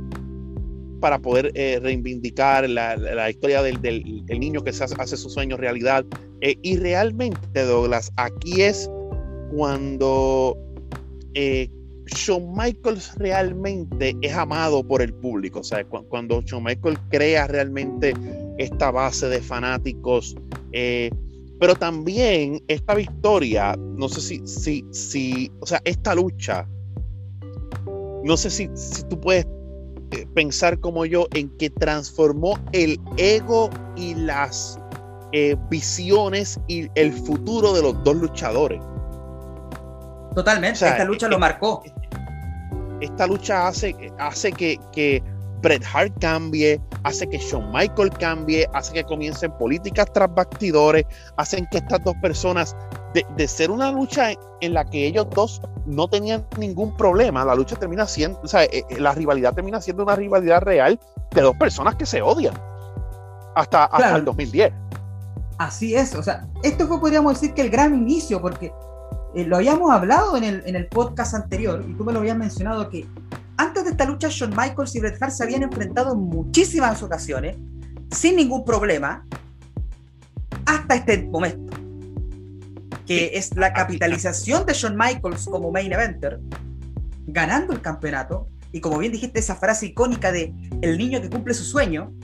para 1.01 1.18
poder 1.18 1.51
eh, 1.55 1.81
reivindicar 1.82 2.68
la, 2.68 3.31
historia 3.31 3.62
del, 3.62 3.81
niño 4.28 4.62
que 4.62 4.72
se 4.72 4.85
hace, 4.85 5.16
su 5.16 5.31
sueño 5.31 5.56
realidad. 5.56 6.05
Eh, 6.40 6.56
y 6.62 6.77
realmente, 6.77 7.64
Douglas, 7.64 8.12
aquí 8.16 8.62
es 8.62 8.89
cuando 9.52 10.56
eh, 11.35 11.68
Shawn 12.06 12.52
Michaels 12.56 13.14
realmente 13.16 14.14
es 14.20 14.32
amado 14.35 14.86
por 14.86 15.02
el 15.02 15.12
público. 15.14 15.60
O 15.60 15.64
sea, 15.64 15.85
cuando 15.85 16.43
Shawn 16.43 16.64
Michaels 16.64 17.01
crea 17.10 17.47
realmente 17.47 18.14
esta 18.59 18.90
base 18.90 19.28
de 19.28 19.40
fanáticos. 19.40 20.36
pero 20.70 21.74
también 21.74 22.62
esta 22.68 22.94
victoria, 22.94 23.77
no 23.77 24.09
sé 24.09 24.20
si, 24.20 24.47
si, 24.47 24.85
si, 24.93 25.51
o 25.60 25.66
sea, 25.66 25.81
esta 25.85 26.14
lucha, 26.14 26.66
no 28.24 28.36
sé 28.36 28.51
si, 28.51 28.68
si 28.74 29.02
tú 29.09 29.20
puedes 29.20 29.44
eh, 29.44 29.59
pensar 30.34 30.78
como 30.80 31.04
yo 31.04 31.26
en 31.34 31.48
que 31.58 31.70
transformó 31.70 32.58
el 32.72 33.00
ego 33.16 33.70
y 33.96 34.14
las 34.14 34.78
eh, 35.32 35.56
visiones 35.70 36.58
y 36.66 36.88
el 36.94 37.12
futuro 37.12 37.72
de 37.72 37.82
los 37.82 38.02
dos 38.04 38.16
luchadores. 38.16 38.80
Totalmente, 40.34 40.86
esta 40.86 41.04
lucha 41.04 41.28
lo 41.28 41.38
marcó. 41.38 41.82
Esta 43.00 43.26
lucha 43.26 43.68
hace, 43.68 44.12
hace 44.18 44.52
que, 44.52 44.78
que 44.92 45.22
Bret 45.62 45.82
Hart 45.92 46.12
cambie, 46.20 46.80
hace 47.04 47.28
que 47.28 47.38
Shawn 47.38 47.70
Michael 47.72 48.10
cambie, 48.18 48.66
hace 48.72 48.92
que 48.92 49.04
comiencen 49.04 49.52
políticas 49.58 50.12
tras 50.12 50.32
bastidores, 50.34 51.04
hacen 51.36 51.66
que 51.70 51.78
estas 51.78 52.02
dos 52.04 52.14
personas, 52.22 52.76
de, 53.14 53.48
ser 53.48 53.70
una 53.70 53.90
lucha 53.90 54.32
en 54.60 54.74
la 54.74 54.84
que 54.84 55.06
ellos 55.06 55.26
dos 55.34 55.60
no 55.86 56.08
tenían 56.08 56.46
ningún 56.58 56.96
problema, 56.96 57.44
la 57.44 57.54
lucha 57.54 57.76
termina 57.76 58.06
siendo, 58.06 58.40
o 58.42 58.46
sea, 58.46 58.64
eh, 58.64 58.84
eh, 58.88 59.00
la 59.00 59.12
rivalidad 59.12 59.54
termina 59.54 59.80
siendo 59.80 60.04
una 60.04 60.16
rivalidad 60.16 60.62
real 60.62 60.98
de 61.32 61.40
dos 61.42 61.56
personas 61.56 61.96
que 61.96 62.06
se 62.06 62.22
odian 62.22 62.54
hasta, 63.56 63.84
hasta 63.84 64.16
el 64.16 64.24
2010. 64.24 64.72
Así 65.58 65.94
es, 65.94 66.14
o 66.14 66.22
sea, 66.22 66.46
esto 66.62 66.86
fue, 66.86 67.00
podríamos 67.00 67.34
decir, 67.34 67.52
que 67.54 67.62
el 67.62 67.70
gran 67.70 67.94
inicio, 67.94 68.40
porque 68.40 68.72
eh, 69.34 69.44
lo 69.44 69.56
habíamos 69.56 69.90
hablado 69.90 70.36
en 70.36 70.44
el, 70.44 70.62
en 70.64 70.76
el 70.76 70.86
podcast 70.86 71.34
anterior, 71.34 71.84
y 71.86 71.92
tú 71.94 72.04
me 72.04 72.12
lo 72.12 72.20
habías 72.20 72.36
mencionado, 72.36 72.88
que 72.88 73.06
antes 73.60 73.84
de 73.84 73.90
esta 73.90 74.06
lucha, 74.06 74.28
Shawn 74.30 74.56
Michaels 74.56 74.94
y 74.96 75.00
Bret 75.00 75.22
Hart 75.22 75.32
se 75.32 75.44
habían 75.44 75.62
enfrentado 75.62 76.14
en 76.14 76.20
muchísimas 76.20 77.02
ocasiones, 77.02 77.56
sin 78.10 78.36
ningún 78.36 78.64
problema, 78.64 79.26
hasta 80.64 80.94
este 80.94 81.22
momento, 81.24 81.76
que 83.06 83.32
es 83.34 83.54
la 83.56 83.74
capitalización 83.74 84.64
de 84.64 84.72
Shawn 84.72 84.96
Michaels 84.96 85.44
como 85.44 85.70
main 85.70 85.92
eventer, 85.92 86.40
ganando 87.26 87.74
el 87.74 87.82
campeonato, 87.82 88.48
y 88.72 88.80
como 88.80 88.96
bien 88.96 89.12
dijiste, 89.12 89.40
esa 89.40 89.56
frase 89.56 89.86
icónica 89.86 90.32
de 90.32 90.54
el 90.80 90.96
niño 90.96 91.20
que 91.20 91.28
cumple 91.28 91.52
su 91.52 91.64
sueño, 91.64 92.14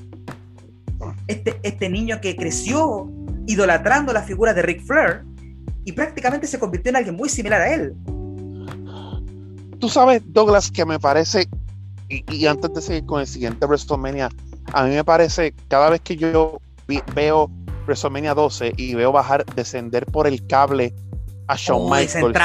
este, 1.26 1.60
este 1.62 1.90
niño 1.90 2.18
que 2.22 2.34
creció 2.34 3.12
idolatrando 3.46 4.14
la 4.14 4.22
figura 4.22 4.54
de 4.54 4.62
Ric 4.62 4.82
Flair 4.86 5.22
y 5.84 5.92
prácticamente 5.92 6.46
se 6.46 6.58
convirtió 6.58 6.88
en 6.88 6.96
alguien 6.96 7.14
muy 7.14 7.28
similar 7.28 7.60
a 7.60 7.74
él. 7.74 7.94
Tú 9.78 9.88
sabes, 9.88 10.22
Douglas, 10.26 10.70
que 10.70 10.84
me 10.84 10.98
parece, 10.98 11.48
y, 12.08 12.46
antes 12.46 12.72
de 12.72 12.80
seguir 12.80 13.06
con 13.06 13.20
el 13.20 13.26
siguiente 13.26 13.66
WrestleMania, 13.66 14.28
a 14.72 14.84
mí 14.84 14.90
me 14.94 15.04
parece, 15.04 15.54
cada 15.68 15.90
vez 15.90 16.00
que 16.00 16.16
yo 16.16 16.58
veo 17.14 17.50
WrestleMania 17.86 18.34
12 18.34 18.72
y 18.76 18.94
veo 18.94 19.12
bajar, 19.12 19.44
descender 19.54 20.06
por 20.06 20.26
el 20.26 20.46
cable 20.46 20.94
a 21.48 21.56
Shawn 21.56 21.90
Michaels, 21.90 22.38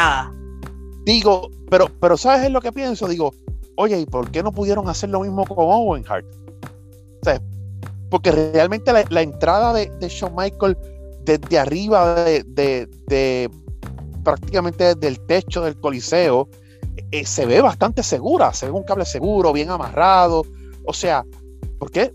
digo, 1.06 1.50
pero, 1.70 1.88
pero 2.00 2.18
¿sabes 2.18 2.46
en 2.46 2.54
lo 2.54 2.62
que 2.62 2.72
pienso? 2.72 3.08
Digo, 3.08 3.34
oye, 3.78 4.00
¿y 4.00 4.06
por 4.06 4.30
qué 4.30 4.44
no 4.44 4.52
pudieron 4.52 4.88
hacer 4.90 5.10
lo 5.10 5.22
mismo 5.22 5.46
con 5.46 5.58
Owen 5.60 6.06
Hart? 6.08 6.26
porque 8.10 8.30
realmente 8.30 8.92
la, 9.10 9.22
entrada 9.22 9.72
de, 9.72 9.90
de, 10.02 10.10
Shawn 10.10 10.36
Michaels 10.36 10.76
desde 11.24 11.58
arriba 11.58 12.26
de, 12.26 12.44
de 12.44 13.50
prácticamente 14.22 14.96
desde 14.96 15.08
el 15.08 15.20
techo 15.28 15.62
del 15.62 15.80
coliseo 15.80 16.50
eh, 17.12 17.26
se 17.26 17.46
ve 17.46 17.62
bastante 17.62 18.04
segura, 18.04 18.54
se 18.54 18.66
ve 18.68 18.72
un 18.72 18.84
cable 18.84 19.06
seguro, 19.06 19.54
bien 19.54 19.70
amarrado. 19.70 20.46
O 20.86 20.94
sea, 20.94 21.26
¿por 21.78 21.92
qué? 21.92 22.14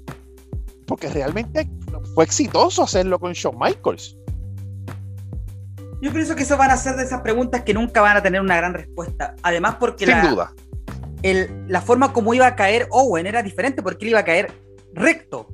Porque 0.86 1.08
realmente 1.08 1.68
fue 2.14 2.24
exitoso 2.24 2.82
hacerlo 2.82 3.18
con 3.18 3.32
Shawn 3.32 3.58
Michaels. 3.58 4.16
Yo 6.00 6.12
pienso 6.12 6.36
que 6.36 6.42
eso 6.42 6.56
van 6.56 6.70
a 6.70 6.76
ser 6.76 6.96
de 6.96 7.04
esas 7.04 7.22
preguntas 7.22 7.62
que 7.62 7.74
nunca 7.74 8.00
van 8.02 8.16
a 8.16 8.22
tener 8.22 8.40
una 8.40 8.56
gran 8.56 8.74
respuesta. 8.74 9.34
Además, 9.42 9.76
porque 9.80 10.06
Sin 10.06 10.20
duda. 10.30 10.52
la 11.22 11.80
forma 11.80 12.12
como 12.12 12.34
iba 12.34 12.46
a 12.46 12.54
caer 12.54 12.86
Owen 12.90 13.26
era 13.26 13.42
diferente 13.42 13.82
porque 13.82 14.04
él 14.04 14.10
iba 14.10 14.20
a 14.20 14.24
caer 14.24 14.52
recto. 14.92 15.48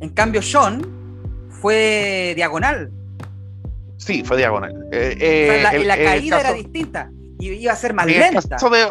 En 0.00 0.10
cambio, 0.10 0.42
Sean 0.42 0.82
fue 1.48 2.34
diagonal. 2.36 2.92
Sí, 3.96 4.22
fue 4.24 4.36
diagonal. 4.36 4.72
Eh, 4.92 5.60
la, 5.62 5.96
eh, 5.96 6.04
caída 6.04 6.40
era 6.40 6.52
distinta 6.52 7.10
y 7.38 7.50
iba 7.50 7.72
a 7.72 7.76
ser 7.76 7.94
más 7.94 8.06
en 8.06 8.18
lenta. 8.18 8.40
El 8.40 8.48
caso 8.48 8.70
de, 8.70 8.86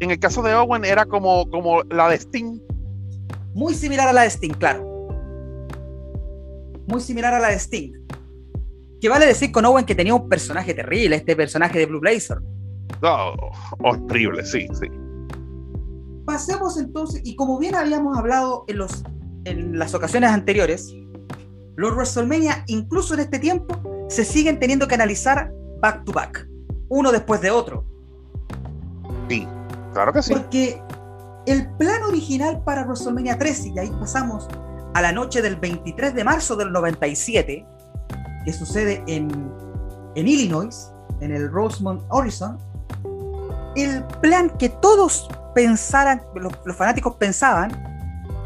en 0.00 0.10
el 0.10 0.18
caso 0.18 0.42
de 0.42 0.54
Owen 0.54 0.84
era 0.84 1.06
como, 1.06 1.48
como 1.50 1.82
la 1.84 2.08
de 2.08 2.16
Sting. 2.16 2.60
Muy 3.54 3.74
similar 3.74 4.08
a 4.08 4.12
la 4.12 4.22
de 4.22 4.30
Sting, 4.30 4.54
claro. 4.54 4.84
Muy 6.86 7.00
similar 7.00 7.34
a 7.34 7.40
la 7.40 7.48
de 7.48 7.56
Sting. 7.58 7.92
Que 9.00 9.08
vale 9.08 9.26
decir 9.26 9.52
con 9.52 9.64
Owen 9.64 9.84
que 9.84 9.94
tenía 9.94 10.14
un 10.14 10.28
personaje 10.28 10.74
terrible, 10.74 11.16
este 11.16 11.36
personaje 11.36 11.78
de 11.78 11.86
Blue 11.86 12.00
Blazer. 12.00 12.38
Oh, 13.02 13.34
horrible, 13.80 14.44
sí, 14.44 14.66
sí. 14.80 14.86
Pasemos 16.26 16.78
entonces, 16.78 17.22
y 17.24 17.36
como 17.36 17.58
bien 17.58 17.74
habíamos 17.74 18.18
hablado 18.18 18.64
en, 18.68 18.78
los, 18.78 19.02
en 19.44 19.78
las 19.78 19.94
ocasiones 19.94 20.30
anteriores, 20.30 20.94
los 21.76 21.94
WrestleMania, 21.94 22.64
incluso 22.66 23.14
en 23.14 23.20
este 23.20 23.38
tiempo, 23.38 23.80
se 24.08 24.24
siguen 24.24 24.58
teniendo 24.58 24.88
que 24.88 24.94
analizar 24.94 25.50
back 25.80 26.04
to 26.04 26.12
back 26.12 26.48
uno 26.88 27.12
después 27.12 27.40
de 27.40 27.50
otro. 27.50 27.84
Sí, 29.28 29.46
claro 29.92 30.12
que 30.12 30.22
sí. 30.22 30.34
Porque 30.34 30.82
el 31.46 31.68
plan 31.76 32.02
original 32.02 32.62
para 32.64 32.84
WrestleMania 32.84 33.38
13, 33.38 33.68
y 33.68 33.78
ahí 33.78 33.90
pasamos 34.00 34.48
a 34.94 35.02
la 35.02 35.12
noche 35.12 35.42
del 35.42 35.56
23 35.56 36.14
de 36.14 36.24
marzo 36.24 36.56
del 36.56 36.72
97, 36.72 37.66
que 38.44 38.52
sucede 38.52 39.02
en, 39.06 39.30
en 40.14 40.28
Illinois, 40.28 40.92
en 41.20 41.34
el 41.34 41.50
Rosemont 41.50 42.02
Horizon, 42.08 42.58
el 43.76 44.04
plan 44.20 44.50
que 44.58 44.68
todos 44.68 45.28
pensaran, 45.54 46.22
los, 46.34 46.52
los, 46.64 46.76
fanáticos 46.76 47.16
pensaban, 47.16 47.70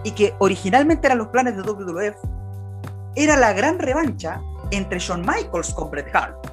y 0.04 0.10
que 0.12 0.34
originalmente 0.38 1.06
eran 1.06 1.18
los 1.18 1.28
planes 1.28 1.56
de 1.56 1.62
WWF, 1.62 2.16
era 3.14 3.36
la 3.36 3.52
gran 3.52 3.78
revancha 3.78 4.40
entre 4.70 4.98
Shawn 4.98 5.20
Michaels 5.20 5.72
con 5.74 5.90
Bret 5.90 6.14
Hart 6.14 6.51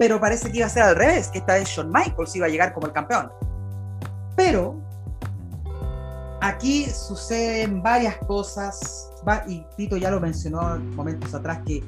pero 0.00 0.18
parece 0.18 0.50
que 0.50 0.56
iba 0.56 0.66
a 0.66 0.70
ser 0.70 0.82
al 0.84 0.96
revés, 0.96 1.28
que 1.28 1.40
esta 1.40 1.56
vez 1.56 1.68
Shawn 1.68 1.92
Michaels 1.92 2.34
iba 2.34 2.46
a 2.46 2.48
llegar 2.48 2.72
como 2.72 2.86
el 2.86 2.92
campeón. 2.94 3.30
Pero 4.34 4.80
aquí 6.40 6.86
suceden 6.86 7.82
varias 7.82 8.16
cosas, 8.16 9.12
y 9.46 9.62
Tito 9.76 9.98
ya 9.98 10.10
lo 10.10 10.18
mencionó 10.18 10.78
momentos 10.96 11.34
atrás, 11.34 11.60
que 11.66 11.84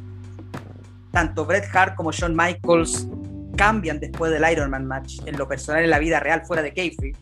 tanto 1.11 1.47
Bret 1.47 1.65
Hart 1.73 1.95
como 1.97 2.13
Shawn 2.13 2.37
Michaels 2.37 3.09
cambian 3.57 3.99
después 3.99 4.31
del 4.31 4.45
Iron 4.53 4.69
Man 4.69 4.85
match, 4.85 5.21
en 5.25 5.39
lo 5.39 5.49
personal, 5.49 5.83
en 5.83 5.89
la 5.89 5.99
vida 5.99 6.21
real, 6.21 6.45
fuera 6.45 6.61
de 6.61 6.75
Kayfabe. 6.75 7.17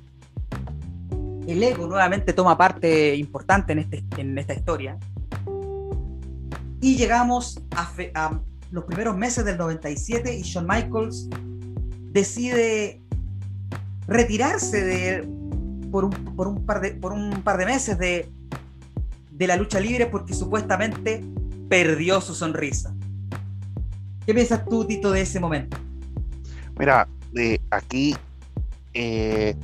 El 1.47 1.62
ego 1.62 1.87
nuevamente 1.87 2.33
toma 2.33 2.59
parte 2.59 3.15
importante 3.15 3.75
en, 3.75 3.79
este, 3.79 4.03
en 4.17 4.37
esta 4.37 4.55
historia. 4.55 4.99
Y 6.81 6.97
llegamos 6.97 7.62
a 7.77 7.85
los 8.70 8.84
primeros 8.84 9.16
meses 9.16 9.44
del 9.44 9.59
97 9.59 10.36
y 10.36 10.42
Shawn 10.42 10.66
Michaels 10.66 11.28
decide 12.12 13.01
retirarse 14.06 14.84
de, 14.84 15.28
por, 15.90 16.05
un, 16.05 16.10
por, 16.10 16.48
un 16.48 16.64
par 16.64 16.80
de, 16.80 16.92
por 16.92 17.12
un 17.12 17.42
par 17.42 17.59
de 17.59 17.66
meses 17.66 17.98
de, 17.98 18.28
de 19.30 19.47
la 19.47 19.56
lucha 19.56 19.80
libre 19.80 20.06
porque 20.06 20.34
supuestamente 20.34 21.24
perdió 21.68 22.20
su 22.20 22.34
sonrisa. 22.34 22.94
¿Qué 24.26 24.34
piensas 24.34 24.64
tú, 24.64 24.84
Tito, 24.84 25.10
de 25.10 25.22
ese 25.22 25.40
momento? 25.40 25.76
Mira, 26.78 27.09
eh, 27.36 27.59
aquí, 27.70 28.14
eh, 28.94 29.55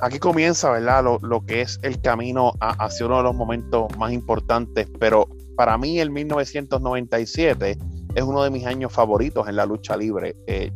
aquí 0.00 0.18
comienza, 0.18 0.70
¿verdad? 0.70 1.04
Lo, 1.04 1.18
lo, 1.20 1.44
que 1.44 1.62
es 1.62 1.78
el 1.82 2.00
camino 2.00 2.52
hacia 2.60 3.06
uno 3.06 3.18
de 3.18 3.22
los 3.24 3.34
momentos 3.34 3.96
más 3.98 4.12
importantes, 4.12 4.88
pero 4.98 5.28
para 5.58 5.76
mí 5.76 5.98
el 5.98 6.12
1997 6.12 7.76
es 8.14 8.22
uno 8.22 8.44
de 8.44 8.50
mis 8.50 8.64
años 8.64 8.92
favoritos 8.92 9.48
en 9.48 9.56
la 9.56 9.66
lucha 9.66 9.96
libre. 9.96 10.36
Eh, 10.46 10.70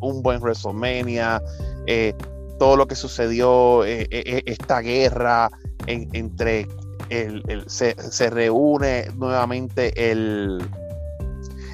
un 0.00 0.22
buen 0.22 0.38
WrestleMania, 0.42 1.42
eh, 1.86 2.12
todo 2.58 2.76
lo 2.76 2.86
que 2.86 2.94
sucedió, 2.94 3.86
eh, 3.86 4.06
esta 4.44 4.80
guerra 4.80 5.48
entre 5.86 6.68
se, 7.68 8.30
reúne 8.30 9.06
nuevamente 9.16 10.10
el, 10.10 10.62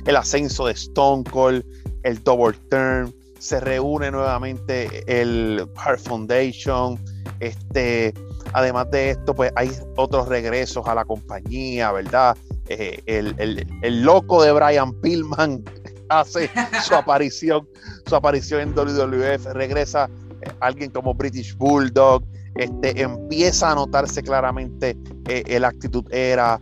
el 0.06 0.16
ascenso 0.16 0.66
de 0.66 0.74
Stone 0.74 1.24
Cold, 1.24 1.64
el 2.04 2.22
Double 2.22 2.56
Turn, 2.70 3.12
se 3.40 3.58
reúne 3.58 4.12
nuevamente 4.12 5.02
el 5.08 5.66
Heart 5.84 5.98
Foundation, 5.98 7.04
este, 7.40 8.14
además 8.54 8.88
de 8.90 9.10
esto, 9.10 9.34
pues 9.34 9.52
hay 9.56 9.70
otros 9.96 10.28
regresos 10.28 10.86
a 10.86 10.94
la 10.94 11.04
compañía, 11.04 11.90
¿verdad? 11.92 12.36
Eh, 12.68 13.02
el, 13.06 14.02
loco 14.02 14.42
de 14.42 14.52
Brian 14.52 14.94
Pillman 15.00 15.62
hace 16.08 16.48
su 16.82 16.94
aparición, 16.94 17.68
su 18.06 18.14
aparición 18.14 18.60
en 18.60 18.74
WWF, 18.74 19.46
regresa 19.52 20.08
eh, 20.40 20.50
alguien 20.60 20.90
como 20.90 21.14
British 21.14 21.56
Bulldog, 21.56 22.24
este, 22.54 23.02
empieza 23.02 23.72
a 23.72 23.74
notarse 23.74 24.22
claramente 24.22 24.96
eh, 25.28 25.58
la 25.58 25.68
actitud 25.68 26.04
era. 26.12 26.60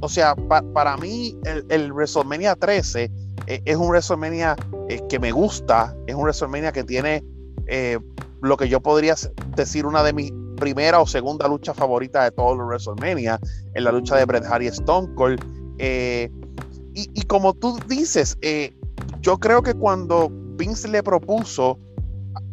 o 0.00 0.08
sea, 0.08 0.34
para 0.74 0.96
mí 0.96 1.38
el, 1.44 1.64
el 1.68 1.92
WrestleMania 1.92 2.56
13 2.56 3.10
es 3.46 3.76
un 3.76 3.88
WrestleMania 3.88 4.56
que 5.08 5.20
me 5.20 5.30
gusta, 5.30 5.94
es 6.08 6.16
un 6.16 6.22
WrestleMania 6.22 6.72
que 6.72 6.82
tiene 6.82 7.22
lo 8.42 8.56
que 8.56 8.68
yo 8.68 8.80
podría 8.80 9.14
decir 9.56 9.86
una 9.86 10.02
de 10.02 10.12
mis 10.12 10.32
primera 10.56 11.00
o 11.00 11.06
segunda 11.06 11.46
lucha 11.46 11.74
favorita 11.74 12.24
de 12.24 12.32
todos 12.32 12.56
los 12.56 12.66
WrestleMania, 12.66 13.38
en 13.74 13.84
la 13.84 13.92
lucha 13.92 14.16
de 14.16 14.24
Bret 14.24 14.44
Hart 14.44 14.62
y 14.62 14.66
Stone 14.68 15.14
Cold. 15.14 15.40
Eh, 15.78 16.30
y, 16.98 17.22
como 17.22 17.52
tú 17.52 17.78
dices, 17.88 18.38
eh, 18.40 18.74
yo 19.20 19.36
creo 19.38 19.62
que 19.62 19.74
cuando 19.74 20.30
Vince 20.30 20.88
le 20.88 21.02
propuso 21.02 21.78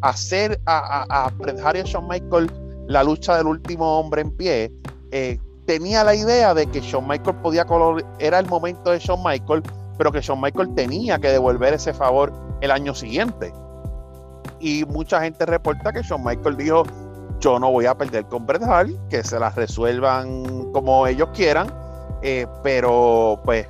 hacer 0.02 0.60
a, 0.66 1.06
a, 1.10 1.30
Bret 1.30 1.60
Hart 1.62 1.78
y 1.78 1.80
a 1.80 1.84
Shawn 1.84 2.10
Michaels 2.10 2.52
la 2.88 3.06
lucha 3.06 3.38
del 3.38 3.48
último 3.48 4.00
hombre 4.00 4.22
en 4.22 4.32
pie, 4.32 4.72
eh, 5.12 5.40
tenía 5.66 6.04
la 6.04 6.14
idea 6.14 6.54
de 6.54 6.68
que 6.68 6.82
Shawn 6.82 7.08
Michaels 7.08 7.40
podía 7.42 7.64
color, 7.66 8.04
era 8.20 8.40
el 8.40 8.48
momento 8.48 8.92
de 8.92 9.00
Shawn 9.00 9.24
Michaels, 9.24 9.64
pero 9.98 10.12
que 10.12 10.20
Shawn 10.20 10.42
Michaels 10.42 10.76
tenía 10.76 11.18
que 11.20 11.30
devolver 11.30 11.74
ese 11.74 11.94
favor 11.94 12.34
el 12.62 12.72
año 12.72 12.94
siguiente. 12.94 13.54
Y 14.60 14.86
mucha 14.86 15.22
gente 15.22 15.46
reporta 15.46 15.94
que 15.94 16.02
Shawn 16.02 16.24
Michaels 16.24 16.58
dijo, 16.58 16.84
yo 17.44 17.60
no 17.60 17.72
voy 17.72 17.86
a 17.86 17.94
perder 17.94 18.26
con 18.28 18.46
Bret 18.46 18.64
Hart, 18.64 18.90
que 19.10 19.22
se 19.22 19.38
las 19.38 19.54
resuelvan 19.56 20.72
como 20.72 21.06
ellos 21.06 21.28
quieran, 21.34 21.68
eh, 22.22 22.48
pero 22.64 23.42
pues 23.44 23.68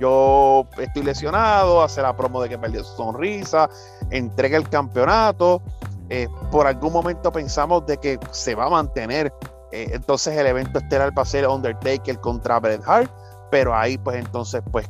yo 0.00 0.66
estoy 0.78 1.02
lesionado, 1.02 1.82
hace 1.82 2.00
la 2.00 2.16
promo 2.16 2.40
de 2.40 2.48
que 2.48 2.56
perdió 2.56 2.82
su 2.82 2.96
sonrisa, 2.96 3.68
entrega 4.10 4.56
el 4.56 4.66
campeonato, 4.70 5.60
eh, 6.08 6.28
por 6.50 6.66
algún 6.66 6.94
momento 6.94 7.30
pensamos 7.30 7.84
de 7.84 7.98
que 7.98 8.18
se 8.30 8.54
va 8.54 8.66
a 8.66 8.70
mantener, 8.70 9.30
eh, 9.70 9.90
entonces 9.92 10.34
el 10.38 10.46
evento 10.46 10.78
estelar 10.78 11.12
va 11.16 11.20
a 11.20 11.26
ser 11.26 11.46
Undertaker 11.46 12.18
contra 12.20 12.58
Bret 12.58 12.80
Hart, 12.86 13.12
pero 13.50 13.76
ahí 13.76 13.98
pues 13.98 14.16
entonces 14.16 14.62
pues 14.72 14.88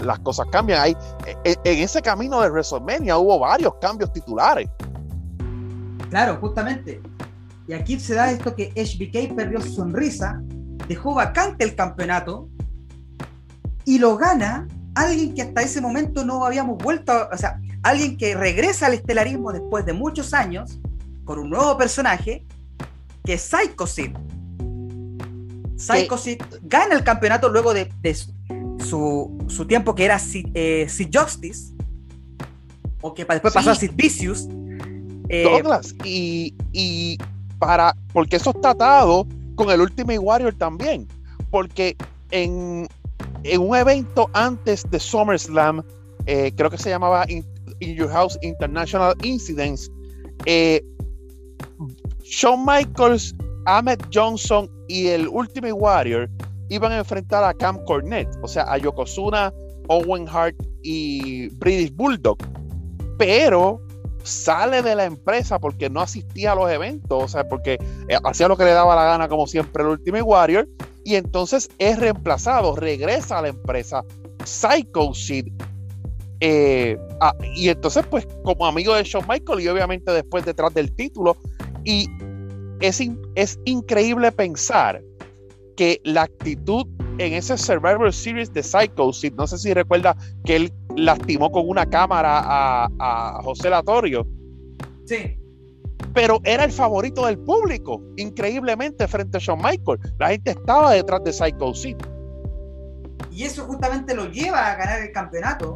las 0.00 0.18
cosas 0.18 0.48
cambian. 0.50 0.80
Ahí, 0.80 0.96
en 1.44 1.78
ese 1.78 2.02
camino 2.02 2.40
de 2.40 2.50
WrestleMania 2.50 3.16
hubo 3.18 3.38
varios 3.38 3.74
cambios 3.80 4.12
titulares. 4.12 4.68
Claro, 6.10 6.38
justamente. 6.40 7.00
Y 7.68 7.74
aquí 7.74 8.00
se 8.00 8.14
da 8.14 8.30
esto 8.30 8.56
que 8.56 8.72
HBK 8.74 9.36
perdió 9.36 9.60
su 9.60 9.74
sonrisa, 9.74 10.40
dejó 10.88 11.14
vacante 11.14 11.64
el 11.64 11.74
campeonato 11.74 12.48
y 13.84 13.98
lo 13.98 14.16
gana 14.16 14.66
alguien 14.94 15.34
que 15.34 15.42
hasta 15.42 15.60
ese 15.60 15.82
momento 15.82 16.24
no 16.24 16.44
habíamos 16.46 16.78
vuelto, 16.78 17.28
o 17.30 17.36
sea, 17.36 17.60
alguien 17.82 18.16
que 18.16 18.34
regresa 18.34 18.86
al 18.86 18.94
estelarismo 18.94 19.52
después 19.52 19.84
de 19.84 19.92
muchos 19.92 20.32
años 20.32 20.80
con 21.24 21.38
un 21.38 21.50
nuevo 21.50 21.76
personaje 21.76 22.46
que 23.22 23.34
es 23.34 23.42
Psycho 23.42 23.86
Sid. 23.86 24.16
Psycho 25.76 26.16
Sid 26.16 26.40
gana 26.62 26.94
el 26.94 27.04
campeonato 27.04 27.50
luego 27.50 27.74
de, 27.74 27.92
su, 28.78 29.66
tiempo 29.68 29.94
que 29.94 30.06
era 30.06 30.18
Sid, 30.18 30.46
eh, 30.54 30.88
Justice, 31.12 31.74
o 33.02 33.12
que 33.12 33.26
después 33.26 33.52
pasó 33.52 33.72
a 33.72 33.74
Sid 33.74 33.92
Vicious. 33.94 34.48
Eh, 35.28 35.44
Douglas, 35.44 35.94
y, 36.04 36.54
y 36.72 37.18
para, 37.58 37.94
porque 38.12 38.36
eso 38.36 38.50
está 38.50 38.70
atado 38.70 39.26
con 39.54 39.70
el 39.70 39.80
Ultimate 39.80 40.18
Warrior 40.18 40.54
también, 40.54 41.06
porque 41.50 41.96
en, 42.30 42.88
un 43.58 43.76
evento 43.76 44.30
antes 44.32 44.88
de 44.90 45.00
SummerSlam, 45.00 45.82
eh, 46.26 46.52
creo 46.56 46.70
que 46.70 46.78
se 46.78 46.90
llamaba 46.90 47.24
In, 47.28 47.44
Your 47.80 48.10
House 48.10 48.38
International 48.42 49.14
Incidents, 49.22 49.90
eh, 50.46 50.82
Shawn 52.22 52.64
Michaels, 52.64 53.34
Ahmed 53.66 54.00
Johnson 54.12 54.70
y 54.88 55.08
el 55.08 55.28
Ultimate 55.28 55.72
Warrior 55.72 56.28
iban 56.68 56.92
a 56.92 56.98
enfrentar 56.98 57.44
a 57.44 57.54
Cam 57.54 57.82
Cornette, 57.84 58.30
o 58.42 58.48
sea, 58.48 58.64
a 58.70 58.78
Yokozuna, 58.78 59.52
Owen 59.88 60.26
Hart 60.28 60.56
y 60.82 61.48
British 61.56 61.94
Bulldog. 61.94 62.38
Pero 63.18 63.80
sale 64.28 64.82
de 64.82 64.94
la 64.94 65.04
empresa 65.04 65.58
porque 65.58 65.90
no 65.90 66.00
asistía 66.00 66.52
a 66.52 66.54
los 66.54 66.70
eventos, 66.70 67.22
o 67.22 67.28
sea, 67.28 67.48
porque 67.48 67.78
eh, 68.08 68.18
hacía 68.24 68.48
lo 68.48 68.56
que 68.56 68.64
le 68.64 68.70
daba 68.70 68.94
la 68.94 69.04
gana, 69.04 69.28
como 69.28 69.46
siempre, 69.46 69.82
el 69.82 69.90
Ultimate 69.90 70.22
Warrior, 70.22 70.68
y 71.04 71.16
entonces 71.16 71.70
es 71.78 71.98
reemplazado, 71.98 72.76
regresa 72.76 73.38
a 73.38 73.42
la 73.42 73.48
empresa 73.48 74.04
Psycho. 74.44 75.12
Eh, 76.40 76.96
ah, 77.20 77.34
y 77.54 77.68
entonces, 77.68 78.06
pues, 78.08 78.28
como 78.44 78.66
amigo 78.66 78.94
de 78.94 79.02
Shawn 79.02 79.26
Michael, 79.28 79.60
y 79.60 79.68
obviamente 79.68 80.12
después 80.12 80.44
detrás 80.44 80.72
del 80.74 80.94
título, 80.94 81.36
y 81.84 82.08
es, 82.80 83.02
es 83.34 83.58
increíble 83.64 84.30
pensar 84.32 85.02
que 85.76 86.00
la 86.04 86.22
actitud 86.22 86.86
en 87.18 87.34
ese 87.34 87.56
Survivor 87.56 88.12
Series 88.12 88.52
de 88.52 88.62
Psycho 88.62 89.12
Sid, 89.12 89.32
no 89.34 89.46
sé 89.46 89.58
si 89.58 89.74
recuerda 89.74 90.16
que 90.44 90.56
él 90.56 90.72
lastimó 90.96 91.50
con 91.50 91.68
una 91.68 91.86
cámara 91.86 92.88
a, 92.98 93.40
José 93.42 93.70
Latorio. 93.70 94.26
Sí. 95.06 95.38
Pero 96.14 96.40
era 96.44 96.64
el 96.64 96.72
favorito 96.72 97.26
del 97.26 97.38
público, 97.38 98.02
increíblemente, 98.16 99.06
frente 99.06 99.38
a 99.38 99.40
Shawn 99.40 99.60
Michaels. 99.62 100.14
La 100.18 100.28
gente 100.28 100.52
estaba 100.52 100.92
detrás 100.92 101.22
de 101.24 101.32
Psycho 101.32 101.74
Sid. 101.74 101.96
Y 103.30 103.44
eso 103.44 103.64
justamente 103.64 104.14
lo 104.14 104.26
lleva 104.26 104.72
a 104.72 104.76
ganar 104.76 105.02
el 105.02 105.12
campeonato. 105.12 105.74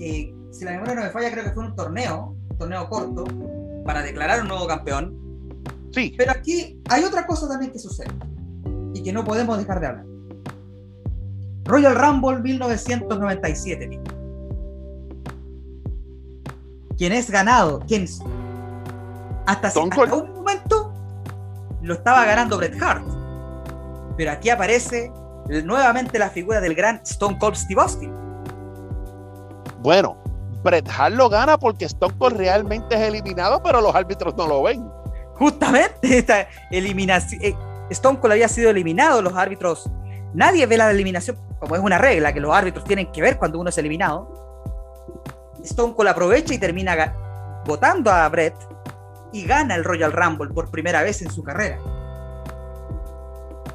Eh, 0.00 0.34
si 0.50 0.64
la 0.64 0.72
memoria 0.72 0.94
no 0.94 1.02
me 1.02 1.10
falla, 1.10 1.30
creo 1.30 1.44
que 1.44 1.52
fue 1.52 1.66
un 1.66 1.74
torneo, 1.74 2.36
un 2.50 2.58
torneo 2.58 2.88
corto, 2.88 3.24
para 3.84 4.02
declarar 4.02 4.40
un 4.40 4.48
nuevo 4.48 4.66
campeón. 4.66 5.18
Sí. 5.92 6.14
Pero 6.16 6.32
aquí 6.32 6.80
hay 6.88 7.04
otra 7.04 7.26
cosa 7.26 7.48
también 7.48 7.72
que 7.72 7.78
sucede 7.78 8.10
y 8.94 9.02
que 9.02 9.12
no 9.12 9.24
podemos 9.24 9.58
dejar 9.58 9.80
de 9.80 9.86
hablar. 9.86 10.13
Royal 11.64 11.94
Rumble 11.94 12.40
1997. 12.40 14.00
¿Quién 16.96 17.12
es 17.12 17.30
ganado? 17.30 17.80
¿Quién 17.86 18.04
es? 18.04 18.20
Hasta, 19.46 19.72
un 19.80 19.90
momento 20.34 20.92
lo 21.82 21.94
estaba 21.94 22.24
ganando 22.24 22.56
Bret 22.56 22.80
Hart. 22.80 23.04
Pero 24.16 24.30
aquí 24.30 24.50
aparece 24.50 25.12
nuevamente 25.64 26.18
la 26.18 26.30
figura 26.30 26.60
del 26.60 26.74
gran 26.74 27.00
Stone 27.04 27.38
Cold 27.38 27.56
Steve 27.56 27.80
Austin. 27.80 28.12
Bueno, 29.80 30.16
Bret 30.62 30.88
Hart 30.88 31.14
lo 31.14 31.28
gana 31.28 31.58
porque 31.58 31.84
Stone 31.84 32.14
Cold 32.16 32.36
realmente 32.36 32.94
es 32.94 33.00
eliminado, 33.02 33.62
pero 33.62 33.80
los 33.80 33.94
árbitros 33.94 34.34
no 34.36 34.46
lo 34.46 34.62
ven. 34.62 34.88
Justamente 35.34 36.18
esta 36.18 36.48
eliminación. 36.70 37.42
Eh, 37.42 37.54
Stone 37.90 38.18
Cold 38.18 38.32
había 38.32 38.48
sido 38.48 38.70
eliminado, 38.70 39.20
los 39.20 39.34
árbitros. 39.34 39.90
Nadie 40.34 40.66
ve 40.66 40.76
la 40.76 40.90
eliminación 40.90 41.38
como 41.64 41.76
es 41.76 41.82
una 41.82 41.98
regla 41.98 42.32
que 42.32 42.40
los 42.40 42.54
árbitros 42.54 42.84
tienen 42.84 43.10
que 43.10 43.22
ver 43.22 43.38
cuando 43.38 43.58
uno 43.58 43.70
es 43.70 43.78
eliminado, 43.78 44.44
Stone 45.62 45.94
Cold 45.94 46.10
aprovecha 46.10 46.52
y 46.52 46.58
termina 46.58 47.14
votando 47.66 48.10
a 48.10 48.28
Brett 48.28 48.54
y 49.32 49.44
gana 49.44 49.74
el 49.74 49.84
Royal 49.84 50.12
Rumble 50.12 50.50
por 50.50 50.70
primera 50.70 51.02
vez 51.02 51.22
en 51.22 51.30
su 51.30 51.42
carrera. 51.42 51.78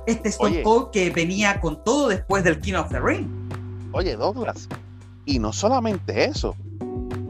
Este 0.06 0.30
Stone 0.30 0.62
Cold 0.62 0.92
que 0.92 1.10
venía 1.10 1.60
con 1.60 1.84
todo 1.84 2.10
después 2.10 2.44
del 2.44 2.60
King 2.60 2.76
of 2.76 2.90
the 2.90 3.00
Ring. 3.00 3.28
Oye, 3.92 4.16
Douglas, 4.16 4.70
y 5.26 5.40
no 5.40 5.52
solamente 5.52 6.26
eso, 6.26 6.56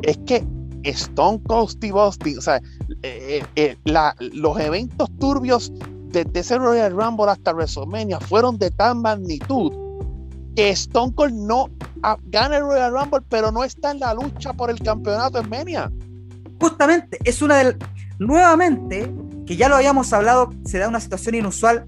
es 0.02 0.18
que 0.26 0.46
Stone 0.84 1.42
Cold 1.48 1.70
Steve 1.70 2.00
Austin, 2.00 2.38
o 2.38 2.42
sea, 2.42 2.58
eh, 3.04 3.44
eh, 3.56 3.78
eh, 3.86 4.12
los 4.34 4.60
eventos 4.60 5.10
turbios 5.20 5.72
desde 6.10 6.40
ese 6.40 6.58
Royal 6.58 6.92
Rumble 6.92 7.32
hasta 7.32 7.54
WrestleMania 7.54 8.20
fueron 8.20 8.58
de 8.58 8.72
tal 8.72 8.96
magnitud 8.96 9.72
que 10.56 10.70
Stone 10.72 11.14
Cold 11.14 11.34
no 11.34 11.70
gana 12.26 12.58
el 12.58 12.64
Royal 12.64 12.92
Rumble, 12.92 13.22
pero 13.30 13.52
no 13.52 13.64
está 13.64 13.92
en 13.92 14.00
la 14.00 14.14
lucha 14.14 14.54
por 14.54 14.70
el 14.70 14.80
campeonato 14.80 15.40
en 15.40 15.50
Mania. 15.50 15.92
Justamente, 16.60 17.18
es 17.24 17.42
una 17.42 17.58
del. 17.58 17.78
Nuevamente, 18.18 19.12
que 19.46 19.56
ya 19.56 19.70
lo 19.70 19.76
habíamos 19.76 20.12
hablado, 20.12 20.50
se 20.66 20.78
da 20.78 20.90
una 20.90 21.00
situación 21.00 21.36
inusual 21.36 21.88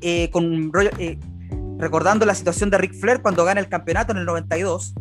eh, 0.00 0.28
con 0.30 0.72
eh, 0.98 1.18
recordando 1.78 2.26
la 2.26 2.34
situación 2.34 2.70
de 2.70 2.78
Ric 2.78 2.94
Flair 2.94 3.22
cuando 3.22 3.44
gana 3.44 3.60
el 3.60 3.68
campeonato 3.68 4.12
en 4.12 4.18
el 4.18 4.24
92. 4.24 4.94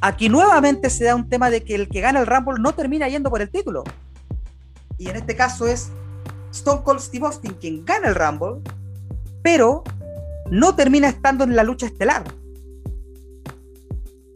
Aquí 0.00 0.28
nuevamente 0.28 0.88
se 0.90 1.04
da 1.04 1.14
un 1.14 1.28
tema 1.28 1.50
de 1.50 1.62
que 1.62 1.74
el 1.74 1.88
que 1.88 2.00
gana 2.00 2.20
el 2.20 2.26
Rumble 2.26 2.60
no 2.60 2.72
termina 2.72 3.08
yendo 3.08 3.30
por 3.30 3.42
el 3.42 3.50
título. 3.50 3.84
Y 4.96 5.08
en 5.08 5.16
este 5.16 5.36
caso 5.36 5.66
es 5.66 5.90
Stone 6.54 6.82
Cold 6.84 7.00
Steve 7.00 7.26
Austin 7.26 7.54
quien 7.60 7.84
gana 7.84 8.08
el 8.08 8.14
Rumble, 8.14 8.62
pero 9.42 9.82
no 10.50 10.74
termina 10.74 11.08
estando 11.08 11.44
en 11.44 11.56
la 11.56 11.64
lucha 11.64 11.86
estelar. 11.86 12.24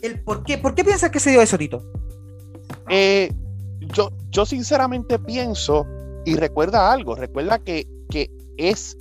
el 0.03 0.20
por 0.20 0.43
qué. 0.45 0.59
¿Por 0.59 0.74
qué 0.74 0.85
piensas 0.85 1.11
que 1.11 1.20
se 1.20 1.31
dio 1.31 1.40
eso, 1.40 1.57
Tito? 1.57 1.82
Eh, 2.89 3.32
yo, 3.93 4.11
yo 4.31 4.45
sinceramente 4.45 5.19
pienso, 5.19 5.86
y 6.24 6.36
recuerda 6.36 6.93
algo, 6.93 7.15
recuerda 7.15 7.59
que, 7.59 7.86
que 8.11 8.31
es 8.57 8.97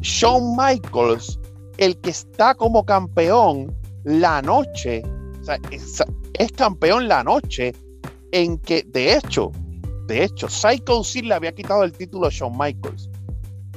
Shawn 0.00 0.56
Michaels 0.56 1.38
el 1.78 1.96
que 1.98 2.10
está 2.10 2.54
como 2.54 2.84
campeón 2.84 3.74
la 4.04 4.42
noche, 4.42 5.02
o 5.40 5.44
sea, 5.44 5.58
es, 5.70 6.52
campeón 6.52 7.08
la 7.08 7.24
noche 7.24 7.72
en 8.32 8.58
que, 8.58 8.82
de 8.84 9.16
hecho, 9.16 9.52
de 10.06 10.24
hecho, 10.24 10.48
Psycho 10.48 11.04
Sid 11.04 11.24
le 11.24 11.34
había 11.34 11.52
quitado 11.52 11.84
el 11.84 11.92
título 11.92 12.26
a 12.26 12.30
Shawn 12.30 12.56
Michaels. 12.58 13.08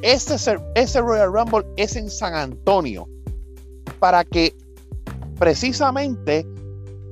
Ese, 0.02 0.57
ese 0.76 1.02
Royal 1.02 1.31
Rumble 1.31 1.65
es 1.77 1.95
en 1.95 2.10
San 2.10 2.34
Antonio 2.34 3.07
para 3.99 4.23
que 4.23 4.56
precisamente 5.39 6.45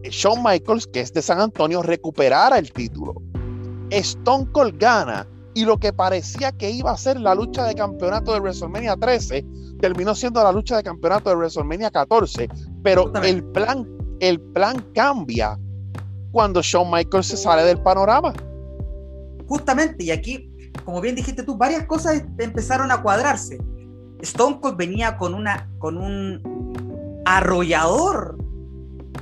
Shawn 0.04 0.44
Michaels, 0.44 0.88
que 0.88 1.00
es 1.00 1.14
de 1.14 1.22
San 1.22 1.40
Antonio, 1.40 1.82
recuperara 1.82 2.58
el 2.58 2.72
título. 2.72 3.16
Stone 3.90 4.48
Cold 4.52 4.78
gana 4.78 5.28
y 5.54 5.66
lo 5.66 5.78
que 5.78 5.94
parecía 5.94 6.52
que 6.52 6.72
iba 6.72 6.92
a 6.92 6.98
ser 6.98 7.20
la 7.20 7.36
lucha 7.36 7.66
de 7.66 7.76
campeonato 7.76 8.34
de 8.34 8.40
WrestleMania 8.40 8.96
13 8.96 9.46
terminó 9.80 10.16
siendo 10.16 10.44
la 10.44 10.52
lucha 10.52 10.78
de 10.78 10.84
campeonato 10.84 11.30
de 11.30 11.36
WrestleMania 11.36 11.92
14, 11.92 12.50
pero 12.84 13.12
el 13.22 13.44
plan, 13.44 13.88
el 14.20 14.40
plan 14.40 14.84
cambia 14.94 15.60
cuando 16.32 16.62
Shawn 16.62 16.90
Michaels 16.90 17.28
se 17.28 17.38
sale 17.38 17.64
del 17.64 17.80
panorama. 17.82 18.34
Justamente, 19.48 20.04
y 20.04 20.12
aquí, 20.12 20.52
como 20.86 21.02
bien 21.02 21.16
dijiste 21.16 21.44
tú, 21.44 21.58
varias 21.58 21.86
cosas 21.86 22.24
empezaron 22.38 22.92
a 22.92 23.02
cuadrarse. 23.02 23.58
Stone 24.22 24.60
Cold 24.62 24.78
venía 24.78 25.18
con, 25.18 25.34
una, 25.34 25.70
con 25.80 25.98
un 25.98 27.22
arrollador 27.26 28.38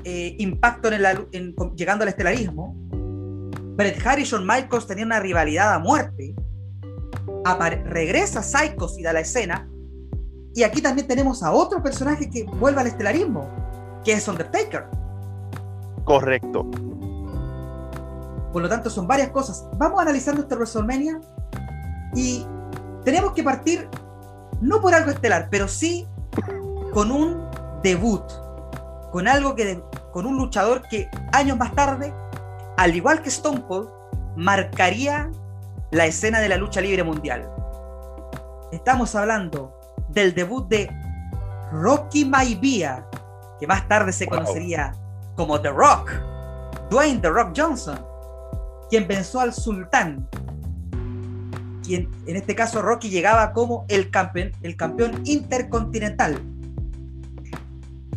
eh, 0.04 0.36
impacto 0.40 0.90
en, 0.92 1.56
llegando 1.76 2.04
al 2.04 2.10
estelarismo. 2.10 2.76
Bret 3.76 4.06
Hart 4.06 4.20
y 4.20 4.24
Shawn 4.24 4.46
Michaels 4.46 4.88
tenían 4.88 5.08
una 5.08 5.20
rivalidad 5.20 5.74
a 5.74 5.80
muerte. 5.80 6.36
regresa 7.86 8.44
Psychos 8.44 8.98
y 9.00 9.04
da 9.04 9.14
la 9.14 9.22
escena. 9.22 9.68
Y 10.54 10.64
aquí 10.64 10.82
también 10.82 11.08
tenemos 11.08 11.44
a 11.44 11.52
otro 11.52 11.82
personaje 11.82 12.30
que 12.30 12.44
vuelve 12.44 12.82
al 12.82 12.88
estelarismo, 12.88 13.50
que 14.04 14.14
es 14.14 14.28
Undertaker. 14.28 14.86
Correcto. 16.04 16.70
Por 18.52 18.62
lo 18.62 18.70
tanto, 18.70 18.90
son 18.90 19.08
varias 19.08 19.30
cosas. 19.30 19.66
Vamos 19.78 20.00
a 20.00 20.02
analizar 20.04 20.34
nuestra 20.36 20.58
WrestleMania 20.58 21.20
y 22.16 22.46
tenemos 23.04 23.34
que 23.34 23.44
partir 23.44 23.90
no 24.62 24.82
por 24.82 24.94
algo 24.94 25.12
estelar, 25.12 25.48
pero 25.50 25.68
sí 25.68 26.08
con 26.94 27.12
un 27.12 27.50
debut, 27.82 28.24
con 29.12 29.28
algo 29.28 29.56
que 29.56 29.82
con 30.12 30.26
un 30.26 30.38
luchador 30.38 30.82
que 30.90 31.10
años 31.32 31.58
más 31.58 31.74
tarde, 31.74 32.14
al 32.78 32.96
igual 32.96 33.22
que 33.22 33.30
Stone 33.30 33.64
Cold, 33.68 33.90
marcaría 34.36 35.32
la 35.92 36.06
escena 36.06 36.40
de 36.40 36.50
la 36.50 36.58
lucha 36.58 36.82
libre 36.82 37.04
mundial. 37.04 37.50
Estamos 38.72 39.16
hablando 39.16 39.78
del 40.10 40.34
debut 40.34 40.68
de 40.68 40.90
Rocky 41.72 42.26
Maivia, 42.26 43.06
que 43.60 43.68
más 43.68 43.88
tarde 43.88 44.12
se 44.12 44.28
conocería 44.28 44.94
como 45.36 45.60
The 45.60 45.70
Rock, 45.70 46.12
Dwayne 46.90 47.20
The 47.20 47.30
Rock 47.30 47.54
Johnson, 47.56 48.11
quien 48.92 49.08
venció 49.08 49.40
al 49.40 49.54
Sultán. 49.54 50.28
Quien, 51.82 52.10
en 52.28 52.36
este 52.36 52.54
caso, 52.54 52.82
Rocky 52.82 53.10
llegaba 53.10 53.54
como 53.54 53.86
el 53.88 54.12
campeón, 54.12 54.52
el 54.62 54.76
campeón 54.76 55.22
intercontinental. 55.24 56.42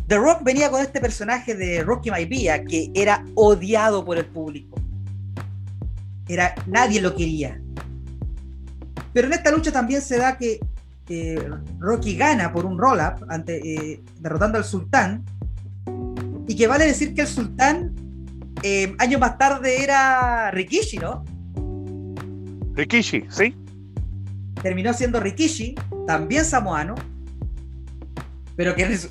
The 0.07 0.17
Rock 0.17 0.43
venía 0.43 0.69
con 0.69 0.81
este 0.81 0.99
personaje 0.99 1.55
de 1.55 1.81
Rocky 1.81 2.11
Maivia 2.11 2.65
que 2.65 2.91
era 2.93 3.23
odiado 3.35 4.03
por 4.03 4.17
el 4.17 4.25
público. 4.25 4.77
Era, 6.27 6.53
nadie 6.67 7.01
lo 7.01 7.15
quería. 7.15 7.59
Pero 9.13 9.27
en 9.27 9.33
esta 9.33 9.51
lucha 9.51 9.71
también 9.71 10.01
se 10.01 10.17
da 10.17 10.37
que 10.37 10.59
Rocky 11.79 12.17
gana 12.17 12.51
por 12.51 12.65
un 12.65 12.77
roll-up 12.77 13.25
eh, 13.47 14.03
derrotando 14.19 14.57
al 14.57 14.65
sultán. 14.65 15.23
Y 16.47 16.55
que 16.55 16.67
vale 16.67 16.85
decir 16.85 17.15
que 17.15 17.21
el 17.21 17.27
sultán 17.27 18.04
eh, 18.63 18.95
años 18.99 19.19
más 19.19 19.37
tarde 19.37 19.83
era 19.83 20.51
Rikishi, 20.51 20.97
¿no? 20.97 21.23
Rikishi, 22.73 23.25
sí. 23.29 23.55
Terminó 24.61 24.93
siendo 24.93 25.19
Rikishi, 25.19 25.75
también 26.07 26.45
samoano, 26.45 26.95
pero 28.55 28.73
que 28.75 28.83
es 28.83 29.09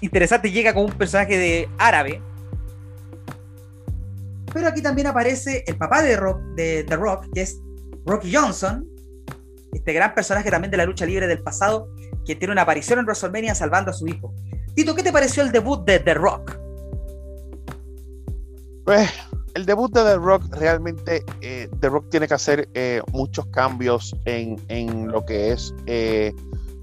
interesante, 0.00 0.50
llega 0.50 0.72
como 0.72 0.86
un 0.86 0.92
personaje 0.92 1.36
de 1.36 1.68
árabe. 1.78 2.22
Pero 4.52 4.68
aquí 4.68 4.80
también 4.80 5.08
aparece 5.08 5.64
el 5.66 5.76
papá 5.76 6.02
de, 6.02 6.16
Rock, 6.16 6.40
de 6.54 6.84
The 6.84 6.96
Rock, 6.96 7.26
que 7.34 7.42
es 7.42 7.60
Rocky 8.06 8.34
Johnson, 8.34 8.86
este 9.72 9.92
gran 9.92 10.14
personaje 10.14 10.50
también 10.50 10.70
de 10.70 10.76
la 10.76 10.86
lucha 10.86 11.04
libre 11.04 11.26
del 11.26 11.42
pasado, 11.42 11.88
que 12.24 12.34
tiene 12.34 12.52
una 12.52 12.62
aparición 12.62 12.98
en 12.98 13.04
WrestleMania 13.04 13.54
salvando 13.54 13.90
a 13.90 13.94
su 13.94 14.06
hijo. 14.06 14.34
Tito, 14.74 14.94
¿qué 14.94 15.02
te 15.02 15.12
pareció 15.12 15.42
el 15.42 15.52
debut 15.52 15.84
de 15.84 15.98
The 15.98 16.14
Rock? 16.14 16.65
Pues 18.86 19.10
el 19.54 19.66
debut 19.66 19.92
de 19.92 20.04
The 20.04 20.16
Rock 20.16 20.44
realmente, 20.54 21.24
eh, 21.40 21.68
The 21.80 21.88
Rock 21.88 22.08
tiene 22.08 22.28
que 22.28 22.34
hacer 22.34 22.68
eh, 22.74 23.02
muchos 23.12 23.44
cambios 23.46 24.14
en, 24.26 24.56
en, 24.68 25.08
lo 25.08 25.24
que 25.26 25.50
es 25.50 25.74
eh, 25.86 26.32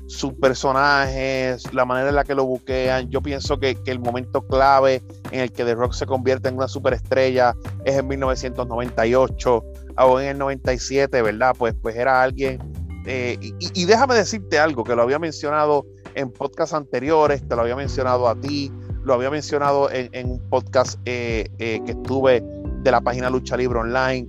sus 0.08 0.34
personajes, 0.34 1.74
la 1.74 1.86
manera 1.86 2.10
en 2.10 2.16
la 2.16 2.26
que 2.26 2.36
lo 2.36 2.44
buquean. 2.44 3.10
Yo 3.10 3.22
pienso 3.22 3.58
que, 3.58 3.78
el 3.86 4.00
momento 4.00 4.46
clave 4.46 5.02
en 5.32 5.40
el 5.40 5.54
que 5.54 5.64
The 5.64 5.76
Rock 5.76 5.94
se 5.94 6.06
convierte 6.06 6.50
en 6.50 6.58
una 6.58 6.68
superestrella 6.68 7.56
es 7.86 7.96
en 7.96 8.06
1998 8.10 9.64
o 9.98 10.20
en 10.20 10.28
el 10.28 10.38
97, 10.38 11.22
¿verdad? 11.22 11.56
Pues, 11.58 11.74
pues 11.82 11.96
era 11.96 12.22
alguien. 12.22 12.60
Eh, 13.06 13.38
y, 13.40 13.86
déjame 13.86 14.16
decirte 14.16 14.60
algo 14.60 14.84
que 14.84 14.94
lo 14.94 15.04
había 15.04 15.20
mencionado 15.20 15.86
en 16.16 16.32
podcasts 16.32 16.74
anteriores, 16.74 17.48
te 17.48 17.56
lo 17.56 17.62
había 17.62 17.76
mencionado 17.76 18.28
a 18.28 18.36
ti, 18.36 18.72
lo 19.04 19.14
había 19.14 19.30
mencionado 19.30 19.90
en, 19.92 20.30
un 20.30 20.40
podcast 20.50 21.00
eh, 21.06 21.50
eh, 21.60 21.82
que 21.86 21.92
estuve 21.92 22.44
de 22.84 22.92
la 22.92 23.02
página 23.02 23.30
Lucha 23.30 23.58
Libre 23.58 23.80
Online. 23.80 24.28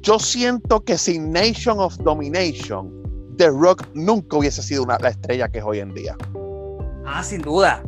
Yo 0.00 0.18
siento 0.18 0.84
que 0.84 0.96
sin 0.96 1.32
Nation 1.32 1.80
of 1.80 1.96
Domination, 1.98 2.92
The 3.36 3.48
Rock 3.48 3.84
nunca 3.94 4.36
hubiese 4.36 4.62
sido 4.62 4.84
una, 4.84 4.98
la 4.98 5.10
estrella 5.10 5.48
que 5.48 5.58
es 5.58 5.64
hoy 5.64 5.80
en 5.80 5.92
día. 5.92 6.16
Ah, 7.04 7.22
sin 7.22 7.42
duda. 7.42 7.82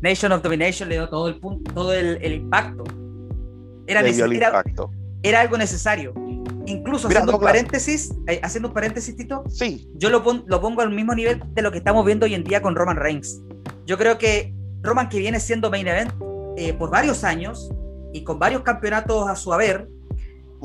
Nation 0.00 0.32
of 0.32 0.42
Domination 0.42 0.88
le 0.88 0.96
dio 0.96 1.08
todo 1.08 1.28
el 1.28 1.38
punto, 1.38 1.72
todo 1.72 1.92
el, 1.92 2.32
impacto. 2.32 2.84
Era, 3.86 4.00
era, 5.22 5.40
algo 5.40 5.58
necesario. 5.58 6.14
Incluso 6.66 7.08
haciendo 7.08 7.36
un 7.36 7.42
paréntesis, 7.42 8.14
eh, 8.26 8.40
haciendo 8.42 8.68
un 8.68 8.74
paréntesis, 8.74 9.16
Tito, 9.16 9.44
sí. 9.48 9.86
yo 9.96 10.08
lo, 10.08 10.22
lo 10.46 10.60
pongo 10.62 10.80
al 10.80 10.90
mismo 10.90 11.14
nivel 11.14 11.42
de 11.52 11.60
lo 11.60 11.70
que 11.70 11.78
estamos 11.78 12.06
viendo 12.06 12.24
hoy 12.24 12.34
en 12.34 12.44
día 12.44 12.62
con 12.62 12.74
Roman 12.74 12.96
Reigns. 12.96 13.42
Yo 13.86 13.98
creo 13.98 14.18
que 14.18 14.54
Roman, 14.82 15.08
que 15.08 15.18
viene 15.18 15.40
siendo 15.40 15.70
main 15.70 15.86
event 15.86 16.12
eh, 16.56 16.72
por 16.72 16.90
varios 16.90 17.24
años 17.24 17.70
y 18.12 18.22
con 18.22 18.38
varios 18.38 18.62
campeonatos 18.62 19.28
a 19.28 19.36
su 19.36 19.52
haber, 19.52 19.88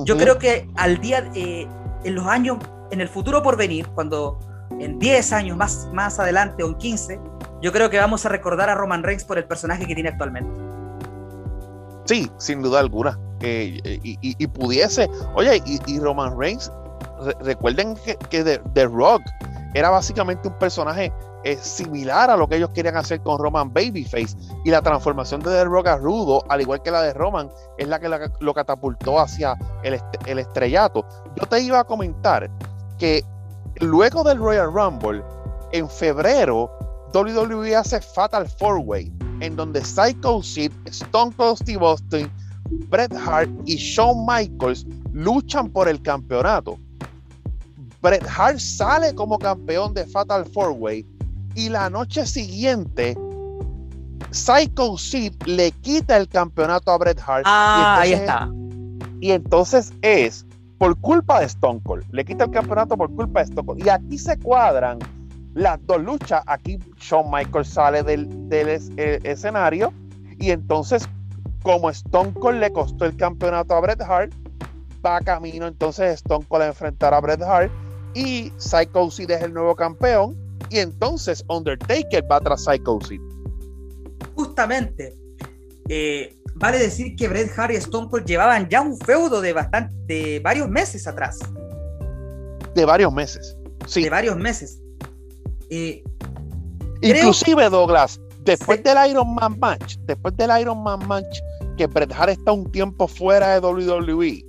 yo 0.06 0.18
creo 0.18 0.38
que 0.38 0.70
al 0.76 1.00
día, 1.00 1.30
eh, 1.36 1.68
en 2.04 2.16
los 2.16 2.26
años 2.26 2.58
en 2.92 3.02
el 3.02 3.10
futuro 3.10 3.44
por 3.44 3.58
venir, 3.58 3.88
cuando 3.88 4.40
en 4.80 4.98
10 4.98 5.34
años 5.34 5.58
más, 5.58 5.90
más 5.94 6.20
adelante 6.20 6.64
o 6.64 6.68
en 6.68 6.76
15, 6.76 7.20
yo 7.62 7.72
creo 7.72 7.90
que 7.90 7.98
vamos 7.98 8.26
a 8.26 8.30
recordar 8.30 8.70
a 8.70 8.76
Roman 8.76 9.04
Reigns 9.04 9.24
por 9.26 9.38
el 9.38 9.46
personaje 9.46 9.86
que 9.86 9.94
tiene 9.94 10.10
actualmente. 10.10 10.60
Sí, 12.06 12.32
sin 12.38 12.62
duda 12.62 12.80
alguna. 12.80 13.20
y, 13.42 14.48
pudiese, 14.48 15.10
oye, 15.36 15.62
y, 15.66 16.00
Roman 16.00 16.38
Reigns, 16.38 16.72
recuerden 17.42 17.96
que, 17.96 18.16
que 18.30 18.44
The, 18.44 18.86
Rock 18.86 19.22
era 19.74 19.90
básicamente 19.90 20.48
un 20.48 20.58
personaje 20.58 21.12
eh, 21.44 21.58
similar 21.62 22.30
a 22.30 22.38
lo 22.38 22.48
que 22.48 22.58
ellos 22.58 22.70
querían 22.72 22.98
hacer 22.98 23.22
con 23.22 23.40
Roman 23.40 23.74
Babyface. 23.74 24.36
Y 24.66 24.72
la 24.72 24.82
transformación 24.82 25.42
de 25.42 25.52
The 25.52 25.66
Rock 25.66 25.88
a 25.88 25.98
Rudo, 25.98 26.44
al 26.50 26.62
igual 26.62 26.82
que 26.82 26.92
la 26.92 27.02
de 27.02 27.14
Roman, 27.14 27.50
es 27.78 27.88
la 27.88 28.00
que 28.00 28.10
lo 28.40 28.54
catapultó 28.54 29.20
hacia 29.20 29.58
el, 29.84 30.00
el 30.26 30.40
estrellato. 30.40 31.06
Yo 31.40 31.46
te 31.48 31.62
iba 31.62 31.80
a 31.80 31.84
comentar 31.84 32.50
que 32.98 33.24
luego 33.80 34.24
del 34.24 34.40
Royal 34.40 34.72
Rumble, 34.74 35.24
en 35.72 35.90
febrero, 35.90 36.70
WWE 37.14 37.76
hace 37.76 38.02
Fatal 38.02 38.48
Four 38.48 38.82
Way, 38.86 39.12
en 39.40 39.56
donde 39.56 39.84
Psycho 39.84 40.44
Sid, 40.44 40.72
Stone 40.86 41.34
Cold 41.38 41.58
Steve 41.58 41.86
Austin, 41.86 42.32
Bret 42.90 43.14
Hart 43.14 43.50
y 43.66 43.78
Shawn 43.78 44.26
Michaels 44.26 44.86
luchan 45.14 45.70
por 45.70 45.88
el 45.88 46.02
campeonato. 46.02 46.78
Bret 48.02 48.26
Hart 48.28 48.60
sale 48.60 49.14
como 49.16 49.40
campeón 49.40 49.94
de 49.94 50.06
Fatal 50.06 50.46
Four 50.46 50.72
Way 50.78 51.06
y 51.60 51.68
la 51.68 51.90
noche 51.90 52.26
siguiente 52.26 53.18
Psycho 54.32 54.98
Sid 54.98 55.34
le 55.46 55.72
quita 55.72 56.16
el 56.16 56.30
campeonato 56.30 56.90
a 56.90 56.98
Bret 56.98 57.20
Hart. 57.26 57.44
Ah, 57.46 58.00
ahí 58.00 58.14
está. 58.14 58.50
Y 59.20 59.32
entonces 59.32 59.92
es 60.02 60.46
por 60.78 60.98
culpa 61.02 61.42
de 61.42 61.48
Stone 61.48 61.82
Cold. 61.84 62.06
Le 62.14 62.24
quita 62.24 62.46
el 62.46 62.52
campeonato 62.52 62.96
por 62.96 63.14
culpa 63.14 63.42
de 63.42 63.50
Stone 63.50 63.66
Cold. 63.66 63.86
Y 63.86 63.90
aquí 63.90 64.18
se 64.18 64.40
cuadran 64.40 65.00
las 65.54 65.86
dos 65.86 66.02
luchas. 66.02 66.44
Aquí 66.48 66.80
Shawn 66.98 67.30
Michaels 67.30 67.68
sale 67.68 68.04
del, 68.04 68.48
eh, 68.52 69.20
escenario 69.24 69.92
y 70.40 70.52
entonces 70.52 71.10
como 71.62 71.90
Stone 71.90 72.34
Cold 72.36 72.62
le 72.62 72.72
costó 72.72 73.04
el 73.04 73.18
campeonato 73.18 73.76
a 73.76 73.82
Bret 73.82 74.02
Hart, 74.02 74.32
va 75.06 75.20
camino 75.20 75.68
entonces 75.68 76.14
Stone 76.14 76.46
Cold 76.48 76.64
a 76.64 76.68
enfrentar 76.68 77.14
a 77.14 77.20
Bret 77.20 77.42
Hart 77.42 77.70
y 78.14 78.54
Psycho 78.56 79.12
Sid 79.12 79.30
es 79.32 79.42
el 79.42 79.54
nuevo 79.54 79.76
campeón 79.76 80.49
y 80.70 80.80
entonces 80.80 81.44
Undertaker 81.50 82.24
va 82.32 82.40
tras 82.40 82.64
Psycho 82.64 83.00
Sid. 83.02 83.22
Justamente, 84.36 85.16
eh, 85.90 86.36
vale 86.56 86.80
decir 86.80 87.16
que 87.16 87.28
Bret 87.28 87.52
Hart 87.58 87.74
y 87.74 87.76
Stone 87.78 88.10
Cold 88.10 88.26
llevaban 88.26 88.70
ya 88.70 88.82
un 88.82 88.98
feudo 88.98 89.42
de 89.42 89.54
bastante, 89.54 89.96
de 90.06 90.40
varios 90.40 90.70
meses 90.70 91.08
atrás. 91.08 91.40
De 92.76 92.86
varios 92.86 93.12
meses, 93.14 93.58
sí. 93.88 94.04
De 94.04 94.10
varios 94.10 94.38
meses. 94.38 94.80
Eh, 95.70 96.04
Inclusive, 97.02 97.70
Douglas, 97.70 98.20
después 98.44 98.84
del 98.84 98.98
Iron 99.10 99.34
Man 99.34 99.58
match, 99.60 99.98
después 100.06 100.36
del 100.36 100.52
Iron 100.60 100.84
Man 100.84 101.08
match, 101.08 101.40
que 101.78 101.88
Bret 101.88 102.12
Hart 102.14 102.32
está 102.32 102.52
un 102.52 102.70
tiempo 102.72 103.08
fuera 103.08 103.60
de 103.60 103.66
WWE, 103.66 104.46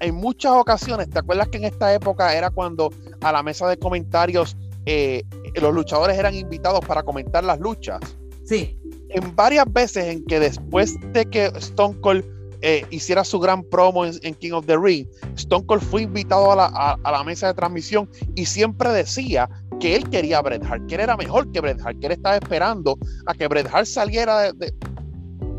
en 0.00 0.14
muchas 0.14 0.52
ocasiones, 0.52 1.10
¿te 1.10 1.18
acuerdas 1.18 1.48
que 1.48 1.58
en 1.58 1.64
esta 1.64 1.92
época 1.92 2.34
era 2.34 2.50
cuando 2.50 2.90
a 3.20 3.32
la 3.32 3.42
mesa 3.42 3.68
de 3.68 3.76
comentarios 3.76 4.56
eh, 4.86 5.22
los 5.54 5.74
luchadores 5.74 6.18
eran 6.18 6.34
invitados 6.34 6.84
para 6.84 7.02
comentar 7.02 7.44
las 7.44 7.58
luchas? 7.60 8.00
Sí. 8.44 8.78
En 9.08 9.34
varias 9.34 9.64
veces 9.72 10.06
en 10.06 10.24
que 10.24 10.40
después 10.40 10.96
de 11.12 11.24
que 11.26 11.46
Stone 11.56 12.00
Cold 12.00 12.24
eh, 12.62 12.84
hiciera 12.90 13.24
su 13.24 13.38
gran 13.38 13.64
promo 13.64 14.04
en, 14.04 14.34
King 14.34 14.52
of 14.52 14.66
the 14.66 14.76
Ring, 14.76 15.06
Stone 15.36 15.64
Cold 15.66 15.82
fue 15.82 16.02
invitado 16.02 16.52
a 16.52 16.56
la, 16.56 16.98
a 17.02 17.12
la, 17.12 17.24
mesa 17.24 17.48
de 17.48 17.54
transmisión 17.54 18.08
y 18.34 18.44
siempre 18.44 18.90
decía 18.90 19.48
que 19.80 19.96
él 19.96 20.08
quería 20.10 20.38
a 20.38 20.42
Bret 20.42 20.62
Hart, 20.62 20.86
que 20.86 20.96
él 20.96 21.00
era 21.00 21.16
mejor 21.16 21.50
que 21.52 21.60
Bret 21.60 21.80
Hart, 21.80 21.98
que 22.00 22.06
él 22.06 22.12
estaba 22.12 22.36
esperando 22.36 22.98
a 23.26 23.34
que 23.34 23.48
Bret 23.48 23.66
Hart 23.72 23.86
saliera 23.86 24.52
de, 24.52 24.74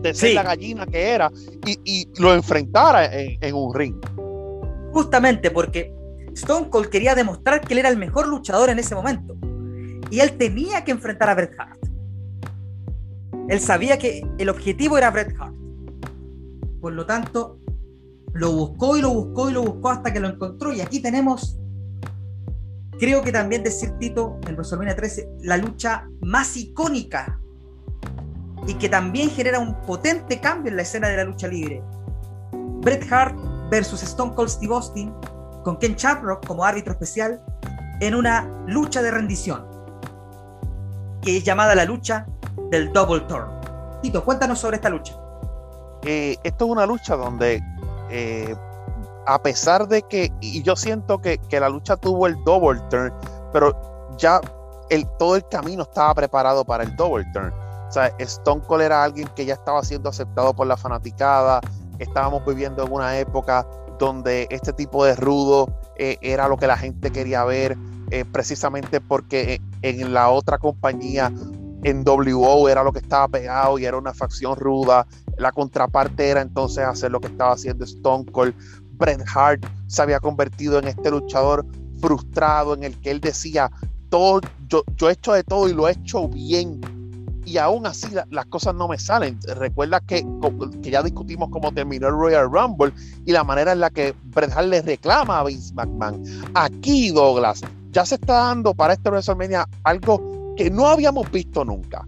de, 0.02 0.14
ser 0.14 0.36
la 0.36 0.44
gallina 0.44 0.86
que 0.86 1.10
era 1.10 1.32
y, 1.66 2.08
lo 2.20 2.34
enfrentara 2.34 3.10
en, 3.14 3.56
un 3.56 3.74
ring. 3.74 3.96
Justamente 4.94 5.50
porque 5.50 5.92
Stone 6.34 6.70
Cold 6.70 6.90
quería 6.90 7.16
demostrar 7.16 7.62
que 7.62 7.74
él 7.74 7.80
era 7.80 7.90
el 7.90 7.98
mejor 7.98 8.28
luchador 8.28 8.70
en 8.70 8.80
ese 8.80 8.94
momento. 8.94 9.36
Y 10.12 10.20
él 10.20 10.38
tenía 10.38 10.84
que 10.84 10.92
enfrentar 10.92 11.30
a 11.30 11.36
Bret 11.36 11.56
Hart. 11.58 11.80
Él 13.50 13.60
sabía 13.60 13.98
que 13.98 14.24
el 14.38 14.50
objetivo 14.50 14.98
era 15.00 15.10
Bret 15.10 15.34
Hart. 15.40 15.56
Por 16.80 16.94
lo 16.94 17.08
tanto, 17.08 17.60
lo 18.34 18.52
buscó 18.52 18.98
y 18.98 19.02
lo 19.02 19.10
buscó 19.10 19.50
y 19.50 19.54
lo 19.54 19.64
buscó 19.64 19.90
hasta 19.90 20.14
que 20.14 20.20
lo 20.20 20.28
encontró. 20.28 20.72
Y 20.72 20.82
aquí 20.82 21.02
tenemos 21.02 21.58
Creo 23.02 23.24
que 23.24 23.32
también 23.32 23.64
decir 23.64 23.98
Tito 23.98 24.40
en 24.46 24.54
WrestleMania 24.54 24.96
13, 24.96 25.28
la 25.40 25.58
lucha 25.58 26.08
más 26.22 26.56
icónica 26.56 27.40
y 28.68 28.76
que 28.76 28.90
también 28.90 29.32
genera 29.32 29.58
un 29.58 29.74
potente 29.88 30.40
cambio 30.40 30.70
en 30.70 30.76
la 30.76 30.84
escena 30.84 31.08
de 31.08 31.18
la 31.18 31.24
lucha 31.24 31.48
libre. 31.48 31.82
Bret 32.52 33.12
Hart 33.12 33.36
versus 33.72 34.04
Stone 34.04 34.36
Cold 34.36 34.50
Steve 34.50 34.76
Austin 34.76 35.12
con 35.64 35.80
Ken 35.80 35.96
Shamrock 35.96 36.46
como 36.46 36.64
árbitro 36.64 36.94
especial 36.94 37.44
en 38.02 38.14
una 38.14 38.48
lucha 38.68 39.02
de 39.02 39.10
rendición 39.10 39.66
que 41.22 41.38
es 41.38 41.44
llamada 41.44 41.76
la 41.76 41.86
lucha 41.86 42.26
del 42.70 42.92
Double 42.92 43.22
Turn. 43.22 43.48
Tito, 44.02 44.24
cuéntanos 44.24 44.60
sobre 44.60 44.78
esta 44.78 44.90
lucha. 44.90 45.14
Eh, 46.04 46.36
esto 46.44 46.66
es 46.66 46.72
una 46.72 46.86
lucha 46.86 47.16
donde 47.16 47.62
eh, 48.10 48.56
a 49.26 49.42
pesar 49.42 49.88
de 49.88 50.02
que, 50.04 50.32
y 50.42 50.62
yo 50.64 50.76
siento 50.76 51.22
que, 51.22 51.40
la 51.52 51.70
lucha 51.70 51.96
tuvo 51.96 52.28
el 52.28 52.42
double 52.44 52.82
turn, 52.90 53.14
pero 53.54 53.76
ya 54.18 54.42
todo 55.18 55.36
el 55.36 55.48
camino 55.48 55.84
estaba 55.84 56.14
preparado 56.14 56.66
para 56.66 56.84
el 56.84 56.96
double 56.96 57.26
turn. 57.34 57.54
O 57.88 57.92
sea, 57.92 58.08
Stone 58.20 58.62
Cold 58.68 58.84
era 58.84 59.04
alguien 59.04 59.28
que 59.36 59.46
ya 59.46 59.54
estaba 59.54 59.84
siendo 59.84 60.10
aceptado 60.10 60.54
por 60.54 60.66
la 60.68 60.78
fanaticada. 60.78 61.62
Estábamos 62.00 62.46
viviendo 62.46 62.86
en 62.86 62.92
una 62.92 63.18
época 63.18 63.66
donde 64.00 64.48
este 64.50 64.74
tipo 64.74 65.06
de 65.06 65.16
rudo 65.16 65.70
eh, 65.98 66.18
era 66.22 66.48
lo 66.48 66.58
que 66.58 66.68
la 66.68 66.78
gente 66.78 67.12
quería 67.12 67.44
ver, 67.44 67.78
eh, 68.12 68.26
precisamente 68.26 69.00
porque 69.00 69.62
en 69.82 70.14
la 70.14 70.30
otra 70.30 70.58
compañía, 70.58 71.32
en 71.84 72.04
WO, 72.04 72.68
era 72.68 72.84
lo 72.84 72.92
que 72.92 73.00
estaba 73.00 73.28
pegado 73.30 73.80
y 73.80 73.86
era 73.86 73.98
una 73.98 74.14
facción 74.14 74.58
ruda. 74.58 75.08
La 75.38 75.54
contraparte 75.54 76.28
era 76.28 76.42
entonces 76.42 76.84
hacer 76.84 77.12
lo 77.12 77.22
que 77.22 77.28
estaba 77.28 77.54
haciendo 77.54 77.86
Stone 77.86 78.26
Cold. 78.32 78.54
Bret 78.98 79.24
Hart 79.34 79.66
se 79.88 80.02
había 80.02 80.20
convertido 80.20 80.78
en 80.78 80.90
este 80.90 81.10
luchador 81.10 81.66
frustrado 82.02 82.74
en 82.74 82.84
el 82.84 83.00
que 83.00 83.12
él 83.12 83.22
decía, 83.22 83.72
todo, 84.10 84.42
yo, 84.68 84.84
yo 84.98 85.10
he 85.10 85.14
hecho 85.14 85.32
de 85.32 85.44
todo 85.44 85.70
y 85.70 85.74
lo 85.74 85.88
he 85.88 85.94
hecho 85.94 86.28
bien. 86.28 86.82
Y 87.46 87.58
aún 87.58 87.88
así 87.88 88.08
las 88.30 88.46
cosas 88.48 88.76
no 88.76 88.90
me 88.90 89.00
salen. 89.00 89.40
Recuerda 89.56 90.02
que, 90.02 90.26
que 90.84 90.92
ya 90.92 91.02
discutimos 91.02 91.50
cómo 91.50 91.72
terminó 91.72 92.10
el 92.10 92.14
Royal 92.14 92.52
Rumble 92.52 92.94
y 93.26 93.32
la 93.32 93.44
manera 93.44 93.72
en 93.72 93.80
la 93.80 93.90
que 93.90 94.14
Bret 94.26 94.52
Hart 94.52 94.68
le 94.68 94.82
reclama 94.82 95.40
a 95.40 95.46
Vince 95.46 95.74
McMahon. 95.74 96.24
Aquí, 96.54 97.10
Douglas, 97.10 97.62
ya 97.92 98.06
se 98.06 98.16
está 98.16 98.34
dando 98.34 98.74
para 98.74 98.94
este 98.94 99.10
WrestleMania 99.10 99.68
algo 99.84 100.54
que 100.56 100.70
no 100.70 100.88
habíamos 100.88 101.30
visto 101.32 101.64
nunca. 101.66 102.08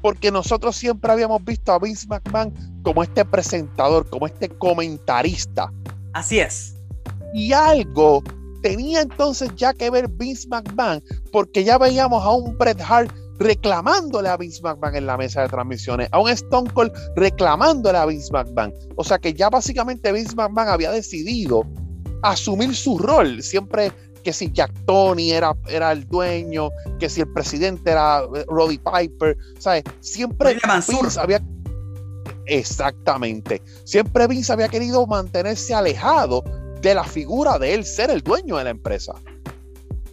Porque 0.00 0.30
nosotros 0.30 0.76
siempre 0.76 1.10
habíamos 1.10 1.42
visto 1.44 1.72
a 1.72 1.78
Vince 1.78 2.06
McMahon 2.08 2.52
como 2.82 3.02
este 3.02 3.24
presentador, 3.24 4.08
como 4.10 4.26
este 4.26 4.50
comentarista 4.50 5.72
Así 6.14 6.38
es. 6.38 6.76
Y 7.34 7.52
algo 7.52 8.22
tenía 8.62 9.02
entonces 9.02 9.50
ya 9.56 9.74
que 9.74 9.90
ver 9.90 10.08
Vince 10.08 10.48
McMahon, 10.48 11.02
porque 11.32 11.64
ya 11.64 11.76
veíamos 11.76 12.24
a 12.24 12.30
un 12.30 12.56
Bret 12.56 12.80
Hart 12.80 13.12
reclamándole 13.40 14.28
a 14.28 14.36
Vince 14.36 14.62
McMahon 14.62 14.94
en 14.94 15.06
la 15.06 15.16
mesa 15.16 15.42
de 15.42 15.48
transmisiones, 15.48 16.08
a 16.12 16.20
un 16.20 16.30
Stone 16.30 16.70
Cold 16.72 16.92
reclamándole 17.16 17.98
a 17.98 18.06
Vince 18.06 18.32
McMahon. 18.32 18.72
O 18.96 19.02
sea 19.02 19.18
que 19.18 19.34
ya 19.34 19.50
básicamente 19.50 20.12
Vince 20.12 20.36
McMahon 20.36 20.68
había 20.68 20.92
decidido 20.92 21.64
asumir 22.22 22.74
su 22.76 22.96
rol. 22.96 23.42
Siempre 23.42 23.92
que 24.24 24.32
si 24.32 24.50
Jack 24.50 24.72
Tony 24.86 25.30
era, 25.30 25.54
era 25.68 25.92
el 25.92 26.08
dueño, 26.08 26.70
que 26.98 27.08
si 27.08 27.20
el 27.20 27.32
presidente 27.32 27.90
era 27.90 28.22
Roddy 28.48 28.78
Piper, 28.78 29.36
¿sabes? 29.58 29.84
Siempre 30.00 30.54
Vince 30.54 31.20
había 31.20 31.40
Exactamente. 32.46 33.62
Siempre 33.84 34.26
Vince 34.26 34.52
había 34.52 34.68
querido 34.68 35.06
mantenerse 35.06 35.74
alejado 35.74 36.42
de 36.80 36.94
la 36.94 37.04
figura 37.04 37.58
de 37.58 37.74
él 37.74 37.84
ser 37.84 38.10
el 38.10 38.22
dueño 38.22 38.56
de 38.56 38.64
la 38.64 38.70
empresa. 38.70 39.14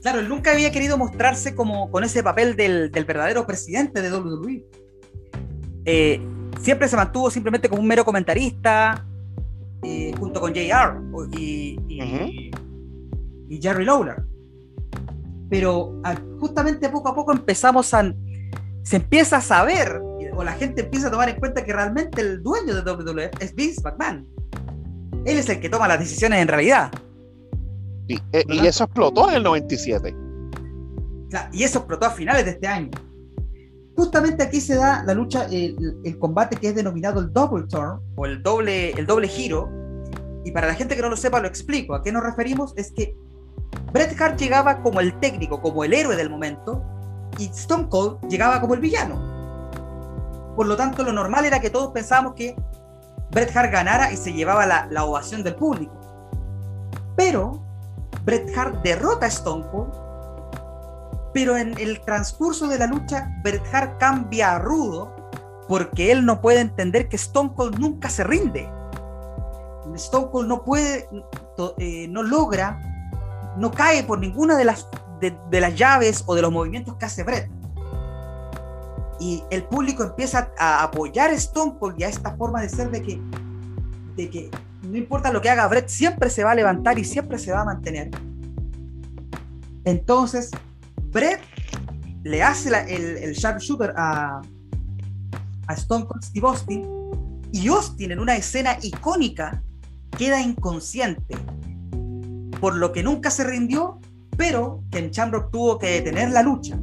Claro, 0.01 0.19
él 0.19 0.29
nunca 0.29 0.51
había 0.51 0.71
querido 0.71 0.97
mostrarse 0.97 1.53
como 1.53 1.91
con 1.91 2.03
ese 2.03 2.23
papel 2.23 2.55
del, 2.55 2.89
verdadero 2.89 3.45
presidente 3.45 4.01
de 4.01 4.11
WWE. 4.11 4.65
Eh, 5.85 6.21
siempre 6.61 6.87
se 6.87 6.95
mantuvo 6.95 7.29
simplemente 7.29 7.69
como 7.69 7.81
un 7.81 7.87
mero 7.87 8.03
comentarista, 8.05 9.05
eh, 9.83 10.13
junto 10.17 10.39
con 10.39 10.53
JR 10.53 11.01
y, 11.37 11.77
y, 11.87 12.51
Jerry 13.59 13.85
Lawler. 13.85 14.23
Pero 15.49 15.99
justamente 16.39 16.89
poco 16.89 17.09
a 17.09 17.15
poco 17.15 17.31
empezamos 17.33 17.93
a. 17.93 18.13
Se 18.83 18.97
empieza 18.97 19.37
a 19.37 19.41
saber 19.41 20.01
o 20.35 20.43
la 20.43 20.53
gente 20.53 20.81
empieza 20.81 21.07
a 21.07 21.11
tomar 21.11 21.29
en 21.29 21.39
cuenta 21.39 21.63
que 21.63 21.73
realmente 21.73 22.21
el 22.21 22.41
dueño 22.41 22.73
de 22.73 22.91
WWE 22.91 23.31
es 23.39 23.53
Vince 23.53 23.81
McMahon. 23.83 24.27
Él 25.25 25.37
es 25.37 25.49
el 25.49 25.59
que 25.59 25.69
toma 25.69 25.87
las 25.87 25.99
decisiones 25.99 26.41
en 26.41 26.47
realidad. 26.47 26.91
Y, 28.07 28.15
eh, 28.33 28.45
eso 28.63 28.85
explotó 28.85 29.29
en 29.29 29.35
el 29.35 29.43
97. 29.43 30.15
y 31.53 31.63
eso 31.63 31.79
explotó 31.79 32.07
a 32.07 32.09
finales 32.11 32.45
de 32.45 32.51
este 32.51 32.67
año. 32.67 32.91
Justamente 33.95 34.43
aquí 34.43 34.59
se 34.61 34.75
da 34.75 35.03
la 35.03 35.13
lucha, 35.13 35.45
el, 35.51 36.17
combate 36.17 36.55
que 36.55 36.69
es 36.69 36.75
denominado 36.75 37.19
el 37.19 37.31
Double 37.31 37.67
Turn 37.67 37.99
o 38.15 38.25
el 38.25 38.41
doble, 38.41 38.91
el 38.91 39.05
doble 39.05 39.27
giro. 39.27 39.69
Y 40.43 40.51
para 40.51 40.67
la 40.67 40.73
gente 40.73 40.95
que 40.95 41.01
no 41.01 41.09
lo 41.09 41.17
sepa, 41.17 41.39
lo 41.39 41.47
explico. 41.47 41.93
¿A 41.93 42.01
qué 42.01 42.11
nos 42.11 42.23
referimos? 42.23 42.73
Es 42.77 42.91
que 42.91 43.15
Bret 43.91 44.19
Hart 44.19 44.39
llegaba 44.39 44.81
como 44.81 44.99
el 44.99 45.19
técnico, 45.19 45.61
como 45.61 45.83
el 45.83 45.93
héroe 45.93 46.15
del 46.15 46.29
momento, 46.29 46.83
y 47.37 47.47
Stone 47.47 47.89
Cold 47.89 48.27
llegaba 48.29 48.61
como 48.61 48.73
el 48.73 48.79
villano. 48.79 49.31
Por 50.55 50.67
lo 50.67 50.75
tanto, 50.75 51.03
lo 51.03 51.13
normal 51.13 51.45
era 51.45 51.59
que 51.59 51.69
todos 51.69 51.91
pensábamos 51.91 52.33
que 52.33 52.55
Bret 53.31 53.55
Hart 53.55 53.71
ganara 53.71 54.11
y 54.11 54.17
se 54.17 54.33
llevaba 54.33 54.65
la, 54.65 55.05
ovación 55.05 55.43
del 55.43 55.55
público. 55.55 55.93
Pero 57.15 57.63
Bret 58.23 58.55
Hart 58.57 58.81
derrota 58.83 59.25
a 59.25 59.29
Stone 59.29 59.65
Cold, 59.71 59.93
pero 61.33 61.55
en 61.55 61.77
el 61.79 62.01
transcurso 62.01 62.67
de 62.67 62.77
la 62.77 62.87
lucha, 62.87 63.29
Bret 63.43 63.63
Hart 63.73 63.97
cambia 63.99 64.55
a 64.55 64.59
rudo 64.59 65.15
porque 65.67 66.11
él 66.11 66.25
no 66.25 66.41
puede 66.41 66.59
entender 66.59 67.07
que 67.07 67.15
Stone 67.15 67.53
Cold 67.55 67.79
nunca 67.79 68.09
se 68.09 68.23
rinde. 68.25 68.69
Stone 69.95 70.29
Cold 70.31 70.47
no 70.47 70.63
puede, 70.63 71.07
eh, 71.77 72.07
no 72.09 72.23
logra, 72.23 72.90
no 73.57 73.71
cae 73.71 74.03
por 74.03 74.19
ninguna 74.19 74.57
de 74.57 74.65
las, 74.65 74.87
de 75.19 75.61
las 75.61 75.75
llaves 75.75 76.23
o 76.25 76.35
de 76.35 76.41
los 76.41 76.51
movimientos 76.51 76.95
que 76.95 77.05
hace 77.05 77.23
Bret 77.23 77.49
y 79.21 79.43
el 79.51 79.63
público 79.65 80.03
empieza 80.03 80.51
a 80.57 80.81
apoyar 80.81 81.29
a 81.29 81.33
Stone 81.33 81.75
Cold 81.79 81.95
y 81.99 82.03
a 82.03 82.09
esta 82.09 82.35
forma 82.35 82.59
de 82.59 82.69
ser 82.69 82.89
de 82.89 83.03
que, 83.03 83.21
de 84.15 84.29
que 84.31 84.49
no 84.81 84.97
importa 84.97 85.31
lo 85.31 85.41
que 85.41 85.49
haga 85.49 85.67
Brett, 85.67 85.89
siempre 85.89 86.31
se 86.31 86.43
va 86.43 86.51
a 86.51 86.55
levantar 86.55 86.97
y 86.97 87.05
siempre 87.05 87.37
se 87.37 87.51
va 87.51 87.61
a 87.61 87.65
mantener. 87.65 88.09
Entonces, 89.85 90.49
Brett 91.11 91.39
le 92.23 92.41
hace 92.41 92.69
el, 92.69 93.17
el 93.17 93.33
sharpshooter 93.33 93.93
a, 93.95 94.41
a 95.67 95.73
Stone 95.75 96.05
Cold 96.07 96.23
Steve 96.23 96.47
Austin 96.47 96.87
y 97.51 97.67
Austin 97.67 98.11
en 98.13 98.19
una 98.19 98.35
escena 98.35 98.79
icónica 98.81 99.61
queda 100.17 100.41
inconsciente, 100.41 101.37
por 102.61 102.75
lo 102.75 102.93
que 102.93 103.03
nunca 103.03 103.29
se 103.31 103.43
rindió, 103.43 103.99
pero 104.37 104.83
que 104.91 104.99
en 104.99 105.09
Shamrock 105.09 105.51
tuvo 105.51 105.79
que 105.79 105.87
detener 105.87 106.31
la 106.31 106.43
lucha. 106.43 106.79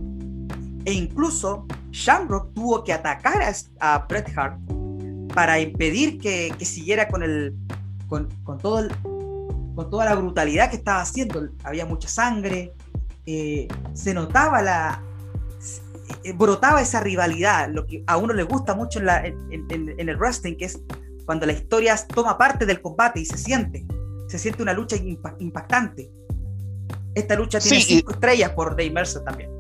E 0.85 0.93
incluso 0.93 1.67
Shamrock 1.93 2.53
tuvo 2.53 2.85
que 2.85 2.93
atacar 2.93 3.43
a, 3.81 4.07
Bret 4.09 4.31
Hart 4.37 4.61
para 5.33 5.61
impedir 5.61 6.19
que, 6.19 6.53
siguiera 6.61 7.09
con, 7.09 7.23
todo 8.61 8.89
con 9.77 9.91
toda 9.91 10.05
la 10.05 10.15
brutalidad 10.17 10.69
que 10.69 10.77
estaba 10.77 11.01
haciendo. 11.01 11.49
Había 11.63 11.87
mucha 11.87 12.09
sangre, 12.09 12.75
eh, 13.25 13.69
se 13.95 14.13
notaba 14.13 14.61
la, 14.61 15.01
eh, 16.25 16.33
brotaba 16.33 16.81
esa 16.81 17.01
rivalidad, 17.01 17.69
lo 17.71 17.87
que 17.87 18.03
a 18.07 18.17
uno 18.17 18.33
le 18.33 18.43
gusta 18.43 18.75
mucho 18.75 18.99
en, 19.01 20.09
el 20.09 20.17
wrestling, 20.17 20.57
que 20.57 20.65
es 20.65 20.81
cuando 21.25 21.47
la 21.47 21.53
historia 21.53 21.95
toma 22.15 22.37
parte 22.37 22.67
del 22.67 22.81
combate 22.81 23.21
y 23.21 23.27
se 23.27 23.39
siente, 23.39 23.87
se 24.29 24.39
siente 24.39 24.63
una 24.63 24.73
lucha 24.73 24.97
impactante. 24.97 26.11
Esta 27.15 27.35
lucha 27.35 27.59
tiene 27.59 27.81
cinco 27.81 28.13
estrellas 28.13 28.51
por 28.51 28.71
Dave 28.71 28.91
Mercer 28.91 29.23
también. 29.25 29.51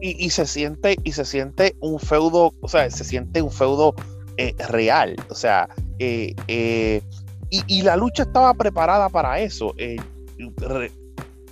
Y, 0.00 0.28
se 0.30 0.46
siente, 0.46 0.96
y 1.04 1.12
se 1.12 1.24
siente 1.24 1.74
un 1.80 1.98
feudo, 1.98 2.52
o 2.60 2.68
sea, 2.68 2.90
se 2.90 3.02
siente 3.02 3.40
un 3.40 3.50
feudo 3.50 3.94
eh, 4.36 4.54
real. 4.68 5.16
O 5.30 5.34
sea, 5.34 5.68
eh, 5.98 6.34
y, 7.50 7.82
la 7.82 7.96
lucha 7.96 8.24
estaba 8.24 8.52
preparada 8.54 9.08
para 9.08 9.40
eso 9.40 9.74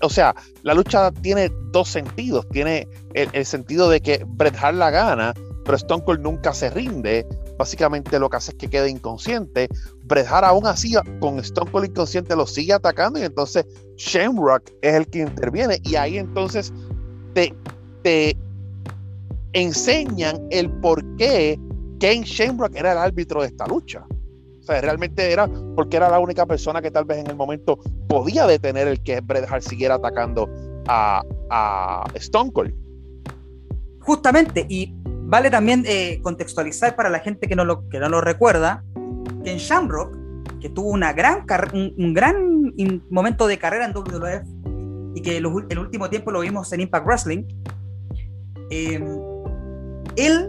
o 0.05 0.11
sea, 0.11 0.35
la 0.63 0.75
lucha 0.75 1.11
tiene 1.11 1.51
dos 1.73 1.89
sentidos. 1.89 2.47
Tiene 2.51 2.87
el, 3.15 3.47
sentido 3.47 3.89
de 3.89 4.01
que 4.01 4.25
Bret 4.27 4.57
Hart 4.61 4.77
la 4.77 4.91
gana, 4.91 5.35
pero 5.65 5.77
Stone 5.77 6.05
Cold 6.05 6.21
nunca 6.21 6.53
se 6.53 6.71
rinde. 6.71 7.27
Básicamente 7.59 8.19
lo 8.19 8.29
que 8.29 8.37
hace 8.37 8.53
es 8.53 8.59
que 8.59 8.69
quede 8.69 8.91
inconsciente. 8.91 9.69
Bret 10.05 10.27
aún 10.29 10.67
así 10.67 10.95
con 11.21 11.39
Stone 11.39 11.71
Cold 11.71 11.87
inconsciente 11.91 12.37
lo 12.37 12.47
sigue 12.47 12.73
atacando 12.73 13.19
y 13.19 13.23
entonces 13.23 13.65
Shamrock 13.97 14.71
es 14.83 14.95
el 14.95 15.07
que 15.07 15.21
interviene 15.21 15.79
y 15.83 15.97
ahí 15.97 16.19
entonces 16.19 16.73
te, 17.33 17.55
te 18.03 18.37
enseñan 19.53 20.47
el 20.51 20.71
por 20.81 21.05
qué 21.17 21.59
Kane 22.01 22.25
Shamrock 22.25 22.75
era 22.77 22.93
el 22.93 22.99
árbitro 22.99 23.41
de 23.41 23.49
esta 23.49 23.67
lucha. 23.67 24.05
O 24.61 24.67
sea, 24.67 24.81
realmente 24.81 25.31
era 25.31 25.49
porque 25.77 25.97
era 25.97 26.09
la 26.11 26.19
única 26.19 26.47
persona 26.47 26.81
que 26.81 26.91
tal 26.91 27.05
vez 27.05 27.19
en 27.19 27.27
el 27.27 27.37
momento 27.37 27.79
podía 28.09 28.47
detener 28.47 28.89
el 28.89 29.03
que 29.03 29.21
Bret 29.21 29.47
siguiera 29.61 29.97
atacando 29.97 30.49
a, 30.89 31.23
Stone 32.15 32.53
Cold. 32.53 32.75
Justamente, 34.01 34.67
y 34.69 34.95
vale 35.27 35.51
también 35.51 35.85
eh, 35.87 36.21
contextualizar 36.23 36.97
para 36.97 37.09
la 37.11 37.21
gente 37.21 37.49
que 37.49 37.57
no, 37.57 37.65
lo, 37.65 37.89
que 37.89 37.99
no 37.99 38.09
lo 38.09 38.21
recuerda, 38.21 38.85
que 39.43 39.53
en 39.53 39.59
Shamrock, 39.59 40.17
que 40.61 40.69
tuvo 40.69 40.91
una 40.91 41.13
gran 41.13 41.45
un, 41.73 42.15
gran 42.15 42.73
momento 43.11 43.47
de 43.47 43.59
carrera 43.59 43.87
en 43.87 43.93
WWF 43.93 45.17
y 45.17 45.23
que 45.23 45.37
el, 45.37 45.47
el 45.69 45.79
último 45.79 46.09
tiempo 46.09 46.31
lo 46.31 46.41
vimos 46.41 46.73
en 46.73 46.81
Impact 46.81 47.07
Wrestling, 47.07 47.45
eh, 48.71 49.03
él 50.17 50.49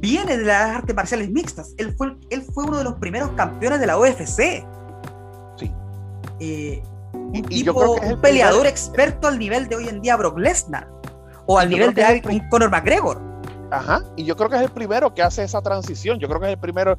viene 0.00 0.36
de 0.36 0.44
las 0.44 0.76
artes 0.76 0.94
marciales 0.94 1.30
mixtas. 1.30 1.74
Él 1.78 1.94
fue, 1.96 2.16
él 2.30 2.42
fue 2.52 2.64
uno 2.64 2.78
de 2.78 2.84
los 2.84 2.94
primeros 2.94 3.30
campeones 3.30 3.80
de 3.80 3.86
la 3.86 3.98
UFC. 3.98 4.64
Sí. 5.56 5.72
Eh, 6.40 6.82
un, 7.12 7.42
tipo, 7.44 7.92
un 7.92 8.20
peleador 8.20 8.66
experto 8.66 9.28
al 9.28 9.38
nivel 9.38 9.68
de 9.68 9.76
hoy 9.76 9.88
en 9.88 10.00
día 10.00 10.16
Brock 10.16 10.38
Lesnar. 10.38 10.88
O 11.46 11.58
al 11.58 11.70
nivel 11.70 11.94
de 11.94 12.42
Conor 12.50 12.70
McGregor. 12.70 13.31
Ajá. 13.72 14.02
Y 14.16 14.24
yo 14.24 14.36
creo 14.36 14.50
que 14.50 14.56
es 14.56 14.62
el 14.62 14.70
primero 14.70 15.14
que 15.14 15.22
hace 15.22 15.42
esa 15.42 15.62
transición. 15.62 16.18
Yo 16.18 16.28
creo 16.28 16.40
que 16.40 16.46
es 16.46 16.52
el 16.52 16.58
primero 16.58 16.98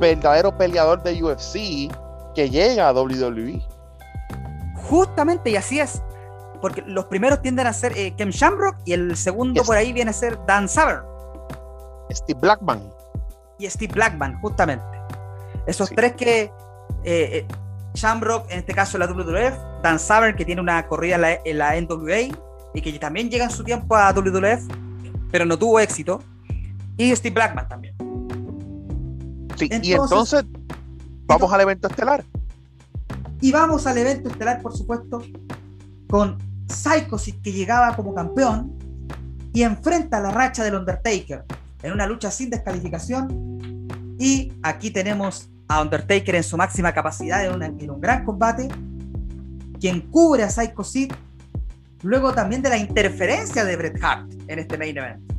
verdadero 0.00 0.56
peleador 0.56 1.02
de 1.02 1.22
UFC 1.22 1.92
que 2.34 2.50
llega 2.50 2.88
a 2.88 2.92
WWE. 2.92 3.62
Justamente, 4.88 5.50
y 5.50 5.56
así 5.56 5.78
es. 5.78 6.02
Porque 6.60 6.82
los 6.82 7.04
primeros 7.04 7.40
tienden 7.40 7.68
a 7.68 7.72
ser 7.72 7.96
eh, 7.96 8.14
Ken 8.16 8.30
Shamrock 8.30 8.76
y 8.84 8.92
el 8.92 9.16
segundo 9.16 9.62
por 9.62 9.76
ahí 9.76 9.92
viene 9.92 10.10
a 10.10 10.14
ser 10.14 10.38
Dan 10.44 10.68
Savern. 10.68 11.04
Steve 12.10 12.40
Blackman. 12.40 12.82
Y 13.58 13.70
Steve 13.70 13.92
Blackman, 13.94 14.40
justamente. 14.40 14.84
Esos 15.66 15.90
tres 15.90 16.14
que. 16.14 16.42
Eh, 16.42 16.50
eh, 17.04 17.46
Shamrock, 17.94 18.50
en 18.50 18.60
este 18.60 18.74
caso 18.74 18.98
la 18.98 19.06
WWF, 19.06 19.82
Dan 19.82 19.98
Savern, 19.98 20.36
que 20.36 20.44
tiene 20.44 20.60
una 20.60 20.86
corrida 20.86 21.16
en 21.44 21.58
la, 21.58 21.80
NWA 21.80 22.36
y 22.74 22.80
que 22.80 22.98
también 22.98 23.30
llega 23.30 23.44
en 23.44 23.50
su 23.50 23.64
tiempo 23.64 23.96
a 23.96 24.12
WWF, 24.12 24.68
pero 25.30 25.44
no 25.44 25.58
tuvo 25.58 25.80
éxito. 25.80 26.22
Y 26.96 27.14
Steve 27.14 27.34
Blackman 27.34 27.68
también. 27.68 27.94
Sí, 29.56 29.68
y 29.82 29.92
entonces 29.92 30.44
vamos 31.26 31.52
al 31.52 31.60
evento 31.60 31.88
estelar. 31.88 32.24
Y 33.40 33.52
vamos 33.52 33.86
al 33.86 33.98
evento 33.98 34.30
estelar, 34.30 34.60
por 34.62 34.76
supuesto, 34.76 35.22
con 36.08 36.38
Psychosis 36.68 37.36
que 37.42 37.52
llegaba 37.52 37.94
como 37.94 38.14
campeón 38.14 38.72
y 39.52 39.62
enfrenta 39.62 40.20
la 40.20 40.30
racha 40.30 40.64
del 40.64 40.74
Undertaker 40.74 41.44
en 41.82 41.92
una 41.92 42.06
lucha 42.06 42.30
sin 42.30 42.50
descalificación. 42.50 43.58
Y 44.18 44.52
aquí 44.62 44.90
tenemos 44.90 45.48
a 45.68 45.82
Undertaker 45.82 46.34
en 46.34 46.42
su 46.42 46.56
máxima 46.56 46.92
capacidad 46.92 47.44
en, 47.44 47.90
un 47.90 48.00
gran 48.00 48.24
combate, 48.24 48.68
quien 49.78 50.00
cubre 50.00 50.42
a 50.42 50.50
Psycho 50.50 50.82
Sid, 50.82 51.12
luego 52.02 52.32
también 52.32 52.62
de 52.62 52.70
la 52.70 52.78
interferencia 52.78 53.64
de 53.64 53.76
Bret 53.76 54.02
Hart 54.02 54.30
en 54.48 54.58
este 54.58 54.78
main 54.78 54.96
event. 54.96 55.32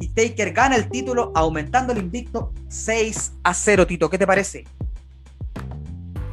Y 0.00 0.08
Taker 0.08 0.52
gana 0.52 0.76
el 0.76 0.88
título 0.90 1.32
aumentando 1.34 1.92
el 1.92 1.98
invicto 1.98 2.52
6 2.68 3.32
a 3.44 3.54
0, 3.54 3.86
Tito. 3.86 4.10
¿Qué 4.10 4.18
te 4.18 4.26
parece? 4.26 4.64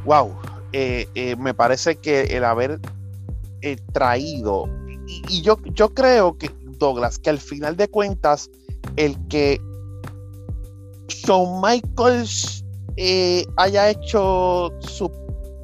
Wow, 0.04 0.36
eh, 0.72 1.06
eh, 1.14 1.36
me 1.36 1.54
parece 1.54 1.96
que 1.96 2.22
el 2.22 2.44
haber 2.44 2.80
eh, 3.62 3.76
traído, 3.92 4.68
y, 5.06 5.22
y, 5.28 5.42
yo, 5.42 5.58
yo 5.74 5.94
creo 5.94 6.36
que, 6.36 6.50
Douglas, 6.78 7.18
que 7.18 7.30
al 7.30 7.38
final 7.38 7.76
de 7.76 7.88
cuentas, 7.88 8.50
el 8.96 9.16
que 9.28 9.60
Shawn 11.08 11.60
Michaels 11.60 12.64
haya 13.56 13.90
hecho 13.90 14.70
su 14.80 15.10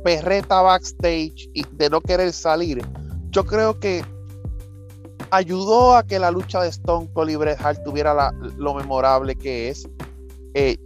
perreta 0.05 0.63
backstage 0.63 1.51
y 1.53 1.65
de 1.73 1.91
no 1.91 2.01
querer 2.01 2.33
salir, 2.33 2.81
yo 3.39 3.45
creo 3.45 3.79
que 3.79 4.05
ayudó 5.31 5.95
a 5.95 6.03
que 6.03 6.19
la 6.19 6.33
lucha 6.33 6.61
de 6.61 6.71
Stone 6.71 7.09
Cold 7.13 7.31
y 7.31 7.37
Bret 7.37 7.61
Hart 7.61 7.85
tuviera 7.85 8.33
lo 8.57 8.75
memorable 8.75 9.37
que 9.37 9.69
es. 9.69 9.89
Eh, 10.55 10.77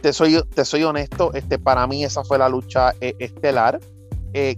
te, 0.00 0.12
soy, 0.12 0.42
te 0.52 0.64
soy 0.64 0.82
honesto, 0.82 1.32
este, 1.34 1.56
para 1.56 1.86
mí 1.86 2.02
esa 2.02 2.24
fue 2.24 2.36
la 2.36 2.48
lucha 2.48 2.94
eh, 3.00 3.14
estelar. 3.20 3.78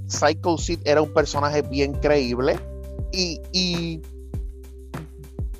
Psycho 0.06 0.56
Sid 0.56 0.80
era 0.84 1.02
un 1.02 1.12
personaje 1.12 1.60
bien 1.60 1.92
creíble 1.92 2.58
y, 3.12 3.38
y 3.52 4.00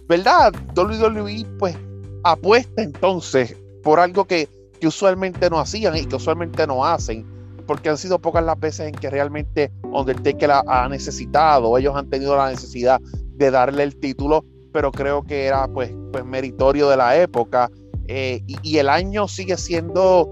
¿verdad? 0.09 0.55
WWE 0.75 1.45
pues 1.59 1.77
apuesta 2.25 2.83
entonces 2.83 3.55
por 3.83 4.01
algo 4.01 4.25
que, 4.25 4.49
usualmente 4.83 5.51
no 5.51 5.61
hacían 5.61 5.95
y 5.95 6.07
que 6.07 6.17
usualmente 6.17 6.67
no 6.67 6.85
hacen, 6.87 7.25
porque 7.67 7.89
han 7.89 7.99
sido 7.99 8.21
pocas 8.21 8.45
las 8.45 8.59
veces 8.59 8.89
en 8.89 8.95
que 8.95 9.11
realmente 9.11 9.73
Undertaker 9.85 10.51
ha, 10.51 10.63
ha 10.67 10.89
necesitado, 10.89 11.77
ellos 11.79 11.95
han 11.97 12.09
tenido 12.11 12.37
la 12.37 12.51
necesidad 12.51 13.01
de 13.35 13.51
darle 13.51 13.83
el 13.83 13.99
título, 13.99 14.45
pero 14.73 14.91
creo 14.91 15.23
que 15.23 15.47
era 15.47 15.69
pues, 15.69 15.93
pues 16.13 16.25
meritorio 16.25 16.89
de 16.89 16.97
la 16.97 17.17
época. 17.21 17.71
Eh, 18.09 18.43
y, 18.47 18.79
el 18.79 18.89
año 18.89 19.29
sigue 19.29 19.57
siendo 19.57 20.31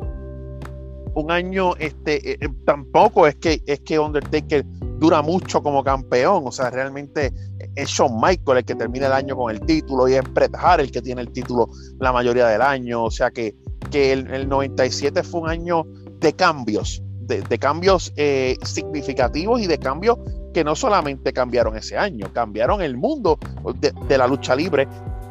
un 1.15 1.31
año, 1.31 1.77
este, 1.77 2.33
eh, 2.33 2.39
eh, 2.41 2.49
tampoco 2.67 3.27
es 3.27 3.37
que, 3.37 3.63
es 3.67 3.81
que 3.81 3.99
Undertaker 3.99 4.65
dura 4.99 5.23
mucho 5.23 5.63
como 5.63 5.83
campeón, 5.83 6.43
o 6.47 6.53
sea, 6.53 6.71
realmente 6.71 7.33
es 7.75 7.89
Shawn 7.89 8.21
Michael 8.21 8.59
el 8.59 8.65
que 8.65 8.75
termina 8.75 9.07
el 9.07 9.13
año 9.13 9.37
con 9.37 9.51
el 9.51 9.61
título 9.61 10.09
y 10.09 10.15
es 10.15 10.23
Bret 10.35 10.55
Hart 10.55 10.81
el 10.81 10.91
que 10.91 11.01
tiene 11.01 11.23
el 11.23 11.31
título 11.33 11.71
la 12.01 12.13
mayoría 12.13 12.47
del 12.49 12.61
año. 12.61 13.05
O 13.05 13.11
sea 13.11 13.31
que, 13.31 13.55
que 13.91 14.13
el, 14.13 14.49
97 14.49 15.23
fue 15.23 15.41
un 15.41 15.49
año 15.49 15.85
de 16.19 16.33
cambios, 16.35 17.03
de, 17.39 17.59
cambios 17.59 18.13
eh, 18.17 18.57
significativos 18.63 19.61
y 19.61 19.67
de 19.67 19.79
cambios 19.79 20.19
que 20.53 20.65
no 20.65 20.75
solamente 20.75 21.33
cambiaron 21.33 21.77
ese 21.77 21.97
año, 21.97 22.27
cambiaron 22.33 22.83
el 22.83 22.97
mundo 22.97 23.39
de, 23.77 24.19
la 24.19 24.27
lucha 24.27 24.57
libre 24.57 24.89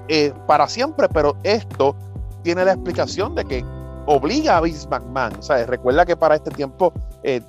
eh, 0.07 0.33
para 0.47 0.67
siempre, 0.67 1.09
pero 1.09 1.35
esto 1.43 1.95
tiene 2.43 2.63
la 2.63 2.73
explicación 2.73 3.35
de 3.35 3.43
que 3.45 3.65
obliga 4.05 4.57
a 4.57 4.61
Vince 4.61 4.87
McMahon. 4.87 5.43
Sea, 5.43 5.65
recuerda 5.65 6.05
que 6.05 6.15
para 6.15 6.35
este 6.35 6.51
tiempo 6.51 6.93
eh, 7.23 7.41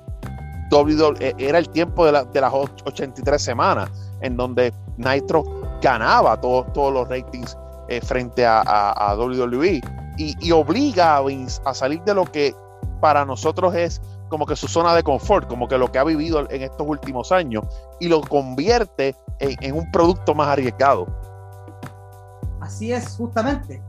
WWE 0.69 1.35
era 1.37 1.57
el 1.57 1.69
tiempo 1.69 2.05
de, 2.05 2.25
de 2.33 2.41
las 2.41 2.53
83 2.53 3.41
semanas 3.41 3.89
en 4.21 4.35
donde 4.35 4.73
Nitro 4.97 5.43
ganaba 5.81 6.39
todos 6.39 6.93
los 6.93 7.07
ratings 7.07 7.57
frente 8.03 8.45
a, 8.45 9.15
WWE 9.17 9.81
y, 10.17 10.51
obliga 10.51 11.17
a 11.17 11.21
Vince 11.21 11.61
a 11.65 11.73
salir 11.73 12.01
de 12.03 12.13
lo 12.13 12.25
que 12.25 12.55
para 13.01 13.25
nosotros 13.25 13.73
es 13.75 14.01
como 14.31 14.45
que 14.45 14.55
su 14.55 14.69
zona 14.69 14.95
de 14.95 15.03
confort, 15.03 15.45
como 15.49 15.67
que 15.67 15.77
lo 15.77 15.91
que 15.91 15.99
ha 15.99 16.05
vivido 16.05 16.49
en 16.49 16.61
estos 16.61 16.87
últimos 16.87 17.33
años 17.33 17.65
y 17.99 18.07
lo 18.07 18.21
convierte 18.21 19.13
en, 19.39 19.75
un 19.75 19.91
producto 19.91 20.33
más 20.33 20.47
arriesgado. 20.47 21.05
Así 22.61 22.93
es, 22.93 23.09
justamente. 23.17 23.81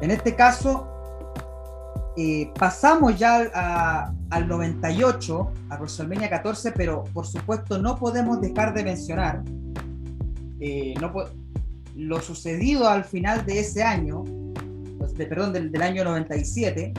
En 0.00 0.10
este 0.10 0.34
caso, 0.34 0.88
eh, 2.16 2.50
pasamos 2.58 3.18
ya 3.18 4.10
al 4.30 4.48
98, 4.48 5.50
a 5.68 5.76
WrestleMania 5.76 6.30
14, 6.30 6.72
pero 6.72 7.04
por 7.12 7.26
supuesto 7.26 7.76
no 7.76 7.98
podemos 7.98 8.40
dejar 8.40 8.72
de 8.72 8.84
mencionar 8.84 9.42
eh, 10.60 10.94
lo 11.94 12.22
sucedido 12.22 12.88
al 12.88 13.04
final 13.04 13.44
de 13.44 13.60
ese 13.60 13.82
año, 13.82 14.24
pues, 14.98 15.12
de, 15.14 15.26
perdón, 15.26 15.52
del, 15.52 15.82
año 15.82 16.04
97. 16.04 16.94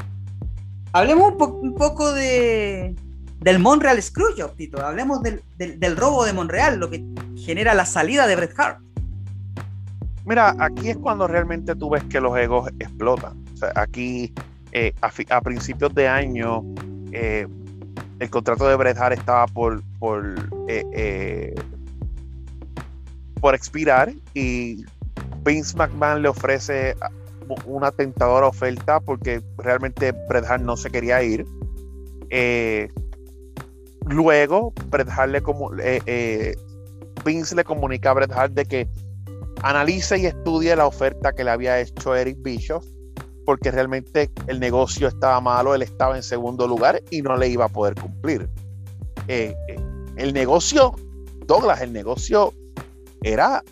Hablemos 0.96 1.34
un, 1.62 1.76
poco 1.76 2.14
de, 2.14 2.96
del 3.42 3.60
Montreal 3.60 4.02
Screwjob, 4.02 4.56
Tito. 4.56 4.82
Hablemos 4.82 5.22
del, 5.22 5.44
del, 5.58 5.98
robo 5.98 6.24
de 6.24 6.32
Montreal, 6.32 6.80
lo 6.80 6.90
que 6.90 7.04
genera 7.36 7.74
la 7.74 7.86
salida 7.86 8.26
de 8.28 8.38
Bret 8.38 8.58
Hart. 8.58 8.80
Mira, 10.24 10.56
aquí 10.58 10.92
es 10.92 10.96
cuando 10.96 11.28
realmente 11.28 11.76
tú 11.76 11.90
ves 11.90 12.04
que 12.06 12.22
los 12.22 12.38
egos 12.38 12.70
explotan. 12.80 13.44
aquí, 13.76 14.34
eh, 14.72 14.94
a, 15.02 15.42
principios 15.42 15.94
de 15.94 16.08
año, 16.08 16.64
eh, 17.12 17.46
el 18.20 18.30
contrato 18.30 18.66
de 18.66 18.78
Bret 18.78 18.98
Hart 18.98 19.18
estaba 19.18 19.48
por, 19.48 19.84
por, 20.00 20.34
eh, 20.70 21.54
por 23.42 23.54
expirar 23.54 24.14
y 24.34 24.86
Vince 25.44 25.76
McMahon 25.76 26.22
le 26.22 26.30
ofrece 26.30 26.96
una 27.66 27.92
tentadora 27.92 28.48
oferta 28.48 29.00
porque 29.00 29.42
realmente 29.58 30.12
Bret 30.30 30.46
Hart 30.46 30.64
no 30.64 30.78
se 30.78 30.90
quería 30.90 31.22
ir. 31.24 31.46
luego, 34.08 34.74
Bret 34.90 35.10
Hart 35.10 35.32
le 35.32 35.42
como, 35.42 35.72
Vince 37.24 37.56
le 37.56 37.64
comunica 37.64 38.12
a 38.12 38.14
Bret 38.14 38.32
Hart 38.32 38.54
de 38.54 38.66
que 38.66 38.88
analice 39.64 40.20
y 40.20 40.26
estudie 40.28 40.76
la 40.76 40.86
oferta 40.86 41.34
que 41.34 41.44
le 41.44 41.52
había 41.52 41.80
hecho 41.80 42.16
Eric 42.16 42.38
Bischoff, 42.42 42.86
porque 43.46 43.72
realmente 43.72 44.30
el 44.48 44.60
negocio 44.60 45.08
estaba 45.08 45.40
malo, 45.42 45.76
él 45.76 45.82
estaba 45.82 46.16
en 46.16 46.24
segundo 46.24 46.68
lugar 46.68 47.02
y 47.10 47.22
no 47.22 47.36
le 47.38 47.48
iba 47.50 47.66
a 47.66 47.70
poder 47.70 47.96
cumplir. 47.96 48.50
Eh, 49.28 49.56
eh, 49.68 49.76
el 50.18 50.34
negocio, 50.34 50.94
Douglas, 51.48 51.82
el 51.82 51.94
negocio 51.94 52.54
era 53.24 53.64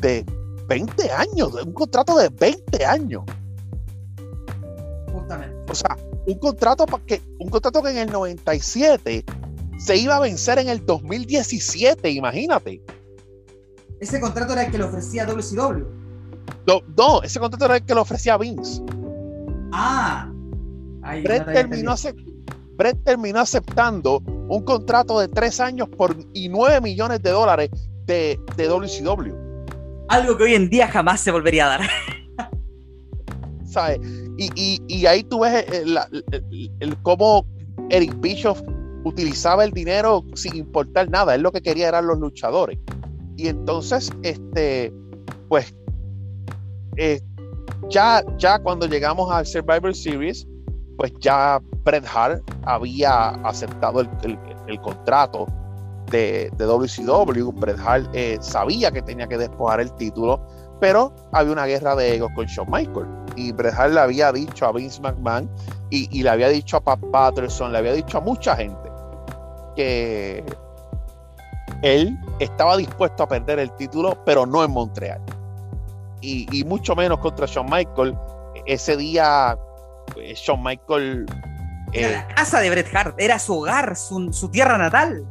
de 0.00 0.24
20 0.66 1.10
años, 1.10 1.54
un 1.64 1.72
contrato 1.72 2.16
de 2.16 2.28
20 2.28 2.84
años. 2.84 3.24
Justamente. 5.12 5.56
O 5.70 5.74
sea, 5.74 5.96
un 6.26 6.38
contrato 6.38 6.86
que, 7.06 7.22
un 7.38 7.48
contrato 7.48 7.82
que 7.82 7.90
en 7.90 7.98
el 7.98 8.12
97 8.12 9.24
se 9.78 9.96
iba 9.96 10.16
a 10.16 10.20
vencer 10.20 10.58
en 10.58 10.68
el 10.68 10.84
2017, 10.84 12.10
imagínate. 12.10 12.82
Ese 14.00 14.20
contrato 14.20 14.52
era 14.52 14.64
el 14.64 14.70
que 14.70 14.78
le 14.78 14.84
ofrecía 14.84 15.24
WCW. 15.26 15.84
No, 16.66 16.80
no, 16.96 17.22
ese 17.22 17.38
contrato 17.38 17.64
era 17.66 17.76
el 17.76 17.84
que 17.84 17.94
le 17.94 18.00
ofrecía 18.00 18.36
Vince. 18.36 18.82
Ah. 19.72 20.30
Brett, 21.22 21.44
terminó 23.04 23.40
aceptando 23.40 24.22
un 24.26 24.62
contrato 24.64 25.20
de 25.20 25.28
tres 25.28 25.60
años 25.60 25.88
por, 25.88 26.16
y 26.34 26.48
nueve 26.48 26.80
millones 26.80 27.22
de 27.22 27.30
dólares 27.30 27.70
de, 28.04 28.38
de 28.56 28.66
WCW. 28.66 29.45
Algo 30.08 30.36
que 30.36 30.44
hoy 30.44 30.54
en 30.54 30.68
día 30.68 30.88
jamás 30.88 31.20
se 31.20 31.30
volvería 31.30 31.66
a 31.66 31.78
dar. 31.78 31.90
¿Sabes? 33.64 33.98
Y, 34.38 34.80
y, 34.86 35.06
ahí 35.06 35.24
tú 35.24 35.40
ves 35.40 35.64
el, 35.72 35.98
el, 36.80 37.02
cómo 37.02 37.46
Eric 37.90 38.14
Bischoff 38.20 38.60
utilizaba 39.04 39.64
el 39.64 39.72
dinero 39.72 40.24
sin 40.34 40.56
importar 40.56 41.08
nada. 41.10 41.34
Él 41.34 41.42
lo 41.42 41.52
que 41.52 41.62
quería 41.62 41.88
eran 41.88 42.06
los 42.06 42.18
luchadores. 42.18 42.78
Y 43.36 43.48
entonces, 43.48 44.10
este, 44.22 44.92
pues, 45.48 45.74
eh, 46.96 47.20
ya, 47.88 48.22
ya 48.38 48.58
cuando 48.58 48.86
llegamos 48.86 49.30
al 49.30 49.46
Survivor 49.46 49.94
Series, 49.94 50.46
pues 50.96 51.12
ya 51.20 51.60
Bret 51.84 52.04
Hart 52.12 52.42
había 52.64 53.28
aceptado 53.46 54.00
el, 54.00 54.80
contrato 54.80 55.46
de, 56.10 56.50
de, 56.56 56.64
WCW. 56.64 57.52
Bret 57.52 57.78
Hart 57.78 58.08
eh, 58.12 58.38
sabía 58.40 58.90
que 58.90 59.02
tenía 59.02 59.26
que 59.26 59.38
despojar 59.38 59.80
el 59.80 59.92
título, 59.92 60.40
pero 60.80 61.12
había 61.32 61.52
una 61.52 61.66
guerra 61.66 61.94
de 61.96 62.16
egos 62.16 62.30
con 62.34 62.46
Shawn 62.46 62.70
Michaels. 62.70 63.08
Y 63.36 63.52
Bret 63.52 63.74
Hart 63.74 63.92
le 63.92 64.00
había 64.00 64.32
dicho 64.32 64.66
a 64.66 64.72
Vince 64.72 65.00
McMahon 65.00 65.50
y, 65.90 66.08
y 66.18 66.22
le 66.22 66.30
había 66.30 66.48
dicho 66.48 66.78
a 66.78 66.80
Pat 66.80 67.00
Patterson, 67.12 67.72
le 67.72 67.78
había 67.78 67.92
dicho 67.92 68.18
a 68.18 68.20
mucha 68.20 68.56
gente 68.56 68.90
que 69.76 70.44
él 71.82 72.18
estaba 72.40 72.76
dispuesto 72.76 73.22
a 73.22 73.28
perder 73.28 73.58
el 73.58 73.70
título, 73.72 74.22
pero 74.24 74.46
no 74.46 74.64
en 74.64 74.70
Montreal. 74.70 75.20
Y, 76.22 76.64
mucho 76.64 76.96
menos 76.96 77.18
contra 77.18 77.46
Shawn 77.46 77.70
Michael. 77.70 78.16
Ese 78.64 78.96
día, 78.96 79.56
pues, 80.12 80.38
Shawn 80.38 80.60
Michael. 80.60 81.26
Era 81.92 82.10
la 82.10 82.20
eh, 82.20 82.34
casa 82.34 82.58
de 82.58 82.70
Bret 82.70 82.92
Hart, 82.92 83.14
era 83.18 83.38
su 83.38 83.56
hogar, 83.56 83.94
su, 83.94 84.48
tierra 84.50 84.76
natal. 84.76 85.24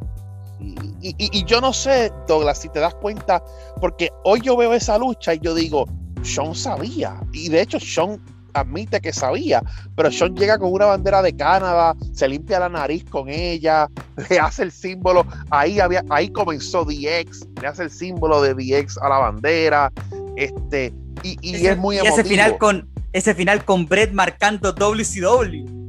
Y, 0.59 1.15
y, 1.17 1.45
yo 1.45 1.61
no 1.61 1.73
sé, 1.73 2.11
Douglas, 2.27 2.59
si 2.59 2.69
te 2.69 2.79
das 2.79 2.95
cuenta, 2.95 3.43
porque 3.79 4.09
hoy 4.23 4.41
yo 4.41 4.57
veo 4.57 4.73
esa 4.73 4.97
lucha 4.97 5.33
y 5.33 5.39
yo 5.39 5.53
digo, 5.53 5.85
Shawn 6.23 6.55
sabía. 6.55 7.19
Y 7.33 7.49
de 7.49 7.61
hecho, 7.61 7.77
Shawn 7.79 8.21
admite 8.55 9.01
que 9.01 9.13
sabía, 9.13 9.61
pero 9.95 10.11
Sean 10.11 10.35
llega 10.35 10.57
con 10.57 10.71
una 10.71 10.85
bandera 10.85 11.21
de 11.21 11.35
Canadá, 11.35 11.95
se 12.13 12.27
limpia 12.27 12.59
la 12.59 12.69
nariz 12.69 13.03
con 13.05 13.29
ella, 13.29 13.89
le 14.29 14.39
hace 14.39 14.63
el 14.63 14.71
símbolo, 14.71 15.25
ahí 15.51 15.79
había, 15.79 16.03
ahí 16.09 16.29
comenzó 16.29 16.85
DX, 16.85 17.47
le 17.61 17.67
hace 17.67 17.83
el 17.83 17.91
símbolo 17.91 18.41
de 18.41 18.53
DX 18.53 18.97
a 18.99 19.09
la 19.09 19.17
bandera, 19.19 19.91
este, 20.35 20.93
y, 21.23 21.65
es 21.65 21.77
muy 21.77 21.97
y 21.97 21.99
ese 21.99 22.23
final 22.23 22.57
con 22.57 22.89
ese 23.13 23.33
final 23.33 23.63
con 23.63 23.87
Brett 23.87 24.11
marcando 24.11 24.73
WCW. 24.73 25.84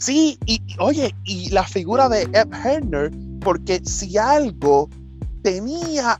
Sí, 0.00 0.38
y, 0.46 0.60
oye, 0.78 1.14
y 1.24 1.50
la 1.50 1.64
figura 1.64 2.08
de 2.08 2.22
Ed 2.32 2.48
Herner, 2.64 3.12
porque 3.40 3.80
si 3.84 4.16
algo 4.16 4.88
tenía 5.42 6.18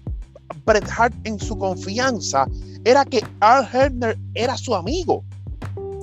Bret 0.66 0.86
Hart 0.96 1.14
en 1.24 1.40
su 1.40 1.58
confianza 1.58 2.46
era 2.84 3.06
que 3.06 3.22
Al 3.40 3.66
Herner 3.72 4.18
era 4.34 4.56
su 4.58 4.74
amigo. 4.74 5.24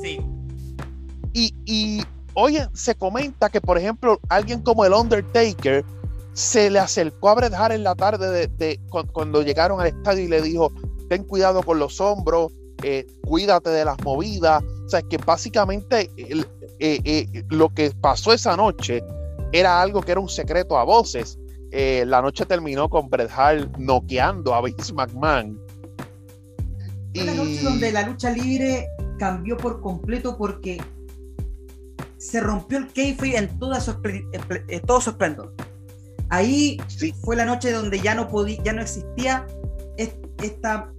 Sí. 0.02 0.20
Y, 1.34 1.54
y 1.66 2.02
oye, 2.34 2.68
se 2.74 2.96
comenta 2.96 3.50
que, 3.50 3.62
por 3.62 3.78
ejemplo, 3.78 4.20
alguien 4.30 4.62
como 4.62 4.84
el 4.84 4.94
Undertaker 4.94 5.86
se 6.34 6.72
le 6.72 6.80
acercó 6.80 7.30
a 7.30 7.36
Bret 7.36 7.54
Hart 7.54 7.74
en 7.74 7.84
la 7.84 7.94
tarde 7.94 8.48
de, 8.48 8.80
cuando 9.12 9.44
llegaron 9.44 9.80
al 9.80 9.88
estadio 9.88 10.24
y 10.24 10.28
le 10.28 10.42
dijo, 10.42 10.72
ten 11.10 11.24
cuidado 11.24 11.62
con 11.62 11.78
los 11.78 12.02
hombros, 12.02 12.52
eh, 12.84 13.06
cuídate 13.24 13.70
de 13.70 13.86
las 13.86 14.00
movidas. 14.04 14.64
O 14.64 14.90
sea, 14.90 15.02
que 15.02 15.18
básicamente 15.18 16.10
eh, 16.80 17.00
eh, 17.04 17.44
lo 17.50 17.70
que 17.70 17.92
pasó 18.02 18.34
esa 18.34 18.56
noche 18.56 19.04
era 19.52 19.82
algo 19.82 20.02
que 20.02 20.12
era 20.12 20.22
un 20.22 20.30
secreto 20.30 20.78
a 20.78 20.84
voces. 20.84 21.38
la 21.72 22.22
noche 22.22 22.46
terminó 22.46 22.90
con 22.90 23.10
Bret 23.10 23.30
Hart 23.30 23.78
noqueando 23.78 24.54
a 24.54 24.62
Vince 24.62 24.94
McMahon 24.94 25.60
la 27.24 27.34
noche 27.34 27.62
donde 27.64 27.92
la 27.92 28.04
lucha 28.04 28.30
libre 28.30 28.88
cambió 29.18 29.58
por 29.58 29.82
completo 29.82 30.38
porque 30.38 30.82
se 32.18 32.40
rompió 32.40 32.78
el 32.78 32.92
kayfabe 32.92 33.38
en 33.38 33.60
toda 33.60 33.80
su, 33.80 33.96
todo 34.86 35.02
su 35.02 35.12
esplendor. 35.12 35.54
Ahí 36.30 36.78
fue 37.24 37.36
la 37.36 37.46
noche 37.46 37.72
donde 37.72 38.00
ya 38.00 38.14
no 38.16 38.28
podía, 38.28 38.62
ya 38.64 38.74
no 38.74 38.82
existía 38.82 39.48
esta, 39.98 40.92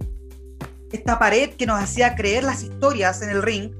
esta 0.91 1.19
pared 1.19 1.51
que 1.51 1.65
nos 1.65 1.81
hacía 1.81 2.15
creer 2.15 2.43
las 2.43 2.63
historias 2.63 3.21
en 3.21 3.29
el 3.29 3.43
ring 3.43 3.71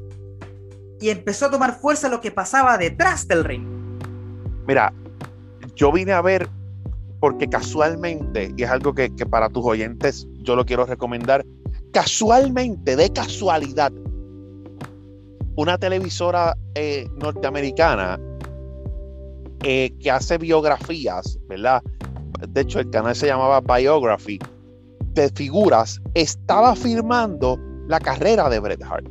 y 0.99 1.09
empezó 1.09 1.47
a 1.47 1.51
tomar 1.51 1.79
fuerza 1.79 2.09
lo 2.09 2.21
que 2.21 2.31
pasaba 2.31 2.77
detrás 2.77 3.27
del 3.27 3.43
ring. 3.43 3.65
Mira, 4.67 4.93
yo 5.75 5.91
vine 5.91 6.11
a 6.11 6.21
ver 6.21 6.47
porque 7.19 7.47
casualmente, 7.49 8.53
y 8.55 8.63
es 8.63 8.69
algo 8.69 8.93
que, 8.93 9.09
para 9.29 9.49
tus 9.49 9.65
oyentes 9.65 10.27
yo 10.41 10.55
lo 10.55 10.65
quiero 10.65 10.85
recomendar, 10.85 11.45
casualmente, 11.91 12.95
de 12.95 13.11
casualidad, 13.11 13.91
una 15.55 15.77
televisora 15.77 16.55
eh, 16.75 17.09
norteamericana 17.17 18.19
eh, 19.63 19.91
que 19.99 20.11
hace 20.11 20.37
biografías, 20.37 21.37
¿verdad? 21.49 21.81
De 22.47 22.61
hecho, 22.61 22.79
el 22.79 22.89
canal 22.89 23.15
se 23.15 23.27
llamaba 23.27 23.59
Biography, 23.59 24.39
de 25.13 25.29
figuras, 25.29 25.99
estaba 26.13 26.75
filmando 26.75 27.59
la 27.87 27.99
carrera 27.99 28.49
de 28.49 28.59
Bret 28.59 28.81
Hart. 28.83 29.05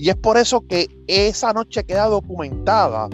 Y 0.00 0.08
es 0.08 0.16
por 0.16 0.38
eso 0.38 0.66
que 0.66 0.88
esa 1.08 1.52
noche 1.52 1.84
queda 1.84 2.06
documentada 2.06 3.10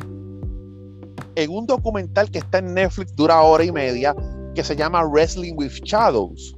en 1.35 1.51
un 1.51 1.67
documental 1.67 2.31
que 2.31 2.39
está 2.39 2.59
en 2.59 2.75
Netflix, 2.75 3.13
dura 3.17 3.43
hora 3.43 3.65
y 3.65 3.73
media, 3.73 4.15
que 4.55 4.63
se 4.63 4.77
llama 4.77 5.03
Wrestling 5.03 5.55
with 5.57 5.73
Shadows. 5.83 6.55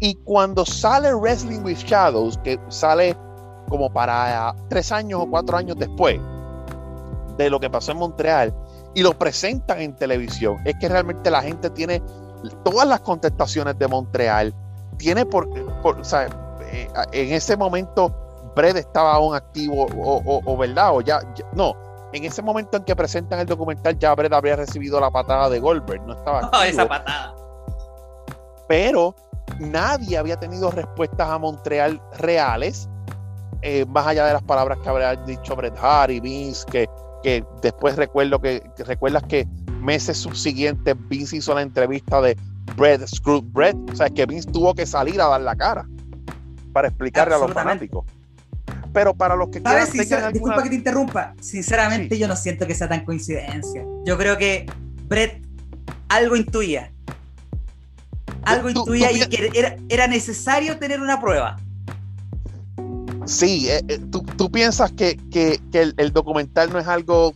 Y 0.00 0.16
cuando 0.16 0.66
sale 0.66 1.14
Wrestling 1.14 1.60
with 1.60 1.78
Shadows, 1.78 2.36
que 2.44 2.60
sale 2.68 3.16
como 3.70 3.90
para 3.90 4.54
tres 4.68 4.92
años 4.92 5.22
o 5.22 5.30
cuatro 5.30 5.56
años 5.56 5.78
después 5.78 6.20
de 7.38 7.48
lo 7.48 7.58
que 7.58 7.70
pasó 7.70 7.92
en 7.92 7.98
Montreal, 7.98 8.54
y 8.94 9.02
lo 9.02 9.18
presentan 9.18 9.80
en 9.80 9.96
televisión, 9.96 10.58
es 10.66 10.74
que 10.78 10.90
realmente 10.90 11.30
la 11.30 11.40
gente 11.40 11.70
tiene 11.70 12.02
todas 12.66 12.86
las 12.86 13.00
contestaciones 13.00 13.78
de 13.78 13.88
Montreal, 13.88 14.54
tiene 14.98 15.24
por, 15.24 15.48
por 15.80 16.00
o 16.00 16.04
sea, 16.04 16.26
eh, 16.70 16.86
en 17.12 17.32
ese 17.32 17.56
momento 17.56 18.25
Brett 18.56 18.76
estaba 18.76 19.12
aún 19.12 19.36
activo 19.36 19.86
o, 19.86 20.56
verdad, 20.56 20.96
o 20.96 21.02
ya, 21.02 21.20
no, 21.52 21.74
en 22.14 22.24
ese 22.24 22.40
momento 22.40 22.78
en 22.78 22.84
que 22.84 22.96
presentan 22.96 23.38
el 23.38 23.46
documental 23.46 23.98
ya 23.98 24.14
Brett 24.14 24.32
habría 24.32 24.56
recibido 24.56 24.98
la 24.98 25.10
patada 25.10 25.50
de 25.50 25.60
Goldberg, 25.60 26.02
no 26.06 26.14
estaba 26.14 26.38
activo. 26.44 26.62
esa 26.64 26.88
patada. 26.88 27.34
Pero 28.66 29.14
nadie 29.60 30.16
había 30.16 30.36
tenido 30.38 30.70
respuestas 30.70 31.28
a 31.28 31.38
Montreal 31.38 32.00
reales, 32.18 32.88
eh, 33.60 33.84
más 33.86 34.06
allá 34.06 34.26
de 34.26 34.32
las 34.32 34.42
palabras 34.42 34.78
que 34.82 34.88
habría 34.88 35.14
dicho 35.16 35.54
Bret 35.54 35.74
Hart 35.78 36.10
y 36.10 36.20
Vince, 36.20 36.64
que, 36.70 36.88
que 37.22 37.44
después 37.60 37.96
recuerdo 37.96 38.40
que, 38.40 38.62
recuerdas 38.78 39.22
que 39.24 39.46
meses 39.80 40.16
subsiguientes 40.16 40.96
Vince 41.08 41.36
hizo 41.36 41.54
la 41.54 41.60
entrevista 41.60 42.22
de 42.22 42.36
Brett 42.74 43.06
Screw 43.06 43.42
Brett, 43.42 43.76
o 43.92 43.96
sea, 43.96 44.08
que 44.08 44.24
Vince 44.24 44.50
tuvo 44.50 44.72
que 44.74 44.86
salir 44.86 45.20
a 45.20 45.26
dar 45.26 45.42
la 45.42 45.54
cara 45.54 45.86
para 46.72 46.88
explicarle 46.88 47.34
a 47.34 47.38
los 47.38 47.52
fanáticos. 47.52 48.04
Pero 48.96 49.12
para 49.12 49.36
los 49.36 49.50
que 49.50 49.60
quieran, 49.60 50.32
Disculpa 50.32 50.62
que 50.62 50.70
te 50.70 50.74
interrumpa. 50.74 51.34
Sinceramente, 51.38 52.18
yo 52.18 52.26
no 52.26 52.34
siento 52.34 52.66
que 52.66 52.74
sea 52.74 52.88
tan 52.88 53.04
coincidencia. 53.04 53.84
Yo 54.06 54.16
creo 54.16 54.38
que 54.38 54.64
Brett 55.06 55.46
algo 56.08 56.34
intuía 56.34 56.90
algo 58.42 58.70
intuía 58.70 59.12
y 59.12 59.20
que 59.28 59.76
era, 59.90 60.06
necesario 60.06 60.78
tener 60.78 61.02
una 61.02 61.20
prueba. 61.20 61.58
Sí, 63.26 63.68
eh, 63.68 63.82
eh, 63.86 63.98
tú, 64.10 64.50
piensas 64.50 64.90
que, 64.92 65.18
el, 65.74 66.12
documental 66.14 66.72
no 66.72 66.78
es 66.78 66.86
algo 66.86 67.34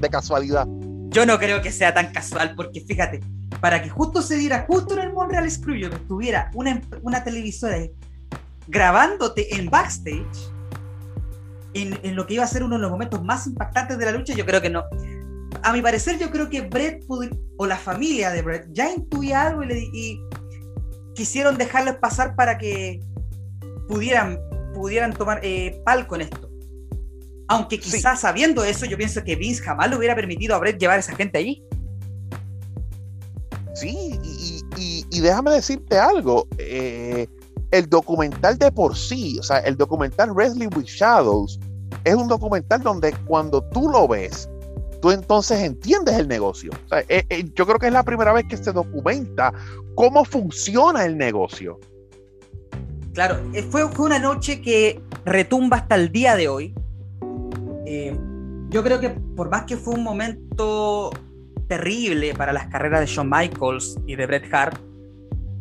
de 0.00 0.10
casualidad. 0.10 0.66
Yo 1.08 1.24
no 1.24 1.38
creo 1.38 1.62
que 1.62 1.72
sea 1.72 1.94
tan 1.94 2.12
casual, 2.12 2.54
porque 2.54 2.82
fíjate, 2.82 3.20
para 3.62 3.82
que 3.82 3.88
justo 3.88 4.20
se 4.20 4.36
diera, 4.36 4.66
justo 4.68 4.98
en 4.98 5.00
el 5.00 5.14
Montreal 5.14 5.50
Screwjob, 5.50 5.94
estuviera 5.94 6.50
una, 6.52 6.82
una 7.00 7.24
televisora 7.24 7.78
grabándote 8.68 9.56
en 9.56 9.70
backstage, 9.70 10.59
en, 11.74 11.98
en, 12.02 12.16
lo 12.16 12.26
que 12.26 12.34
iba 12.34 12.44
a 12.44 12.46
ser 12.46 12.62
uno 12.62 12.76
de 12.76 12.82
los 12.82 12.90
momentos 12.90 13.22
más 13.22 13.46
impactantes 13.46 13.98
de 13.98 14.04
la 14.04 14.12
lucha, 14.12 14.34
yo 14.34 14.44
creo 14.44 14.60
que 14.60 14.70
no. 14.70 14.84
A 15.62 15.72
mi 15.72 15.82
parecer, 15.82 16.18
yo 16.18 16.30
creo 16.30 16.48
que 16.48 16.62
Brett 16.62 17.04
o 17.56 17.66
la 17.66 17.76
familia 17.76 18.30
de 18.30 18.42
Brett 18.42 18.68
ya 18.72 18.90
intuía 18.90 19.48
algo 19.48 19.62
y, 19.64 19.90
y 19.92 20.20
quisieron 21.14 21.58
dejarlos 21.58 21.96
pasar 21.96 22.34
para 22.34 22.56
que 22.56 23.00
pudieran, 23.88 24.38
pudieran 24.72 25.12
tomar 25.12 25.40
eh, 25.42 25.82
palco 25.84 26.14
en 26.14 26.22
esto. 26.22 26.48
Aunque 27.48 27.80
quizás 27.80 28.20
sabiendo 28.20 28.64
eso, 28.64 28.86
yo 28.86 28.96
pienso 28.96 29.24
que 29.24 29.34
Vince 29.34 29.62
jamás 29.62 29.90
le 29.90 29.96
hubiera 29.96 30.14
permitido 30.14 30.54
a 30.54 30.58
Brett 30.58 30.78
llevar 30.78 30.96
a 30.96 31.00
esa 31.00 31.16
gente 31.16 31.38
allí. 31.38 31.64
Sí, 33.74 34.18
y, 34.76 35.20
déjame 35.20 35.50
decirte 35.50 35.98
algo. 35.98 36.46
Eh, 36.58 37.26
el 37.70 37.88
documental 37.88 38.58
de 38.58 38.72
por 38.72 38.96
sí, 38.96 39.38
o 39.38 39.42
sea, 39.42 39.58
el 39.58 39.76
documental 39.76 40.32
Wrestling 40.32 40.70
with 40.76 40.86
Shadows, 40.86 41.58
es 42.04 42.14
un 42.14 42.28
documental 42.28 42.82
donde 42.82 43.12
cuando 43.26 43.62
tú 43.70 43.88
lo 43.88 44.08
ves, 44.08 44.48
tú 45.00 45.10
entonces 45.10 45.62
entiendes 45.62 46.16
el 46.18 46.28
negocio. 46.28 46.70
Eh, 47.08 47.50
yo 47.54 47.66
creo 47.66 47.78
que 47.78 47.86
es 47.86 47.92
la 47.92 48.02
primera 48.02 48.32
vez 48.32 48.46
que 48.48 48.56
se 48.56 48.72
documenta 48.72 49.52
cómo 49.94 50.24
funciona 50.24 51.04
el 51.04 51.16
negocio. 51.16 51.78
Claro, 53.12 53.38
eh, 53.52 53.62
fue, 53.62 53.84
una 53.84 54.18
noche 54.18 54.60
que 54.60 55.02
retumba 55.24 55.78
hasta 55.78 55.96
el 55.96 56.12
día 56.12 56.36
de 56.36 56.48
hoy. 56.48 56.74
Eh, 57.86 58.16
yo 58.68 58.84
creo 58.84 59.00
que 59.00 59.10
por 59.10 59.50
más 59.50 59.64
que 59.64 59.76
fue 59.76 59.94
un 59.94 60.04
momento 60.04 61.10
terrible 61.68 62.34
para 62.34 62.52
las 62.52 62.66
carreras 62.68 63.00
de 63.00 63.06
Shawn 63.06 63.28
Michaels 63.28 63.98
y 64.06 64.16
de 64.16 64.26
Bret 64.26 64.52
Hart, 64.52 64.80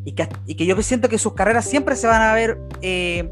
y 0.06 0.14
que, 0.14 0.28
y 0.46 0.56
que 0.56 0.66
yo 0.66 0.82
siento 0.82 1.10
que 1.10 1.18
sus 1.18 1.34
carreras 1.34 1.66
siempre 1.66 1.96
se 1.96 2.08
van 2.08 2.22
a 2.22 2.34
ver 2.34 2.60
eh, 2.82 3.30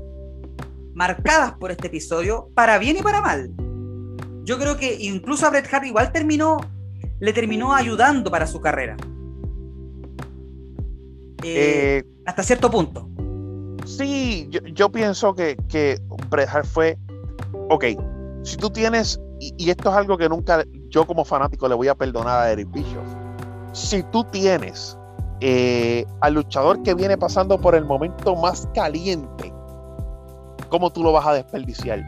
marcadas 0.93 1.53
por 1.53 1.71
este 1.71 1.87
episodio, 1.87 2.49
para 2.53 2.77
bien 2.77 2.97
y 2.97 3.01
para 3.01 3.21
mal. 3.21 3.51
Yo 4.43 4.57
creo 4.57 4.77
que 4.77 4.97
incluso 4.99 5.45
a 5.45 5.49
Bret 5.49 5.71
Hart 5.71 5.85
igual 5.85 6.11
terminó, 6.11 6.57
le 7.19 7.33
terminó 7.33 7.73
ayudando 7.73 8.31
para 8.31 8.47
su 8.47 8.59
carrera. 8.61 8.97
Eh, 11.43 12.03
hasta 12.25 12.43
cierto 12.43 12.71
punto. 12.71 13.09
Sí, 13.85 14.49
yo, 14.73 14.91
pienso 14.91 15.33
que, 15.33 15.55
que 15.69 15.97
Bret 16.29 16.49
Hart 16.49 16.65
fue, 16.65 16.97
ok, 17.69 17.85
si 18.43 18.57
tú 18.57 18.69
tienes, 18.69 19.19
y, 19.39 19.69
esto 19.69 19.89
es 19.89 19.95
algo 19.95 20.17
que 20.17 20.27
nunca 20.27 20.63
yo 20.89 21.05
como 21.05 21.23
fanático 21.23 21.67
le 21.67 21.75
voy 21.75 21.87
a 21.87 21.95
perdonar 21.95 22.39
a 22.41 22.51
Eric 22.51 22.69
Bischoff, 22.71 23.07
si 23.71 24.03
tú 24.11 24.23
tienes 24.25 24.96
eh, 25.41 26.05
al 26.21 26.33
luchador 26.33 26.83
que 26.83 26.93
viene 26.93 27.17
pasando 27.17 27.59
por 27.59 27.75
el 27.75 27.85
momento 27.85 28.35
más 28.35 28.67
caliente, 28.73 29.53
¿cómo 30.69 30.89
tú 30.91 31.03
lo 31.03 31.11
vas 31.11 31.27
a 31.27 31.33
desperdiciar? 31.33 32.01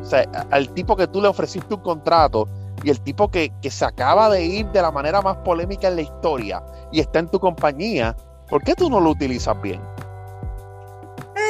O 0.00 0.04
sea, 0.04 0.24
al 0.50 0.68
tipo 0.70 0.96
que 0.96 1.06
tú 1.06 1.20
le 1.20 1.28
ofreciste 1.28 1.74
un 1.74 1.80
contrato 1.80 2.48
y 2.84 2.90
el 2.90 3.00
tipo 3.00 3.28
que, 3.28 3.52
que 3.60 3.70
se 3.70 3.84
acaba 3.84 4.28
de 4.30 4.44
ir 4.44 4.66
de 4.70 4.82
la 4.82 4.90
manera 4.90 5.20
más 5.22 5.36
polémica 5.38 5.88
en 5.88 5.96
la 5.96 6.02
historia 6.02 6.62
y 6.92 7.00
está 7.00 7.18
en 7.18 7.28
tu 7.28 7.40
compañía, 7.40 8.14
¿Por 8.48 8.62
qué 8.62 8.74
tú 8.74 8.88
no 8.88 9.00
lo 9.00 9.10
utilizas 9.10 9.60
bien? 9.60 9.80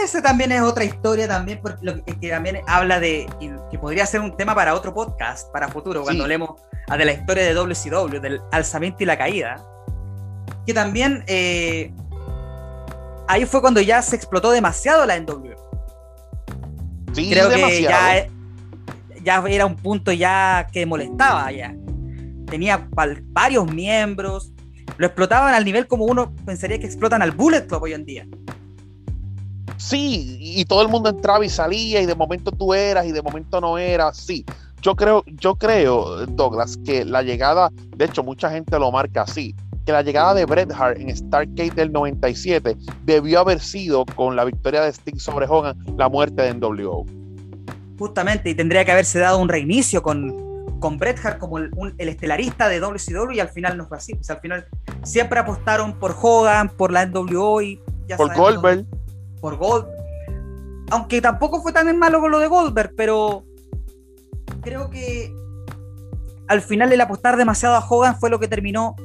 Ese 0.02 0.22
también 0.22 0.52
es 0.52 0.62
otra 0.62 0.84
historia 0.84 1.28
también, 1.28 1.60
porque 1.60 1.84
lo 1.84 2.02
que, 2.04 2.30
también 2.30 2.60
habla 2.66 3.00
de, 3.00 3.28
que 3.70 3.78
podría 3.78 4.06
ser 4.06 4.20
un 4.20 4.36
tema 4.36 4.54
para 4.54 4.74
otro 4.74 4.94
podcast, 4.94 5.50
para 5.52 5.68
futuro, 5.68 6.02
cuando 6.02 6.24
hablemos 6.24 6.60
de 6.96 7.04
la 7.04 7.12
historia 7.12 7.44
de 7.44 7.54
WCW, 7.54 8.20
del 8.20 8.40
alzamiento 8.52 9.02
y 9.02 9.06
la 9.06 9.18
caída, 9.18 9.62
que 10.66 10.74
también 10.74 11.24
eh, 11.26 11.92
ahí 13.28 13.44
fue 13.46 13.60
cuando 13.60 13.80
ya 13.80 14.02
se 14.02 14.16
explotó 14.16 14.50
demasiado 14.50 15.06
la 15.06 15.18
NW. 15.18 15.52
Sí, 17.12 17.30
Creo 17.30 17.48
que 17.48 17.82
ya, 17.82 18.26
ya 19.22 19.44
era 19.48 19.66
un 19.66 19.76
punto 19.76 20.12
ya 20.12 20.66
que 20.72 20.84
molestaba 20.84 21.50
ya. 21.52 21.74
Tenía 22.46 22.88
varios 23.32 23.72
miembros, 23.72 24.52
lo 24.98 25.06
explotaban 25.06 25.54
al 25.54 25.64
nivel 25.64 25.86
como 25.86 26.04
uno 26.04 26.34
pensaría 26.44 26.78
que 26.78 26.86
explotan 26.86 27.22
al 27.22 27.32
Bullet 27.32 27.66
Club 27.66 27.82
hoy 27.82 27.94
en 27.94 28.04
día. 28.04 28.26
Sí, 29.78 30.36
y 30.40 30.64
todo 30.64 30.82
el 30.82 30.88
mundo 30.88 31.10
entraba 31.10 31.44
y 31.44 31.48
salía, 31.48 32.00
y 32.00 32.06
de 32.06 32.14
momento 32.14 32.50
tú 32.50 32.72
eras, 32.72 33.06
y 33.06 33.12
de 33.12 33.22
momento 33.22 33.60
no 33.60 33.78
eras, 33.78 34.16
sí. 34.16 34.44
Yo 34.80 34.94
creo, 34.94 35.22
yo 35.26 35.56
creo, 35.56 36.26
Douglas, 36.26 36.78
que 36.84 37.04
la 37.04 37.22
llegada, 37.22 37.70
de 37.96 38.04
hecho, 38.04 38.22
mucha 38.22 38.50
gente 38.50 38.78
lo 38.78 38.90
marca 38.90 39.22
así, 39.22 39.54
que 39.86 39.92
la 39.92 40.02
llegada 40.02 40.34
de 40.34 40.44
Bret 40.44 40.72
Hart 40.72 40.98
en 40.98 41.16
Starcade 41.16 41.70
del 41.70 41.92
97 41.92 42.76
debió 43.04 43.40
haber 43.40 43.60
sido 43.60 44.04
con 44.04 44.34
la 44.34 44.44
victoria 44.44 44.82
de 44.82 44.92
Sting 44.92 45.18
sobre 45.18 45.46
Hogan, 45.48 45.78
la 45.96 46.08
muerte 46.08 46.42
de 46.42 46.54
NWO. 46.54 47.06
Justamente, 47.96 48.50
y 48.50 48.54
tendría 48.54 48.84
que 48.84 48.90
haberse 48.90 49.20
dado 49.20 49.38
un 49.38 49.48
reinicio 49.48 50.02
con, 50.02 50.80
con 50.80 50.98
Bret 50.98 51.24
Hart 51.24 51.38
como 51.38 51.58
el, 51.58 51.72
estelarista 51.98 52.68
de 52.68 52.80
WCW 52.80 53.30
y 53.32 53.40
al 53.40 53.48
final 53.48 53.78
no 53.78 53.86
fue 53.86 53.96
así. 53.96 54.18
al 54.28 54.40
final 54.40 54.66
siempre 55.04 55.38
apostaron 55.38 55.98
por 55.98 56.16
Hogan, 56.20 56.68
por 56.68 56.90
la 56.90 57.06
NWO 57.06 57.62
y 57.62 57.80
por 58.16 58.34
Goldberg. 58.34 58.84
por 59.40 59.56
Gold. 59.56 59.86
Aunque 60.90 61.20
tampoco 61.20 61.62
fue 61.62 61.72
tan 61.72 61.96
malo 61.96 62.20
con 62.20 62.32
lo 62.32 62.40
de 62.40 62.48
Goldberg, 62.48 62.92
pero 62.96 63.44
creo 64.62 64.90
que 64.90 65.32
al 66.48 66.60
final 66.60 66.92
el 66.92 67.00
apostar 67.00 67.36
demasiado 67.36 67.76
a 67.76 67.86
Hogan 67.88 68.18
fue 68.18 68.30
lo 68.30 68.40
que 68.40 68.48
terminó 68.48 68.96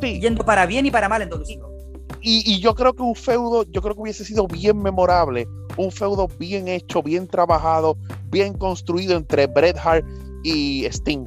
yendo 0.00 0.44
para 0.44 0.66
bien 0.66 0.86
y 0.86 0.90
para 0.90 1.08
mal 1.08 1.22
en 1.22 1.30
WCW. 1.30 1.78
Y, 2.20 2.52
y, 2.52 2.60
yo 2.60 2.74
creo 2.74 2.94
que 2.94 3.02
un 3.02 3.14
feudo, 3.14 3.64
yo 3.70 3.80
creo 3.80 3.94
que 3.94 4.00
hubiese 4.00 4.24
sido 4.24 4.48
bien 4.48 4.82
memorable, 4.82 5.46
un 5.76 5.92
feudo 5.92 6.26
bien 6.38 6.66
hecho, 6.66 7.02
bien 7.02 7.28
trabajado, 7.28 7.96
bien 8.30 8.54
construido 8.54 9.16
entre 9.16 9.46
Bret 9.46 9.78
Hart 9.78 10.04
y 10.42 10.84
Sting. 10.86 11.26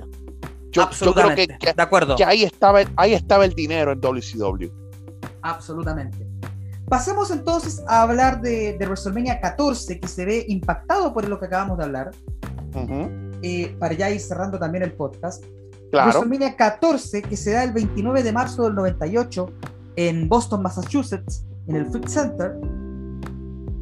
Yo, 0.72 0.90
creo 1.14 1.36
que, 1.36 1.48
de 1.48 1.82
acuerdo. 1.82 2.16
que 2.16 2.24
ahí, 2.24 2.44
estaba, 2.44 2.82
ahí 2.96 3.14
estaba 3.14 3.46
el 3.46 3.54
dinero 3.54 3.92
en 3.92 4.00
WCW. 4.00 4.70
Absolutamente. 5.42 6.28
Pasemos 6.88 7.32
entonces 7.32 7.84
a 7.88 8.04
hablar 8.04 8.42
de, 8.42 8.78
de, 8.78 8.86
WrestleMania 8.86 9.40
14, 9.40 10.00
que 10.00 10.08
se 10.08 10.26
ve 10.26 10.46
impactado 10.48 11.14
por 11.14 11.28
lo 11.28 11.40
que 11.40 11.46
acabamos 11.46 11.78
de 11.78 11.84
hablar. 11.84 12.12
Eh, 13.44 13.76
para 13.80 13.94
ya 13.94 14.10
ir 14.10 14.20
cerrando 14.20 14.60
también 14.60 14.84
el 14.84 14.94
podcast. 14.94 15.44
Claro. 15.92 16.12
WrestleMania 16.12 16.56
14, 16.56 17.22
que 17.22 17.38
se 17.38 17.52
da 17.52 17.64
el 17.64 17.74
29 17.74 18.24
de 18.24 18.32
marzo 18.32 18.64
del 18.64 18.76
98 18.76 19.46
en 19.98 20.30
Boston, 20.30 20.64
Massachusetts, 20.64 21.46
en 21.68 21.76
el 21.76 21.86
Food 21.86 22.08
Center. 22.08 22.56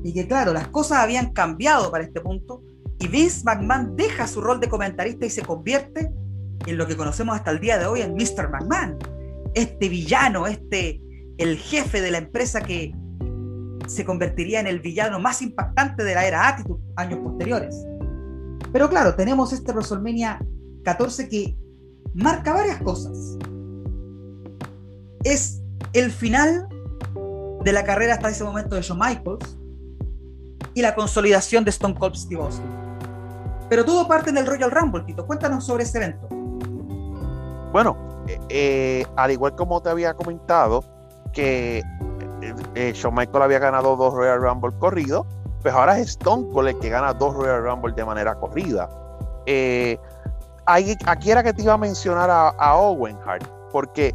Y 0.03 0.13
que 0.13 0.27
claro, 0.27 0.53
las 0.53 0.67
cosas 0.69 0.99
habían 0.99 1.31
cambiado 1.33 1.91
para 1.91 2.03
este 2.03 2.21
punto 2.21 2.63
y 2.99 3.07
Vince 3.07 3.43
McMahon 3.45 3.95
deja 3.95 4.27
su 4.27 4.41
rol 4.41 4.59
de 4.59 4.67
comentarista 4.67 5.25
y 5.25 5.29
se 5.29 5.41
convierte 5.41 6.11
en 6.65 6.77
lo 6.77 6.85
que 6.85 6.97
conocemos 6.97 7.35
hasta 7.35 7.51
el 7.51 7.59
día 7.59 7.77
de 7.77 7.85
hoy 7.85 8.01
en 8.01 8.13
Mr. 8.13 8.49
McMahon. 8.49 8.97
Este 9.53 9.87
villano, 9.87 10.47
este, 10.47 11.01
el 11.37 11.57
jefe 11.57 12.01
de 12.01 12.11
la 12.11 12.17
empresa 12.17 12.61
que 12.61 12.93
se 13.87 14.05
convertiría 14.05 14.59
en 14.59 14.67
el 14.67 14.79
villano 14.79 15.19
más 15.19 15.41
impactante 15.41 16.03
de 16.03 16.13
la 16.13 16.27
era 16.27 16.47
Attitude 16.47 16.81
años 16.95 17.19
posteriores. 17.19 17.85
Pero 18.71 18.89
claro, 18.89 19.15
tenemos 19.15 19.53
este 19.53 19.71
WrestleMania 19.71 20.45
14 20.83 21.29
que 21.29 21.57
marca 22.13 22.53
varias 22.53 22.81
cosas. 22.81 23.37
Es 25.23 25.61
el 25.93 26.11
final 26.11 26.67
de 27.63 27.73
la 27.73 27.83
carrera 27.83 28.15
hasta 28.15 28.29
ese 28.29 28.43
momento 28.43 28.75
de 28.75 28.81
Shawn 28.81 28.99
Michaels 28.99 29.57
y 30.73 30.81
la 30.81 30.95
consolidación 30.95 31.63
de 31.63 31.71
Stone 31.71 31.95
Cold 31.95 32.15
Steve 32.15 32.41
Austin. 32.41 32.65
Pero 33.69 33.85
todo 33.85 34.07
parte 34.07 34.29
en 34.29 34.37
el 34.37 34.47
Royal 34.47 34.71
Rumble, 34.71 35.03
Tito. 35.03 35.25
Cuéntanos 35.25 35.65
sobre 35.65 35.83
ese 35.83 35.97
evento. 35.97 36.27
Bueno, 37.71 37.97
eh, 38.27 38.39
eh, 38.49 39.05
al 39.15 39.31
igual 39.31 39.55
como 39.55 39.81
te 39.81 39.89
había 39.89 40.13
comentado, 40.13 40.83
que 41.33 41.83
eh, 42.75 42.93
Shawn 42.95 43.13
Michaels 43.13 43.43
había 43.43 43.59
ganado 43.59 43.95
dos 43.95 44.13
Royal 44.13 44.41
Rumble 44.41 44.71
corridos, 44.79 45.27
pues 45.61 45.73
ahora 45.73 45.99
es 45.99 46.09
Stone 46.09 46.47
Cold 46.51 46.69
el 46.69 46.79
que 46.79 46.89
gana 46.89 47.13
dos 47.13 47.35
Royal 47.35 47.63
Rumble 47.63 47.93
de 47.93 48.05
manera 48.05 48.35
corrida. 48.35 48.89
Aquí 50.69 51.31
era 51.31 51.43
que 51.43 51.53
te 51.53 51.63
iba 51.63 51.73
a 51.73 51.77
mencionar 51.77 52.29
a, 52.29 52.75
Owen 52.75 53.17
Hart, 53.25 53.45
porque 53.71 54.13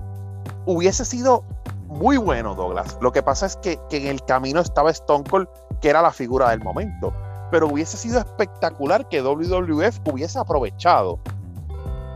hubiese 0.66 1.05
sido 1.05 1.44
muy 1.86 2.16
bueno, 2.16 2.55
Douglas. 2.55 2.97
Lo 3.01 3.12
que 3.12 3.22
pasa 3.22 3.47
es 3.47 3.56
que, 3.56 3.78
que 3.89 3.98
en 3.98 4.06
el 4.06 4.24
camino 4.24 4.60
estaba 4.60 4.90
Stone 4.90 5.24
Cold, 5.28 5.48
que 5.81 5.90
era 5.90 6.02
la 6.02 6.10
figura 6.10 6.51
del 6.51 6.60
momento. 6.60 7.12
Pero 7.51 7.68
hubiese 7.68 7.97
sido 7.97 8.18
espectacular 8.18 9.09
que 9.09 9.22
WWF 9.22 10.01
hubiese 10.10 10.39
aprovechado 10.39 11.20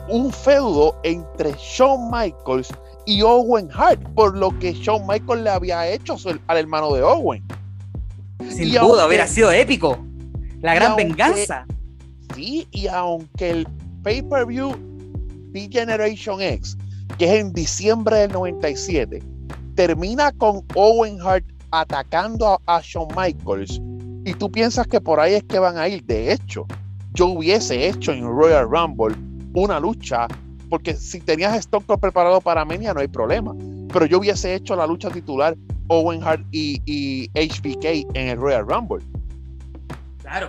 un 0.08 0.32
feudo 0.32 0.98
entre 1.02 1.52
Shawn 1.52 2.10
Michaels 2.10 2.68
y 3.06 3.22
Owen 3.22 3.68
Hart, 3.72 4.00
por 4.14 4.36
lo 4.36 4.56
que 4.58 4.72
Shawn 4.72 5.06
Michaels 5.06 5.42
le 5.42 5.50
había 5.50 5.86
hecho 5.86 6.16
al 6.46 6.56
hermano 6.56 6.92
de 6.92 7.02
Owen. 7.02 7.44
Sin 8.50 8.72
duda, 8.72 9.06
hubiera 9.06 9.26
sido 9.26 9.50
épico. 9.50 9.98
La 10.60 10.74
gran 10.74 10.96
venganza. 10.96 11.66
Sí, 12.34 12.68
y 12.70 12.86
aunque 12.88 13.50
el 13.50 13.68
pay-per-view 14.08 14.72
D-Generation 15.52 16.40
X, 16.40 16.78
que 17.18 17.26
es 17.26 17.40
en 17.42 17.52
diciembre 17.52 18.16
del 18.16 18.32
97, 18.32 19.22
termina 19.74 20.32
con 20.32 20.64
Owen 20.74 21.20
Hart 21.20 21.44
atacando 21.72 22.58
a, 22.64 22.80
Shawn 22.82 23.08
Michaels, 23.14 23.82
y 24.24 24.32
tú 24.32 24.50
piensas 24.50 24.86
que 24.86 24.98
por 24.98 25.20
ahí 25.20 25.34
es 25.34 25.42
que 25.44 25.58
van 25.58 25.76
a 25.76 25.88
ir. 25.88 26.02
De 26.06 26.32
hecho, 26.32 26.66
yo 27.12 27.26
hubiese 27.26 27.86
hecho 27.86 28.12
en 28.12 28.24
Royal 28.24 28.66
Rumble 28.70 29.14
una 29.52 29.78
lucha, 29.78 30.26
porque 30.70 30.94
si 30.94 31.20
tenías 31.20 31.54
Stone 31.58 31.84
preparado 32.00 32.40
para 32.40 32.64
Mania 32.64 32.94
no 32.94 33.00
hay 33.00 33.08
problema, 33.08 33.54
pero 33.92 34.06
yo 34.06 34.20
hubiese 34.20 34.54
hecho 34.54 34.74
la 34.74 34.86
lucha 34.86 35.10
titular 35.10 35.54
Owen 35.88 36.22
Hart 36.24 36.46
y, 36.50 37.28
HBK 37.34 38.16
en 38.16 38.28
el 38.28 38.38
Royal 38.38 38.66
Rumble. 38.66 39.04
Claro. 40.22 40.48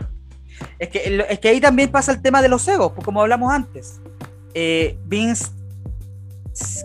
Es 0.77 0.89
que, 0.89 1.25
es 1.29 1.39
que 1.39 1.49
ahí 1.49 1.61
también 1.61 1.91
pasa 1.91 2.11
el 2.11 2.21
tema 2.21 2.41
de 2.41 2.49
los 2.49 2.67
egos, 2.67 2.91
pues 2.93 3.05
como 3.05 3.21
hablamos 3.21 3.51
antes. 3.51 3.99
Eh, 4.53 4.97
Vince 5.05 5.47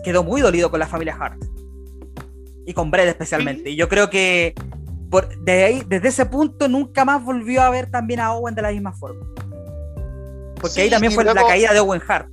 quedó 0.03 0.23
muy 0.23 0.41
dolido 0.41 0.69
con 0.69 0.79
la 0.79 0.87
familia 0.87 1.15
Hart. 1.19 1.43
Y 2.65 2.73
con 2.73 2.91
Brett 2.91 3.07
especialmente. 3.07 3.69
Y 3.69 3.75
yo 3.75 3.87
creo 3.87 4.09
que 4.09 4.55
por, 5.09 5.29
ahí, 5.47 5.83
desde 5.87 6.07
ese 6.07 6.25
punto 6.25 6.67
nunca 6.67 7.05
más 7.05 7.23
volvió 7.23 7.61
a 7.61 7.69
ver 7.69 7.89
también 7.89 8.19
a 8.19 8.33
Owen 8.33 8.55
de 8.55 8.61
la 8.61 8.71
misma 8.71 8.91
forma. 8.93 9.25
Porque 10.59 10.81
ahí 10.81 10.89
también 10.89 11.13
fue 11.13 11.23
la 11.23 11.33
caída 11.33 11.73
de 11.73 11.79
Owen 11.79 12.01
Hart. 12.07 12.29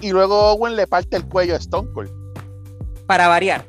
Y 0.00 0.10
luego 0.10 0.52
Owen 0.52 0.76
le 0.76 0.86
parte 0.86 1.16
el 1.16 1.26
cuello 1.26 1.54
a 1.54 1.58
Stone 1.58 1.90
Cold. 1.92 2.10
Para 3.06 3.28
variar. 3.28 3.64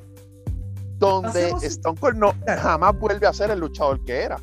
Donde 0.97 1.49
Stone 1.61 1.97
Cold 1.99 2.17
no, 2.17 2.33
jamás 2.45 2.97
vuelve 2.99 3.27
a 3.27 3.33
ser 3.33 3.51
el 3.51 3.59
luchador 3.59 4.03
que 4.03 4.23
era. 4.23 4.37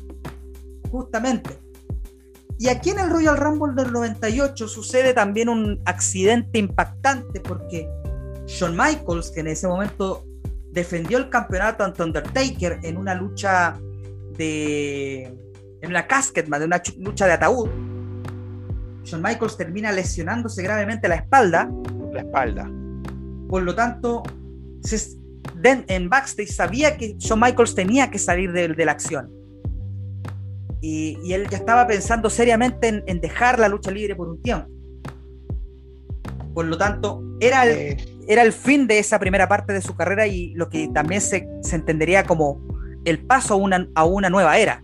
Justamente. 0.91 1.62
Y 2.59 2.69
aquí 2.69 2.91
en 2.91 2.99
el 2.99 3.09
Royal 3.09 3.37
Rumble 3.37 3.73
del 3.75 3.91
98 3.91 4.67
sucede 4.67 5.13
también 5.13 5.49
un 5.49 5.81
accidente 5.85 6.59
impactante 6.59 7.39
porque 7.39 7.89
Shawn 8.47 8.75
Michaels, 8.75 9.31
que 9.31 9.41
en 9.41 9.47
ese 9.47 9.67
momento 9.67 10.25
defendió 10.71 11.17
el 11.17 11.29
campeonato 11.29 11.83
ante 11.83 12.03
Undertaker 12.03 12.79
en 12.83 12.97
una 12.97 13.15
lucha 13.15 13.79
de. 14.37 15.23
en 15.81 15.89
una 15.89 16.07
casket, 16.07 16.47
de 16.47 16.65
una 16.65 16.81
lucha 16.99 17.25
de 17.25 17.33
ataúd, 17.33 17.69
Shawn 19.03 19.21
Michaels 19.21 19.57
termina 19.57 19.91
lesionándose 19.91 20.63
gravemente 20.63 21.07
la 21.07 21.15
espalda. 21.15 21.69
La 22.11 22.21
espalda. 22.21 22.69
Por 23.49 23.63
lo 23.63 23.75
tanto, 23.75 24.23
en 25.63 26.09
backstage 26.09 26.51
sabía 26.51 26.97
que 26.97 27.15
Shawn 27.17 27.39
Michaels 27.39 27.75
tenía 27.75 28.09
que 28.09 28.19
salir 28.19 28.51
de, 28.51 28.85
la 28.85 28.91
acción. 28.91 29.29
Y, 30.85 31.31
él 31.31 31.47
ya 31.49 31.57
estaba 31.57 31.87
pensando 31.87 32.29
seriamente 32.29 33.03
en, 33.07 33.21
dejar 33.21 33.57
la 33.57 33.69
lucha 33.69 33.89
libre 33.89 34.15
por 34.17 34.27
un 34.27 34.41
tiempo. 34.41 34.67
Por 36.53 36.65
lo 36.65 36.77
tanto, 36.77 37.23
era 37.39 37.63
el, 37.63 37.69
eh. 37.69 37.97
era 38.27 38.41
el 38.41 38.51
fin 38.51 38.85
de 38.85 38.99
esa 38.99 39.17
primera 39.17 39.47
parte 39.47 39.71
de 39.71 39.81
su 39.81 39.95
carrera 39.95 40.27
y 40.27 40.53
lo 40.55 40.67
que 40.67 40.89
también 40.89 41.21
se, 41.21 41.47
entendería 41.71 42.25
como 42.25 42.61
el 43.05 43.25
paso 43.25 43.53
a 43.53 43.57
una, 43.57 43.87
a 43.95 44.03
una 44.03 44.29
nueva 44.29 44.57
era. 44.57 44.83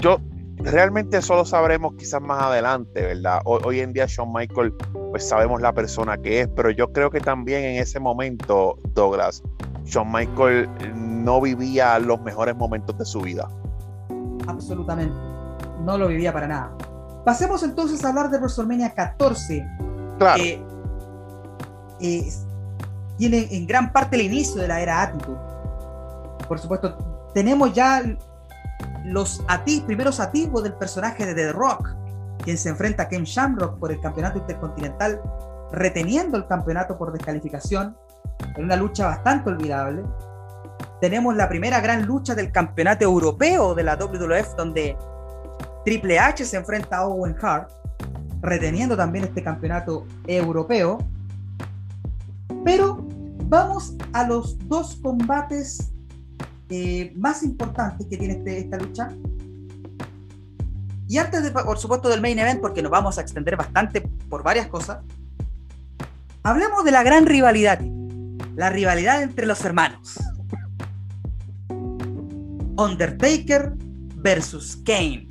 Yo, 0.00 0.18
realmente 0.56 1.22
solo 1.22 1.44
sabremos 1.44 1.94
quizás 1.96 2.20
más 2.20 2.42
adelante, 2.42 3.00
¿verdad? 3.00 3.40
Hoy, 3.44 3.78
en 3.78 3.92
día 3.92 4.06
Shawn 4.08 4.32
Michael, 4.32 4.74
pues 5.12 5.28
sabemos 5.28 5.60
la 5.60 5.72
persona 5.72 6.18
que 6.18 6.40
es, 6.40 6.48
pero 6.56 6.70
yo 6.70 6.92
creo 6.92 7.08
que 7.08 7.20
también 7.20 7.62
en 7.62 7.76
ese 7.76 8.00
momento, 8.00 8.76
Douglas, 8.94 9.44
Shawn 9.84 10.10
Michael 10.10 10.68
no 10.96 11.40
vivía 11.40 12.00
los 12.00 12.20
mejores 12.22 12.56
momentos 12.56 12.98
de 12.98 13.04
su 13.04 13.20
vida. 13.20 13.48
Absolutamente, 14.48 15.14
no 15.84 15.98
lo 15.98 16.08
vivía 16.08 16.32
para 16.32 16.48
nada. 16.48 16.72
Pasemos 17.24 17.62
entonces 17.62 18.04
a 18.04 18.08
hablar 18.08 18.30
de 18.30 18.38
WrestleMania 18.38 18.94
14. 18.94 19.66
Claro. 20.18 20.42
Que 20.42 20.64
eh, 22.00 22.32
tiene 23.18 23.48
en 23.50 23.66
gran 23.66 23.92
parte 23.92 24.16
el 24.16 24.22
inicio 24.22 24.60
de 24.60 24.68
la 24.68 24.80
era 24.80 25.02
Attitude. 25.02 25.38
Por 26.48 26.58
supuesto, 26.58 26.96
tenemos 27.34 27.74
ya 27.74 28.02
los 29.04 29.44
primeros 29.84 30.20
atisbos 30.20 30.62
del 30.62 30.72
personaje 30.74 31.26
de 31.26 31.34
The 31.34 31.52
Rock, 31.52 31.94
quien 32.42 32.56
se 32.56 32.70
enfrenta 32.70 33.04
a 33.04 33.08
Ken 33.08 33.24
Shamrock 33.24 33.78
por 33.78 33.92
el 33.92 34.00
campeonato 34.00 34.38
intercontinental, 34.38 35.20
reteniendo 35.72 36.38
el 36.38 36.46
campeonato 36.46 36.96
por 36.96 37.12
descalificación, 37.12 37.96
en 38.56 38.64
una 38.64 38.76
lucha 38.76 39.06
bastante 39.06 39.50
olvidable. 39.50 40.04
Tenemos 41.00 41.36
la 41.36 41.48
primera 41.48 41.80
gran 41.80 42.06
lucha 42.06 42.34
del 42.34 42.50
campeonato 42.50 43.04
europeo 43.04 43.74
de 43.74 43.84
la 43.84 43.96
WWF, 43.96 44.56
donde 44.56 44.96
Triple 45.84 46.18
H 46.18 46.44
se 46.44 46.56
enfrenta 46.56 46.98
a 46.98 47.06
Owen 47.06 47.36
Hart, 47.40 47.70
reteniendo 48.42 48.96
también 48.96 49.24
este 49.24 49.42
campeonato 49.42 50.06
europeo. 50.26 50.98
Pero 52.64 53.06
vamos 53.44 53.94
a 54.12 54.26
los 54.26 54.58
dos 54.68 54.96
combates 55.02 55.92
eh, 56.70 57.12
más 57.16 57.42
importantes 57.42 58.06
que 58.06 58.16
tiene 58.16 58.34
este, 58.34 58.58
esta 58.58 58.76
lucha. 58.76 59.10
Y 61.08 61.16
antes, 61.16 61.42
de, 61.42 61.50
por 61.50 61.78
supuesto, 61.78 62.08
del 62.10 62.20
main 62.20 62.38
event, 62.38 62.60
porque 62.60 62.82
nos 62.82 62.90
vamos 62.90 63.16
a 63.16 63.22
extender 63.22 63.56
bastante 63.56 64.02
por 64.28 64.42
varias 64.42 64.66
cosas, 64.66 64.98
hablemos 66.42 66.84
de 66.84 66.90
la 66.90 67.02
gran 67.02 67.24
rivalidad, 67.24 67.80
la 68.56 68.68
rivalidad 68.68 69.22
entre 69.22 69.46
los 69.46 69.64
hermanos. 69.64 70.18
Undertaker 72.78 73.72
versus 74.16 74.76
Kane. 74.84 75.28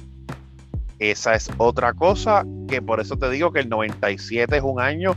Esa 0.99 1.36
es 1.36 1.49
otra 1.57 1.94
cosa 1.94 2.44
que 2.68 2.82
por 2.82 2.99
eso 2.99 3.18
te 3.18 3.30
digo 3.30 3.52
que 3.52 3.61
el 3.61 3.69
97 3.69 4.57
es 4.57 4.64
un 4.64 4.80
año, 4.80 5.15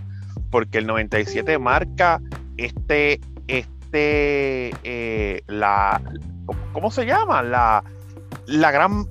porque 0.51 0.79
el 0.79 0.87
97 0.87 1.59
marca 1.59 2.21
este, 2.57 3.21
este 3.49 4.73
eh, 4.85 5.43
la, 5.49 6.01
¿cómo 6.73 6.91
se 6.91 7.05
llama? 7.07 7.43
La, 7.43 7.83
la 8.47 8.71
gran, 8.71 9.07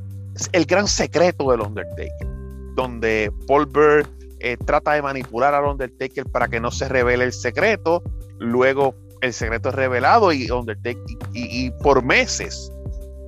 el 0.53 0.65
gran 0.65 0.87
secreto 0.87 1.51
del 1.51 1.61
Undertaker, 1.61 2.27
donde 2.75 3.31
Paul 3.47 3.65
Bear 3.65 4.07
eh, 4.39 4.55
trata 4.65 4.93
de 4.93 5.01
manipular 5.01 5.53
al 5.53 5.65
Undertaker 5.65 6.25
para 6.25 6.47
que 6.47 6.61
no 6.61 6.71
se 6.71 6.87
revele 6.87 7.25
el 7.25 7.33
secreto, 7.33 8.01
luego 8.39 8.95
el 9.21 9.33
secreto 9.33 9.69
es 9.69 9.75
revelado 9.75 10.31
y 10.31 10.49
Undertaker, 10.49 11.03
y, 11.33 11.71
por 11.83 12.03
meses 12.03 12.71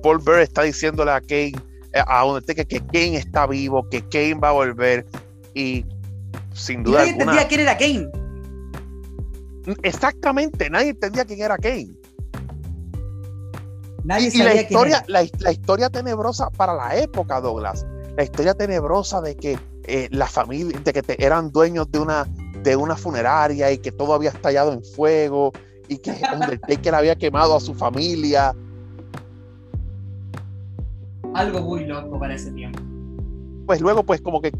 Paul 0.02 0.18
Bear 0.18 0.40
está 0.40 0.62
diciéndole 0.62 1.10
a 1.10 1.20
Kane, 1.20 1.54
eh, 1.92 2.02
a 2.06 2.24
Undertaker 2.24 2.66
que 2.66 2.80
Kane 2.80 3.16
está 3.16 3.46
vivo, 3.46 3.88
que 3.88 4.02
Kane 4.08 4.34
va 4.34 4.48
a 4.48 4.52
volver 4.52 5.06
y 5.54 5.84
sin 6.54 6.82
duda. 6.82 6.98
nadie 6.98 7.12
entendía 7.12 7.48
quién 7.48 7.60
era 7.60 7.76
Kane. 7.76 8.08
Exactamente, 9.82 10.68
nadie 10.70 10.90
entendía 10.90 11.24
quién 11.24 11.40
era 11.40 11.56
Kane. 11.56 11.90
Nadie 14.04 14.30
y, 14.32 14.38
la 14.38 14.54
historia, 14.54 15.04
La, 15.06 15.22
historia 15.22 15.88
tenebrosa 15.88 16.50
para 16.50 16.74
la 16.74 16.96
época, 16.96 17.40
Douglas. 17.40 17.86
La 18.16 18.24
historia 18.24 18.54
tenebrosa 18.54 19.20
de 19.20 19.36
que 19.36 19.58
eh, 19.84 20.08
la 20.10 20.26
familia, 20.26 20.78
de 20.80 20.92
que 20.92 21.02
eran 21.18 21.52
dueños 21.52 21.90
de 21.92 22.00
una, 22.00 22.26
de 22.62 22.74
una 22.74 22.96
funeraria 22.96 23.70
y 23.70 23.78
que 23.78 23.92
todo 23.92 24.14
había 24.14 24.30
estallado 24.30 24.72
en 24.72 24.82
fuego 24.82 25.52
y 25.88 25.98
que 25.98 26.10
Undertaker 26.34 26.94
había 26.94 27.16
quemado 27.16 27.56
a 27.56 27.60
su 27.60 27.74
familia. 27.74 28.54
Algo 31.34 31.60
muy 31.60 31.84
loco 31.86 32.18
para 32.18 32.34
ese 32.34 32.50
tiempo. 32.52 32.80
Pues 33.66 33.80
luego, 33.80 34.02
pues 34.02 34.20
como 34.20 34.40
que 34.40 34.52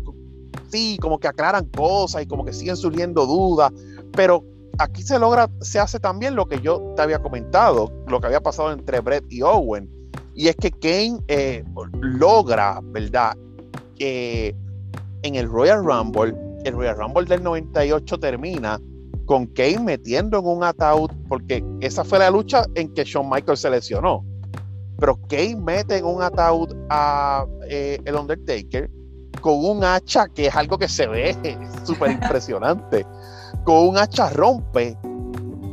sí, 0.70 0.97
como 1.01 1.19
que 1.19 1.28
aclaran 1.28 1.66
cosas 1.66 2.23
y 2.23 2.27
como 2.27 2.44
que 2.44 2.53
siguen 2.53 2.77
surgiendo 2.77 3.27
dudas, 3.27 3.73
pero 4.12 4.44
aquí 4.78 5.03
se 5.03 5.19
logra, 5.19 5.51
se 5.61 5.78
hace 5.78 6.01
también 6.01 6.35
lo 6.35 6.47
que 6.47 6.61
yo 6.61 6.94
te 6.97 7.03
había 7.03 7.20
comentado, 7.20 7.93
lo 8.09 8.20
que 8.20 8.27
había 8.27 8.40
pasado 8.40 8.73
entre 8.73 9.01
Brett 9.01 9.24
y 9.31 9.43
Owen, 9.43 9.90
y 10.35 10.49
es 10.49 10.57
que 10.57 10.70
Kane 10.70 11.19
eh, 11.28 11.65
logra, 12.01 12.81
¿verdad? 12.85 13.36
Que 13.97 14.57
en 15.23 15.35
el 15.35 15.49
Royal 15.49 15.85
Rumble, 15.85 16.35
el 16.65 16.74
Royal 16.74 16.97
Rumble 16.97 17.27
del 17.27 17.43
98 17.43 18.19
termina 18.19 18.81
con 19.27 19.47
Kane 19.47 19.81
metiendo 19.81 20.39
en 20.39 20.47
un 20.47 20.65
ataúd, 20.65 21.11
porque 21.28 21.65
esa 21.81 22.03
fue 22.03 22.19
la 22.19 22.31
lucha 22.31 22.65
en 22.74 22.93
que 22.94 23.05
Shawn 23.05 23.28
Michaels 23.28 23.61
se 23.61 23.70
lesionó. 23.70 24.24
Pero 25.03 25.19
Kane 25.29 25.57
mete 25.57 25.97
en 25.99 26.05
un 26.05 26.23
ataúd 26.23 26.73
a 26.89 27.45
eh, 27.69 27.99
el 28.05 28.15
Undertaker 28.15 28.89
con 29.41 29.55
un 29.65 29.83
hacha 29.83 30.29
que 30.29 30.47
es 30.47 30.55
algo 30.55 30.79
que 30.79 30.89
se 30.89 31.09
ve 31.09 31.37
súper 31.83 32.12
impresionante. 32.12 33.05
con 33.65 33.89
un 33.89 33.99
hacha 33.99 34.31
rompe, 34.31 34.97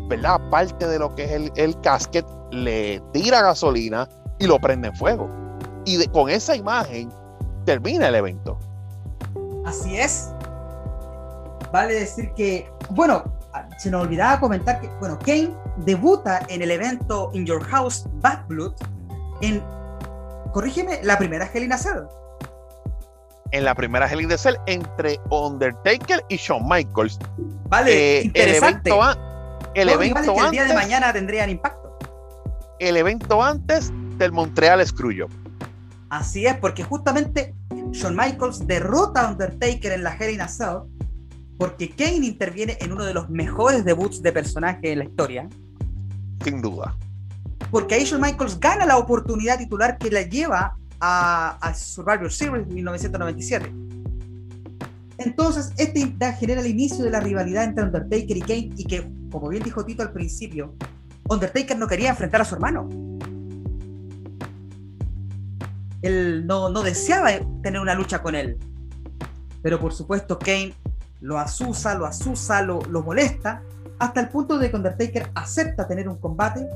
¿verdad? 0.07 0.41
Parte 0.49 0.87
de 0.87 0.97
lo 0.97 1.13
que 1.13 1.25
es 1.25 1.31
el, 1.31 1.51
el 1.57 1.79
casket, 1.81 2.25
le 2.49 2.99
tira 3.13 3.43
gasolina 3.43 4.09
y 4.39 4.47
lo 4.47 4.57
prende 4.57 4.87
en 4.87 4.95
fuego. 4.95 5.29
Y 5.85 6.03
con 6.07 6.31
esa 6.31 6.55
imagen 6.55 7.11
termina 7.65 8.07
el 8.07 8.15
evento. 8.15 8.57
Así 9.63 9.95
es. 9.95 10.33
Vale 11.71 11.93
decir 11.93 12.33
que, 12.33 12.67
bueno, 12.89 13.23
se 13.77 13.91
nos 13.91 14.05
olvidaba 14.05 14.39
comentar 14.39 14.81
que, 14.81 14.87
bueno, 14.99 15.19
Kane 15.19 15.53
debuta 15.85 16.41
en 16.47 16.63
el 16.63 16.71
evento 16.71 17.29
In 17.33 17.45
Your 17.45 17.63
House 17.63 18.07
Bad 18.21 18.47
Blood 18.47 18.73
en, 19.41 19.63
corrígeme, 20.51 20.99
la 21.03 21.17
primera 21.17 21.49
Hell 21.51 21.63
in 21.63 21.73
a 21.73 21.77
Cell. 21.77 22.03
En 23.51 23.65
la 23.65 23.73
primera 23.73 24.07
Hell 24.07 24.21
in 24.21 24.31
a 24.31 24.37
Cell 24.37 24.55
entre 24.67 25.19
Undertaker 25.29 26.23
y 26.29 26.37
Shawn 26.37 26.67
Michaels. 26.67 27.19
Vale, 27.67 28.21
interesante. 28.21 28.89
El 28.89 28.95
evento, 28.95 29.21
el 29.75 29.89
evento 29.89 30.31
antes, 30.31 30.45
el 30.45 30.51
día 30.51 30.65
de 30.65 30.73
mañana 30.73 31.13
tendrían 31.13 31.49
impacto. 31.49 31.97
El 32.79 32.97
evento 32.97 33.43
antes 33.43 33.91
del 34.17 34.31
Montreal 34.31 34.85
Screwjob. 34.85 35.29
Así 36.09 36.45
es, 36.45 36.55
porque 36.57 36.83
justamente 36.83 37.53
Shawn 37.91 38.15
Michaels 38.15 38.65
derrota 38.65 39.27
a 39.27 39.31
Undertaker 39.31 39.91
en 39.91 40.03
la 40.03 40.15
Hell 40.15 40.33
in 40.33 40.41
a 40.41 40.47
Cell 40.47 40.79
porque 41.59 41.89
Kane 41.89 42.25
interviene 42.25 42.77
en 42.79 42.93
uno 42.93 43.03
de 43.03 43.13
los 43.13 43.29
mejores 43.29 43.83
debuts 43.83 44.23
de 44.23 44.31
personaje 44.31 44.93
en 44.93 44.99
la 44.99 45.03
historia. 45.03 45.49
Sin 46.41 46.61
duda. 46.61 46.95
Porque 47.71 47.95
ahí 47.95 48.05
Shawn 48.05 48.21
Michaels 48.21 48.59
gana 48.59 48.85
la 48.85 48.97
oportunidad 48.97 49.57
titular 49.57 49.97
que 49.97 50.09
la 50.09 50.23
lleva 50.23 50.75
a, 50.99 51.73
Survivor 51.75 52.31
Series 52.31 52.67
1997. 52.67 53.71
Entonces, 55.17 55.73
este 55.77 56.13
genera 56.39 56.61
el 56.61 56.67
inicio 56.67 57.03
de 57.03 57.11
la 57.11 57.19
rivalidad 57.19 57.65
entre 57.65 57.83
Undertaker 57.83 58.37
y 58.37 58.41
Kane 58.41 58.69
y 58.77 58.85
que, 58.85 59.09
como 59.31 59.49
bien 59.49 59.63
dijo 59.63 59.83
Tito 59.85 60.01
al 60.01 60.11
principio, 60.11 60.75
Undertaker 61.27 61.77
no 61.77 61.87
quería 61.87 62.09
enfrentar 62.09 62.41
a 62.41 62.45
su 62.45 62.55
hermano 62.55 62.89
él 66.01 66.47
no, 66.47 66.71
deseaba 66.81 67.31
tener 67.61 67.81
una 67.81 67.93
lucha 67.93 68.21
con 68.21 68.35
él. 68.35 68.57
Pero 69.61 69.79
por 69.79 69.93
supuesto 69.93 70.39
Kane 70.39 70.73
lo 71.21 71.37
asusa, 71.37 71.95
lo 71.95 72.05
asusa, 72.05 72.61
lo, 72.61 72.81
molesta, 73.03 73.61
hasta 73.99 74.21
el 74.21 74.29
punto 74.29 74.57
de 74.57 74.69
que 74.69 74.77
Undertaker 74.77 75.29
acepta 75.35 75.87
tener 75.87 76.07
un 76.07 76.17
combate 76.17 76.67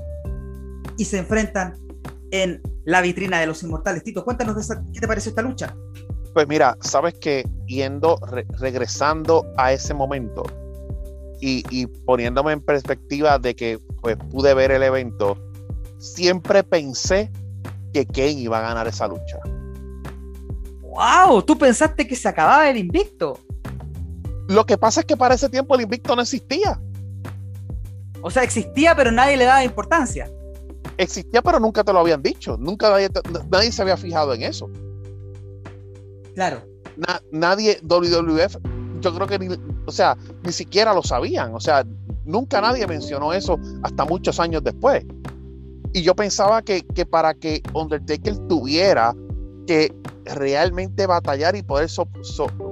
y 0.98 1.06
se 1.06 1.20
enfrentan 1.20 1.76
en 2.32 2.62
la 2.86 3.02
vitrina 3.02 3.40
de 3.40 3.48
los 3.48 3.62
inmortales. 3.64 4.04
Tito, 4.04 4.24
cuéntanos 4.24 4.56
de 4.56 4.76
qué 4.92 5.00
te 5.00 5.08
pareció 5.08 5.30
esta 5.30 5.42
lucha. 5.42 5.76
Pues 6.34 6.48
mira, 6.48 6.78
sabes 6.82 7.14
que 7.16 7.48
yendo, 7.68 8.20
regresando 8.60 9.46
a 9.58 9.72
ese 9.72 9.94
momento 9.94 10.44
y, 11.40 11.64
y, 11.70 11.86
poniéndome 11.86 12.54
en 12.54 12.62
perspectiva 12.62 13.38
de 13.38 13.56
que 13.56 13.80
pues 14.02 14.18
pude 14.32 14.54
ver 14.54 14.72
el 14.72 14.82
evento, 14.82 15.38
siempre 16.00 16.64
pensé 16.64 17.32
que 17.94 18.06
Kane 18.06 18.32
iba 18.32 18.58
a 18.58 18.62
ganar 18.62 18.88
esa 18.88 19.08
lucha. 19.08 19.38
¡Wow! 20.82 21.44
¿Tú 21.44 21.58
pensaste 21.58 22.08
que 22.08 22.16
se 22.16 22.28
acababa 22.28 22.70
el 22.70 22.78
invicto? 22.78 23.40
Lo 24.48 24.66
que 24.66 24.78
pasa 24.78 25.02
es 25.02 25.06
que 25.06 25.18
para 25.18 25.36
ese 25.36 25.50
tiempo 25.50 25.76
el 25.76 25.82
invicto 25.82 26.16
no 26.16 26.22
existía. 26.22 26.80
O 28.22 28.32
sea, 28.32 28.44
existía, 28.44 28.96
pero 28.96 29.12
nadie 29.12 29.38
le 29.38 29.46
daba 29.46 29.64
importancia. 29.64 30.30
Existía, 30.98 31.42
pero 31.42 31.60
nunca 31.60 31.84
te 31.84 31.94
lo 31.94 32.00
habían 32.00 32.22
dicho. 32.22 32.58
Nunca 32.58 32.90
nadie, 33.50 33.72
se 33.72 33.82
había 33.82 33.98
fijado 33.98 34.34
en 34.34 34.44
eso. 34.44 34.70
Claro. 36.36 36.62
nadie, 37.32 37.80
WWF, 37.84 38.58
yo 39.02 39.14
creo 39.14 39.28
que 39.28 39.40
ni, 39.40 39.48
o 39.86 39.92
sea, 39.92 40.18
ni 40.44 40.52
siquiera 40.52 40.94
lo 40.94 41.04
sabían. 41.04 41.54
O 41.54 41.60
sea, 41.60 41.86
nunca 42.26 42.62
nadie 42.62 42.88
mencionó 42.88 43.34
eso 43.34 43.60
hasta 43.84 44.06
muchos 44.06 44.40
años 44.40 44.64
después. 44.64 45.06
Y 45.94 46.02
yo 46.02 46.16
pensaba 46.16 46.62
que, 46.62 46.84
para 47.10 47.34
que 47.34 47.62
Undertaker 47.74 48.38
tuviera 48.48 49.16
que 49.68 49.94
realmente 50.26 51.06
batallar 51.06 51.56
y 51.56 51.62
poder, 51.62 51.88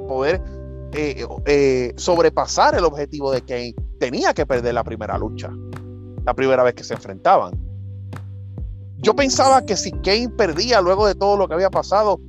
poder 0.08 0.42
eh, 0.94 1.26
eh, 1.46 1.94
sobrepasar 1.96 2.76
el 2.76 2.84
objetivo 2.84 3.32
de 3.32 3.42
Kane, 3.42 3.76
tenía 4.00 4.34
que 4.34 4.46
perder 4.46 4.74
la 4.74 4.84
primera 4.84 5.18
lucha, 5.18 5.52
la 6.26 6.34
primera 6.34 6.64
vez 6.64 6.74
que 6.74 6.84
se 6.84 6.96
enfrentaban. 6.96 7.71
Yo 9.02 9.16
pensaba 9.16 9.66
que 9.66 9.76
si 9.76 9.92
Kane 9.92 10.30
perdía 10.30 10.82
luego 10.82 11.08
de 11.08 11.16
todo 11.16 11.38
lo 11.38 11.48
que 11.48 11.54
había 11.54 11.70
pasado, 11.70 12.20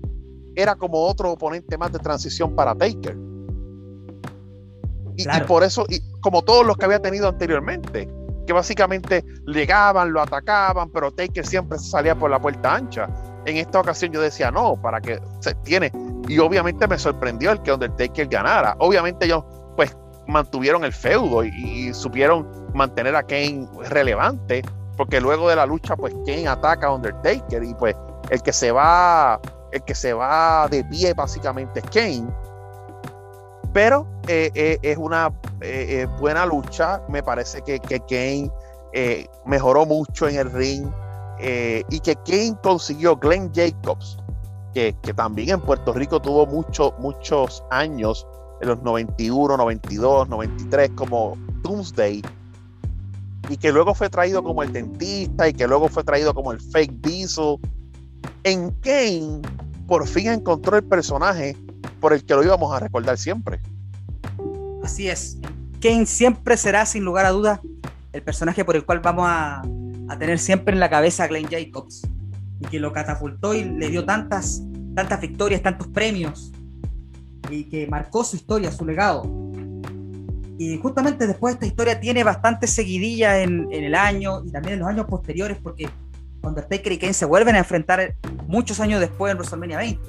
era 0.55 0.75
como 0.75 1.03
otro 1.03 1.33
oponente 1.33 1.77
más 1.79 1.93
de 1.93 1.99
transición 1.99 2.55
para 2.55 2.75
Taker. 2.75 3.17
Y, 5.17 5.23
y 5.23 5.41
por 5.47 5.63
eso, 5.63 5.85
y 5.89 6.01
como 6.21 6.43
todos 6.43 6.67
los 6.67 6.77
que 6.77 6.87
había 6.87 7.01
tenido 7.01 7.29
anteriormente 7.29 8.09
que 8.47 8.53
básicamente 8.53 9.25
llegaban, 9.47 10.13
lo 10.13 10.21
atacaban, 10.21 10.91
pero 10.91 11.11
Taker 11.11 11.47
siempre 11.47 11.79
salía 11.79 12.15
por 12.15 12.31
la 12.31 12.41
puerta 12.41 12.75
ancha. 12.75 13.09
En 13.45 13.57
esta 13.57 13.81
ocasión 13.81 14.13
yo 14.13 14.21
decía, 14.21 14.51
no, 14.51 14.81
para 14.81 15.01
que 15.01 15.21
se 15.41 15.55
tiene. 15.57 15.93
Y 16.29 16.39
obviamente 16.39 16.87
me 16.87 16.99
sorprendió 16.99 17.53
el 17.53 17.63
que 17.63 17.73
Undertaker 17.73 18.27
ganara. 18.29 18.77
Obviamente 18.79 19.27
ellos 19.27 19.45
pues 19.77 19.97
mantuvieron 20.27 20.85
el 20.85 20.93
feudo 20.93 21.45
y, 21.45 21.93
supieron 21.95 22.49
mantener 22.75 23.15
a 23.17 23.23
Kane 23.23 23.69
relevante, 23.91 24.63
porque 24.97 25.21
luego 25.21 25.49
de 25.49 25.57
la 25.57 25.67
lucha 25.67 25.97
pues 25.97 26.15
Kane 26.27 26.49
ataca 26.49 26.89
a 26.89 26.95
Undertaker 26.95 27.63
y 27.63 27.75
pues 27.75 27.97
el 28.31 28.43
que 28.43 28.53
se 28.53 28.73
va, 28.73 29.41
el 29.73 29.83
que 29.83 29.95
se 29.95 30.13
va 30.13 30.69
de 30.69 30.85
pie 30.85 31.15
básicamente 31.15 31.81
es 31.81 31.87
Kane 31.87 32.33
pero 33.73 34.07
eh, 34.29 34.51
eh, 34.55 34.79
es 34.83 34.97
una 34.99 35.33
eh, 35.61 36.07
buena 36.21 36.47
lucha. 36.47 37.03
Me 37.09 37.23
parece 37.23 37.63
que, 37.63 37.81
que 37.81 38.01
Kane 38.01 38.51
mejoró 39.47 39.87
mucho 39.87 40.29
en 40.29 40.37
el 40.37 40.53
ring 40.53 40.87
y 41.89 42.01
que 42.01 42.15
Kane 42.27 42.57
consiguió 42.63 43.17
Glenn 43.17 43.51
Jacobs, 43.55 44.19
que, 44.75 44.95
también 45.17 45.51
en 45.51 45.61
Puerto 45.61 45.93
Rico 45.93 46.21
tuvo 46.21 46.47
mucho, 46.47 46.95
muchos 46.99 47.65
años, 47.71 48.27
en 48.61 48.69
los 48.69 48.83
91, 48.83 49.57
92, 49.57 50.29
93, 50.29 50.91
como 50.95 51.35
Doomsday, 51.63 52.23
y 53.49 53.57
que 53.57 53.73
luego 53.73 53.95
fue 53.95 54.09
traído 54.09 54.43
como 54.43 54.63
el 54.63 54.73
dentista 54.73 55.49
y 55.49 55.53
que 55.53 55.67
luego 55.67 55.89
fue 55.89 56.05
traído 56.05 56.35
como 56.35 56.53
el 56.53 56.61
fake 56.61 56.93
diesel. 57.01 57.57
En 58.45 58.71
Kane, 58.81 59.43
por 59.87 60.07
fin 60.07 60.29
encontró 60.29 60.77
el 60.77 60.85
personaje 60.85 61.57
por 62.01 62.13
el 62.13 62.25
que 62.25 62.35
lo 62.35 62.43
íbamos 62.45 62.73
a 62.73 62.81
recordar 62.81 63.19
siempre. 63.19 63.61
Así 64.83 65.09
es. 65.09 65.39
Kane 65.81 66.07
siempre 66.07 66.57
será, 66.57 66.87
sin 66.87 67.05
lugar 67.05 67.27
a 67.27 67.31
dudas, 67.31 67.61
el 68.13 68.23
personaje 68.23 68.65
por 68.65 68.77
el 68.77 68.85
cual 68.85 69.01
vamos 69.01 69.27
a, 69.29 69.63
tener 70.19 70.39
siempre 70.39 70.75
en 70.75 70.81
la 70.81 70.91
cabeza 70.91 71.25
a 71.25 71.27
Glenn 71.29 71.49
Jacobs. 71.49 72.03
Y 72.61 72.67
que 72.67 72.79
lo 72.79 72.93
catapultó 72.93 73.55
y 73.55 73.65
le 73.65 73.89
dio 73.89 74.05
tantas, 74.05 74.63
tantas 74.95 75.21
victorias, 75.21 75.63
tantos 75.63 75.89
premios. 75.89 76.53
Y 77.51 77.65
que 77.65 77.87
marcó 77.87 78.23
su 78.23 78.37
historia, 78.37 78.71
su 78.71 78.85
legado. 78.85 79.23
Y 80.63 80.79
justamente 80.79 81.27
después 81.27 81.55
esta 81.55 81.67
historia 81.67 81.99
tiene 81.99 82.23
bastante 82.23 82.69
seguidilla 82.69 83.43
en, 83.43 83.67
en 83.73 83.83
el 83.83 83.97
año 83.97 84.45
y 84.45 84.53
también 84.53 84.75
en 84.75 84.79
los 84.79 84.89
años 84.89 85.07
posteriores, 85.07 85.59
porque 85.61 85.89
Undertaker 86.41 86.93
y 86.93 86.99
Kane 86.99 87.15
se 87.15 87.25
vuelven 87.25 87.57
a 87.57 87.59
enfrentar 87.59 88.15
muchos 88.47 88.79
años 88.79 89.01
después 89.01 89.33
en 89.33 89.39
WrestleMania 89.39 89.79
20 89.79 90.01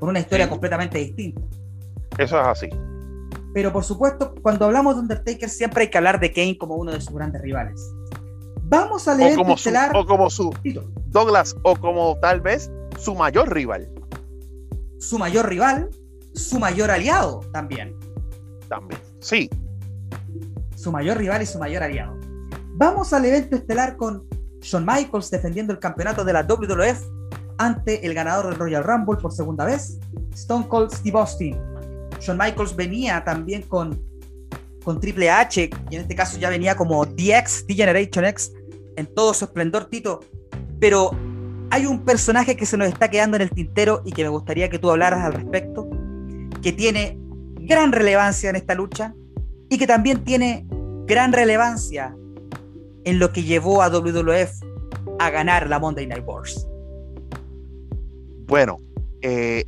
con 0.00 0.08
una 0.08 0.18
historia 0.18 0.48
completamente 0.48 0.98
distinta. 0.98 1.40
Eso 2.18 2.40
es 2.40 2.46
así. 2.48 2.68
Pero 3.54 3.72
por 3.72 3.84
supuesto, 3.84 4.34
cuando 4.42 4.64
hablamos 4.64 4.96
de 4.96 5.02
Undertaker, 5.02 5.48
siempre 5.48 5.84
hay 5.84 5.90
que 5.90 5.98
hablar 5.98 6.18
de 6.18 6.32
Kane 6.32 6.58
como 6.58 6.74
uno 6.74 6.90
de 6.90 7.00
sus 7.00 7.14
grandes 7.14 7.40
rivales. 7.40 7.80
Vamos 8.64 9.06
a 9.06 9.14
leer 9.14 9.34
o 9.34 9.36
como 9.36 9.56
Su, 9.56 9.70
o 9.94 10.04
como 10.04 10.30
su 10.30 10.52
Douglas, 11.06 11.54
o 11.62 11.76
como 11.76 12.18
tal 12.20 12.40
vez 12.40 12.72
su 12.98 13.14
mayor 13.14 13.54
rival. 13.54 13.88
Su 14.98 15.16
mayor 15.16 15.48
rival, 15.48 15.90
su 16.34 16.58
mayor 16.58 16.90
aliado 16.90 17.40
también. 17.52 17.94
También, 18.68 19.00
sí. 19.20 19.48
Su 20.76 20.92
mayor 20.92 21.18
rival 21.18 21.42
y 21.42 21.46
su 21.46 21.58
mayor 21.58 21.82
aliado. 21.82 22.18
Vamos 22.74 23.12
al 23.12 23.24
evento 23.24 23.56
estelar 23.56 23.96
con 23.96 24.26
Shawn 24.60 24.86
Michaels 24.86 25.30
defendiendo 25.30 25.72
el 25.72 25.78
campeonato 25.78 26.24
de 26.24 26.32
la 26.32 26.42
WWF 26.42 27.02
ante 27.58 28.06
el 28.06 28.14
ganador 28.14 28.48
del 28.48 28.58
Royal 28.58 28.84
Rumble 28.84 29.20
por 29.20 29.32
segunda 29.32 29.64
vez, 29.64 29.98
Stone 30.32 30.66
Cold 30.68 30.92
Steve 30.92 31.18
Austin. 31.18 31.56
Shawn 32.20 32.38
Michaels 32.38 32.74
venía 32.74 33.22
también 33.24 33.62
con 33.62 34.10
con 34.84 35.00
Triple 35.00 35.30
H, 35.30 35.70
y 35.90 35.94
en 35.94 36.02
este 36.02 36.14
caso 36.14 36.38
ya 36.38 36.50
venía 36.50 36.74
como 36.74 37.04
DX, 37.04 37.66
D-Generation 37.66 38.24
X, 38.26 38.52
en 38.96 39.06
todo 39.14 39.34
su 39.34 39.44
esplendor, 39.44 39.86
Tito. 39.86 40.20
Pero 40.78 41.10
hay 41.70 41.86
un 41.86 42.04
personaje 42.04 42.56
que 42.56 42.66
se 42.66 42.76
nos 42.76 42.88
está 42.88 43.08
quedando 43.08 43.36
en 43.36 43.42
el 43.42 43.50
tintero 43.50 44.02
y 44.04 44.12
que 44.12 44.22
me 44.22 44.30
gustaría 44.30 44.68
que 44.68 44.78
tú 44.78 44.90
hablaras 44.90 45.24
al 45.24 45.34
respecto, 45.34 45.88
que 46.62 46.72
tiene 46.72 47.18
gran 47.60 47.92
relevancia 47.92 48.50
en 48.50 48.56
esta 48.56 48.74
lucha 48.74 49.14
y 49.70 49.78
que 49.78 49.86
también 49.86 50.22
tiene 50.24 50.66
gran 51.06 51.32
relevancia 51.32 52.14
en 53.04 53.18
lo 53.18 53.32
que 53.32 53.44
llevó 53.44 53.82
a 53.82 53.88
WWF 53.88 54.62
a 55.18 55.30
ganar 55.30 55.68
la 55.68 55.78
Monday 55.78 56.06
Night 56.06 56.24
Wars. 56.26 56.66
Bueno, 58.46 58.78
eh, 59.22 59.64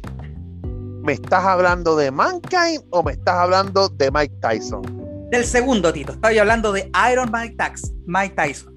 ¿me 1.02 1.12
estás 1.12 1.44
hablando 1.44 1.96
de 1.96 2.10
Mankind 2.10 2.82
o 2.90 3.02
me 3.02 3.12
estás 3.12 3.36
hablando 3.36 3.88
de 3.90 4.10
Mike 4.10 4.34
Tyson? 4.40 4.82
Del 5.30 5.44
segundo, 5.44 5.92
Tito. 5.92 6.12
Estoy 6.12 6.38
hablando 6.38 6.72
de 6.72 6.90
Iron 7.10 7.30
Mike, 7.32 7.54
Tax, 7.56 7.92
Mike 8.06 8.34
Tyson. 8.34 8.72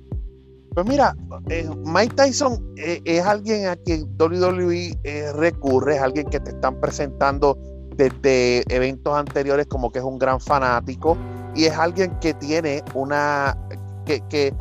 Pues 0.76 0.86
mira, 0.86 1.16
eh, 1.50 1.68
Mike 1.86 2.14
Tyson 2.16 2.64
eh, 2.78 3.02
es 3.04 3.26
alguien 3.26 3.68
a 3.68 3.76
quien 3.78 4.04
WWE 4.20 5.34
recurre, 5.34 5.96
es 5.96 6.02
alguien 6.02 6.28
que 6.28 6.40
te 6.40 6.52
están 6.52 6.80
presentando 6.80 7.58
desde 7.96 8.64
eventos 8.74 9.16
anteriores 9.16 9.68
como 9.68 9.92
que 9.92 10.00
es 10.00 10.06
un 10.06 10.20
gran 10.20 10.40
fanático 10.40 11.18
y 11.56 11.66
es 11.66 11.78
alguien 11.78 12.18
que 12.20 12.34
tiene 12.34 12.84
una 12.94 13.58
que, 14.06 14.22
que 14.30 14.54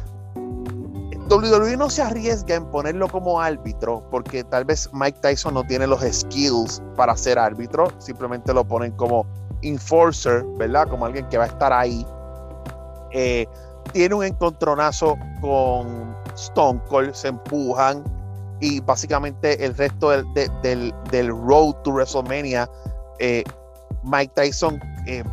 WWE 1.29 1.77
no 1.77 1.89
se 1.89 2.03
arriesga 2.03 2.55
en 2.55 2.67
ponerlo 2.67 3.09
como 3.09 3.41
árbitro 3.41 4.05
porque 4.11 4.45
tal 4.45 4.65
vez 4.65 4.91
Mike 4.93 5.19
Tyson 5.21 5.55
no 5.55 5.65
tiene 5.65 5.87
los 5.87 6.03
skills 6.03 6.83
para 6.97 7.17
ser 7.17 7.39
árbitro, 7.39 7.89
simplemente 7.99 8.53
lo 8.53 8.65
ponen 8.65 8.93
como 8.93 9.27
enforcer, 9.63 10.45
¿verdad? 10.59 10.87
Como 10.89 11.07
alguien 11.07 11.27
que 11.29 11.39
va 11.39 11.45
a 11.45 11.49
estar 11.49 11.73
ahí. 11.73 12.07
Eh, 13.13 13.47
tiene 13.93 14.15
un 14.15 14.25
encontronazo 14.25 15.17
con 15.41 16.15
Stone 16.35 16.81
Cold, 16.89 17.15
se 17.15 17.29
empujan 17.29 18.05
y 18.61 18.81
básicamente 18.81 19.65
el 19.65 19.75
resto 19.77 20.11
del, 20.11 20.25
del, 21.11 21.29
road 21.29 21.75
to 21.85 21.91
WrestleMania, 21.91 22.69
eh, 23.19 23.45
Mike 24.03 24.33
Tyson 24.35 24.81
eh, 25.07 25.25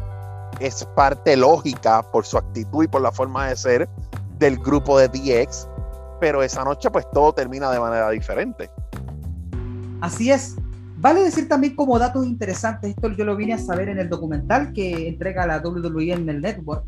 es 0.60 0.86
parte 0.96 1.36
lógica 1.36 2.02
por 2.12 2.26
su 2.26 2.38
actitud 2.38 2.84
y 2.84 2.88
por 2.88 3.02
la 3.02 3.12
forma 3.12 3.48
de 3.48 3.56
ser 3.56 3.90
del 4.38 4.58
grupo 4.58 4.98
de 4.98 5.08
DX 5.08 5.68
pero 6.22 6.44
esa 6.44 6.64
noche 6.64 6.90
pues 6.92 7.06
todo 7.12 7.34
termina 7.34 7.70
de 7.72 7.80
manera 7.80 8.10
diferente. 8.12 8.70
Así 10.00 10.32
es. 10.32 10.56
Vale 10.98 11.22
decir 11.22 11.50
también 11.50 11.76
como 11.76 11.98
datos 11.98 12.26
interesantes, 12.28 12.92
esto 12.92 13.10
yo 13.10 13.26
lo 13.26 13.36
vine 13.36 13.56
a 13.56 13.58
saber 13.58 13.90
en 13.90 13.98
el 13.98 14.08
documental 14.08 14.72
que 14.72 15.08
entrega 15.08 15.48
la 15.48 15.58
WWE 15.58 16.14
en 16.14 16.30
el 16.30 16.42
network 16.42 16.86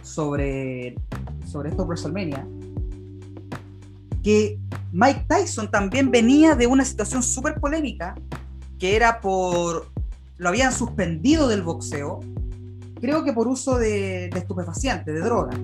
sobre, 0.00 0.96
sobre 1.44 1.68
esto 1.68 1.84
WrestleMania, 1.84 2.46
que 4.22 4.58
Mike 4.92 5.26
Tyson 5.28 5.70
también 5.70 6.10
venía 6.10 6.54
de 6.54 6.66
una 6.66 6.86
situación 6.86 7.22
súper 7.22 7.60
polémica, 7.60 8.14
que 8.78 8.96
era 8.96 9.20
por, 9.20 9.88
lo 10.40 10.48
habían 10.48 10.72
suspendido 10.72 11.48
del 11.48 11.62
boxeo, 11.62 12.20
creo 12.98 13.22
que 13.24 13.34
por 13.34 13.46
uso 13.46 13.78
de, 13.78 14.30
de 14.32 14.38
estupefacientes, 14.38 15.14
de 15.14 15.20
droga. 15.20 15.54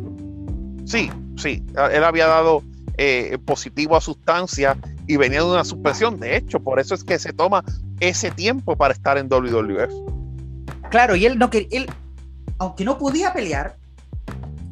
Sí, 0.84 1.10
sí, 1.36 1.64
él 1.90 2.04
había 2.04 2.26
dado 2.26 2.62
eh, 2.98 3.38
positivo 3.42 3.96
a 3.96 4.02
sustancia 4.02 4.76
y 5.06 5.16
venía 5.16 5.40
de 5.40 5.46
una 5.46 5.64
suspensión. 5.64 6.20
De 6.20 6.36
hecho, 6.36 6.60
por 6.60 6.78
eso 6.78 6.94
es 6.94 7.04
que 7.04 7.18
se 7.18 7.32
toma 7.32 7.64
ese 8.00 8.30
tiempo 8.30 8.76
para 8.76 8.92
estar 8.92 9.16
en 9.16 9.28
WWF. 9.30 10.90
Claro, 10.90 11.16
y 11.16 11.24
él 11.24 11.38
no 11.38 11.48
quería, 11.48 11.68
él, 11.72 11.90
aunque 12.58 12.84
no 12.84 12.98
podía 12.98 13.32
pelear, 13.32 13.76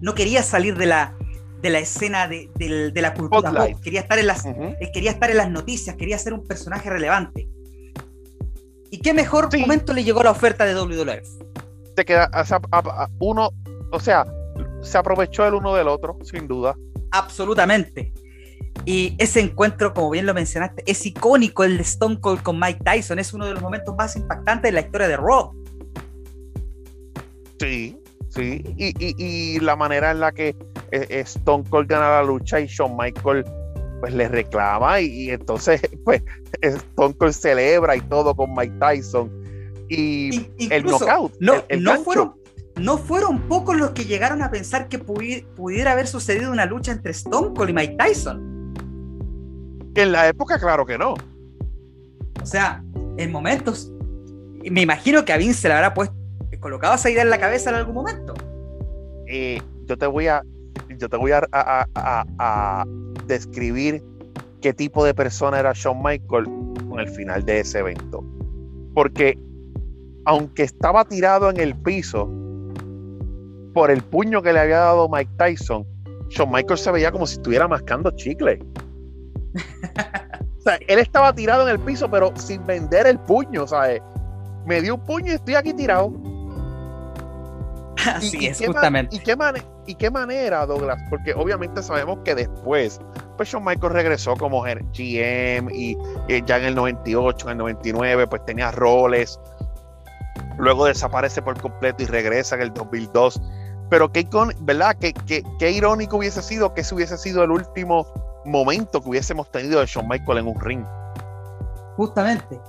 no 0.02 0.14
quería 0.14 0.42
salir 0.42 0.76
de 0.76 0.84
la, 0.84 1.14
de 1.62 1.70
la 1.70 1.78
escena 1.78 2.28
de, 2.28 2.92
la 2.94 3.14
cultura 3.14 3.68
Quería 3.82 4.00
estar 4.00 4.18
en 4.18 4.26
las, 4.26 4.44
él 4.44 4.90
quería 4.92 5.12
estar 5.12 5.30
en 5.30 5.38
las 5.38 5.50
noticias, 5.50 5.96
quería 5.96 6.18
ser 6.18 6.34
un 6.34 6.46
personaje 6.46 6.90
relevante. 6.90 7.48
¿Y 8.90 8.98
qué 8.98 9.12
mejor 9.12 9.48
momento 9.58 9.92
le 9.92 10.04
llegó 10.04 10.22
la 10.22 10.30
oferta 10.30 10.64
de 10.64 10.74
WWF? 10.74 11.94
Te 11.96 12.04
queda, 12.04 12.30
uno, 13.18 13.50
o 13.92 14.00
sea, 14.00 14.24
se 14.82 14.98
aprovechó 14.98 15.46
el 15.46 15.54
uno 15.54 15.74
del 15.74 15.88
otro, 15.88 16.18
sin 16.22 16.46
duda 16.46 16.74
absolutamente. 17.14 18.12
Y 18.84 19.14
ese 19.18 19.40
encuentro, 19.40 19.94
como 19.94 20.10
bien 20.10 20.26
lo 20.26 20.34
mencionaste, 20.34 20.82
es 20.86 21.06
icónico 21.06 21.64
el 21.64 21.76
de 21.76 21.84
Stone 21.84 22.20
Cold 22.20 22.42
con 22.42 22.58
Mike 22.58 22.80
Tyson. 22.84 23.18
Es 23.18 23.32
uno 23.32 23.46
de 23.46 23.54
los 23.54 23.62
momentos 23.62 23.94
más 23.96 24.16
impactantes 24.16 24.70
de 24.70 24.72
la 24.72 24.80
historia 24.80 25.08
de 25.08 25.16
Raw. 25.16 25.52
Sí, 27.60 27.96
sí. 28.28 28.62
Y, 28.76 29.60
la 29.60 29.76
manera 29.76 30.10
en 30.10 30.20
la 30.20 30.32
que 30.32 30.48
eh, 30.90 31.06
eh, 31.08 31.20
Stone 31.20 31.64
Cold 31.70 31.88
gana 31.88 32.10
la 32.10 32.24
lucha 32.24 32.60
y 32.60 32.66
Shawn 32.66 32.96
Michael 32.96 33.44
pues 34.04 34.12
le 34.12 34.28
reclama 34.28 35.00
y, 35.00 35.30
entonces 35.30 35.80
pues 36.04 36.22
Stone 36.60 37.14
Cold 37.14 37.32
celebra 37.32 37.96
y 37.96 38.02
todo 38.02 38.36
con 38.36 38.52
Mike 38.54 38.74
Tyson. 38.78 39.32
Y 39.88 40.46
el 40.70 40.84
knockout. 40.84 41.32
No, 41.40 41.64
no 41.78 41.96
fueron 42.00 42.34
no 42.76 42.98
fueron 42.98 43.40
pocos 43.48 43.78
los 43.78 43.92
que 43.92 44.04
llegaron 44.04 44.42
a 44.42 44.50
pensar 44.50 44.88
que 44.88 44.98
pudiera 44.98 45.92
haber 45.92 46.06
sucedido 46.06 46.52
una 46.52 46.66
lucha 46.66 46.92
entre 46.92 47.12
Stone 47.12 47.54
Cold 47.54 47.70
y 47.70 47.72
Mike 47.72 47.96
Tyson. 47.98 48.74
En 49.94 50.12
la 50.12 50.28
época, 50.28 50.58
claro 50.58 50.84
que 50.84 50.98
no. 50.98 51.14
O 52.42 52.46
sea, 52.46 52.84
en 53.16 53.32
momentos, 53.32 53.90
me 54.70 54.82
imagino 54.82 55.24
que 55.24 55.32
a 55.32 55.38
Vince 55.38 55.66
le 55.66 55.74
habrá 55.74 55.94
puesto, 55.94 56.14
colocado 56.60 56.96
esa 56.96 57.08
idea 57.08 57.22
en 57.22 57.30
la 57.30 57.38
cabeza 57.38 57.70
en 57.70 57.76
algún 57.76 57.94
momento. 57.94 58.34
Eh, 59.28 59.62
yo 59.86 59.96
te 59.96 60.06
voy 60.06 60.26
a, 60.26 60.42
yo 60.98 61.08
te 61.08 61.16
voy 61.16 61.32
a, 61.32 61.46
a, 61.52 62.84
describir 63.26 64.02
qué 64.60 64.72
tipo 64.72 65.04
de 65.04 65.14
persona 65.14 65.60
era 65.60 65.72
Shawn 65.74 66.02
Michael 66.02 66.44
con 66.88 67.00
el 67.00 67.08
final 67.08 67.44
de 67.44 67.60
ese 67.60 67.80
evento. 67.80 68.24
Porque 68.94 69.38
aunque 70.24 70.62
estaba 70.62 71.04
tirado 71.04 71.50
en 71.50 71.58
el 71.58 71.74
piso, 71.74 72.30
por 73.74 73.90
el 73.90 74.02
puño 74.02 74.40
que 74.40 74.52
le 74.52 74.60
había 74.60 74.78
dado 74.78 75.08
Mike 75.08 75.32
Tyson, 75.36 75.86
Shawn 76.30 76.50
Michaels 76.50 76.80
se 76.80 76.90
veía 76.90 77.12
como 77.12 77.26
si 77.26 77.34
estuviera 77.34 77.68
mascando 77.68 78.10
chicle. 78.12 78.58
o 80.58 80.62
sea, 80.62 80.78
él 80.88 80.98
estaba 80.98 81.34
tirado 81.34 81.64
en 81.64 81.74
el 81.74 81.80
piso, 81.80 82.10
pero 82.10 82.32
sin 82.36 82.64
vender 82.64 83.06
el 83.06 83.18
puño, 83.18 83.66
¿sabes? 83.66 84.00
Me 84.64 84.80
dio 84.80 84.94
un 84.94 85.04
puño 85.04 85.32
y 85.32 85.34
estoy 85.34 85.54
aquí 85.56 85.74
tirado. 85.74 86.12
Así 88.06 88.46
es, 88.46 88.64
justamente. 88.64 89.16
Y 89.16 89.18
qué, 89.18 89.36
¿Y 89.86 89.94
qué 89.94 90.10
manera, 90.10 90.64
Douglas? 90.66 91.00
Porque 91.10 91.34
obviamente 91.34 91.82
sabemos 91.82 92.18
que 92.24 92.34
después, 92.34 93.00
pues 93.36 93.50
Shawn 93.50 93.64
Michaels 93.64 93.94
regresó 93.94 94.36
como 94.36 94.62
GM 94.62 95.70
y, 95.72 95.96
y 96.28 96.44
ya 96.44 96.58
en 96.58 96.64
el 96.64 96.74
98, 96.74 97.46
en 97.46 97.52
el 97.52 97.58
99, 97.58 98.26
pues 98.26 98.44
tenía 98.44 98.70
roles. 98.70 99.40
Luego 100.58 100.86
desaparece 100.86 101.42
por 101.42 101.60
completo 101.60 102.02
y 102.02 102.06
regresa 102.06 102.54
en 102.56 102.62
el 102.62 102.74
2002 102.74 103.40
pero 103.88 104.10
qué, 104.10 104.26
¿verdad? 104.60 104.96
Qué, 104.98 105.14
qué, 105.58 105.70
irónico 105.70 106.16
hubiese 106.16 106.42
sido 106.42 106.74
que 106.74 106.80
ese 106.80 106.94
hubiese 106.94 107.16
sido 107.18 107.44
el 107.44 107.50
último 107.50 108.06
momento 108.44 109.00
que 109.00 109.08
hubiésemos 109.08 109.50
tenido 109.50 109.80
de 109.80 109.86
Shawn 109.86 110.08
Michael 110.08 110.38
en 110.38 110.46
un 110.48 110.60
ring. 110.60 110.84
Justamente. 111.96 112.60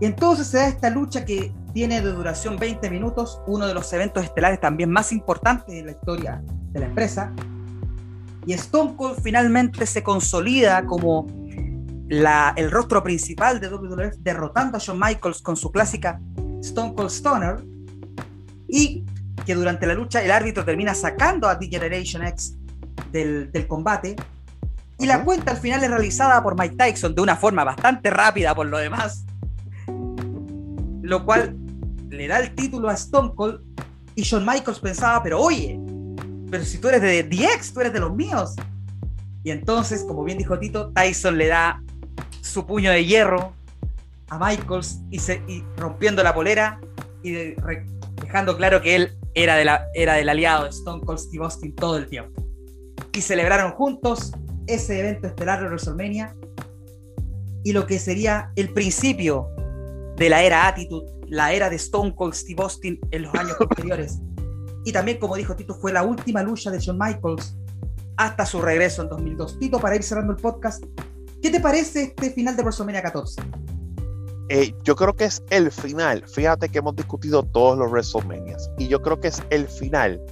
Y 0.00 0.06
entonces 0.06 0.46
se 0.46 0.58
da 0.58 0.68
esta 0.68 0.90
lucha 0.90 1.24
que 1.24 1.52
tiene 1.72 2.00
de 2.00 2.12
duración 2.12 2.56
20 2.58 2.90
minutos, 2.90 3.40
uno 3.46 3.66
de 3.66 3.74
los 3.74 3.92
eventos 3.92 4.24
estelares 4.24 4.60
también 4.60 4.90
más 4.90 5.12
importantes 5.12 5.74
de 5.74 5.84
la 5.84 5.90
historia 5.90 6.42
de 6.72 6.80
la 6.80 6.86
empresa. 6.86 7.32
Y 8.46 8.52
Stone 8.52 8.94
Cold 8.96 9.20
finalmente 9.22 9.86
se 9.86 10.02
consolida 10.02 10.86
como 10.86 11.26
la, 12.08 12.54
el 12.56 12.70
rostro 12.70 13.02
principal 13.02 13.60
de 13.60 13.68
WWF, 13.68 14.18
derrotando 14.20 14.76
a 14.76 14.80
Shawn 14.80 15.00
Michaels 15.00 15.42
con 15.42 15.56
su 15.56 15.72
clásica 15.72 16.20
Stone 16.60 16.94
Cold 16.94 17.10
Stoner. 17.10 17.64
Y 18.68 19.04
que 19.44 19.54
durante 19.54 19.86
la 19.86 19.94
lucha 19.94 20.22
el 20.22 20.30
árbitro 20.30 20.64
termina 20.64 20.94
sacando 20.94 21.48
a 21.48 21.58
The 21.58 21.68
Generation 21.68 22.24
X 22.24 22.56
del, 23.12 23.66
combate. 23.66 24.16
Y 24.98 25.06
la 25.06 25.24
cuenta 25.24 25.50
al 25.52 25.58
final 25.58 25.82
es 25.82 25.90
realizada 25.90 26.42
por 26.42 26.58
Mike 26.58 26.76
Tyson 26.76 27.14
de 27.14 27.22
una 27.22 27.36
forma 27.36 27.64
bastante 27.64 28.10
rápida 28.10 28.54
por 28.54 28.66
lo 28.66 28.78
demás. 28.78 29.24
Lo 31.02 31.24
cual 31.24 31.56
le 32.10 32.28
da 32.28 32.38
el 32.38 32.54
título 32.54 32.88
a 32.88 32.94
Stone 32.94 33.32
Cold. 33.34 33.60
Y 34.14 34.22
Shawn 34.22 34.46
Michaels 34.46 34.80
pensaba, 34.80 35.22
pero 35.22 35.40
oye, 35.40 35.78
pero 36.50 36.64
si 36.64 36.78
tú 36.78 36.88
eres 36.88 37.02
de 37.02 37.22
DX, 37.22 37.72
tú 37.72 37.80
eres 37.80 37.92
de 37.92 38.00
los 38.00 38.14
míos. 38.14 38.54
Y 39.42 39.50
entonces, 39.50 40.04
como 40.04 40.24
bien 40.24 40.38
dijo 40.38 40.58
Tito, 40.58 40.92
Tyson 40.92 41.38
le 41.38 41.46
da 41.46 41.82
su 42.40 42.66
puño 42.66 42.90
de 42.90 43.04
hierro 43.04 43.54
a 44.28 44.38
Michaels 44.38 45.00
y, 45.10 45.18
se, 45.18 45.40
rompiendo 45.76 46.22
la 46.22 46.34
polera 46.34 46.80
y 47.22 47.54
dejando 48.22 48.56
claro 48.56 48.80
que 48.80 48.96
él 48.96 49.16
era, 49.34 49.56
de 49.56 49.64
la, 49.64 49.86
era 49.94 50.14
del 50.14 50.28
aliado 50.28 50.64
de 50.64 50.70
Stone 50.70 51.02
Cold 51.04 51.18
Steve 51.18 51.44
Austin 51.44 51.74
todo 51.74 51.96
el 51.96 52.08
tiempo. 52.08 52.42
Y 53.12 53.20
celebraron 53.20 53.72
juntos 53.72 54.32
ese 54.66 54.98
evento 54.98 55.28
estelar 55.28 55.60
de 55.60 55.68
WrestleMania 55.68 56.34
y 57.64 57.72
lo 57.72 57.86
que 57.86 57.98
sería 57.98 58.52
el 58.56 58.72
principio 58.72 59.48
de 60.16 60.28
la 60.28 60.42
era 60.42 60.66
Attitude, 60.66 61.06
la 61.28 61.52
era 61.52 61.68
de 61.68 61.76
Stone 61.76 62.14
Cold 62.14 62.34
Steve 62.34 62.62
Austin 62.62 62.98
en 63.10 63.22
los 63.22 63.34
años 63.34 63.56
posteriores. 63.58 64.20
Y 64.86 64.92
también, 64.92 65.18
como 65.18 65.34
dijo 65.34 65.56
Tito, 65.56 65.74
fue 65.74 65.92
la 65.92 66.04
última 66.04 66.44
lucha 66.44 66.70
de 66.70 66.78
Shawn 66.78 66.96
Michaels 66.96 67.56
hasta 68.16 68.46
su 68.46 68.62
regreso 68.62 69.02
en 69.02 69.08
2002. 69.08 69.58
Tito, 69.58 69.80
para 69.80 69.96
ir 69.96 70.04
cerrando 70.04 70.32
el 70.32 70.38
podcast, 70.38 70.84
¿qué 71.42 71.50
te 71.50 71.58
parece 71.58 72.04
este 72.04 72.30
final 72.30 72.54
de 72.54 72.62
WrestleMania 72.62 73.02
14? 73.02 73.42
Eh, 74.48 74.72
yo 74.84 74.94
creo 74.94 75.12
que 75.16 75.24
es 75.24 75.42
el 75.50 75.72
final. 75.72 76.22
Fíjate 76.28 76.68
que 76.68 76.78
hemos 76.78 76.94
discutido 76.94 77.42
todos 77.42 77.76
los 77.76 77.90
WrestleManias 77.90 78.70
y 78.78 78.86
yo 78.86 79.02
creo 79.02 79.18
que 79.18 79.26
es 79.26 79.42
el 79.50 79.66
final 79.66 80.24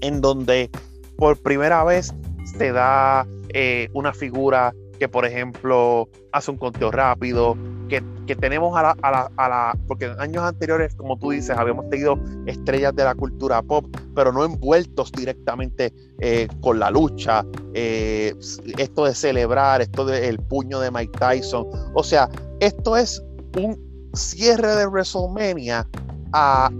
en 0.00 0.20
donde 0.20 0.70
por 1.16 1.42
primera 1.42 1.82
vez 1.82 2.14
se 2.56 2.70
da 2.70 3.26
eh, 3.52 3.88
una 3.94 4.14
figura 4.14 4.72
que, 5.00 5.08
por 5.08 5.26
ejemplo, 5.26 6.08
hace 6.30 6.52
un 6.52 6.56
conteo 6.56 6.92
rápido, 6.92 7.56
que, 8.00 8.36
tenemos 8.36 8.76
a 8.78 8.82
la, 8.82 8.96
a, 9.02 9.10
la, 9.10 9.30
a 9.36 9.48
la, 9.48 9.78
porque 9.86 10.06
en 10.06 10.18
años 10.18 10.42
anteriores, 10.42 10.94
como 10.94 11.18
tú 11.18 11.30
dices, 11.30 11.56
habíamos 11.56 11.90
tenido 11.90 12.18
estrellas 12.46 12.94
de 12.96 13.04
la 13.04 13.14
cultura 13.14 13.60
pop, 13.60 13.84
pero 14.14 14.32
no 14.32 14.44
envueltos 14.44 15.12
directamente 15.12 15.92
eh, 16.20 16.48
con 16.62 16.78
la 16.78 16.90
lucha, 16.90 17.44
esto 17.74 19.04
de 19.04 19.14
celebrar, 19.14 19.82
esto 19.82 20.06
del 20.06 20.38
puño 20.38 20.80
de 20.80 20.90
Mike 20.90 21.18
Tyson, 21.18 21.66
o 21.94 22.02
sea, 22.02 22.28
esto 22.60 22.96
es 22.96 23.22
un 23.58 23.76
cierre 24.14 24.76
de 24.76 24.86
WrestleMania 24.86 25.86
a, 26.32 26.70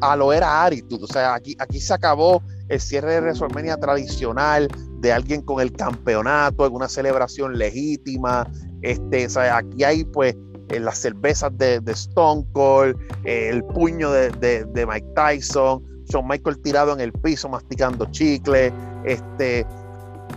a 0.00 0.16
lo 0.16 0.32
era 0.32 0.64
Attitude. 0.64 1.04
O 1.04 1.06
sea, 1.06 1.34
aquí, 1.34 1.56
aquí 1.58 1.80
se 1.80 1.94
acabó 1.94 2.42
el 2.68 2.80
cierre 2.80 3.14
de 3.14 3.20
WrestleMania 3.20 3.76
tradicional 3.78 4.68
de 5.00 5.12
alguien 5.12 5.42
con 5.42 5.60
el 5.60 5.72
campeonato 5.72 6.66
en 6.66 6.74
una 6.74 6.88
celebración 6.88 7.56
legítima. 7.56 8.50
Este, 8.82 9.26
o 9.26 9.30
sea, 9.30 9.58
aquí 9.58 9.84
hay 9.84 10.04
pues 10.04 10.36
eh, 10.70 10.80
las 10.80 10.98
cervezas 10.98 11.56
de, 11.56 11.80
Stone 11.86 12.44
Cold, 12.52 12.96
eh, 13.24 13.48
el 13.50 13.64
puño 13.64 14.10
de, 14.10 14.30
de, 14.30 14.86
Mike 14.86 15.06
Tyson, 15.14 15.82
Shawn 16.06 16.26
Michael 16.26 16.60
tirado 16.60 16.92
en 16.92 17.00
el 17.00 17.12
piso 17.12 17.48
masticando 17.48 18.06
chicle, 18.10 18.72
este, 19.04 19.66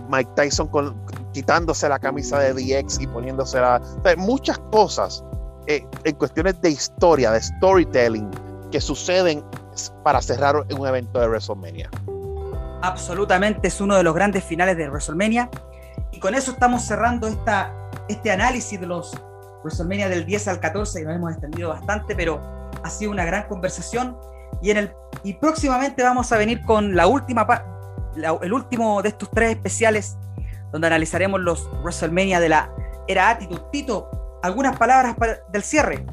Mike 0.09 0.31
Tyson 0.35 0.69
quitándose 1.33 1.87
la 1.89 1.99
camisa 1.99 2.39
de 2.39 2.53
DX 2.53 2.99
y 2.99 3.07
poniéndosela. 3.07 3.81
muchas 4.17 4.59
cosas 4.71 5.23
eh, 5.67 5.85
en 6.03 6.15
cuestiones 6.15 6.59
de 6.61 6.71
historia, 6.71 7.31
de 7.31 7.41
storytelling, 7.41 8.29
que 8.71 8.81
suceden 8.81 9.43
para 10.03 10.21
cerrar 10.21 10.55
un 10.55 10.87
evento 10.87 11.19
de 11.19 11.27
WrestleMania. 11.27 11.89
Absolutamente, 12.81 13.67
es 13.67 13.79
uno 13.79 13.95
de 13.95 14.03
los 14.03 14.15
grandes 14.15 14.43
finales 14.43 14.75
de 14.77 14.89
WrestleMania. 14.89 15.49
Y 16.11 16.19
con 16.19 16.35
eso 16.35 16.51
estamos 16.51 16.81
cerrando 16.83 17.27
esta, 17.27 17.73
este 18.09 18.31
análisis 18.31 18.79
de 18.79 18.87
los 18.87 19.13
WrestleMania 19.63 20.09
del 20.09 20.25
10 20.25 20.47
al 20.47 20.59
14, 20.59 21.01
y 21.01 21.03
nos 21.03 21.15
hemos 21.15 21.31
extendido 21.31 21.69
bastante, 21.69 22.15
pero 22.15 22.41
ha 22.83 22.89
sido 22.89 23.11
una 23.11 23.25
gran 23.25 23.47
conversación. 23.47 24.17
Y, 24.61 24.71
en 24.71 24.77
el, 24.77 24.91
y 25.23 25.33
próximamente 25.33 26.03
vamos 26.03 26.31
a 26.31 26.37
venir 26.37 26.61
con 26.63 26.95
la 26.95 27.07
última 27.07 27.45
el 28.41 28.53
último 28.53 29.01
de 29.01 29.09
estos 29.09 29.29
tres 29.31 29.51
especiales, 29.51 30.17
donde 30.71 30.87
analizaremos 30.87 31.39
los 31.39 31.69
WrestleMania 31.83 32.39
de 32.39 32.49
la 32.49 32.69
era 33.07 33.29
Attitude. 33.29 33.61
Tito, 33.71 34.09
algunas 34.43 34.77
palabras 34.77 35.15
del 35.51 35.63
cierre. 35.63 36.05